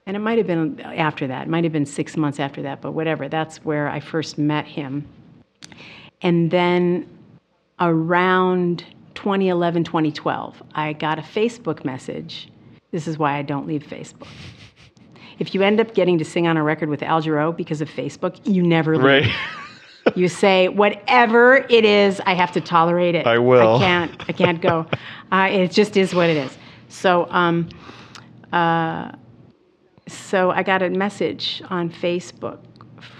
and 0.06 0.16
it 0.16 0.20
might 0.20 0.38
have 0.38 0.46
been 0.46 0.80
after 0.80 1.26
that. 1.26 1.46
It 1.46 1.48
might 1.48 1.64
have 1.64 1.72
been 1.72 1.86
six 1.86 2.16
months 2.16 2.38
after 2.38 2.62
that, 2.62 2.80
but 2.80 2.92
whatever. 2.92 3.28
That's 3.28 3.64
where 3.64 3.88
I 3.88 4.00
first 4.00 4.36
met 4.36 4.66
him. 4.66 5.06
And 6.20 6.50
then 6.50 7.08
around 7.80 8.84
2011, 9.14 9.84
2012, 9.84 10.62
I 10.74 10.92
got 10.92 11.18
a 11.18 11.22
Facebook 11.22 11.84
message. 11.84 12.50
This 12.90 13.08
is 13.08 13.18
why 13.18 13.36
I 13.36 13.42
don't 13.42 13.66
leave 13.66 13.82
Facebook. 13.82 14.28
If 15.38 15.54
you 15.54 15.62
end 15.62 15.80
up 15.80 15.94
getting 15.94 16.18
to 16.18 16.24
sing 16.24 16.46
on 16.46 16.56
a 16.56 16.62
record 16.62 16.88
with 16.88 17.02
Al 17.02 17.20
Jarreau 17.22 17.56
because 17.56 17.80
of 17.80 17.88
Facebook, 17.88 18.38
you 18.44 18.62
never 18.62 18.96
leave. 18.96 19.04
Right. 19.04 19.32
You 20.14 20.28
say 20.28 20.68
whatever 20.68 21.64
it 21.70 21.82
is, 21.86 22.20
I 22.26 22.34
have 22.34 22.52
to 22.52 22.60
tolerate 22.60 23.14
it. 23.14 23.26
I 23.26 23.38
will. 23.38 23.76
I 23.76 23.78
can't. 23.78 24.24
I 24.28 24.32
can't 24.32 24.60
go. 24.60 24.86
Uh, 25.32 25.48
it 25.50 25.72
just 25.72 25.96
is 25.96 26.14
what 26.14 26.28
it 26.28 26.36
is. 26.36 26.56
So, 26.88 27.26
um, 27.30 27.68
uh, 28.52 29.10
so 30.06 30.50
I 30.50 30.62
got 30.62 30.82
a 30.82 30.90
message 30.90 31.62
on 31.70 31.90
Facebook 31.90 32.58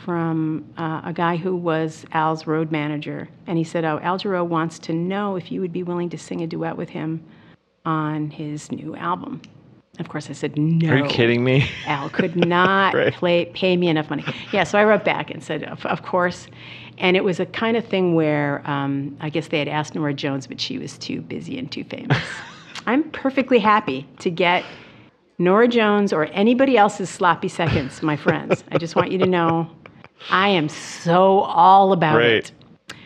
from 0.05 0.65
uh, 0.79 1.03
a 1.05 1.13
guy 1.13 1.37
who 1.37 1.55
was 1.57 2.05
Al's 2.13 2.47
road 2.47 2.71
manager, 2.71 3.29
and 3.47 3.59
he 3.59 3.65
said, 3.65 3.85
"Oh, 3.85 3.99
Al 4.03 4.19
Jarreau 4.19 4.47
wants 4.47 4.79
to 4.81 4.93
know 4.93 5.37
if 5.37 5.51
you 5.53 5.61
would 5.61 5.73
be 5.73 5.83
willing 5.83 6.11
to 6.11 6.19
sing 6.19 6.43
a 6.43 6.47
duet 6.47 6.77
with 6.77 6.91
him 6.91 7.25
on 7.85 8.31
his 8.31 8.71
new 8.73 8.95
album." 8.97 9.41
Of 10.01 10.09
course, 10.09 10.29
I 10.29 10.33
said 10.33 10.59
no. 10.59 10.91
Are 10.91 10.99
you 10.99 11.05
kidding 11.05 11.45
me? 11.45 11.71
Al 11.87 12.11
could 12.11 12.35
not 12.35 12.95
Right. 12.95 13.13
play, 13.13 13.45
pay 13.55 13.77
me 13.77 13.89
enough 13.89 14.11
money. 14.11 14.25
Yeah, 14.53 14.65
so 14.65 14.77
I 14.77 14.83
wrote 14.85 15.05
back 15.05 15.31
and 15.31 15.41
said, 15.41 15.63
of, 15.63 15.87
of 15.87 16.03
course. 16.03 16.49
And 16.99 17.17
it 17.17 17.23
was 17.23 17.39
a 17.39 17.47
kind 17.47 17.77
of 17.77 17.87
thing 17.87 18.17
where 18.17 18.69
um, 18.69 19.17
I 19.21 19.31
guess 19.31 19.49
they 19.49 19.61
had 19.61 19.69
asked 19.69 19.95
Norah 19.95 20.13
Jones, 20.13 20.49
but 20.49 20.61
she 20.61 20.79
was 20.79 20.99
too 20.99 21.21
busy 21.21 21.59
and 21.61 21.71
too 21.71 21.85
famous. 21.85 22.19
I'm 22.87 23.05
perfectly 23.13 23.61
happy 23.61 24.05
to 24.19 24.31
get 24.31 24.65
Norah 25.39 25.69
Jones 25.69 26.13
or 26.13 26.27
anybody 26.27 26.77
else's 26.77 27.11
sloppy 27.11 27.49
seconds, 27.49 28.03
my 28.03 28.17
friends. 28.17 28.63
I 28.71 28.79
just 28.79 28.95
want 28.97 29.11
you 29.11 29.19
to 29.19 29.27
know 29.27 29.69
I 30.31 30.49
am 30.49 30.69
so 30.69 31.41
all 31.41 31.93
about 31.93 32.17
Right. 32.17 32.31
it. 32.31 32.53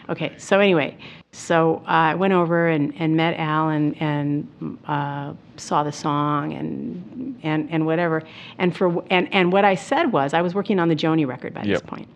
Okay, 0.08 0.32
so 0.38 0.58
anyway, 0.60 0.96
so 1.32 1.82
I 1.86 2.14
went 2.14 2.32
over 2.32 2.68
and, 2.68 2.94
and 2.98 3.16
met 3.16 3.38
Al 3.38 3.68
and, 3.68 4.00
and 4.00 4.78
uh, 4.86 5.34
saw 5.56 5.82
the 5.82 5.92
song 5.92 6.52
and, 6.54 7.38
and, 7.42 7.68
and 7.70 7.84
whatever. 7.86 8.22
And, 8.58 8.74
for, 8.76 9.04
and, 9.10 9.32
and 9.34 9.52
what 9.52 9.64
I 9.64 9.74
said 9.74 10.12
was, 10.12 10.32
I 10.34 10.40
was 10.42 10.54
working 10.54 10.78
on 10.78 10.88
the 10.88 10.96
Joni 10.96 11.26
record 11.26 11.52
by 11.54 11.64
this 11.64 11.80
point. 11.80 12.08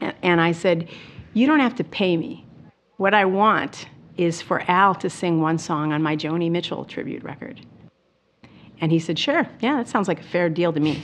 And, 0.00 0.14
and 0.22 0.40
I 0.40 0.52
said, 0.52 0.88
You 1.34 1.46
don't 1.46 1.60
have 1.60 1.74
to 1.76 1.84
pay 1.84 2.16
me. 2.16 2.44
What 2.96 3.12
I 3.14 3.24
want 3.24 3.86
is 4.16 4.40
for 4.40 4.62
Al 4.70 4.94
to 4.96 5.10
sing 5.10 5.40
one 5.40 5.58
song 5.58 5.92
on 5.92 6.02
my 6.02 6.16
Joni 6.16 6.50
Mitchell 6.50 6.84
tribute 6.84 7.22
record. 7.24 7.60
And 8.80 8.92
he 8.92 8.98
said, 8.98 9.18
Sure, 9.18 9.48
yeah, 9.60 9.76
that 9.76 9.88
sounds 9.88 10.08
like 10.08 10.20
a 10.20 10.24
fair 10.24 10.48
deal 10.48 10.72
to 10.72 10.80
me. 10.80 11.02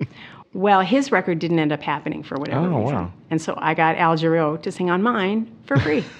well, 0.52 0.80
his 0.80 1.12
record 1.12 1.38
didn't 1.38 1.58
end 1.58 1.72
up 1.72 1.82
happening 1.82 2.22
for 2.22 2.36
whatever 2.36 2.66
Oh, 2.66 2.80
reason. 2.80 2.94
wow. 2.94 3.12
And 3.30 3.40
so 3.40 3.54
I 3.58 3.74
got 3.74 3.96
Al 3.96 4.16
Jarreau 4.16 4.60
to 4.62 4.72
sing 4.72 4.90
on 4.90 5.02
mine 5.02 5.54
for 5.66 5.78
free. 5.78 6.04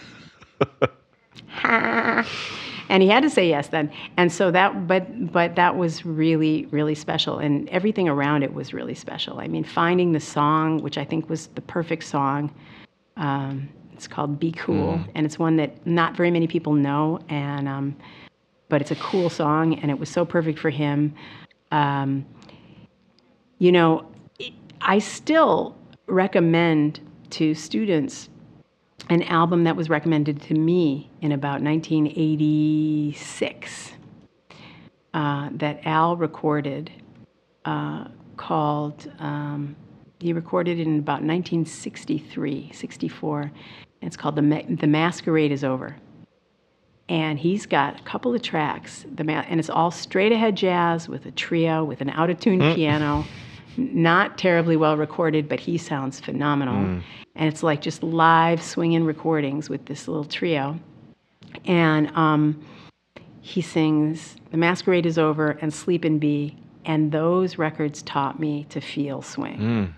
and 2.89 3.03
he 3.03 3.09
had 3.09 3.23
to 3.23 3.31
say 3.31 3.49
yes 3.49 3.69
then. 3.69 3.91
And 4.17 4.31
so 4.33 4.51
that, 4.51 4.87
but, 4.87 5.33
but 5.33 5.55
that 5.57 5.77
was 5.77 6.05
really, 6.05 6.67
really 6.67 6.95
special. 6.95 7.39
And 7.39 7.69
everything 7.71 8.09
around 8.09 8.43
it 8.43 8.53
was 8.55 8.73
really 8.75 8.95
special. 8.95 9.41
I 9.41 9.49
mean, 9.49 9.65
finding 9.65 10.13
the 10.13 10.21
song, 10.21 10.83
which 10.83 10.99
I 10.99 11.05
think 11.05 11.29
was 11.29 11.49
the 11.49 11.61
perfect 11.63 12.05
song, 12.05 12.53
um, 13.17 13.69
it's 13.93 14.09
called 14.09 14.39
Be 14.41 14.53
Cool. 14.53 15.01
And 15.15 15.25
it's 15.25 15.39
one 15.39 15.57
that 15.57 15.87
not 15.87 16.17
very 16.17 16.31
many 16.31 16.47
people 16.47 16.73
know. 16.73 17.21
And, 17.29 17.69
um, 17.69 17.97
but 18.75 18.81
it's 18.81 18.91
a 18.91 18.97
cool 18.97 19.31
song 19.31 19.79
and 19.79 19.89
it 19.89 20.01
was 20.01 20.09
so 20.09 20.25
perfect 20.25 20.59
for 20.59 20.69
him. 20.69 21.15
Um, 21.71 22.27
you 23.61 23.71
know, 23.71 24.05
I 24.81 24.99
still 24.99 25.77
recommend 26.09 26.99
to 27.31 27.55
students 27.55 28.29
an 29.11 29.23
album 29.23 29.63
that 29.63 29.77
was 29.77 29.89
recommended 29.89 30.43
to 30.43 30.55
me 30.55 31.09
in 31.21 31.31
about 31.31 31.63
1986 31.63 33.93
uh, 35.15 35.51
that 35.53 35.87
Al 35.87 36.17
recorded 36.17 36.91
uh, 37.67 38.09
called, 38.37 39.09
um, 39.21 39.77
he 40.19 40.33
recorded 40.33 40.81
it 40.81 40.89
in 40.89 40.99
about 40.99 41.23
1963, 41.23 42.73
64. 42.75 43.43
And 43.43 43.53
it's 44.03 44.17
called 44.17 44.35
The, 44.35 44.43
Ma- 44.43 44.63
the 44.69 44.89
Masquerade 44.89 45.53
is 45.53 45.63
Over. 45.63 45.95
And 47.09 47.39
he's 47.39 47.67
got 47.67 48.01
a 48.01 48.03
couple 48.05 48.35
of 48.35 48.41
tracks, 48.41 49.05
the 49.15 49.25
ma- 49.25 49.45
and 49.47 49.61
it's 49.61 49.69
all 49.69 49.91
straight 49.91 50.33
ahead 50.33 50.57
jazz 50.57 51.07
with 51.09 51.27
a 51.27 51.31
trio, 51.31 51.85
with 51.85 52.01
an 52.01 52.09
out 52.11 52.31
of 52.31 52.41
tune 52.41 52.61
mm. 52.61 52.75
piano. 52.75 53.25
Not 53.77 54.39
terribly 54.39 54.77
well 54.77 54.97
recorded, 54.97 55.49
but 55.49 55.61
he 55.61 55.77
sounds 55.77 56.19
phenomenal. 56.21 56.77
Mm. 56.77 57.03
And 57.35 57.49
it's 57.49 57.63
like 57.63 57.83
just 57.83 58.03
live 58.03 58.63
swinging 58.63 59.05
recordings 59.05 59.69
with 59.69 59.85
this 59.87 60.09
little 60.09 60.25
trio. 60.25 60.79
And 61.67 62.11
um, 62.17 62.65
he 63.41 63.61
sings 63.61 64.37
The 64.51 64.57
Masquerade 64.57 65.05
is 65.05 65.19
Over 65.19 65.59
and 65.61 65.75
Sleep 65.75 66.05
and 66.05 66.19
Be. 66.19 66.57
And 66.87 67.13
those 67.13 67.59
records 67.59 68.03
taught 68.03 68.41
me 68.41 68.67
to 68.71 68.81
feel 68.81 69.21
swing. 69.23 69.59
Mm. 69.59 69.95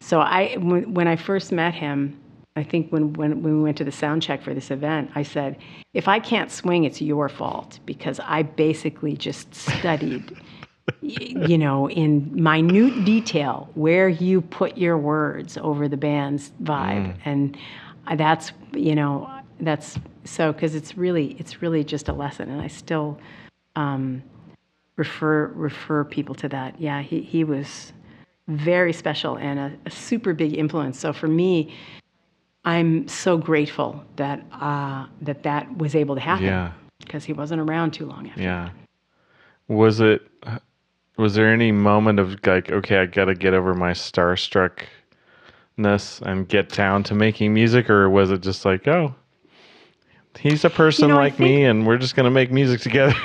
So 0.00 0.20
I, 0.20 0.56
when, 0.56 0.94
when 0.94 1.06
I 1.06 1.16
first 1.16 1.52
met 1.52 1.74
him, 1.74 2.19
I 2.56 2.64
think 2.64 2.90
when, 2.90 3.12
when, 3.12 3.42
when 3.42 3.58
we 3.58 3.62
went 3.62 3.76
to 3.78 3.84
the 3.84 3.92
sound 3.92 4.22
check 4.22 4.42
for 4.42 4.52
this 4.54 4.70
event, 4.70 5.10
I 5.14 5.22
said, 5.22 5.56
if 5.94 6.08
I 6.08 6.18
can't 6.18 6.50
swing, 6.50 6.84
it's 6.84 7.00
your 7.00 7.28
fault 7.28 7.78
because 7.86 8.20
I 8.24 8.42
basically 8.42 9.16
just 9.16 9.54
studied, 9.54 10.36
y- 11.00 11.46
you 11.46 11.56
know, 11.56 11.88
in 11.88 12.30
minute 12.34 13.04
detail 13.04 13.70
where 13.74 14.08
you 14.08 14.40
put 14.40 14.76
your 14.76 14.98
words 14.98 15.58
over 15.58 15.88
the 15.88 15.96
band's 15.96 16.50
vibe. 16.62 17.16
And 17.24 17.56
that's, 18.16 18.52
you 18.72 18.96
know, 18.96 19.30
that's 19.60 19.98
so, 20.24 20.52
because 20.52 20.74
it's 20.74 20.96
really, 20.96 21.36
it's 21.38 21.62
really 21.62 21.84
just 21.84 22.08
a 22.08 22.12
lesson. 22.12 22.50
And 22.50 22.60
I 22.60 22.66
still 22.66 23.18
um, 23.76 24.22
refer, 24.96 25.46
refer 25.54 26.04
people 26.04 26.34
to 26.36 26.48
that. 26.48 26.80
Yeah, 26.80 27.00
he, 27.00 27.20
he 27.20 27.44
was 27.44 27.92
very 28.48 28.92
special 28.92 29.36
and 29.38 29.58
a, 29.60 29.72
a 29.86 29.90
super 29.90 30.34
big 30.34 30.54
influence. 30.54 30.98
So 30.98 31.12
for 31.12 31.28
me, 31.28 31.72
I'm 32.64 33.08
so 33.08 33.38
grateful 33.38 34.04
that 34.16 34.44
uh, 34.52 35.06
that 35.22 35.42
that 35.44 35.78
was 35.78 35.94
able 35.94 36.14
to 36.14 36.20
happen. 36.20 36.44
Yeah. 36.46 36.72
Because 36.98 37.24
he 37.24 37.32
wasn't 37.32 37.60
around 37.60 37.92
too 37.92 38.06
long 38.06 38.28
after. 38.28 38.42
Yeah. 38.42 38.70
Was 39.68 40.00
it? 40.00 40.22
Was 41.16 41.34
there 41.34 41.52
any 41.52 41.72
moment 41.72 42.18
of 42.18 42.38
like, 42.46 42.70
okay, 42.70 42.98
I 42.98 43.06
got 43.06 43.26
to 43.26 43.34
get 43.34 43.52
over 43.52 43.74
my 43.74 43.92
starstruckness 43.92 44.86
and 46.22 46.48
get 46.48 46.70
down 46.70 47.02
to 47.04 47.14
making 47.14 47.52
music, 47.52 47.90
or 47.90 48.08
was 48.08 48.30
it 48.30 48.40
just 48.40 48.64
like, 48.64 48.88
oh, 48.88 49.14
he's 50.38 50.64
a 50.64 50.70
person 50.70 51.08
know, 51.08 51.16
I 51.16 51.18
like 51.18 51.38
me, 51.38 51.64
and 51.64 51.86
we're 51.86 51.98
just 51.98 52.16
gonna 52.16 52.30
make 52.30 52.50
music 52.50 52.80
together? 52.80 53.14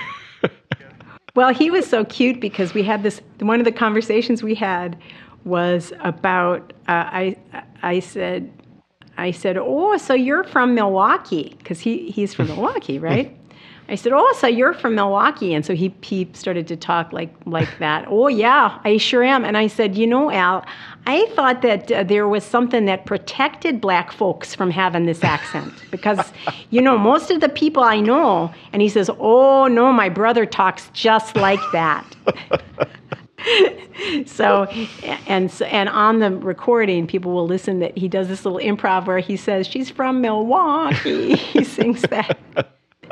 Well, 1.35 1.53
he 1.53 1.69
was 1.69 1.85
so 1.85 2.05
cute 2.05 2.39
because 2.39 2.73
we 2.73 2.81
had 2.81 3.03
this. 3.03 3.21
One 3.39 3.59
of 3.59 3.65
the 3.65 3.71
conversations 3.71 4.41
we 4.41 4.55
had 4.55 4.97
was 5.43 5.91
about. 5.99 6.71
Uh, 6.87 7.03
I 7.11 7.37
I 7.83 7.99
said, 7.99 8.51
I 9.17 9.31
said, 9.31 9.57
oh, 9.57 9.97
so 9.97 10.13
you're 10.13 10.43
from 10.43 10.75
Milwaukee 10.75 11.55
because 11.57 11.79
he 11.79 12.11
he's 12.11 12.33
from 12.33 12.47
Milwaukee, 12.47 12.99
right? 13.11 13.35
I 13.87 13.95
said, 13.95 14.13
"Oh, 14.13 14.33
so 14.39 14.47
you're 14.47 14.73
from 14.73 14.95
Milwaukee?" 14.95 15.53
And 15.53 15.63
so 15.65 15.75
he 15.75 15.93
he 16.01 16.27
started 16.33 16.67
to 16.69 16.75
talk 16.75 17.13
like 17.13 17.33
like 17.45 17.69
that. 17.79 18.05
oh 18.09 18.27
yeah, 18.27 18.79
I 18.83 18.97
sure 18.97 19.23
am. 19.23 19.45
And 19.45 19.57
I 19.57 19.67
said, 19.67 19.95
"You 19.95 20.07
know, 20.07 20.31
Al, 20.31 20.65
I 21.05 21.27
thought 21.35 21.61
that 21.61 21.91
uh, 21.91 22.03
there 22.03 22.27
was 22.27 22.43
something 22.43 22.85
that 22.85 23.05
protected 23.05 23.79
black 23.79 24.11
folks 24.11 24.55
from 24.55 24.71
having 24.71 25.05
this 25.05 25.23
accent 25.23 25.73
because, 25.91 26.33
you 26.71 26.81
know, 26.81 26.97
most 26.97 27.29
of 27.29 27.41
the 27.41 27.49
people 27.49 27.83
I 27.83 27.99
know." 27.99 28.51
And 28.73 28.81
he 28.81 28.89
says, 28.89 29.09
"Oh 29.19 29.67
no, 29.67 29.93
my 29.93 30.09
brother 30.09 30.45
talks 30.45 30.89
just 30.93 31.35
like 31.35 31.61
that." 31.71 32.15
so 34.25 34.63
and 35.27 35.51
and 35.63 35.89
on 35.89 36.19
the 36.19 36.31
recording 36.31 37.07
people 37.07 37.33
will 37.33 37.47
listen 37.47 37.79
that 37.79 37.97
he 37.97 38.07
does 38.07 38.27
this 38.27 38.45
little 38.45 38.59
improv 38.59 39.05
where 39.05 39.19
he 39.19 39.37
says 39.37 39.67
she's 39.67 39.89
from 39.89 40.21
milwaukee 40.21 41.35
he 41.53 41.63
sings 41.63 42.01
that 42.03 42.37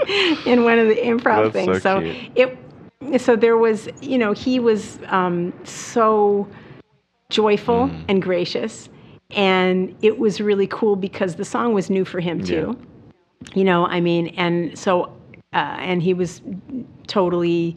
in 0.46 0.64
one 0.64 0.80
of 0.80 0.88
the 0.88 0.96
improv 0.96 1.52
That's 1.52 1.54
things. 1.54 1.82
so 1.82 2.00
So, 2.02 2.16
it, 2.36 3.22
so 3.22 3.36
there 3.36 3.58
was, 3.58 3.90
you 4.02 4.18
know, 4.18 4.34
he 4.34 4.60
was 4.60 5.00
um, 5.08 5.54
so 5.64 6.48
joyful 7.30 7.88
Mm. 7.88 8.06
and 8.08 8.22
gracious, 8.22 8.90
and 9.32 9.96
it 10.02 10.20
was 10.20 10.40
really 10.40 10.68
cool 10.68 10.96
because 10.96 11.36
the 11.36 11.46
song 11.46 11.74
was 11.74 11.90
new 11.90 12.06
for 12.06 12.20
him 12.20 12.44
too. 12.44 12.78
You 13.54 13.64
know, 13.64 13.86
I 13.86 14.00
mean, 14.00 14.28
and 14.38 14.78
so, 14.78 15.06
uh, 15.54 15.78
and 15.80 16.02
he 16.02 16.14
was 16.14 16.42
totally 17.08 17.76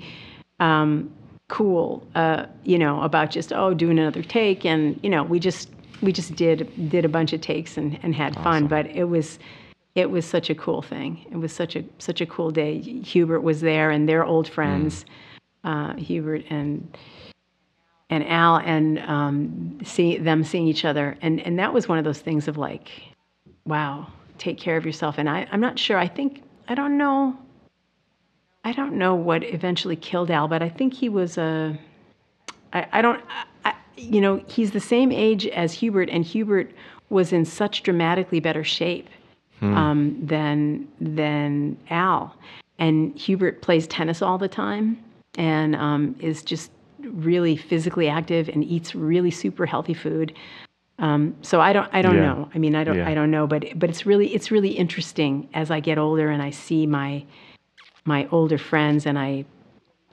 um, 0.61 1.13
cool, 1.49 2.07
uh, 2.15 2.47
you 2.65 2.79
know, 2.79 3.01
about 3.03 3.31
just 3.31 3.53
oh 3.53 3.75
doing 3.75 3.99
another 3.99 4.23
take, 4.23 4.65
and 4.65 4.99
you 5.03 5.11
know, 5.11 5.23
we 5.23 5.39
just 5.39 5.71
we 6.03 6.13
just 6.13 6.35
did 6.37 6.71
did 6.89 7.05
a 7.05 7.09
bunch 7.09 7.33
of 7.33 7.41
takes 7.41 7.77
and, 7.77 7.99
and 8.03 8.15
had 8.15 8.35
fun, 8.43 8.67
but 8.67 8.87
it 8.87 9.05
was 9.05 9.39
it 9.95 10.11
was 10.11 10.27
such 10.27 10.51
a 10.51 10.55
cool 10.55 10.83
thing. 10.83 11.27
It 11.31 11.37
was 11.37 11.53
such 11.53 11.77
a 11.77 11.85
such 11.99 12.21
a 12.21 12.27
cool 12.27 12.51
day. 12.51 12.81
Hubert 12.81 13.41
was 13.41 13.61
there, 13.61 13.91
and 13.91 14.09
they're 14.09 14.25
old 14.25 14.49
friends, 14.49 15.05
uh, 15.65 15.95
Hubert 15.95 16.45
and 16.51 16.97
and 18.11 18.27
Al, 18.29 18.59
and 18.59 18.99
um, 19.01 19.79
see 19.85 20.19
them 20.19 20.45
seeing 20.45 20.69
each 20.69 20.85
other, 20.85 21.17
and 21.23 21.41
and 21.41 21.59
that 21.59 21.73
was 21.73 21.89
one 21.89 21.99
of 21.99 22.05
those 22.05 22.21
things 22.21 22.49
of 22.49 22.57
like, 22.57 22.91
wow, 23.65 24.09
take 24.39 24.59
care 24.59 24.77
of 24.77 24.85
yourself. 24.85 25.17
And 25.19 25.29
I 25.29 25.47
I'm 25.51 25.61
not 25.61 25.79
sure. 25.79 25.97
I 25.97 26.09
think 26.09 26.43
I 26.69 26.75
don't 26.75 26.99
know. 26.99 27.37
I 28.67 28.73
don't 28.73 28.95
know 28.95 29.15
what 29.15 29.45
eventually 29.45 29.95
killed 29.95 30.29
Al, 30.29 30.49
but 30.49 30.61
I 30.61 30.69
think 30.69 30.93
he 30.93 31.09
was 31.09 31.39
a. 31.39 31.79
I, 32.73 32.85
I 32.95 33.01
don't. 33.01 33.23
I, 33.65 33.75
you 33.97 34.21
know, 34.21 34.43
he's 34.49 34.73
the 34.73 34.81
same 34.81 35.13
age 35.13 35.47
as 35.47 35.73
Hubert, 35.73 36.11
and 36.11 36.25
Hubert 36.25 36.73
was 37.09 37.33
in 37.33 37.45
such 37.45 37.85
dramatically 37.85 38.41
better 38.41 38.65
shape 38.65 39.09
um, 39.63 40.19
than 40.21 40.89
than 41.01 41.77
Al. 41.91 42.35
And 42.81 43.17
Hubert 43.17 43.63
plays 43.63 43.87
tennis 43.87 44.21
all 44.21 44.37
the 44.37 44.49
time 44.49 44.99
and 45.39 45.77
um, 45.77 46.17
is 46.19 46.43
just 46.43 46.73
really 46.99 47.57
physically 47.57 48.09
active 48.09 48.49
and 48.49 48.65
eats 48.65 48.97
really 48.97 49.31
super 49.31 49.65
healthy 49.65 49.95
food. 49.95 50.35
Um, 50.99 51.37
so 51.43 51.61
I 51.61 51.73
don't 51.73 51.89
I 51.93 52.03
don't 52.03 52.17
Yeah. 52.17 52.23
know. 52.35 52.51
I 52.53 52.59
mean 52.59 52.75
I 52.75 52.83
don't 52.83 52.97
Yeah. 52.97 53.09
I 53.09 53.15
don't 53.15 53.31
know, 53.31 53.47
but 53.47 53.79
but 53.79 53.91
it's 53.91 54.05
really 54.07 54.35
it's 54.35 54.51
really 54.51 54.71
interesting 54.71 55.49
as 55.55 55.71
I 55.71 55.79
get 55.79 55.99
older 55.99 56.31
and 56.31 56.43
I 56.43 56.51
see 56.51 56.85
my 56.85 57.23
my 58.07 58.27
older 58.31 58.59
friends 58.59 59.05
and 59.07 59.19
I 59.19 59.45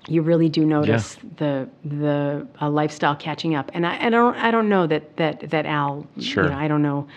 you 0.08 0.22
really 0.22 0.50
do 0.50 0.66
notice 0.66 1.18
the 1.38 1.70
the 1.86 2.46
uh, 2.62 2.70
lifestyle 2.70 3.16
catching 3.16 3.56
up. 3.56 3.72
And 3.74 3.86
I, 3.86 4.08
I 4.08 4.10
don't 4.10 4.36
I 4.36 4.52
don't 4.52 4.68
know 4.68 4.86
that 4.88 5.16
that 5.18 5.50
that 5.50 5.66
Al 5.66 6.06
Sure. 6.20 6.44
you 6.46 6.50
know, 6.50 6.58
I 6.58 6.68
don't 6.68 6.82
know 6.82 7.08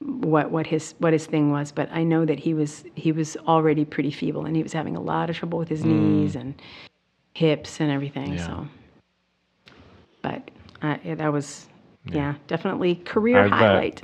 what 0.00 0.50
what 0.50 0.66
his 0.66 0.94
what 0.98 1.12
his 1.12 1.26
thing 1.26 1.52
was, 1.52 1.70
but 1.70 1.88
I 1.92 2.02
know 2.02 2.24
that 2.24 2.40
he 2.40 2.52
was 2.54 2.84
he 2.94 3.12
was 3.12 3.36
already 3.46 3.84
pretty 3.84 4.10
feeble 4.10 4.46
and 4.46 4.56
he 4.56 4.62
was 4.62 4.72
having 4.72 4.96
a 4.96 5.00
lot 5.00 5.30
of 5.30 5.36
trouble 5.36 5.58
with 5.58 5.68
his 5.68 5.84
knees 5.84 6.34
and 6.34 6.60
hips 7.34 7.80
and 7.80 7.90
everything. 7.90 8.32
Mm. 8.32 8.36
Yeah. 8.38 8.46
So, 8.46 8.68
but 10.22 10.50
uh, 10.82 10.96
yeah, 11.04 11.14
that 11.14 11.32
was 11.32 11.68
yeah, 12.06 12.34
definitely 12.48 12.96
career 12.96 13.40
I 13.40 13.48
bet. 13.48 13.52
highlight. 13.52 14.02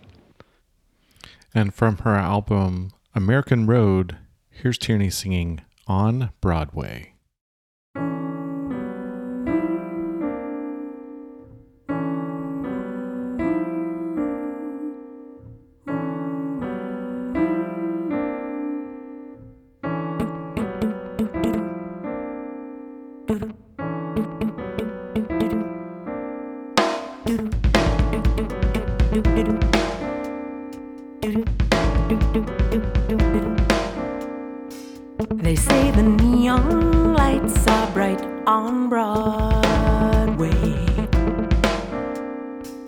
And 1.52 1.74
from 1.74 1.98
her 1.98 2.14
album 2.14 2.92
American 3.14 3.66
Road, 3.66 4.16
here's 4.50 4.78
Tierney 4.78 5.10
singing 5.10 5.62
On 5.90 6.30
Broadway. 6.40 7.09
Are 37.70 37.90
bright 37.92 38.22
on 38.46 38.88
Broadway. 38.88 40.50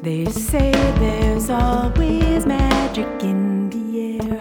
They 0.02 0.24
say 0.26 0.72
there's 0.98 1.48
always 1.50 2.44
magic 2.46 3.06
in 3.22 3.70
the 3.70 3.84
air. 4.18 4.40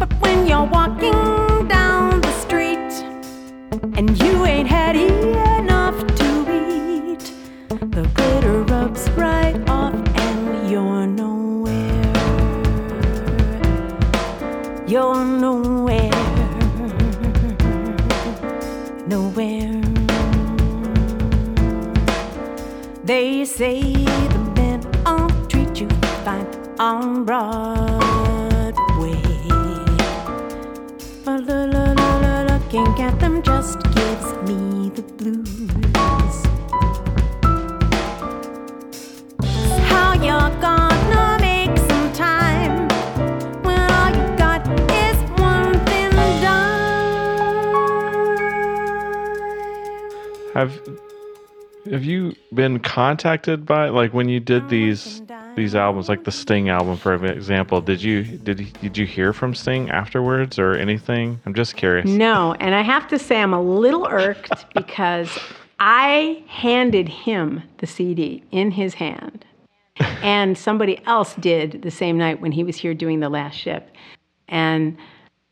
But 0.00 0.12
when 0.22 0.46
you're 0.46 0.64
walking 0.64 1.29
say 23.60 23.82
the 24.32 24.38
men 24.56 24.80
all 25.04 25.28
treat 25.46 25.78
you 25.78 25.88
fine 26.24 26.46
on 26.78 27.26
Broadway. 27.26 27.60
But 31.26 31.42
looking 32.50 32.88
at 33.06 33.20
them 33.20 33.42
just 33.42 33.78
gives 33.96 34.28
me 34.48 34.88
the 34.96 35.02
blues. 35.18 36.36
How 39.90 40.14
you're 40.14 40.54
gonna 40.62 40.79
Have 51.90 52.04
you 52.04 52.34
been 52.54 52.78
contacted 52.78 53.66
by 53.66 53.88
like 53.88 54.14
when 54.14 54.28
you 54.28 54.38
did 54.38 54.68
these 54.68 55.22
these 55.56 55.74
albums, 55.74 56.08
like 56.08 56.24
the 56.24 56.30
Sting 56.32 56.68
album, 56.68 56.96
for 56.96 57.14
example? 57.26 57.80
Did 57.80 58.02
you 58.02 58.22
did 58.22 58.72
did 58.80 58.96
you 58.96 59.06
hear 59.06 59.32
from 59.32 59.54
Sting 59.54 59.90
afterwards 59.90 60.58
or 60.58 60.74
anything? 60.74 61.40
I'm 61.46 61.54
just 61.54 61.76
curious. 61.76 62.08
No, 62.08 62.54
and 62.60 62.74
I 62.74 62.82
have 62.82 63.08
to 63.08 63.18
say 63.18 63.40
I'm 63.42 63.52
a 63.52 63.62
little 63.62 64.06
irked 64.06 64.66
because 64.74 65.36
I 65.80 66.44
handed 66.46 67.08
him 67.08 67.62
the 67.78 67.86
CD 67.86 68.44
in 68.52 68.70
his 68.70 68.94
hand. 68.94 69.44
And 70.22 70.56
somebody 70.56 71.04
else 71.06 71.34
did 71.34 71.82
the 71.82 71.90
same 71.90 72.16
night 72.16 72.40
when 72.40 72.52
he 72.52 72.64
was 72.64 72.76
here 72.76 72.94
doing 72.94 73.20
the 73.20 73.28
last 73.28 73.54
ship. 73.54 73.90
And 74.48 74.96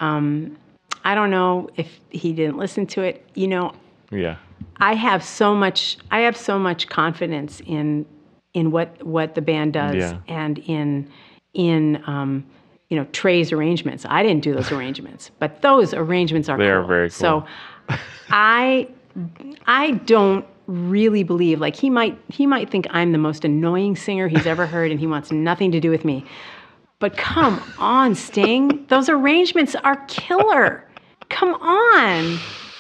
um, 0.00 0.56
I 1.04 1.14
don't 1.14 1.30
know 1.30 1.68
if 1.76 2.00
he 2.10 2.32
didn't 2.32 2.56
listen 2.56 2.86
to 2.88 3.02
it. 3.02 3.26
You 3.34 3.48
know, 3.48 3.72
Yeah. 4.10 4.36
I 4.78 4.94
have 4.94 5.22
so 5.24 5.54
much 5.54 5.98
I 6.10 6.20
have 6.20 6.36
so 6.36 6.58
much 6.58 6.88
confidence 6.88 7.60
in 7.66 8.06
in 8.54 8.70
what 8.70 9.04
what 9.04 9.34
the 9.34 9.42
band 9.42 9.72
does 9.74 9.96
Yeah. 9.96 10.18
and 10.28 10.58
in 10.60 11.10
in 11.54 12.02
um, 12.06 12.44
you 12.88 12.96
know 12.96 13.04
Trey's 13.12 13.52
arrangements. 13.52 14.06
I 14.08 14.22
didn't 14.22 14.42
do 14.42 14.54
those 14.54 14.70
arrangements, 14.76 15.30
but 15.38 15.62
those 15.62 15.94
arrangements 15.94 16.48
are 16.48 16.56
They 16.58 16.68
are 16.68 16.80
cool. 16.80 16.88
very 16.88 17.10
So 17.10 17.44
I 18.30 18.88
I 19.66 19.92
don't 20.06 20.44
really 20.66 21.22
believe 21.22 21.60
like 21.60 21.74
he 21.74 21.88
might 21.90 22.18
he 22.28 22.46
might 22.46 22.68
think 22.70 22.86
I'm 22.90 23.12
the 23.12 23.18
most 23.18 23.44
annoying 23.44 23.96
singer 23.96 24.28
he's 24.28 24.46
ever 24.46 24.66
heard 24.74 24.90
and 24.90 25.00
he 25.00 25.06
wants 25.06 25.32
nothing 25.32 25.72
to 25.72 25.80
do 25.80 25.90
with 25.90 26.04
me. 26.04 26.24
But 27.00 27.16
come 27.16 27.62
on, 27.78 28.14
Sting. 28.16 28.84
Those 28.88 29.08
arrangements 29.08 29.74
are 29.76 29.96
killer. 30.08 30.84
Come 31.28 31.54
on. 31.54 32.38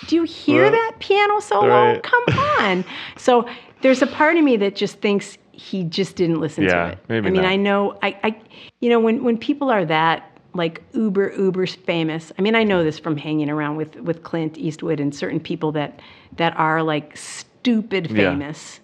Do 0.08 0.16
you 0.16 0.24
hear 0.24 0.64
Right. 0.64 0.72
that 0.72 0.92
piano 0.98 1.38
solo? 1.40 1.68
Right. 1.68 2.02
Come 2.02 2.24
on. 2.58 2.84
So 3.16 3.46
there's 3.82 4.02
a 4.02 4.06
part 4.06 4.36
of 4.36 4.42
me 4.44 4.56
that 4.56 4.74
just 4.74 5.00
thinks 5.00 5.38
he 5.52 5.84
just 5.84 6.16
didn't 6.16 6.40
listen 6.40 6.64
Yeah, 6.64 6.86
to 6.86 6.92
it. 6.92 6.98
maybe 7.08 7.28
I 7.28 7.30
mean, 7.30 7.42
not. 7.42 7.50
I 7.52 7.56
know 7.56 7.98
I, 8.02 8.16
I 8.24 8.40
you 8.80 8.88
know, 8.90 8.98
when 8.98 9.22
when 9.22 9.38
people 9.38 9.70
are 9.70 9.84
that 9.84 10.24
like 10.54 10.82
uber 10.94 11.32
uber 11.36 11.66
famous. 11.66 12.32
I 12.38 12.42
mean, 12.42 12.54
I 12.56 12.64
know 12.64 12.82
this 12.82 12.98
from 12.98 13.16
hanging 13.16 13.50
around 13.50 13.76
with 13.76 13.94
with 13.96 14.22
Clint 14.24 14.56
Eastwood 14.58 14.98
and 14.98 15.14
certain 15.14 15.40
people 15.40 15.70
that 15.72 16.00
that 16.36 16.56
are 16.56 16.82
like 16.82 17.16
stupid 17.16 18.10
Yeah. 18.10 18.30
famous, 18.30 18.80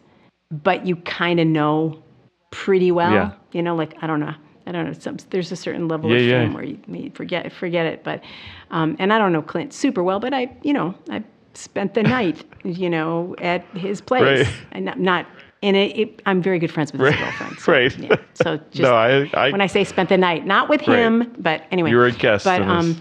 but 0.51 0.85
you 0.87 0.97
kind 0.97 1.41
of 1.41 1.47
know 1.47 2.03
pretty 2.51 2.93
well. 2.93 3.13
Yeah. 3.13 3.33
You 3.53 3.63
know, 3.63 3.75
like 3.75 3.95
I 4.03 4.07
don't 4.07 4.21
know. 4.21 4.35
I 4.67 4.73
don't 4.73 4.87
know. 4.87 4.93
Some, 4.93 5.17
there's 5.31 5.53
a 5.53 5.57
certain 5.57 5.89
level 5.89 6.11
Yeah, 6.11 6.17
of 6.17 6.23
yeah. 6.23 6.43
fame 6.45 6.55
where 6.55 6.65
you, 6.65 6.79
you 6.89 7.11
forget 7.15 7.53
forget 7.53 7.87
it. 7.87 8.03
But 8.05 8.23
um, 8.71 8.97
and 8.99 9.13
I 9.13 9.19
don't 9.19 9.33
know 9.33 9.43
Clint 9.43 9.73
super 9.73 10.03
well, 10.03 10.21
but 10.21 10.33
I 10.35 10.55
you 10.63 10.73
know 10.73 10.95
I 11.11 11.23
spent 11.55 11.95
the 11.95 12.03
night 12.03 12.45
you 12.65 12.89
know 12.91 13.35
at 13.41 13.65
his 13.77 14.01
place. 14.01 14.47
Right. 14.47 14.55
And 14.73 14.85
not, 14.87 14.99
not 14.99 15.27
in 15.63 15.75
it, 15.75 15.97
it. 15.99 16.23
I'm 16.27 16.43
very 16.43 16.59
good 16.59 16.73
friends 16.73 16.93
with 16.93 17.01
his 17.01 17.11
Right. 17.11 17.19
girlfriend. 17.19 17.59
So, 17.59 17.73
Right. 17.73 17.99
Yeah. 17.99 18.17
So 18.35 18.57
just 18.71 18.83
no, 18.83 18.95
I, 18.95 19.31
I 19.35 19.51
when 19.51 19.61
I 19.61 19.67
say 19.67 19.85
spent 19.85 20.09
the 20.09 20.19
night, 20.19 20.47
not 20.47 20.69
with 20.69 20.87
Right. 20.87 20.99
him, 20.99 21.35
but 21.39 21.65
anyway. 21.71 21.91
You 21.91 21.97
were 21.97 22.07
a 22.07 22.13
guest 22.13 22.45
But 22.45 22.63
his- 22.63 22.71
um, 22.71 23.01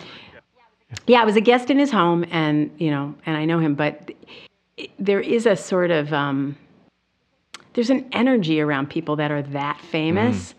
yeah, 1.07 1.21
I 1.21 1.25
was 1.25 1.35
a 1.35 1.41
guest 1.41 1.69
in 1.71 1.79
his 1.79 1.91
home, 1.91 2.23
and 2.29 2.69
you 2.77 2.91
know, 2.91 3.15
and 3.25 3.35
I 3.35 3.45
know 3.45 3.59
him. 3.59 3.73
But 3.73 4.11
it- 4.77 4.91
there 4.99 5.19
is 5.21 5.45
a 5.45 5.55
sort 5.55 5.91
of 5.91 6.13
um, 6.13 6.55
there's 7.73 7.89
an 7.89 8.05
energy 8.11 8.61
around 8.61 8.89
people 8.89 9.15
that 9.15 9.31
are 9.31 9.41
that 9.41 9.79
famous. 9.81 10.53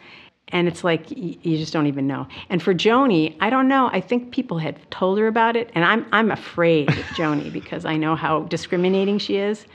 And 0.48 0.68
it's 0.68 0.84
like 0.84 1.10
you 1.10 1.56
just 1.56 1.72
don't 1.72 1.86
even 1.86 2.06
know. 2.06 2.26
And 2.50 2.62
for 2.62 2.74
Joni, 2.74 3.34
I 3.40 3.48
don't 3.50 3.66
know. 3.66 3.88
I 3.92 4.00
think 4.00 4.30
people 4.30 4.58
had 4.58 4.78
told 4.90 5.18
her 5.18 5.26
about 5.26 5.56
it, 5.56 5.70
and 5.74 5.84
I'm 5.84 6.06
I'm 6.12 6.30
afraid 6.30 6.90
of 6.90 6.96
Joni 7.16 7.50
because 7.52 7.84
I 7.84 7.96
know 7.96 8.14
how 8.14 8.40
discriminating 8.44 9.18
she 9.18 9.36
is. 9.38 9.66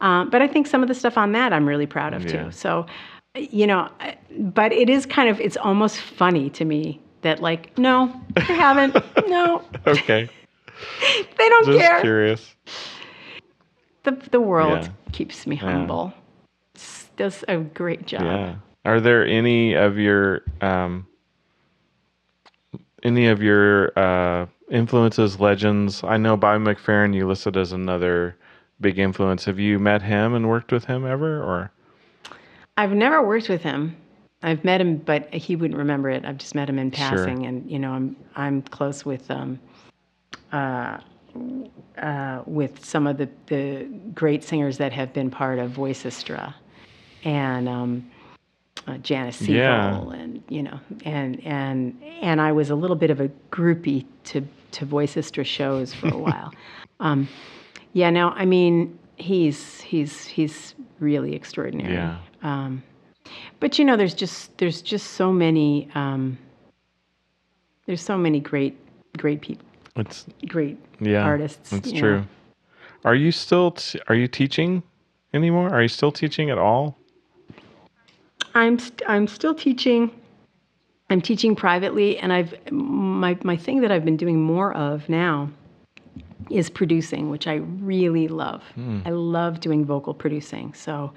Um, 0.00 0.28
but 0.30 0.42
I 0.42 0.48
think 0.48 0.66
some 0.66 0.82
of 0.82 0.88
the 0.88 0.94
stuff 0.94 1.16
on 1.16 1.32
that 1.32 1.52
I'm 1.52 1.66
really 1.66 1.86
proud 1.86 2.12
of 2.12 2.24
Yeah. 2.24 2.44
too. 2.44 2.50
So, 2.52 2.86
you 3.34 3.66
know, 3.66 3.88
but 4.38 4.72
it 4.72 4.90
is 4.90 5.06
kind 5.06 5.28
of 5.30 5.40
it's 5.40 5.56
almost 5.56 5.98
funny 5.98 6.50
to 6.50 6.64
me 6.64 7.00
that 7.22 7.40
like 7.40 7.76
no, 7.78 8.12
they 8.36 8.42
haven't. 8.54 8.94
no, 9.28 9.62
okay. 9.86 10.28
they 11.38 11.48
don't 11.48 11.64
care. 11.64 11.72
Just 11.74 11.88
care. 11.88 12.00
curious. 12.02 12.54
The 14.04 14.12
the 14.30 14.40
world 14.40 14.82
Yeah. 14.82 14.88
keeps 15.12 15.46
me 15.46 15.56
humble. 15.56 16.12
S- 16.76 17.08
Does 17.16 17.44
a 17.48 17.56
great 17.58 18.06
job. 18.06 18.58
Are 18.84 19.00
there 19.00 19.24
any 19.24 19.74
of 19.74 19.98
your 19.98 20.42
um, 20.60 21.06
any 23.02 23.28
of 23.28 23.42
your 23.42 23.96
uh, 23.98 24.46
influences, 24.70 25.38
legends? 25.38 26.02
I 26.02 26.16
know 26.16 26.36
Bobby 26.36 26.64
McFerrin 26.64 27.14
you 27.14 27.26
listed 27.26 27.56
as 27.56 27.72
another 27.72 28.36
big 28.80 28.98
influence. 28.98 29.44
Have 29.44 29.60
you 29.60 29.78
met 29.78 30.02
him 30.02 30.34
and 30.34 30.48
worked 30.48 30.72
with 30.72 30.86
him 30.86 31.06
ever, 31.06 31.40
or 31.42 31.70
I've 32.76 32.92
never 32.92 33.24
worked 33.24 33.48
with 33.48 33.62
him. 33.62 33.96
I've 34.42 34.64
met 34.64 34.80
him, 34.80 34.96
but 34.96 35.32
he 35.32 35.54
wouldn't 35.54 35.78
remember 35.78 36.10
it. 36.10 36.24
I've 36.24 36.38
just 36.38 36.54
met 36.56 36.68
him 36.68 36.78
in 36.78 36.90
Sure. 36.90 37.08
passing, 37.08 37.46
and 37.46 37.70
you 37.70 37.78
know, 37.78 37.92
I'm 37.92 38.16
I'm 38.34 38.62
close 38.62 39.04
with 39.04 39.30
um, 39.30 39.60
uh, 40.50 40.98
uh, 41.98 42.42
with 42.46 42.84
some 42.84 43.06
of 43.06 43.18
the 43.18 43.28
the 43.46 43.84
great 44.12 44.42
singers 44.42 44.78
that 44.78 44.92
have 44.92 45.12
been 45.12 45.30
part 45.30 45.60
of 45.60 45.70
Voicestra, 45.70 46.54
and 47.22 47.68
um, 47.68 48.10
uh, 48.86 48.98
Janice 48.98 49.36
Siegel, 49.36 49.54
Yeah. 49.56 50.12
and 50.12 50.42
you 50.48 50.62
know, 50.62 50.78
and 51.04 51.44
and 51.44 52.00
and 52.20 52.40
I 52.40 52.52
was 52.52 52.70
a 52.70 52.74
little 52.74 52.96
bit 52.96 53.10
of 53.10 53.20
a 53.20 53.28
groupie 53.50 54.04
to 54.24 54.46
to 54.72 54.86
Voicestra 54.86 55.44
shows 55.44 55.94
for 55.94 56.08
a 56.08 56.16
while. 56.26 56.52
Um, 57.00 57.28
yeah, 57.92 58.10
no, 58.10 58.30
I 58.30 58.44
mean, 58.44 58.98
he's 59.16 59.80
he's 59.80 60.24
he's 60.26 60.74
really 61.00 61.34
extraordinary. 61.34 61.94
Yeah. 61.94 62.18
Um, 62.42 62.82
but 63.60 63.78
you 63.78 63.84
know, 63.84 63.96
there's 63.96 64.14
just 64.14 64.56
there's 64.58 64.82
just 64.82 65.12
so 65.12 65.32
many 65.32 65.88
um, 65.94 66.36
there's 67.86 68.02
so 68.02 68.16
many 68.16 68.40
great 68.40 68.76
great 69.18 69.40
people, 69.40 69.66
it's 69.96 70.26
great 70.48 70.78
yeah, 71.00 71.22
artists. 71.22 71.70
That's 71.70 71.92
true. 71.92 72.18
know. 72.20 72.26
Are 73.04 73.14
you 73.14 73.32
still 73.32 73.72
t- 73.72 74.00
are 74.08 74.14
you 74.14 74.28
teaching 74.28 74.82
anymore? 75.34 75.68
Are 75.70 75.82
you 75.82 75.88
still 75.88 76.12
teaching 76.12 76.50
at 76.50 76.58
all? 76.58 76.96
I'm 78.54 78.78
st- 78.78 79.02
I'm 79.06 79.26
still 79.26 79.54
teaching. 79.54 80.10
I'm 81.10 81.20
teaching 81.20 81.54
privately, 81.54 82.18
and 82.18 82.32
I've 82.32 82.54
my 82.72 83.36
my 83.42 83.56
thing 83.56 83.80
that 83.82 83.90
I've 83.92 84.04
been 84.04 84.16
doing 84.16 84.40
more 84.40 84.72
of 84.74 85.08
now 85.08 85.50
is 86.50 86.68
producing, 86.70 87.30
which 87.30 87.46
I 87.46 87.56
really 87.56 88.28
love. 88.28 88.62
I 89.06 89.10
love 89.10 89.60
doing 89.60 89.84
vocal 89.84 90.14
producing. 90.14 90.74
So, 90.74 91.12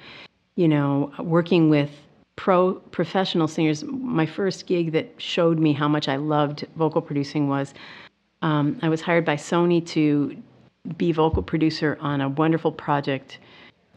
you 0.56 0.68
know, 0.68 1.12
working 1.20 1.70
with 1.70 1.91
pro 2.36 2.76
professional 2.91 3.48
singers. 3.48 3.84
My 3.84 4.26
first 4.26 4.68
gig 4.68 4.91
that 4.94 5.14
showed 5.18 5.60
me 5.60 5.74
how 5.74 5.88
much 5.88 6.07
I 6.07 6.18
loved 6.18 6.66
vocal 6.76 7.02
producing 7.02 7.48
was 7.49 7.74
um, 8.41 8.78
I 8.82 8.90
was 8.90 9.02
hired 9.02 9.26
by 9.26 9.36
Sony 9.36 9.86
to 9.88 10.36
be 10.98 11.12
vocal 11.12 11.41
producer 11.41 11.98
on 11.99 12.22
a 12.22 12.30
wonderful 12.30 12.72
project 12.72 13.40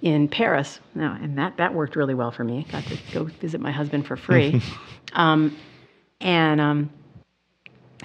in 0.03 0.29
Paris. 0.29 0.81
Now, 0.95 1.19
and 1.21 1.37
that 1.39 1.57
that 1.57 1.75
worked 1.75 1.97
really 1.97 2.15
well 2.15 2.31
for 2.31 2.45
me. 2.45 2.67
Got 2.71 2.85
to 2.85 2.99
go 3.13 3.25
visit 3.25 3.61
my 3.61 3.71
husband 3.73 4.07
for 4.07 4.17
free, 4.17 4.61
um, 5.15 5.57
and 6.21 6.61
um, 6.61 6.91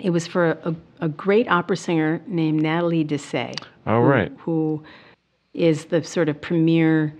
it 0.01 0.09
was 0.09 0.25
for 0.27 0.51
a, 0.51 0.75
a 1.01 1.09
great 1.09 1.47
opera 1.49 1.77
singer 1.77 2.21
named 2.27 2.61
Natalie 2.61 3.05
Dessay 3.05 3.53
Oh, 3.85 3.99
right. 3.99 4.31
who 4.39 4.83
is 5.53 5.85
the 5.85 6.03
sort 6.03 6.29
of 6.29 6.39
premier 6.41 7.13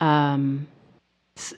um, 0.00 0.66
s- 1.36 1.54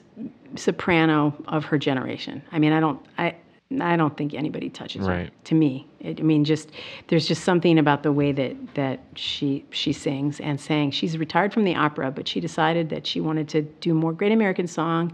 soprano 0.55 1.33
of 1.47 1.65
her 1.65 1.77
generation. 1.77 2.41
I 2.51 2.57
mean, 2.59 2.71
I 2.71 2.79
don't, 2.79 2.99
I, 3.17 3.35
I 3.81 3.95
don't 3.95 4.15
think 4.15 4.33
anybody 4.33 4.69
touches 4.69 5.07
her. 5.07 5.27
To 5.45 5.55
me, 5.55 5.87
it, 5.99 6.19
I 6.19 6.23
mean, 6.23 6.45
just 6.45 6.69
there's 7.07 7.27
just 7.27 7.43
something 7.43 7.79
about 7.79 8.03
the 8.03 8.11
way 8.11 8.31
that 8.31 8.55
that 8.75 8.99
she 9.15 9.65
she 9.71 9.91
sings 9.91 10.39
and 10.39 10.59
sang. 10.61 10.91
She's 10.91 11.17
retired 11.17 11.53
from 11.53 11.63
the 11.63 11.75
opera, 11.75 12.11
but 12.11 12.27
she 12.27 12.39
decided 12.39 12.89
that 12.89 13.07
she 13.07 13.19
wanted 13.19 13.49
to 13.49 13.63
do 13.63 13.93
more 13.93 14.13
Great 14.13 14.31
American 14.31 14.67
Song. 14.67 15.11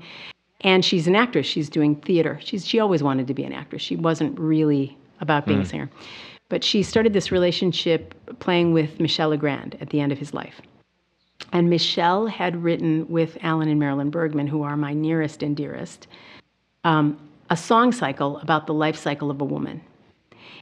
And 0.63 0.85
she's 0.85 1.07
an 1.07 1.15
actress. 1.15 1.47
She's 1.47 1.69
doing 1.69 1.95
theater. 1.95 2.39
She's 2.41 2.67
she 2.67 2.79
always 2.79 3.01
wanted 3.01 3.27
to 3.27 3.33
be 3.33 3.43
an 3.43 3.53
actress. 3.53 3.81
She 3.81 3.95
wasn't 3.95 4.37
really 4.37 4.97
about 5.21 5.45
being 5.45 5.61
a 5.61 5.65
singer. 5.65 5.89
But 6.49 6.63
she 6.63 6.83
started 6.83 7.13
this 7.13 7.31
relationship 7.31 8.13
playing 8.39 8.73
with 8.73 8.99
Michel 8.99 9.29
Legrand 9.29 9.77
at 9.79 9.89
the 9.91 10.01
end 10.01 10.11
of 10.11 10.17
his 10.17 10.33
life. 10.33 10.61
And 11.53 11.69
Michel 11.69 12.27
had 12.27 12.61
written 12.61 13.07
with 13.07 13.37
Alan 13.41 13.69
and 13.69 13.79
Marilyn 13.79 14.09
Bergman, 14.09 14.47
who 14.47 14.63
are 14.63 14.75
my 14.75 14.93
nearest 14.93 15.41
and 15.43 15.55
dearest, 15.55 16.07
um, 16.83 17.17
a 17.51 17.57
song 17.57 17.91
cycle 17.91 18.37
about 18.37 18.65
the 18.65 18.73
life 18.73 18.95
cycle 18.95 19.29
of 19.29 19.41
a 19.41 19.45
woman. 19.45 19.81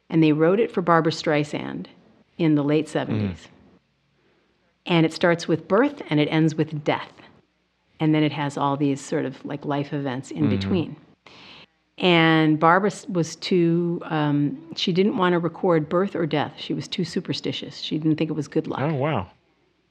And 0.10 0.24
they 0.24 0.32
wrote 0.32 0.60
it 0.60 0.72
for 0.72 0.82
Barbra 0.82 1.12
Streisand 1.12 1.86
in 2.40 2.56
the 2.56 2.64
late 2.64 2.88
70s. 2.88 3.38
And 4.88 5.06
it 5.06 5.14
starts 5.14 5.48
with 5.48 5.68
birth 5.68 6.02
and 6.10 6.20
it 6.20 6.28
ends 6.30 6.56
with 6.56 6.84
death. 6.84 7.12
And 8.00 8.16
then 8.16 8.24
it 8.24 8.32
has 8.32 8.58
all 8.58 8.76
these 8.76 9.00
sort 9.00 9.26
of 9.26 9.46
like 9.46 9.66
life 9.66 9.94
events 9.94 10.32
in 10.32 10.50
between. 10.50 10.96
And 12.00 12.60
Barbra 12.60 12.92
was 13.08 13.36
too, 13.36 14.02
um, 14.06 14.58
she 14.76 14.92
didn't 14.92 15.18
want 15.18 15.34
to 15.34 15.40
record 15.40 15.90
birth 15.90 16.16
or 16.16 16.26
death. 16.26 16.54
She 16.58 16.74
was 16.74 16.88
too 16.88 17.06
superstitious. 17.06 17.78
She 17.78 18.00
didn't 18.00 18.16
think 18.16 18.32
it 18.32 18.36
was 18.36 18.48
good 18.48 18.66
luck. 18.66 18.80
Oh, 18.82 18.96
wow. 18.96 19.30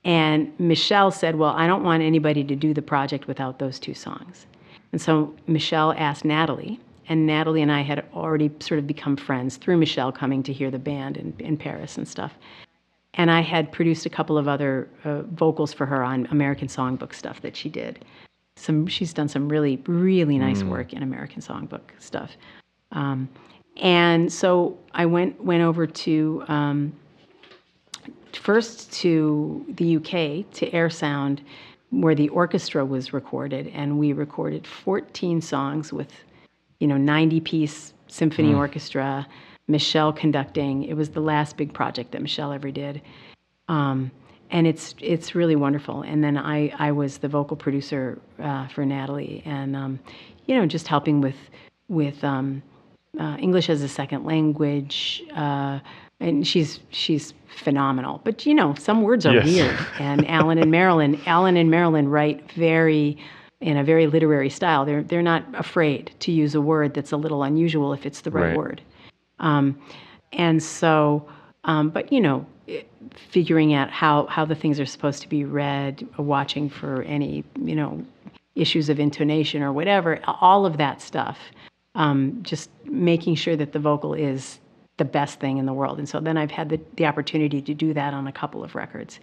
And 0.05 0.53
Michel 0.59 1.13
said, 1.13 1.37
Well, 1.37 1.51
I 1.51 1.67
don't 1.67 1.85
want 1.85 2.03
anybody 2.03 2.43
to 2.45 2.57
do 2.57 2.73
the 2.73 2.83
project 2.83 3.29
without 3.29 3.59
those 3.59 3.79
two 3.79 3.95
songs. 3.95 4.47
And 4.91 5.01
so 5.01 5.35
Michel 5.47 5.93
asked 5.99 6.25
Natalie, 6.25 6.81
and 7.09 7.27
Natalie 7.27 7.63
and 7.63 7.73
I 7.73 7.81
had 7.81 8.05
already 8.15 8.51
sort 8.61 8.79
of 8.79 8.87
become 8.87 9.17
friends 9.17 9.57
through 9.57 9.79
Michel 9.79 10.13
coming 10.13 10.43
to 10.45 10.53
hear 10.53 10.71
the 10.71 10.79
band 10.79 11.17
in, 11.17 11.35
in 11.39 11.57
Paris 11.57 11.97
and 11.97 12.07
stuff. 12.07 12.35
And 13.15 13.31
I 13.31 13.41
had 13.41 13.73
produced 13.73 14.07
a 14.07 14.11
couple 14.11 14.39
of 14.39 14.47
other 14.47 14.89
uh, 15.05 15.23
vocals 15.23 15.73
for 15.73 15.87
her 15.87 16.05
on 16.05 16.27
American 16.31 16.69
Songbook 16.69 17.15
stuff 17.15 17.41
that 17.41 17.57
she 17.57 17.69
did. 17.69 18.05
Some, 18.57 18.87
she's 18.87 19.13
done 19.13 19.29
some 19.29 19.49
really, 19.49 19.83
really 19.87 20.39
nice 20.39 20.63
work 20.63 20.93
in 20.93 21.03
American 21.03 21.41
Songbook 21.41 21.91
stuff. 21.99 22.33
Um, 22.93 23.29
and 23.77 24.33
so 24.33 24.77
I 24.95 25.07
went 25.07 25.43
went 25.43 25.63
over 25.63 25.87
to 25.87 26.45
um, 26.49 26.93
first 28.33 28.93
to 28.95 29.65
the 29.69 29.97
UK 29.97 30.51
to 30.55 30.73
Air 30.73 30.91
Sound 30.91 31.43
where 31.91 32.15
the 32.15 32.29
orchestra 32.29 32.85
was 32.85 33.13
recorded, 33.13 33.69
and 33.69 33.99
we 33.99 34.13
recorded 34.13 34.67
14 34.67 35.41
songs 35.41 35.93
with, 35.93 36.13
you 36.81 36.87
know, 36.87 36.97
90 36.97 37.41
piece 37.41 37.93
symphony 38.07 38.55
orchestra, 38.55 39.27
Michel 39.67 40.13
conducting. 40.13 40.85
It 40.85 40.95
was 40.95 41.11
the 41.11 41.21
last 41.21 41.57
big 41.57 41.73
project 41.75 42.13
that 42.13 42.23
Michel 42.23 42.53
ever 42.53 42.71
did. 42.71 43.03
Um, 43.69 44.11
and 44.51 44.67
it's 44.67 44.95
it's 45.01 45.35
really 45.35 45.57
wonderful. 45.57 46.03
And 46.03 46.25
then 46.25 46.39
I, 46.39 46.73
I 46.79 46.91
was 46.93 47.19
the 47.19 47.29
vocal 47.29 47.57
producer 47.57 48.19
uh, 48.43 48.67
for 48.69 48.87
Natalie, 48.87 49.43
and 49.45 49.77
um, 49.77 49.99
you 50.47 50.55
know 50.57 50.65
just 50.65 50.89
helping 50.89 51.21
with 51.21 51.37
with 51.89 52.25
um, 52.25 52.63
uh, 53.21 53.37
English 53.39 53.69
as 53.69 53.83
a 53.83 53.89
second 53.89 54.25
language. 54.25 55.23
Uh, 55.37 55.81
and 56.21 56.47
she's 56.47 56.81
she's 56.89 57.35
phenomenal. 57.49 58.23
But 58.25 58.47
you 58.47 58.55
know 58.55 58.75
some 58.79 59.03
words 59.03 59.27
are 59.27 59.35
Yes. 59.35 59.45
weird. 59.45 59.79
And 60.01 60.27
Alan 60.31 60.57
and 60.57 60.71
Marilyn, 60.71 61.21
Alan 61.27 61.59
and 61.59 61.71
Marilyn 61.71 62.09
write 62.09 62.51
very 62.53 63.19
in 63.61 63.77
a 63.77 63.85
very 63.85 64.07
literary 64.07 64.51
style. 64.51 64.85
They're 64.85 65.03
they're 65.03 65.23
not 65.23 65.45
afraid 65.55 66.13
to 66.21 66.33
use 66.33 66.55
a 66.55 66.61
word 66.61 66.95
that's 66.95 67.13
a 67.13 67.17
little 67.17 67.43
unusual 67.43 67.93
if 67.93 68.07
it's 68.07 68.21
the 68.23 68.31
right, 68.31 68.49
Right. 68.49 68.57
word. 68.57 68.81
Um, 69.41 69.79
and 70.33 70.63
so, 70.63 71.29
um, 71.65 71.91
but 71.91 72.13
you 72.13 72.21
know, 72.21 72.47
figuring 73.15 73.75
out 73.75 73.91
how 73.91 74.27
how 74.27 74.45
the 74.45 74.55
things 74.55 74.79
are 74.79 74.87
supposed 74.87 75.23
to 75.23 75.29
be 75.29 75.45
read, 75.45 76.07
watching 76.19 76.69
for 76.69 77.03
any 77.03 77.45
you 77.61 77.75
know 77.75 78.05
issues 78.55 78.89
of 78.89 78.99
intonation 79.01 79.63
or 79.63 79.73
whatever, 79.73 80.21
all 80.27 80.67
of 80.67 80.77
that 80.79 81.01
stuff. 81.01 81.39
Um, 81.95 82.39
just 82.43 82.71
making 82.85 83.35
sure 83.37 83.57
that 83.57 83.73
the 83.73 83.79
vocal 83.81 84.15
is 84.15 84.61
the 84.99 85.05
best 85.05 85.41
thing 85.41 85.59
in 85.59 85.67
the 85.67 85.73
world. 85.73 85.99
And 85.99 86.09
so 86.09 86.21
then 86.21 86.37
I've 86.37 86.51
had 86.51 86.69
the, 86.69 86.81
the 86.97 87.07
opportunity 87.07 87.61
to 87.63 87.75
do 87.75 87.93
that 87.95 88.15
on 88.15 88.27
a 88.29 88.33
couple 88.33 88.63
of 88.63 88.75
records. 88.75 89.19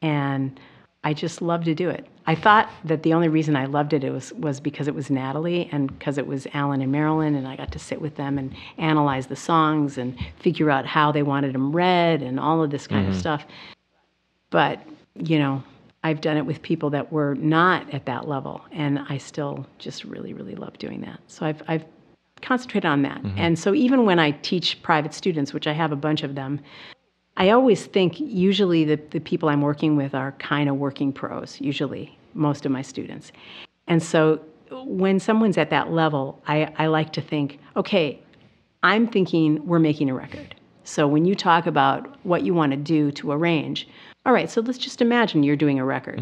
And 0.00 0.58
I 1.02 1.12
just 1.12 1.42
love 1.42 1.64
to 1.64 1.74
do 1.74 1.90
it. 1.90 2.06
I 2.26 2.34
thought 2.34 2.70
that 2.84 3.02
the 3.02 3.12
only 3.12 3.28
reason 3.28 3.54
I 3.54 3.66
loved 3.66 3.92
it, 3.92 4.02
it 4.02 4.10
was, 4.10 4.32
was 4.32 4.58
because 4.58 4.88
it 4.88 4.94
was 4.94 5.10
Natalie 5.10 5.68
and 5.70 5.96
because 5.98 6.16
it 6.16 6.26
was 6.26 6.46
Alan 6.54 6.80
and 6.80 6.90
Marilyn, 6.90 7.34
and 7.34 7.46
I 7.46 7.54
got 7.54 7.70
to 7.72 7.78
sit 7.78 8.00
with 8.00 8.16
them 8.16 8.38
and 8.38 8.54
analyze 8.78 9.26
the 9.26 9.36
songs 9.36 9.98
and 9.98 10.16
figure 10.40 10.70
out 10.70 10.86
how 10.86 11.12
they 11.12 11.22
wanted 11.22 11.54
them 11.54 11.74
read 11.74 12.22
and 12.22 12.40
all 12.40 12.62
of 12.62 12.70
this 12.70 12.86
kind 12.86 13.06
of 13.06 13.12
mm-hmm. 13.12 13.20
stuff. 13.20 13.44
But, 14.48 14.80
you 15.16 15.38
know, 15.38 15.62
I've 16.02 16.20
done 16.20 16.36
it 16.36 16.46
with 16.46 16.62
people 16.62 16.90
that 16.90 17.12
were 17.12 17.34
not 17.34 17.92
at 17.92 18.06
that 18.06 18.26
level, 18.26 18.62
and 18.72 19.00
I 19.08 19.18
still 19.18 19.66
just 19.78 20.04
really, 20.04 20.32
really 20.32 20.54
love 20.54 20.78
doing 20.78 21.02
that. 21.02 21.20
So 21.26 21.44
I've, 21.44 21.62
I've 21.68 21.84
concentrated 22.40 22.86
on 22.86 23.02
that. 23.02 23.22
Mm-hmm. 23.22 23.38
And 23.38 23.58
so 23.58 23.74
even 23.74 24.06
when 24.06 24.18
I 24.18 24.30
teach 24.30 24.82
private 24.82 25.12
students, 25.12 25.52
which 25.52 25.66
I 25.66 25.72
have 25.72 25.92
a 25.92 25.96
bunch 25.96 26.22
of 26.22 26.34
them, 26.34 26.60
I 27.36 27.50
always 27.50 27.86
think 27.86 28.20
usually 28.20 28.84
the, 28.84 28.96
the 29.10 29.20
people 29.20 29.48
I'm 29.48 29.60
working 29.60 29.96
with 29.96 30.14
are 30.14 30.32
kind 30.32 30.68
of 30.68 30.76
working 30.76 31.12
pros, 31.12 31.60
usually, 31.60 32.16
most 32.34 32.64
of 32.64 32.72
my 32.72 32.82
students. 32.82 33.32
And 33.88 34.02
so 34.02 34.40
when 34.70 35.20
someone's 35.20 35.58
at 35.58 35.70
that 35.70 35.90
level, 35.92 36.40
I, 36.46 36.72
I 36.78 36.86
like 36.86 37.12
to 37.14 37.20
think, 37.20 37.58
okay, 37.76 38.20
I'm 38.82 39.06
thinking 39.08 39.66
we're 39.66 39.78
making 39.78 40.10
a 40.10 40.14
record. 40.14 40.54
So 40.84 41.08
when 41.08 41.24
you 41.24 41.34
talk 41.34 41.66
about 41.66 42.16
what 42.24 42.42
you 42.44 42.54
want 42.54 42.72
to 42.72 42.76
do 42.76 43.10
to 43.12 43.32
arrange, 43.32 43.88
all 44.26 44.32
right, 44.32 44.50
so 44.50 44.60
let's 44.60 44.78
just 44.78 45.00
imagine 45.00 45.42
you're 45.42 45.56
doing 45.56 45.78
a 45.78 45.84
record. 45.84 46.20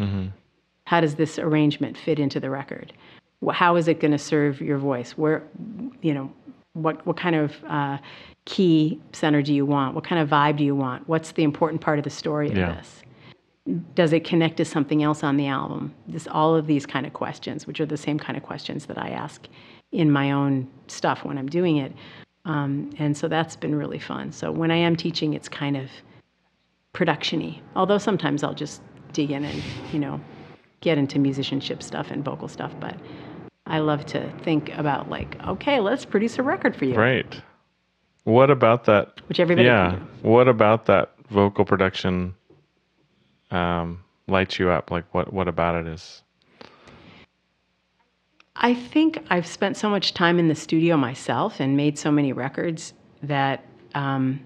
How 0.85 0.99
does 1.01 1.15
this 1.15 1.37
arrangement 1.37 1.97
fit 1.97 2.19
into 2.19 2.39
the 2.39 2.49
record? 2.49 2.93
How 3.51 3.75
is 3.75 3.87
it 3.87 3.99
going 3.99 4.11
to 4.11 4.17
serve 4.17 4.61
your 4.61 4.77
voice? 4.77 5.11
Where, 5.11 5.43
you 6.01 6.13
know, 6.13 6.31
what 6.73 7.05
what 7.05 7.17
kind 7.17 7.35
of 7.35 7.53
uh, 7.67 7.97
key 8.45 8.99
center 9.13 9.41
do 9.41 9.53
you 9.53 9.65
want? 9.65 9.95
What 9.95 10.03
kind 10.03 10.21
of 10.21 10.29
vibe 10.29 10.57
do 10.57 10.63
you 10.63 10.75
want? 10.75 11.07
What's 11.07 11.31
the 11.31 11.43
important 11.43 11.81
part 11.81 11.97
of 11.97 12.03
the 12.03 12.09
story 12.09 12.49
of 12.49 12.57
Yeah. 12.57 12.73
this? 12.75 13.01
Does 13.95 14.11
it 14.11 14.25
connect 14.25 14.57
to 14.57 14.65
something 14.65 15.03
else 15.03 15.23
on 15.23 15.37
the 15.37 15.47
album? 15.47 15.93
This 16.07 16.27
all 16.29 16.53
of 16.53 16.67
these 16.67 16.85
kind 16.85 17.05
of 17.05 17.13
questions, 17.13 17.65
which 17.65 17.79
are 17.79 17.85
the 17.85 17.95
same 17.97 18.19
kind 18.19 18.35
of 18.35 18.43
questions 18.43 18.85
that 18.87 18.97
I 18.97 19.09
ask 19.09 19.47
in 19.93 20.11
my 20.11 20.31
own 20.31 20.67
stuff 20.87 21.23
when 21.23 21.37
I'm 21.37 21.47
doing 21.47 21.77
it. 21.77 21.93
Um, 22.45 22.89
and 22.99 23.15
so 23.15 23.29
that's 23.29 23.55
been 23.55 23.75
really 23.75 23.99
fun. 23.99 24.33
So 24.33 24.51
when 24.51 24.69
I 24.71 24.75
am 24.75 24.97
teaching, 24.97 25.33
it's 25.33 25.47
kind 25.47 25.77
of 25.77 25.89
production-y. 26.91 27.61
Although 27.75 27.97
sometimes 27.99 28.43
I'll 28.43 28.53
just 28.53 28.81
dig 29.13 29.31
in 29.31 29.45
and, 29.45 29.63
you 29.93 29.99
know, 29.99 30.19
get 30.81 30.97
into 30.97 31.19
musicianship 31.19 31.81
stuff 31.81 32.11
and 32.11 32.25
vocal 32.25 32.49
stuff. 32.49 32.73
But 32.81 32.97
I 33.65 33.79
love 33.79 34.05
to 34.07 34.29
think 34.39 34.77
about 34.77 35.09
like, 35.09 35.41
okay, 35.47 35.79
let's 35.79 36.03
produce 36.03 36.37
a 36.37 36.43
record 36.43 36.75
for 36.75 36.83
you, 36.83 36.95
Right. 36.95 37.41
What 38.23 38.49
about 38.49 38.85
that? 38.85 39.19
which 39.27 39.39
everybody 39.39 39.67
yeah. 39.67 39.99
What 40.21 40.47
about 40.47 40.85
that 40.85 41.13
vocal 41.29 41.65
production 41.65 42.35
um, 43.51 44.03
lights 44.27 44.59
you 44.59 44.69
up? 44.69 44.91
Like 44.91 45.05
what? 45.13 45.33
What 45.33 45.47
about 45.47 45.75
it 45.75 45.87
is? 45.87 46.23
I 48.55 48.73
think 48.73 49.19
I've 49.29 49.47
spent 49.47 49.77
so 49.77 49.89
much 49.89 50.13
time 50.13 50.39
in 50.39 50.47
the 50.47 50.55
studio 50.55 50.95
myself 50.95 51.59
and 51.59 51.75
made 51.75 51.97
so 51.97 52.11
many 52.11 52.33
records 52.33 52.93
that 53.23 53.65
um, 53.95 54.39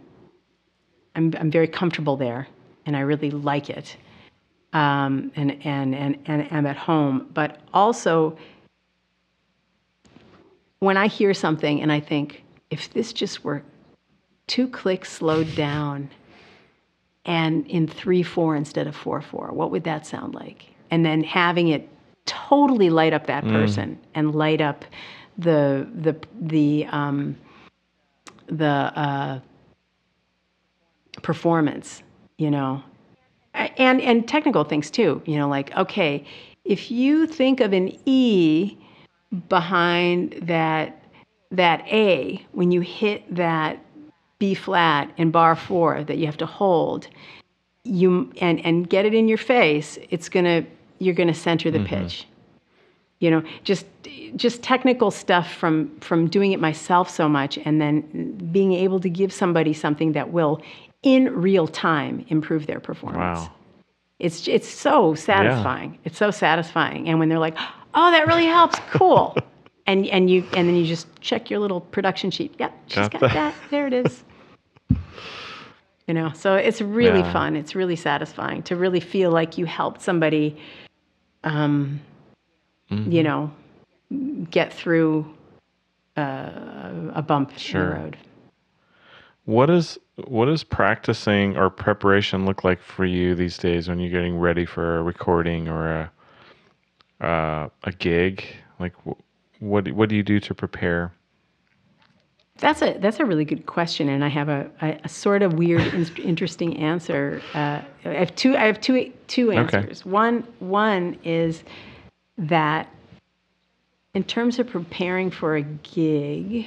I'm, 1.15 1.33
I'm 1.37 1.51
very 1.51 1.67
comfortable 1.67 2.15
there 2.15 2.47
and 2.85 2.95
I 2.95 3.01
really 3.01 3.31
like 3.31 3.69
it. 3.69 3.97
Um, 4.73 5.31
and, 5.35 5.59
and, 5.65 5.95
and, 5.95 6.19
and 6.25 6.51
am 6.51 6.65
at 6.65 6.77
home. 6.77 7.27
But 7.33 7.59
also, 7.73 8.37
when 10.79 10.97
I 10.97 11.07
hear 11.07 11.33
something 11.33 11.81
and 11.81 11.91
I 11.91 11.99
think, 11.99 12.43
if 12.69 12.91
this 12.93 13.13
just 13.13 13.43
were 13.43 13.63
two 14.47 14.67
clicks 14.67 15.11
slowed 15.11 15.53
down 15.55 16.09
and 17.25 17.67
in 17.67 17.87
3 17.87 18.23
4 18.23 18.55
instead 18.55 18.87
of 18.87 18.95
4 18.95 19.21
4, 19.21 19.51
what 19.51 19.71
would 19.71 19.83
that 19.83 20.05
sound 20.05 20.33
like? 20.33 20.67
And 20.89 21.05
then 21.05 21.23
having 21.23 21.67
it 21.67 21.89
totally 22.25 22.89
light 22.89 23.13
up 23.13 23.27
that 23.27 23.43
person 23.43 23.99
and 24.15 24.33
light 24.33 24.61
up 24.61 24.85
the, 25.37 25.87
the, 25.93 26.15
the, 26.39 26.85
um, 26.85 27.37
the 28.47 28.65
uh, 28.65 29.39
performance, 31.21 32.03
you 32.37 32.49
know, 32.49 32.81
and 33.53 34.01
and 34.01 34.27
technical 34.27 34.63
things 34.63 34.89
too. 34.89 35.21
You 35.25 35.37
know, 35.37 35.47
like 35.47 35.75
okay, 35.75 36.23
if 36.63 36.91
you 36.91 37.25
think 37.25 37.59
of 37.59 37.73
an 37.73 37.97
E 38.05 38.77
behind 39.49 40.33
that 40.43 41.03
that 41.51 41.81
A 41.87 42.45
when 42.51 42.71
you 42.71 42.81
hit 42.81 43.23
that 43.35 43.79
B 44.39 44.53
flat 44.53 45.11
in 45.17 45.31
bar 45.31 45.55
four 45.55 46.03
that 46.03 46.17
you 46.17 46.25
have 46.25 46.37
to 46.37 46.45
hold, 46.45 47.07
you 47.83 48.31
and 48.41 48.63
and 48.65 48.89
get 48.89 49.05
it 49.05 49.13
in 49.13 49.27
your 49.27 49.37
face, 49.37 49.97
it's 50.09 50.29
gonna 50.29 50.65
you're 50.99 51.15
gonna 51.15 51.33
center 51.33 51.71
the 51.71 51.79
mm-hmm. 51.79 52.03
pitch. 52.03 52.27
You 53.19 53.31
know, 53.31 53.43
just 53.63 53.85
just 54.35 54.61
technical 54.61 55.09
stuff 55.09 55.51
from 55.51 55.97
from 55.99 56.27
doing 56.27 56.51
it 56.51 56.59
myself 56.59 57.09
so 57.09 57.27
much, 57.27 57.57
and 57.57 57.81
then 57.81 58.31
being 58.51 58.73
able 58.73 58.99
to 58.99 59.09
give 59.09 59.33
somebody 59.33 59.73
something 59.73 60.11
that 60.11 60.31
will, 60.31 60.61
in 61.01 61.33
real 61.33 61.67
time, 61.67 62.25
improve 62.29 62.67
their 62.67 62.79
performance. 62.79 63.39
Wow. 63.39 63.51
It's 64.19 64.47
it's 64.47 64.67
so 64.67 65.15
satisfying. 65.15 65.97
It's 66.03 66.17
so 66.17 66.31
satisfying. 66.31 67.09
And 67.09 67.19
when 67.19 67.29
they're 67.29 67.39
like, 67.39 67.57
"Oh, 67.95 68.11
that 68.11 68.27
really 68.27 68.45
helps. 68.45 68.77
Cool." 68.91 69.35
and 69.87 70.05
and 70.07 70.29
you 70.29 70.43
and 70.53 70.67
then 70.67 70.75
you 70.75 70.85
just 70.85 71.07
check 71.21 71.49
your 71.49 71.59
little 71.59 71.81
production 71.81 72.31
sheet. 72.31 72.55
Yep, 72.59 72.73
she's 72.87 73.09
Got 73.09 73.21
got, 73.21 73.33
that. 73.33 73.55
There 73.71 73.87
it 73.87 73.93
is. 73.93 74.23
you 76.07 76.13
know, 76.13 76.31
so 76.33 76.55
it's 76.55 76.81
really 76.81 77.19
Yeah. 77.19 77.33
fun. 77.33 77.55
It's 77.55 77.75
really 77.75 77.95
satisfying 77.95 78.63
to 78.63 78.75
really 78.75 78.99
feel 78.99 79.31
like 79.31 79.57
you 79.57 79.65
helped 79.65 80.01
somebody 80.01 80.57
um 81.43 81.99
Mm-hmm. 82.91 83.11
you 83.11 83.21
know, 83.23 83.51
get 84.49 84.71
through 84.73 85.25
uh, 86.15 87.11
a 87.13 87.21
bump 87.21 87.51
Sure. 87.57 87.81
in 87.81 87.89
the 87.89 87.95
road. 87.95 88.17
What 89.43 89.69
is 89.69 89.97
what 90.25 90.45
does 90.45 90.63
practicing 90.63 91.57
or 91.57 91.69
preparation 91.69 92.45
look 92.45 92.63
like 92.63 92.81
for 92.81 93.05
you 93.05 93.35
these 93.35 93.57
days 93.57 93.87
when 93.89 93.99
you're 93.99 94.09
getting 94.11 94.39
ready 94.39 94.65
for 94.65 94.97
a 94.99 95.03
recording 95.03 95.67
or 95.67 96.09
a 97.21 97.25
uh, 97.25 97.69
a 97.83 97.91
gig? 97.91 98.45
Like 98.79 98.93
what 99.59 99.85
do- 99.85 99.93
what 99.93 100.09
do 100.09 100.15
you 100.15 100.23
do 100.23 100.39
to 100.39 100.53
prepare? 100.53 101.13
That's 102.59 102.81
a 102.81 102.97
that's 102.99 103.19
a 103.19 103.25
really 103.25 103.45
good 103.45 103.67
question, 103.67 104.09
and 104.09 104.23
I 104.23 104.29
have 104.29 104.49
a, 104.49 104.69
a, 104.81 104.99
a 105.03 105.09
sort 105.09 105.43
of 105.43 105.53
weird, 105.53 105.81
in- 105.93 106.09
interesting 106.17 106.77
answer. 106.77 107.41
Uh, 107.53 107.81
I 108.05 108.09
have 108.13 108.35
two. 108.35 108.57
I 108.57 108.65
have 108.65 108.81
two 108.81 109.11
two 109.27 109.51
Okay. 109.51 109.77
answers. 109.77 110.05
One 110.05 110.39
one 110.59 111.17
is 111.23 111.63
that 112.39 112.89
in 114.15 114.23
terms 114.23 114.57
of 114.57 114.67
preparing 114.67 115.29
for 115.29 115.55
a 115.55 115.61
gig, 115.61 116.65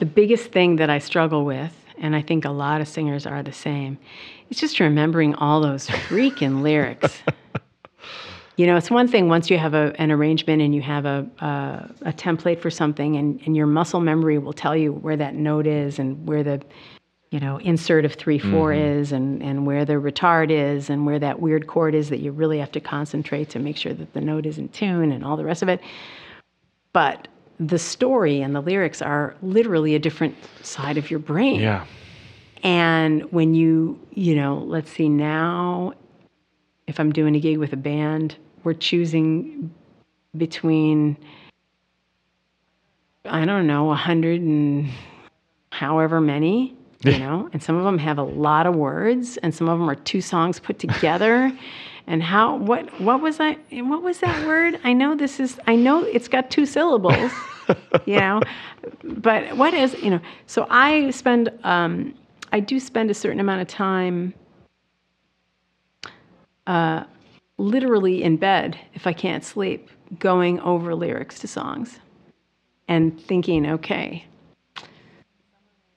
the 0.00 0.06
biggest 0.06 0.50
thing 0.50 0.76
that 0.76 0.90
I 0.90 0.98
struggle 0.98 1.44
with, 1.44 1.72
and 1.98 2.16
I 2.16 2.22
think 2.22 2.44
a 2.44 2.50
lot 2.50 2.80
of 2.80 2.88
singers 2.88 3.26
are 3.26 3.44
the 3.44 3.52
same, 3.52 3.96
is 4.50 4.58
just 4.58 4.80
remembering 4.80 5.36
all 5.36 5.60
those 5.60 5.86
freaking 6.08 6.62
lyrics. 6.62 7.20
You 8.58 8.66
know, 8.66 8.76
it's 8.76 8.90
one 8.90 9.06
thing 9.06 9.28
once 9.28 9.50
you 9.50 9.56
have 9.56 9.72
a, 9.72 9.92
an 10.00 10.10
arrangement 10.10 10.60
and 10.60 10.74
you 10.74 10.82
have 10.82 11.06
a, 11.06 11.24
a, 11.38 12.08
a 12.10 12.12
template 12.12 12.58
for 12.58 12.70
something, 12.70 13.14
and, 13.14 13.40
and 13.46 13.56
your 13.56 13.68
muscle 13.68 14.00
memory 14.00 14.36
will 14.38 14.52
tell 14.52 14.76
you 14.76 14.92
where 14.92 15.16
that 15.16 15.36
note 15.36 15.64
is 15.68 16.00
and 16.00 16.26
where 16.26 16.42
the 16.42 16.60
you 17.30 17.38
know, 17.38 17.58
insert 17.58 18.04
of 18.04 18.14
three 18.14 18.38
four 18.38 18.72
mm-hmm. 18.72 19.00
is 19.00 19.12
and, 19.12 19.42
and 19.42 19.64
where 19.64 19.84
the 19.84 19.92
retard 19.92 20.50
is 20.50 20.90
and 20.90 21.06
where 21.06 21.20
that 21.20 21.38
weird 21.38 21.68
chord 21.68 21.94
is 21.94 22.08
that 22.08 22.18
you 22.18 22.32
really 22.32 22.58
have 22.58 22.72
to 22.72 22.80
concentrate 22.80 23.48
to 23.50 23.60
make 23.60 23.76
sure 23.76 23.92
that 23.92 24.12
the 24.12 24.20
note 24.20 24.44
is 24.44 24.58
in 24.58 24.68
tune 24.70 25.12
and 25.12 25.24
all 25.24 25.36
the 25.36 25.44
rest 25.44 25.62
of 25.62 25.68
it. 25.68 25.80
But 26.92 27.28
the 27.60 27.78
story 27.78 28.40
and 28.40 28.56
the 28.56 28.60
lyrics 28.60 29.00
are 29.00 29.36
literally 29.40 29.94
a 29.94 30.00
different 30.00 30.34
side 30.62 30.96
of 30.96 31.10
your 31.10 31.20
brain. 31.20 31.60
Yeah. 31.60 31.84
And 32.64 33.30
when 33.30 33.54
you, 33.54 34.00
you 34.14 34.34
know, 34.34 34.64
let's 34.66 34.90
see 34.90 35.08
now, 35.08 35.92
if 36.88 36.98
I'm 36.98 37.12
doing 37.12 37.36
a 37.36 37.40
gig 37.40 37.58
with 37.58 37.72
a 37.72 37.76
band, 37.76 38.36
we're 38.68 38.74
choosing 38.74 39.74
between, 40.36 41.16
I 43.24 43.46
don't 43.46 43.66
know, 43.66 43.90
a 43.90 43.94
hundred 43.94 44.42
and 44.42 44.90
however 45.72 46.20
many, 46.20 46.76
you 47.02 47.18
know, 47.18 47.48
and 47.54 47.62
some 47.62 47.76
of 47.76 47.84
them 47.84 47.96
have 47.96 48.18
a 48.18 48.22
lot 48.22 48.66
of 48.66 48.74
words, 48.76 49.38
and 49.38 49.54
some 49.54 49.70
of 49.70 49.78
them 49.78 49.88
are 49.88 49.94
two 49.94 50.20
songs 50.20 50.60
put 50.60 50.78
together. 50.78 51.50
And 52.10 52.22
how 52.22 52.56
what 52.56 52.98
what 53.02 53.20
was 53.20 53.38
I 53.38 53.58
what 53.70 54.02
was 54.02 54.20
that 54.20 54.46
word? 54.46 54.80
I 54.82 54.94
know 54.94 55.14
this 55.14 55.38
is 55.38 55.60
I 55.66 55.76
know 55.76 56.04
it's 56.04 56.26
got 56.26 56.50
two 56.50 56.64
syllables, 56.64 57.30
you 58.06 58.18
know, 58.18 58.40
but 59.04 59.54
what 59.58 59.74
is 59.74 59.92
you 60.02 60.08
know? 60.12 60.20
So 60.46 60.66
I 60.70 61.10
spend 61.10 61.50
um, 61.64 62.14
I 62.50 62.60
do 62.60 62.80
spend 62.80 63.10
a 63.10 63.14
certain 63.14 63.40
amount 63.40 63.60
of 63.60 63.68
time 63.68 64.32
uh, 66.66 67.04
literally 67.58 68.22
in 68.22 68.36
bed 68.36 68.78
if 68.94 69.06
I 69.06 69.12
can't 69.12 69.44
sleep, 69.44 69.90
going 70.18 70.60
over 70.60 70.94
lyrics 70.94 71.38
to 71.40 71.48
songs 71.48 71.98
and 72.86 73.20
thinking, 73.20 73.66
okay, 73.66 74.24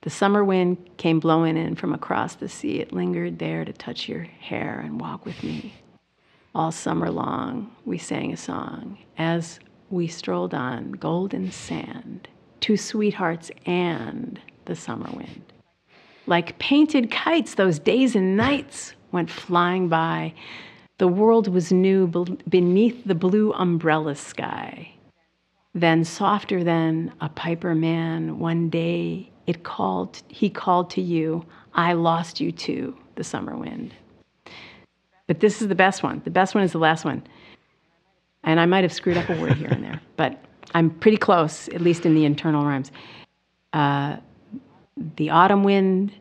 the 0.01 0.09
summer 0.09 0.43
wind 0.43 0.77
came 0.97 1.19
blowing 1.19 1.55
in 1.55 1.75
from 1.75 1.93
across 1.93 2.35
the 2.35 2.49
sea. 2.49 2.79
It 2.79 2.91
lingered 2.91 3.39
there 3.39 3.63
to 3.63 3.71
touch 3.71 4.09
your 4.09 4.23
hair 4.23 4.81
and 4.83 4.99
walk 4.99 5.25
with 5.25 5.41
me. 5.43 5.73
All 6.53 6.71
summer 6.71 7.09
long, 7.09 7.73
we 7.85 7.97
sang 7.97 8.33
a 8.33 8.37
song 8.37 8.97
as 9.17 9.59
we 9.89 10.07
strolled 10.07 10.53
on 10.53 10.93
golden 10.93 11.51
sand, 11.51 12.27
two 12.59 12.77
sweethearts 12.77 13.51
and 13.65 14.39
the 14.65 14.75
summer 14.75 15.09
wind. 15.13 15.53
Like 16.25 16.57
painted 16.59 17.11
kites, 17.11 17.55
those 17.55 17.79
days 17.79 18.15
and 18.15 18.35
nights 18.35 18.93
went 19.11 19.29
flying 19.29 19.87
by. 19.87 20.33
The 21.01 21.07
world 21.07 21.47
was 21.47 21.71
new 21.71 22.05
beneath 22.47 23.05
the 23.07 23.15
blue 23.15 23.53
umbrella 23.53 24.13
sky. 24.13 24.93
Then, 25.73 26.03
softer 26.03 26.63
than 26.63 27.11
a 27.19 27.27
piper 27.27 27.73
man, 27.73 28.37
one 28.37 28.69
day 28.69 29.31
it 29.47 29.63
called, 29.63 30.21
he 30.27 30.47
called 30.47 30.91
to 30.91 31.01
you, 31.01 31.43
I 31.73 31.93
lost 31.93 32.39
you 32.39 32.51
to 32.51 32.95
the 33.15 33.23
summer 33.23 33.57
wind. 33.57 33.95
But 35.25 35.39
this 35.39 35.59
is 35.59 35.69
the 35.69 35.73
best 35.73 36.03
one. 36.03 36.21
The 36.23 36.29
best 36.29 36.53
one 36.53 36.63
is 36.63 36.71
the 36.71 36.77
last 36.77 37.03
one. 37.03 37.23
And 38.43 38.59
I 38.59 38.67
might 38.67 38.83
have 38.83 38.93
screwed 38.93 39.17
up 39.17 39.27
a 39.27 39.41
word 39.41 39.53
here 39.53 39.69
and 39.69 39.83
there, 39.83 39.99
but 40.17 40.45
I'm 40.75 40.91
pretty 40.91 41.17
close, 41.17 41.67
at 41.69 41.81
least 41.81 42.05
in 42.05 42.13
the 42.13 42.25
internal 42.25 42.63
rhymes. 42.63 42.91
Uh, 43.73 44.17
the 45.15 45.31
autumn 45.31 45.63
wind, 45.63 46.11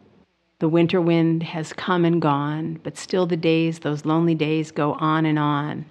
the 0.60 0.68
winter 0.68 1.00
wind 1.00 1.42
has 1.42 1.72
come 1.72 2.04
and 2.04 2.20
gone, 2.22 2.78
but 2.82 2.96
still 2.96 3.26
the 3.26 3.36
days, 3.36 3.80
those 3.80 4.04
lonely 4.04 4.34
days, 4.34 4.70
go 4.70 4.92
on 4.94 5.24
and 5.24 5.38
on. 5.38 5.86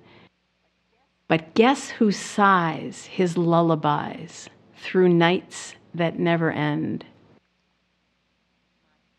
But 1.28 1.56
guess 1.56 1.90
who 1.90 2.12
sighs 2.12 3.06
his 3.06 3.36
lullabies 3.36 4.48
through 4.78 5.10
nights 5.10 5.76
that 5.96 6.20
never 6.20 6.52
end? 6.52 7.04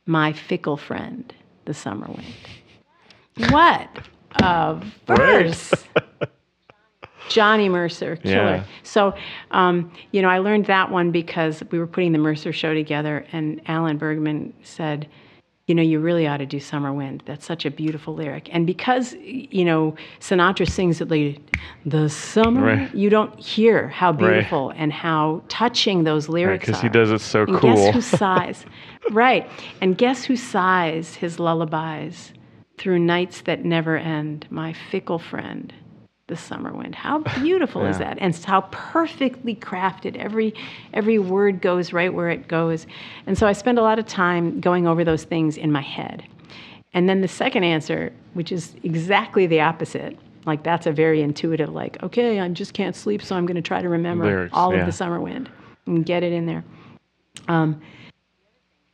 My 0.06 0.32
fickle 0.32 0.76
friend, 0.76 1.32
the 1.64 1.74
summer 1.74 2.06
wind. 2.06 3.52
What 3.52 3.88
a 4.40 4.80
verse! 5.06 5.72
Johnny 7.28 7.68
Mercer, 7.68 8.16
killer. 8.16 8.56
Yeah. 8.56 8.64
So, 8.82 9.14
um, 9.50 9.92
you 10.10 10.22
know, 10.22 10.28
I 10.28 10.38
learned 10.38 10.66
that 10.66 10.90
one 10.90 11.10
because 11.10 11.62
we 11.70 11.78
were 11.78 11.86
putting 11.86 12.12
the 12.12 12.18
Mercer 12.18 12.52
show 12.52 12.74
together, 12.74 13.24
and 13.32 13.60
Alan 13.66 13.98
Bergman 13.98 14.52
said, 14.62 15.08
you 15.70 15.74
know, 15.76 15.82
you 15.82 16.00
really 16.00 16.26
ought 16.26 16.38
to 16.38 16.46
do 16.46 16.58
Summer 16.58 16.92
Wind. 16.92 17.22
That's 17.26 17.46
such 17.46 17.64
a 17.64 17.70
beautiful 17.70 18.12
lyric. 18.12 18.48
And 18.52 18.66
because, 18.66 19.14
you 19.22 19.64
know, 19.64 19.94
Sinatra 20.18 20.68
sings 20.68 21.00
it 21.00 21.08
like, 21.08 21.38
the 21.86 22.08
summer, 22.10 22.64
Right. 22.64 22.92
you 22.92 23.08
don't 23.08 23.38
hear 23.38 23.86
how 23.86 24.10
beautiful 24.10 24.72
and 24.74 24.92
how 24.92 25.42
touching 25.46 26.02
those 26.02 26.28
lyrics 26.28 26.66
Because 26.66 26.82
are. 26.82 26.88
Because 26.88 27.08
he 27.08 27.12
does 27.12 27.22
it 27.22 27.24
so 27.24 27.42
And 27.42 27.56
cool. 27.56 27.76
guess 27.76 27.94
who 27.94 28.00
sighs? 28.00 28.66
right. 29.12 29.48
And 29.80 29.96
guess 29.96 30.24
who 30.24 30.34
sighs 30.34 31.14
his 31.14 31.38
lullabies 31.38 32.32
through 32.76 32.98
nights 32.98 33.42
that 33.42 33.64
never 33.64 33.96
end? 33.96 34.48
My 34.50 34.72
fickle 34.72 35.20
friend, 35.20 35.72
the 36.30 36.36
summer 36.36 36.72
wind. 36.72 36.94
How 36.94 37.18
beautiful 37.18 37.84
is 37.84 37.98
that? 37.98 38.16
And 38.20 38.34
how 38.34 38.62
perfectly 38.70 39.54
crafted. 39.54 40.16
Every 40.16 40.54
every 40.94 41.18
word 41.18 41.60
goes 41.60 41.92
right 41.92 42.12
where 42.12 42.30
it 42.30 42.48
goes. 42.48 42.86
And 43.26 43.36
so 43.36 43.46
I 43.46 43.52
spend 43.52 43.78
a 43.78 43.82
lot 43.82 43.98
of 43.98 44.06
time 44.06 44.60
going 44.60 44.86
over 44.86 45.04
those 45.04 45.24
things 45.24 45.58
in 45.58 45.70
my 45.70 45.82
head. 45.82 46.24
And 46.94 47.08
then 47.08 47.20
the 47.20 47.28
second 47.28 47.64
answer, 47.64 48.12
which 48.32 48.50
is 48.50 48.74
exactly 48.82 49.46
the 49.46 49.60
opposite, 49.60 50.16
like 50.46 50.62
that's 50.62 50.86
a 50.86 50.92
very 50.92 51.20
intuitive, 51.20 51.68
like, 51.68 52.02
okay, 52.02 52.40
I 52.40 52.48
just 52.48 52.72
can't 52.72 52.96
sleep, 52.96 53.22
so 53.22 53.36
I'm 53.36 53.46
going 53.46 53.56
to 53.56 53.62
try 53.62 53.82
to 53.82 53.88
remember 53.88 54.24
Lyrics, 54.24 54.54
all 54.54 54.72
yeah. 54.72 54.80
of 54.80 54.86
the 54.86 54.92
summer 54.92 55.20
wind 55.20 55.50
and 55.86 56.04
get 56.04 56.22
it 56.22 56.32
in 56.32 56.46
there. 56.46 56.64
Um, 57.46 57.80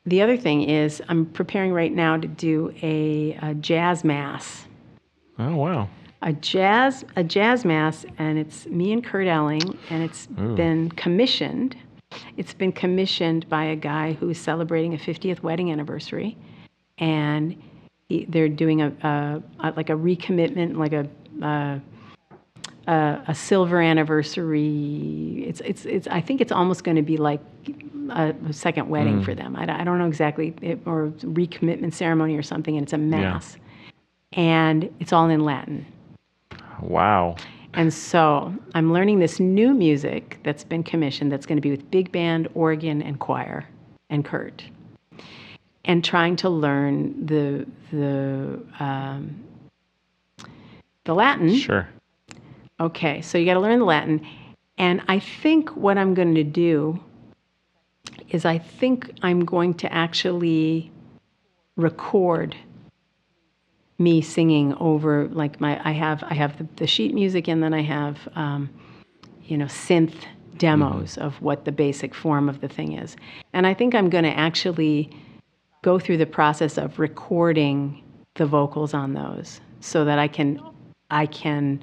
the 0.04 0.20
other 0.20 0.36
thing 0.36 0.68
is, 0.68 1.00
I'm 1.08 1.26
preparing 1.26 1.72
right 1.72 1.92
now 1.92 2.16
to 2.16 2.28
do 2.28 2.74
a, 2.82 3.38
a 3.40 3.54
jazz 3.54 4.04
mass 4.04 4.66
oh 5.38 5.56
wow. 5.56 5.88
A 6.22 6.32
jazz 6.32 7.05
a 7.16 7.22
jazz 7.22 7.64
mass 7.64 8.06
and 8.18 8.38
it's 8.38 8.66
me 8.66 8.93
and 8.93 9.05
Kurt 9.05 9.26
Elling 9.26 9.78
and 9.90 10.02
it's 10.02 10.26
been 10.26 10.90
commissioned. 10.90 11.76
It's 12.36 12.55
been 12.55 12.72
commissioned 12.72 13.48
by 13.48 13.64
a 13.64 13.76
guy 13.76 14.14
who's 14.14 14.38
celebrating 14.38 14.94
a 14.94 14.97
50th 14.97 15.43
wedding 15.43 15.70
anniversary 15.70 16.36
and 16.98 17.60
he, 18.09 18.24
they're 18.28 18.48
doing 18.48 18.82
a, 18.82 18.88
a, 19.02 19.43
a 19.60 19.72
like 19.76 19.90
a 19.90 19.94
recommitment 19.94 20.76
like 20.76 20.93
a 20.93 21.06
a, 21.43 21.80
a, 22.86 23.22
a 23.28 23.34
silver 23.34 23.80
anniversary. 23.82 25.44
It's 25.47 25.60
it's 25.60 25.84
it's 25.84 26.06
I 26.09 26.20
think 26.20 26.40
it's 26.40 26.52
almost 26.52 26.82
going 26.82 26.97
to 26.97 27.02
be 27.02 27.18
like 27.18 27.40
a, 28.10 28.34
a 28.48 28.52
second 28.52 28.88
wedding 28.88 29.20
mm. 29.20 29.24
for 29.24 29.34
them. 29.34 29.55
I, 29.56 29.66
don't- 29.66 29.80
I 29.80 29.84
don't 29.84 29.98
know 29.98 30.06
exactly 30.06 30.55
it, 30.62 30.80
or 30.86 31.12
recommitment 31.20 31.93
ceremony 31.93 32.36
or 32.36 32.43
something 32.43 32.76
and 32.76 32.84
it's 32.84 32.93
a 32.93 32.98
mass. 32.98 33.59
And 34.32 34.93
it's 35.01 35.12
all 35.12 35.28
in 35.28 35.44
Latin 35.44 35.86
Wow. 36.81 37.36
and 37.74 37.93
so 37.93 38.55
I'm 38.74 38.93
learning 38.93 39.19
this 39.19 39.39
new 39.39 39.74
music 39.74 40.39
that's 40.43 40.65
been 40.65 40.82
commissioned 40.82 41.31
that's 41.31 41.47
going 41.47 41.57
to 41.57 41.62
be 41.62 41.70
with 41.70 41.90
big 41.90 42.11
band, 42.12 42.48
organ, 42.55 43.03
and 43.03 43.19
choir, 43.19 43.66
and 44.11 44.24
Kurt, 44.24 44.65
and 45.85 46.05
trying 46.05 46.36
to 46.36 46.48
learn 46.48 47.27
the 47.27 47.66
the 47.90 48.61
um, 48.81 49.44
the 51.05 51.15
Latin. 51.15 51.55
Sure. 51.55 51.89
Okay, 52.78 53.23
so 53.23 53.39
you 53.39 53.47
got 53.47 53.55
to 53.55 53.61
learn 53.61 53.78
the 53.78 53.85
Latin, 53.85 54.27
and 54.77 55.03
I 55.09 55.19
think 55.19 55.70
what 55.77 55.97
I'm 55.97 56.15
going 56.15 56.35
to 56.35 56.44
do 56.44 57.01
is 58.28 58.44
I 58.44 58.59
think 58.59 59.12
I'm 59.23 59.44
going 59.44 59.74
to 59.74 59.93
actually 59.93 60.90
record 61.77 62.57
me 63.98 64.20
singing 64.20 64.74
over 64.74 65.28
like 65.28 65.60
my 65.60 65.81
I 65.89 65.93
have 65.93 66.23
I 66.24 66.35
have 66.35 66.59
the, 66.59 66.68
the 66.77 66.86
sheet 66.86 67.14
music 67.14 67.48
and 67.48 67.62
then 67.62 67.73
I 67.73 67.82
have 67.82 68.28
um, 68.35 68.68
you 69.44 69.56
know 69.56 69.66
synth 69.66 70.14
demos 70.59 71.18
of 71.18 71.40
what 71.43 71.64
the 71.64 71.73
basic 71.73 72.14
form 72.14 72.48
of 72.48 72.60
the 72.60 72.68
thing 72.68 72.93
is, 72.93 73.16
and 73.52 73.66
I 73.66 73.74
think 73.74 73.94
I'm 73.94 74.10
going 74.10 74.24
to 74.24 74.36
actually 74.36 75.10
go 75.82 75.98
through 75.98 76.16
the 76.16 76.27
process 76.27 76.78
of 76.78 76.98
recording 76.98 78.02
the 78.35 78.47
vocals 78.47 78.93
on 78.94 79.14
those 79.14 79.60
so 79.81 80.05
that 80.05 80.18
I 80.18 80.28
can 80.28 80.60
I 81.10 81.27
can 81.27 81.82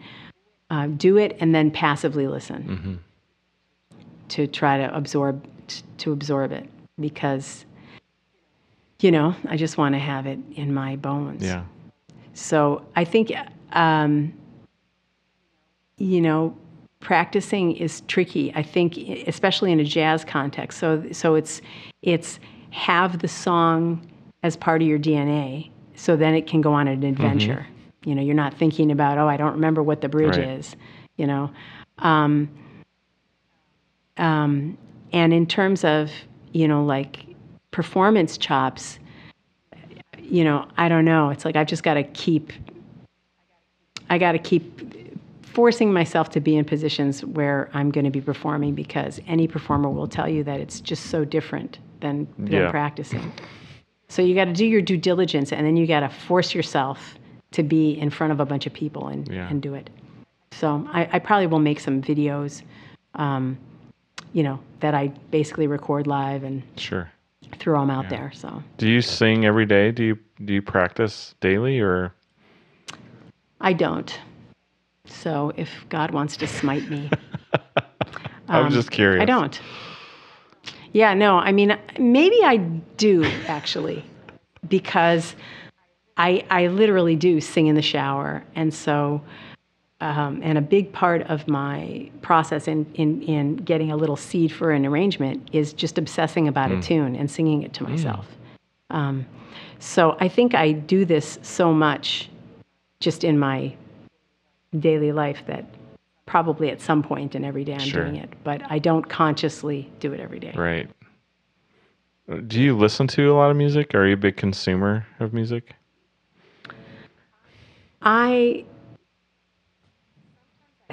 uh, 0.70 0.88
do 0.88 1.18
it 1.18 1.38
and 1.40 1.54
then 1.54 1.72
passively 1.72 2.28
listen 2.28 3.00
to 4.30 4.48
try 4.48 4.78
to 4.78 4.96
absorb 4.96 5.46
to 5.98 6.12
absorb 6.12 6.52
it 6.52 6.70
because 7.00 7.66
you 9.00 9.12
know 9.12 9.36
I 9.48 9.58
just 9.58 9.78
want 9.78 9.96
to 9.96 10.00
have 10.00 10.26
it 10.26 10.40
in 10.56 10.74
my 10.74 10.96
bones. 10.96 11.44
Yeah. 11.44 11.64
So 12.34 12.86
I 12.96 13.04
think, 13.06 13.32
um, 13.72 14.34
you 15.98 16.22
know, 16.22 16.56
practicing 17.00 17.76
is 17.76 18.02
tricky. 18.02 18.52
I 18.56 18.64
think, 18.64 18.98
especially 19.28 19.72
in 19.72 19.80
a 19.80 19.84
jazz 19.84 20.26
context. 20.26 20.80
So, 20.80 21.04
so 21.12 21.36
it's 21.36 21.62
it's 22.02 22.40
have 22.72 23.20
the 23.20 23.28
song 23.28 24.10
as 24.42 24.58
part 24.58 24.82
of 24.82 24.88
your 24.88 25.00
DNA, 25.00 25.70
so 25.96 26.16
then 26.16 26.34
it 26.34 26.48
can 26.48 26.62
go 26.62 26.74
on 26.74 26.88
an 26.88 27.04
adventure. 27.04 27.68
You 28.06 28.16
know, 28.16 28.22
you're 28.22 28.36
not 28.36 28.54
thinking 28.54 28.92
about, 28.92 29.18
oh, 29.18 29.28
I 29.28 29.38
don't 29.38 29.54
remember 29.54 29.82
what 29.82 30.02
the 30.02 30.10
bridge 30.10 30.38
Right. 30.38 30.50
is. 30.50 30.76
You 31.18 31.28
know, 31.28 31.52
um, 32.00 32.50
um, 34.18 34.78
and 35.14 35.34
in 35.34 35.46
terms 35.46 35.84
of 35.84 36.12
you 36.52 36.68
know 36.68 36.84
like 36.84 37.26
performance 37.72 38.38
chops, 38.38 39.00
you 40.24 40.44
know, 40.44 40.68
I 40.78 40.90
don't 40.90 41.06
know. 41.06 41.30
It's 41.30 41.46
like 41.46 41.56
I've 41.56 41.68
just 41.68 41.84
got 41.84 41.96
to 41.96 42.04
keep. 42.04 42.52
I 44.10 44.18
got 44.18 44.34
to 44.34 44.40
keep 44.40 44.94
forcing 45.46 45.94
myself 45.94 46.30
to 46.32 46.40
be 46.40 46.56
in 46.58 46.66
positions 46.66 47.24
where 47.24 47.70
I'm 47.74 47.92
going 47.92 48.06
to 48.06 48.12
be 48.12 48.22
performing 48.22 48.74
because 48.74 49.20
any 49.28 49.48
performer 49.48 49.90
will 49.90 50.08
tell 50.08 50.28
you 50.28 50.44
that 50.44 50.60
it's 50.60 50.82
just 50.82 51.08
so 51.08 51.24
different 51.24 51.78
than, 52.00 52.28
than 52.40 52.54
Yeah. 52.64 52.72
practicing. 52.72 53.32
So 54.10 54.22
you 54.22 54.34
got 54.36 54.46
to 54.46 54.54
do 54.54 54.66
your 54.66 54.82
due 54.82 54.98
diligence 54.98 55.52
and 55.52 55.66
then 55.66 55.78
you 55.78 55.86
got 55.88 56.00
to 56.02 56.10
force 56.10 56.54
yourself 56.56 57.16
to 57.52 57.62
be 57.64 57.92
in 57.92 58.10
front 58.10 58.34
of 58.34 58.40
a 58.40 58.46
bunch 58.46 58.66
of 58.66 58.74
people 58.74 59.08
and, 59.08 59.28
Yeah. 59.28 59.48
and 59.48 59.62
do 59.62 59.76
it. 59.76 59.90
So 60.52 60.88
I, 60.92 61.08
I 61.14 61.20
probably 61.20 61.48
will 61.48 61.60
make 61.60 61.80
some 61.80 62.02
videos, 62.02 62.64
um, 63.16 63.58
you 64.34 64.42
know, 64.44 64.60
that 64.80 64.96
I 64.96 65.08
basically 65.30 65.68
record 65.68 66.08
live 66.08 66.44
and 66.44 66.64
Sure. 66.78 67.12
Throw 67.60 67.80
them 67.80 67.90
out 67.90 68.10
there. 68.10 68.32
So 68.34 68.64
Do 68.78 68.90
you 68.90 69.02
sing 69.02 69.46
every 69.46 69.66
day? 69.66 69.92
Do 69.92 70.04
you 70.04 70.20
do 70.44 70.54
you 70.54 70.62
practice 70.62 71.36
daily 71.40 71.80
or 71.80 72.14
I 73.64 73.72
don't. 73.72 74.20
So 75.06 75.54
if 75.56 75.70
God 75.90 76.12
wants 76.12 76.36
to 76.38 76.48
smite 76.48 76.90
me, 76.90 77.10
I 78.50 78.60
was 78.60 78.74
just 78.74 78.92
curious. 78.92 79.20
Um, 79.20 79.22
I 79.22 79.26
don't. 79.26 79.62
Yeah, 80.92 81.14
no, 81.14 81.38
I 81.38 81.52
mean, 81.54 81.78
maybe 81.98 82.44
I 82.44 82.58
do 82.58 83.24
actually, 83.48 84.06
because 84.68 85.36
I, 86.18 86.46
I 86.50 86.68
literally 86.68 87.16
do 87.16 87.42
sing 87.42 87.68
in 87.68 87.76
the 87.76 87.82
shower. 87.82 88.44
And 88.54 88.74
so, 88.74 89.22
um, 90.04 90.42
and 90.44 90.58
a 90.58 90.62
big 90.62 90.92
part 90.92 91.22
of 91.24 91.48
my 91.48 92.10
process 92.22 92.68
in, 92.68 92.86
in, 92.96 93.22
in 93.22 93.56
getting 93.56 93.90
a 93.90 93.96
little 93.96 94.18
seed 94.18 94.52
for 94.52 94.72
an 94.72 94.86
arrangement 94.86 95.50
is 95.54 95.72
just 95.72 95.98
obsessing 95.98 96.50
about 96.50 96.74
a 96.74 96.82
tune 96.82 97.16
and 97.16 97.32
singing 97.32 97.64
it 97.64 97.74
to 97.74 97.84
myself. 97.84 98.28
Um, 98.90 99.26
so 99.80 100.18
I 100.20 100.28
think 100.28 100.56
I 100.56 100.74
do 100.74 101.06
this 101.06 101.40
so 101.42 101.74
much 101.74 102.30
just 103.00 103.24
in 103.24 103.40
my 103.40 103.74
daily 104.78 105.14
life 105.14 105.42
that 105.48 105.66
probably 106.26 106.70
at 106.70 106.82
some 106.82 107.02
point 107.02 107.14
point 107.14 107.36
in 107.36 107.46
every 107.46 107.64
day 107.64 107.76
I'm 107.76 107.80
Sure. 107.80 108.04
doing 108.04 108.18
it, 108.18 108.30
but 108.44 108.62
I 108.70 108.80
don't 108.80 109.08
consciously 109.08 109.90
do 110.02 110.12
it 110.12 110.20
every 110.20 110.40
day. 110.40 110.54
Right. 110.54 110.90
Do 112.48 112.60
you 112.60 112.76
listen 112.76 113.08
to 113.08 113.32
a 113.32 113.36
lot 113.36 113.52
of 113.52 113.58
music? 113.58 113.96
Are 113.96 114.06
you 114.06 114.16
a 114.16 114.18
big 114.18 114.36
consumer 114.36 115.06
of 115.20 115.34
music? 115.34 115.76
I 118.02 118.66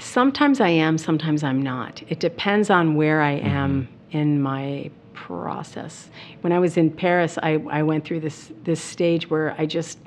sometimes 0.01 0.61
I 0.61 0.69
am, 0.69 0.99
sometimes 0.99 1.45
I'm 1.45 1.63
not. 1.63 2.03
It 2.09 2.21
depends 2.21 2.71
on 2.71 2.95
where 2.95 3.21
I 3.23 3.33
am 3.33 3.89
in 4.11 4.43
my 4.43 4.91
process. 5.13 6.11
When 6.41 6.53
I 6.53 6.59
was 6.59 6.77
in 6.77 6.91
Paris, 6.91 7.39
I, 7.43 7.63
I 7.71 7.83
went 7.83 8.05
through 8.05 8.21
this 8.21 8.53
this 8.65 8.81
stage 8.81 9.31
where 9.31 9.55
I 9.59 9.67
just 9.67 9.99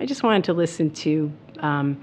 I 0.00 0.06
just 0.06 0.22
wanted 0.22 0.44
to 0.44 0.52
listen 0.52 0.90
to 0.90 1.32
um, 1.60 2.02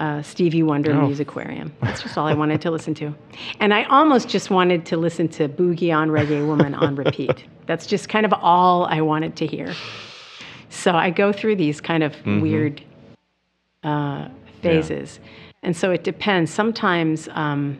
uh, 0.00 0.22
Stevie 0.22 0.62
Wonder 0.62 0.92
Oh. 0.92 1.08
Musiquarium. 1.08 1.70
That's 1.82 2.02
just 2.02 2.16
all 2.16 2.26
I 2.26 2.34
wanted 2.34 2.60
to 2.62 2.70
listen 2.70 2.94
to, 2.94 3.14
and 3.60 3.74
I 3.74 3.84
almost 3.84 4.28
just 4.28 4.50
wanted 4.50 4.86
to 4.86 4.96
listen 4.96 5.28
to 5.30 5.48
Boogie 5.48 5.94
on 5.94 6.08
Reggae 6.08 6.46
Woman 6.46 6.74
on 6.74 6.94
repeat. 6.96 7.44
That's 7.66 7.86
just 7.86 8.08
kind 8.08 8.24
of 8.24 8.32
all 8.32 8.86
I 8.86 9.00
wanted 9.00 9.36
to 9.36 9.46
hear. 9.46 9.74
So 10.70 10.92
I 10.92 11.10
go 11.10 11.32
through 11.32 11.56
these 11.56 11.80
kind 11.80 12.02
of 12.02 12.14
weird 12.24 12.82
uh, 13.84 14.28
phases. 14.62 15.20
And 15.62 15.76
so 15.76 15.90
it 15.90 16.02
depends. 16.02 16.52
Sometimes, 16.52 17.28
um, 17.32 17.78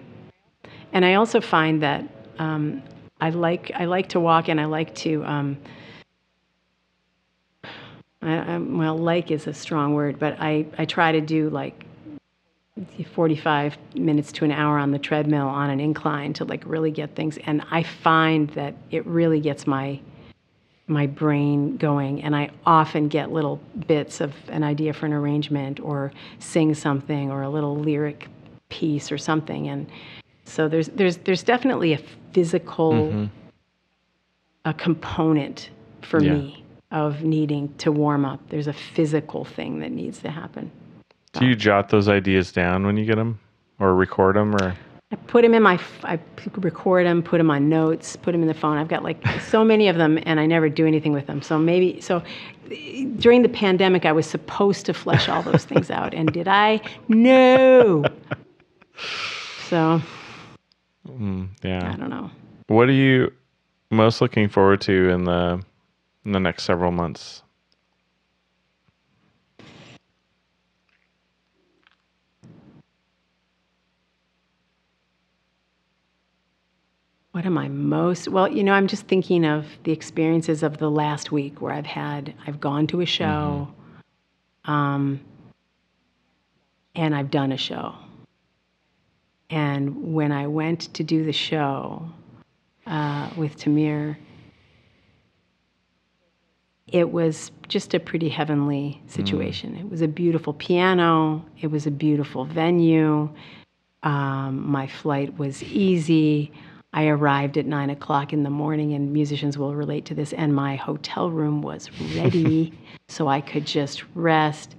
and 0.92 1.04
I 1.04 1.14
also 1.14 1.40
find 1.40 1.82
that 1.82 2.04
um, 2.38 2.82
I 3.20 3.30
like 3.30 3.70
I 3.74 3.86
like 3.86 4.08
to 4.10 4.20
walk 4.20 4.48
and 4.48 4.60
I 4.60 4.66
like 4.66 4.94
to. 4.96 5.24
Um, 5.24 5.56
I, 8.22 8.54
I, 8.54 8.58
well, 8.58 8.96
like 8.96 9.30
is 9.30 9.46
a 9.46 9.54
strong 9.54 9.94
word, 9.94 10.18
but 10.18 10.36
I, 10.38 10.66
I 10.78 10.84
try 10.84 11.12
to 11.12 11.20
do 11.20 11.50
like 11.50 11.84
45 13.12 13.76
minutes 13.96 14.32
to 14.32 14.44
an 14.44 14.52
hour 14.52 14.78
on 14.78 14.92
the 14.92 14.98
treadmill 14.98 15.48
on 15.48 15.70
an 15.70 15.80
incline 15.80 16.32
to 16.34 16.44
like 16.44 16.62
really 16.64 16.90
get 16.90 17.14
things. 17.16 17.38
And 17.46 17.62
I 17.70 17.82
find 17.82 18.48
that 18.50 18.74
it 18.90 19.04
really 19.06 19.40
gets 19.40 19.66
my 19.66 20.00
my 20.88 21.06
brain 21.06 21.76
going 21.76 22.22
and 22.22 22.34
i 22.34 22.50
often 22.66 23.08
get 23.08 23.30
little 23.30 23.56
bits 23.86 24.20
of 24.20 24.34
an 24.48 24.64
idea 24.64 24.92
for 24.92 25.06
an 25.06 25.12
arrangement 25.12 25.78
or 25.80 26.12
sing 26.38 26.74
something 26.74 27.30
or 27.30 27.42
a 27.42 27.48
little 27.48 27.76
lyric 27.76 28.28
piece 28.72 29.12
or 29.12 29.18
something. 29.18 29.68
And 29.68 29.86
so 30.44 30.66
there's 30.66 30.88
there's 30.88 31.18
there's 31.18 31.44
definitely 31.44 31.92
a 31.92 32.00
physical 32.32 32.92
mm-hmm. 32.92 33.24
a 34.64 34.74
component 34.74 35.70
for 36.00 36.20
Yeah. 36.20 36.32
me 36.34 36.64
of 36.90 37.22
needing 37.22 37.72
to 37.78 37.92
warm 37.92 38.24
up. 38.24 38.40
There's 38.48 38.66
a 38.66 38.72
physical 38.72 39.44
thing 39.44 39.80
that 39.80 39.92
needs 39.92 40.18
to 40.20 40.30
happen. 40.30 40.70
Do 41.32 41.46
you 41.46 41.54
jot 41.54 41.88
those 41.88 42.08
ideas 42.08 42.52
down 42.52 42.84
when 42.84 42.96
you 42.98 43.06
get 43.06 43.16
them, 43.16 43.38
or 43.78 43.94
record 43.94 44.36
them, 44.36 44.54
or 44.56 44.74
I 45.12 45.16
put 45.26 45.42
them 45.42 45.52
in 45.52 45.62
my, 45.62 45.78
I 46.04 46.18
record 46.56 47.06
them, 47.06 47.22
put 47.22 47.36
them 47.36 47.50
on 47.50 47.68
notes, 47.68 48.16
put 48.16 48.32
them 48.32 48.40
in 48.40 48.48
the 48.48 48.54
phone. 48.54 48.78
I've 48.78 48.88
got 48.88 49.02
like 49.02 49.22
so 49.42 49.62
many 49.62 49.88
of 49.88 49.96
them 49.96 50.18
and 50.22 50.40
I 50.40 50.46
never 50.46 50.70
do 50.70 50.86
anything 50.86 51.12
with 51.12 51.26
them. 51.26 51.42
So 51.42 51.58
maybe, 51.58 52.00
so 52.00 52.22
during 53.18 53.42
the 53.42 53.50
pandemic, 53.50 54.06
I 54.06 54.12
was 54.12 54.24
supposed 54.26 54.86
to 54.86 54.94
flesh 54.94 55.28
all 55.28 55.42
those 55.42 55.66
things 55.66 55.90
out. 55.90 56.14
And 56.14 56.32
did 56.32 56.48
I? 56.48 56.80
No. 57.08 58.04
So 59.68 60.00
I 61.06 61.48
yeah? 61.62 61.92
I 61.92 61.96
don't 61.96 62.10
know. 62.10 62.30
What 62.68 62.88
are 62.88 62.92
you 62.92 63.32
most 63.90 64.22
looking 64.22 64.48
forward 64.48 64.80
to 64.82 65.10
in 65.10 65.24
the 65.24 65.62
in 66.24 66.32
the 66.32 66.40
next 66.40 66.62
several 66.62 66.90
months? 66.90 67.42
What 77.32 77.46
am 77.46 77.56
I 77.56 77.68
most? 77.68 78.28
Well, 78.28 78.46
you 78.46 78.62
know, 78.62 78.74
I'm 78.74 78.86
just 78.86 79.06
thinking 79.06 79.46
of 79.46 79.66
the 79.84 79.92
experiences 79.92 80.62
of 80.62 80.76
the 80.76 80.90
last 80.90 81.32
week 81.32 81.62
where 81.62 81.72
I've 81.72 81.86
had, 81.86 82.34
I've 82.46 82.60
gone 82.60 82.86
to 82.88 83.00
a 83.00 83.06
show, 83.06 83.68
um, 84.66 85.18
and 86.94 87.14
I've 87.14 87.30
done 87.30 87.50
a 87.52 87.56
show. 87.56 87.94
And 89.48 90.12
when 90.12 90.30
I 90.30 90.46
went 90.46 90.92
to 90.94 91.02
do 91.02 91.24
the 91.24 91.32
show 91.32 92.06
uh, 92.86 93.30
with 93.34 93.56
Tamir, 93.56 94.18
it 96.88 97.10
was 97.10 97.50
just 97.66 97.94
a 97.94 98.00
pretty 98.00 98.28
heavenly 98.28 99.00
situation. 99.06 99.74
It 99.76 99.88
was 99.88 100.02
a 100.02 100.08
beautiful 100.08 100.52
piano, 100.52 101.46
it 101.62 101.70
was 101.70 101.86
a 101.86 101.90
beautiful 101.90 102.44
venue. 102.44 103.30
Um, 104.02 104.68
my 104.70 104.86
flight 104.86 105.38
was 105.38 105.62
easy. 105.62 106.52
I 106.92 107.06
arrived 107.06 107.56
at 107.56 107.66
nine 107.66 107.90
o'clock 107.90 108.32
in 108.32 108.42
the 108.42 108.50
morning, 108.50 108.92
and 108.92 109.12
musicians 109.12 109.56
will 109.56 109.74
relate 109.74 110.04
to 110.06 110.14
this. 110.14 110.32
And 110.34 110.54
my 110.54 110.76
hotel 110.76 111.30
room 111.30 111.62
was 111.62 111.90
ready, 112.14 112.72
so 113.08 113.28
I 113.28 113.40
could 113.40 113.66
just 113.66 114.04
rest. 114.14 114.76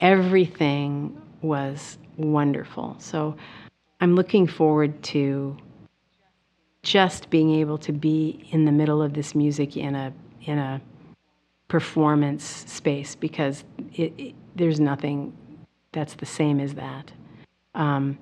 Everything 0.00 1.20
was 1.42 1.98
wonderful. 2.16 2.96
So 2.98 3.36
I'm 4.00 4.14
looking 4.14 4.46
forward 4.46 5.02
to 5.04 5.56
just 6.82 7.28
being 7.30 7.52
able 7.54 7.78
to 7.78 7.92
be 7.92 8.46
in 8.50 8.64
the 8.64 8.72
middle 8.72 9.02
of 9.02 9.14
this 9.14 9.34
music 9.34 9.76
in 9.76 9.94
a 9.94 10.12
in 10.42 10.58
a 10.58 10.80
performance 11.66 12.44
space 12.66 13.14
because 13.14 13.64
it, 13.94 14.12
it, 14.16 14.34
there's 14.56 14.80
nothing 14.80 15.36
that's 15.92 16.14
the 16.14 16.26
same 16.26 16.60
as 16.60 16.74
that. 16.74 17.12
Um, 17.74 18.18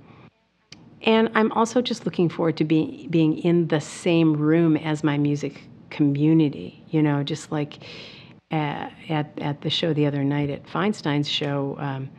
and 1.03 1.31
I'm 1.35 1.53
also 1.53 1.83
just 1.83 2.05
looking 2.05 2.29
forward 2.29 2.57
to 2.59 2.65
be, 2.65 3.07
being 3.11 3.39
in 3.39 3.69
the 3.69 3.81
same 3.81 4.37
room 4.37 4.77
as 4.77 5.05
my 5.05 5.19
music 5.19 5.63
community, 5.91 6.83
you 6.91 7.03
know, 7.03 7.23
just 7.23 7.53
like 7.53 7.79
at, 8.51 8.93
at, 9.09 9.39
at 9.39 9.61
the 9.61 9.71
show 9.71 9.93
the 9.93 10.07
other 10.07 10.25
night 10.25 10.51
at 10.51 10.67
Feinstein's 10.67 11.29
show. 11.29 11.77
Um, 11.79 12.11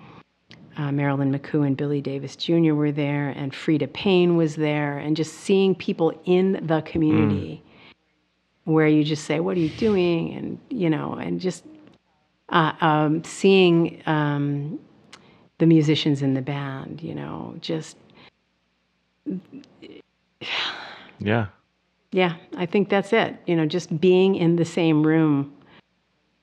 uh, 0.78 0.92
Marilyn 0.92 1.34
McCoo 1.34 1.66
and 1.66 1.76
Billy 1.76 2.02
Davis 2.02 2.36
Jr. 2.36 2.74
were 2.74 2.92
there, 2.92 3.30
and 3.30 3.52
Freda 3.52 3.92
Payne 3.92 4.38
was 4.38 4.56
there, 4.56 5.00
and 5.00 5.18
just 5.18 5.34
seeing 5.34 5.74
people 5.74 6.14
in 6.26 6.66
the 6.68 6.82
community 6.84 7.64
where 8.66 8.88
you 8.88 9.04
just 9.04 9.26
say, 9.26 9.40
"What 9.40 9.58
are 9.58 9.60
you 9.60 9.70
doing?" 9.70 10.36
and 10.36 10.60
you 10.70 10.88
know, 10.88 11.14
and 11.14 11.42
just 11.42 11.66
uh, 12.50 12.74
um, 12.80 13.24
seeing 13.24 14.04
um, 14.06 14.80
the 15.58 15.66
musicians 15.66 16.22
in 16.22 16.36
the 16.36 16.44
band, 16.44 17.02
you 17.02 17.16
know, 17.16 17.56
just 17.60 17.98
Yeah. 21.20 21.48
yeah, 22.12 22.36
I 22.56 22.66
think 22.66 22.90
that's 22.90 23.12
it. 23.12 23.38
You 23.48 23.56
know, 23.56 23.66
just 23.66 24.00
being 24.00 24.36
in 24.36 24.56
the 24.56 24.66
same 24.66 25.06
room 25.06 25.54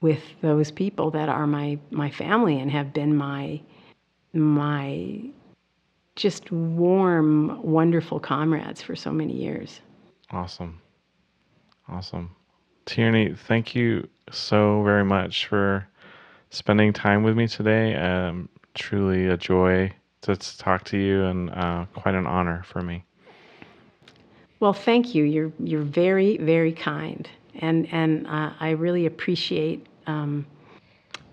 with 0.01 0.23
those 0.43 0.71
people 0.71 1.11
that 1.13 1.29
are 1.29 1.47
my 1.47 1.79
my 1.91 2.11
family 2.11 2.59
and 2.59 2.71
have 2.71 2.93
been 2.93 3.17
my 3.17 3.61
my 4.33 5.21
just 6.17 6.51
warm, 6.53 7.61
wonderful 7.63 8.21
comrades 8.21 8.83
for 8.83 8.95
so 8.95 9.11
many 9.11 9.33
years. 9.33 9.81
Awesome. 10.31 10.81
Awesome. 11.89 12.35
Tierney, 12.87 13.35
thank 13.35 13.75
you 13.75 14.09
so 14.31 14.83
very 14.83 15.05
much 15.05 15.47
for 15.47 15.87
spending 16.51 16.93
time 16.93 17.23
with 17.23 17.37
me 17.37 17.49
today. 17.49 17.95
Um, 17.95 18.49
truly 18.75 19.27
a 19.27 19.37
joy 19.37 19.93
to 20.25 20.59
talk 20.59 20.85
to 20.85 20.99
you 20.99 21.25
and 21.25 21.51
uh, 21.51 21.87
quite 21.95 22.15
an 22.15 22.27
honor 22.27 22.63
for 22.65 22.83
me. 22.83 23.05
Well, 24.61 24.73
thank 24.73 25.15
you. 25.15 25.25
You're 25.25 25.53
you're 25.59 25.83
very 25.83 26.39
very 26.39 26.73
kind, 26.73 27.29
and 27.57 27.87
and 27.93 28.27
uh, 28.27 28.53
I 28.59 28.71
really 28.71 29.07
appreciate 29.07 29.87
um, 30.07 30.47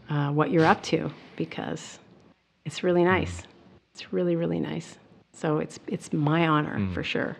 uh, 0.09 0.31
what 0.31 0.51
you're 0.51 0.65
up 0.65 0.83
to 0.83 1.11
because 1.35 1.99
it's 2.65 2.83
really 2.83 3.03
nice. 3.03 3.43
It's 3.93 4.11
really 4.11 4.35
really 4.35 4.59
nice. 4.59 4.97
So 5.33 5.59
it's 5.59 5.79
it's 5.87 6.11
my 6.11 6.47
honor 6.47 6.77
mm. 6.77 6.93
for 6.93 7.03
sure. 7.03 7.37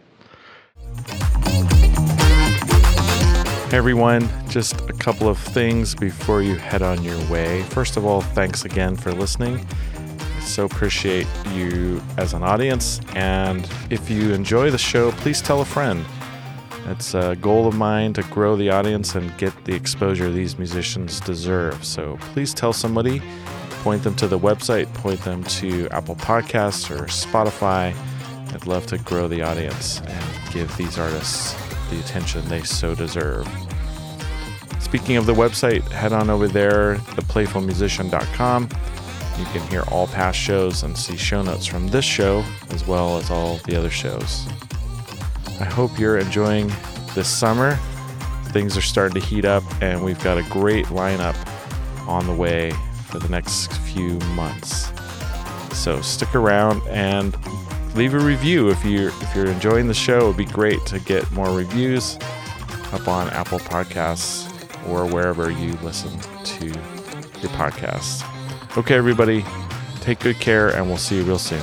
Hey 3.70 3.78
everyone, 3.78 4.30
just 4.50 4.80
a 4.90 4.94
couple 4.94 5.30
of 5.30 5.38
things 5.38 5.96
before 5.96 6.42
you 6.42 6.56
head 6.56 6.82
on 6.82 7.04
your 7.04 7.18
way. 7.30 7.64
First 7.64 7.96
of 7.96 8.06
all, 8.06 8.22
thanks 8.22 8.66
again 8.66 8.96
for 8.96 9.14
listening. 9.14 9.66
So 10.42 10.66
appreciate 10.66 11.28
you 11.54 12.02
as 12.18 12.34
an 12.34 12.44
audience. 12.44 13.00
And 13.16 13.70
if 13.90 14.10
you 14.10 14.34
enjoy 14.34 14.70
the 14.70 14.78
show, 14.78 15.12
please 15.12 15.42
tell 15.42 15.62
a 15.62 15.66
friend. 15.66 16.06
It's 16.88 17.14
a 17.14 17.36
goal 17.36 17.68
of 17.68 17.76
mine 17.76 18.14
to 18.14 18.24
grow 18.24 18.56
the 18.56 18.70
audience 18.70 19.16
and 19.16 19.36
get 19.38 19.54
the 19.66 19.74
exposure 19.74 20.32
these 20.32 20.58
musicians 20.58 21.20
deserve. 21.20 21.86
So 21.86 22.18
please 22.34 22.54
tell 22.54 22.74
somebody, 22.74 23.22
point 23.84 24.04
them 24.04 24.16
to 24.16 24.28
the 24.28 24.40
website, 24.40 24.92
point 24.96 25.22
them 25.22 25.44
to 25.44 25.88
Apple 25.90 26.16
Podcasts 26.16 26.90
or 26.90 27.06
Spotify. 27.06 27.96
I'd 28.54 28.66
love 28.66 28.88
to 28.88 28.98
grow 28.98 29.28
the 29.28 29.42
audience 29.44 30.02
and 30.02 30.54
give 30.54 30.76
these 30.76 30.98
artists 30.98 31.54
the 31.90 32.00
attention 32.00 32.46
they 32.48 32.64
so 32.64 32.96
deserve. 32.96 33.48
Speaking 34.80 35.16
of 35.16 35.26
the 35.26 35.34
website, 35.34 35.84
head 35.92 36.12
on 36.12 36.30
over 36.30 36.48
there, 36.48 36.96
theplayfulmusician.com. 36.96 38.70
You 39.38 39.46
can 39.46 39.62
hear 39.70 39.84
all 39.92 40.08
past 40.08 40.38
shows 40.38 40.84
and 40.84 40.98
see 40.98 41.18
show 41.18 41.42
notes 41.42 41.66
from 41.66 41.88
this 41.88 42.06
show 42.06 42.44
as 42.70 42.86
well 42.86 43.18
as 43.18 43.32
all 43.32 43.58
the 43.66 43.76
other 43.76 43.90
shows. 43.90 44.48
I 45.60 45.66
hope 45.66 45.98
you're 46.00 46.18
enjoying 46.18 46.72
this 47.16 47.28
summer. 47.28 47.78
Things 48.50 48.78
are 48.78 48.82
starting 48.82 49.22
to 49.22 49.26
heat 49.26 49.46
up, 49.46 49.64
and 49.82 50.04
we've 50.04 50.22
got 50.24 50.38
a 50.38 50.44
great 50.44 50.88
lineup 50.88 51.36
on 52.08 52.28
the 52.28 52.34
way 52.34 52.72
for 53.08 53.20
the 53.20 53.30
next 53.30 53.74
few 53.74 54.20
months. 54.36 54.92
So 55.74 56.02
stick 56.02 56.36
around 56.36 56.82
and 56.88 57.36
leave 57.96 58.14
a 58.14 58.20
review 58.20 58.70
if 58.70 58.84
you're 58.86 59.10
if 59.10 59.36
you're 59.36 59.48
enjoying 59.48 59.88
the 59.88 59.94
show. 59.94 60.26
It'd 60.26 60.38
be 60.38 60.46
great 60.46 60.86
to 60.88 61.00
get 61.00 61.30
more 61.32 61.56
reviews 61.56 62.18
up 62.92 63.08
on 63.08 63.30
Apple 63.30 63.60
Podcasts 63.60 64.48
or 64.88 65.06
wherever 65.06 65.52
you 65.52 65.74
listen 65.84 66.18
to 66.44 66.66
your 66.66 67.52
podcasts. 67.52 68.31
Okay, 68.78 68.96
everybody, 68.96 69.44
take 70.00 70.20
good 70.20 70.40
care, 70.40 70.70
and 70.70 70.88
we'll 70.88 70.98
see 70.98 71.18
you 71.18 71.24
real 71.24 71.38
soon. 71.38 71.62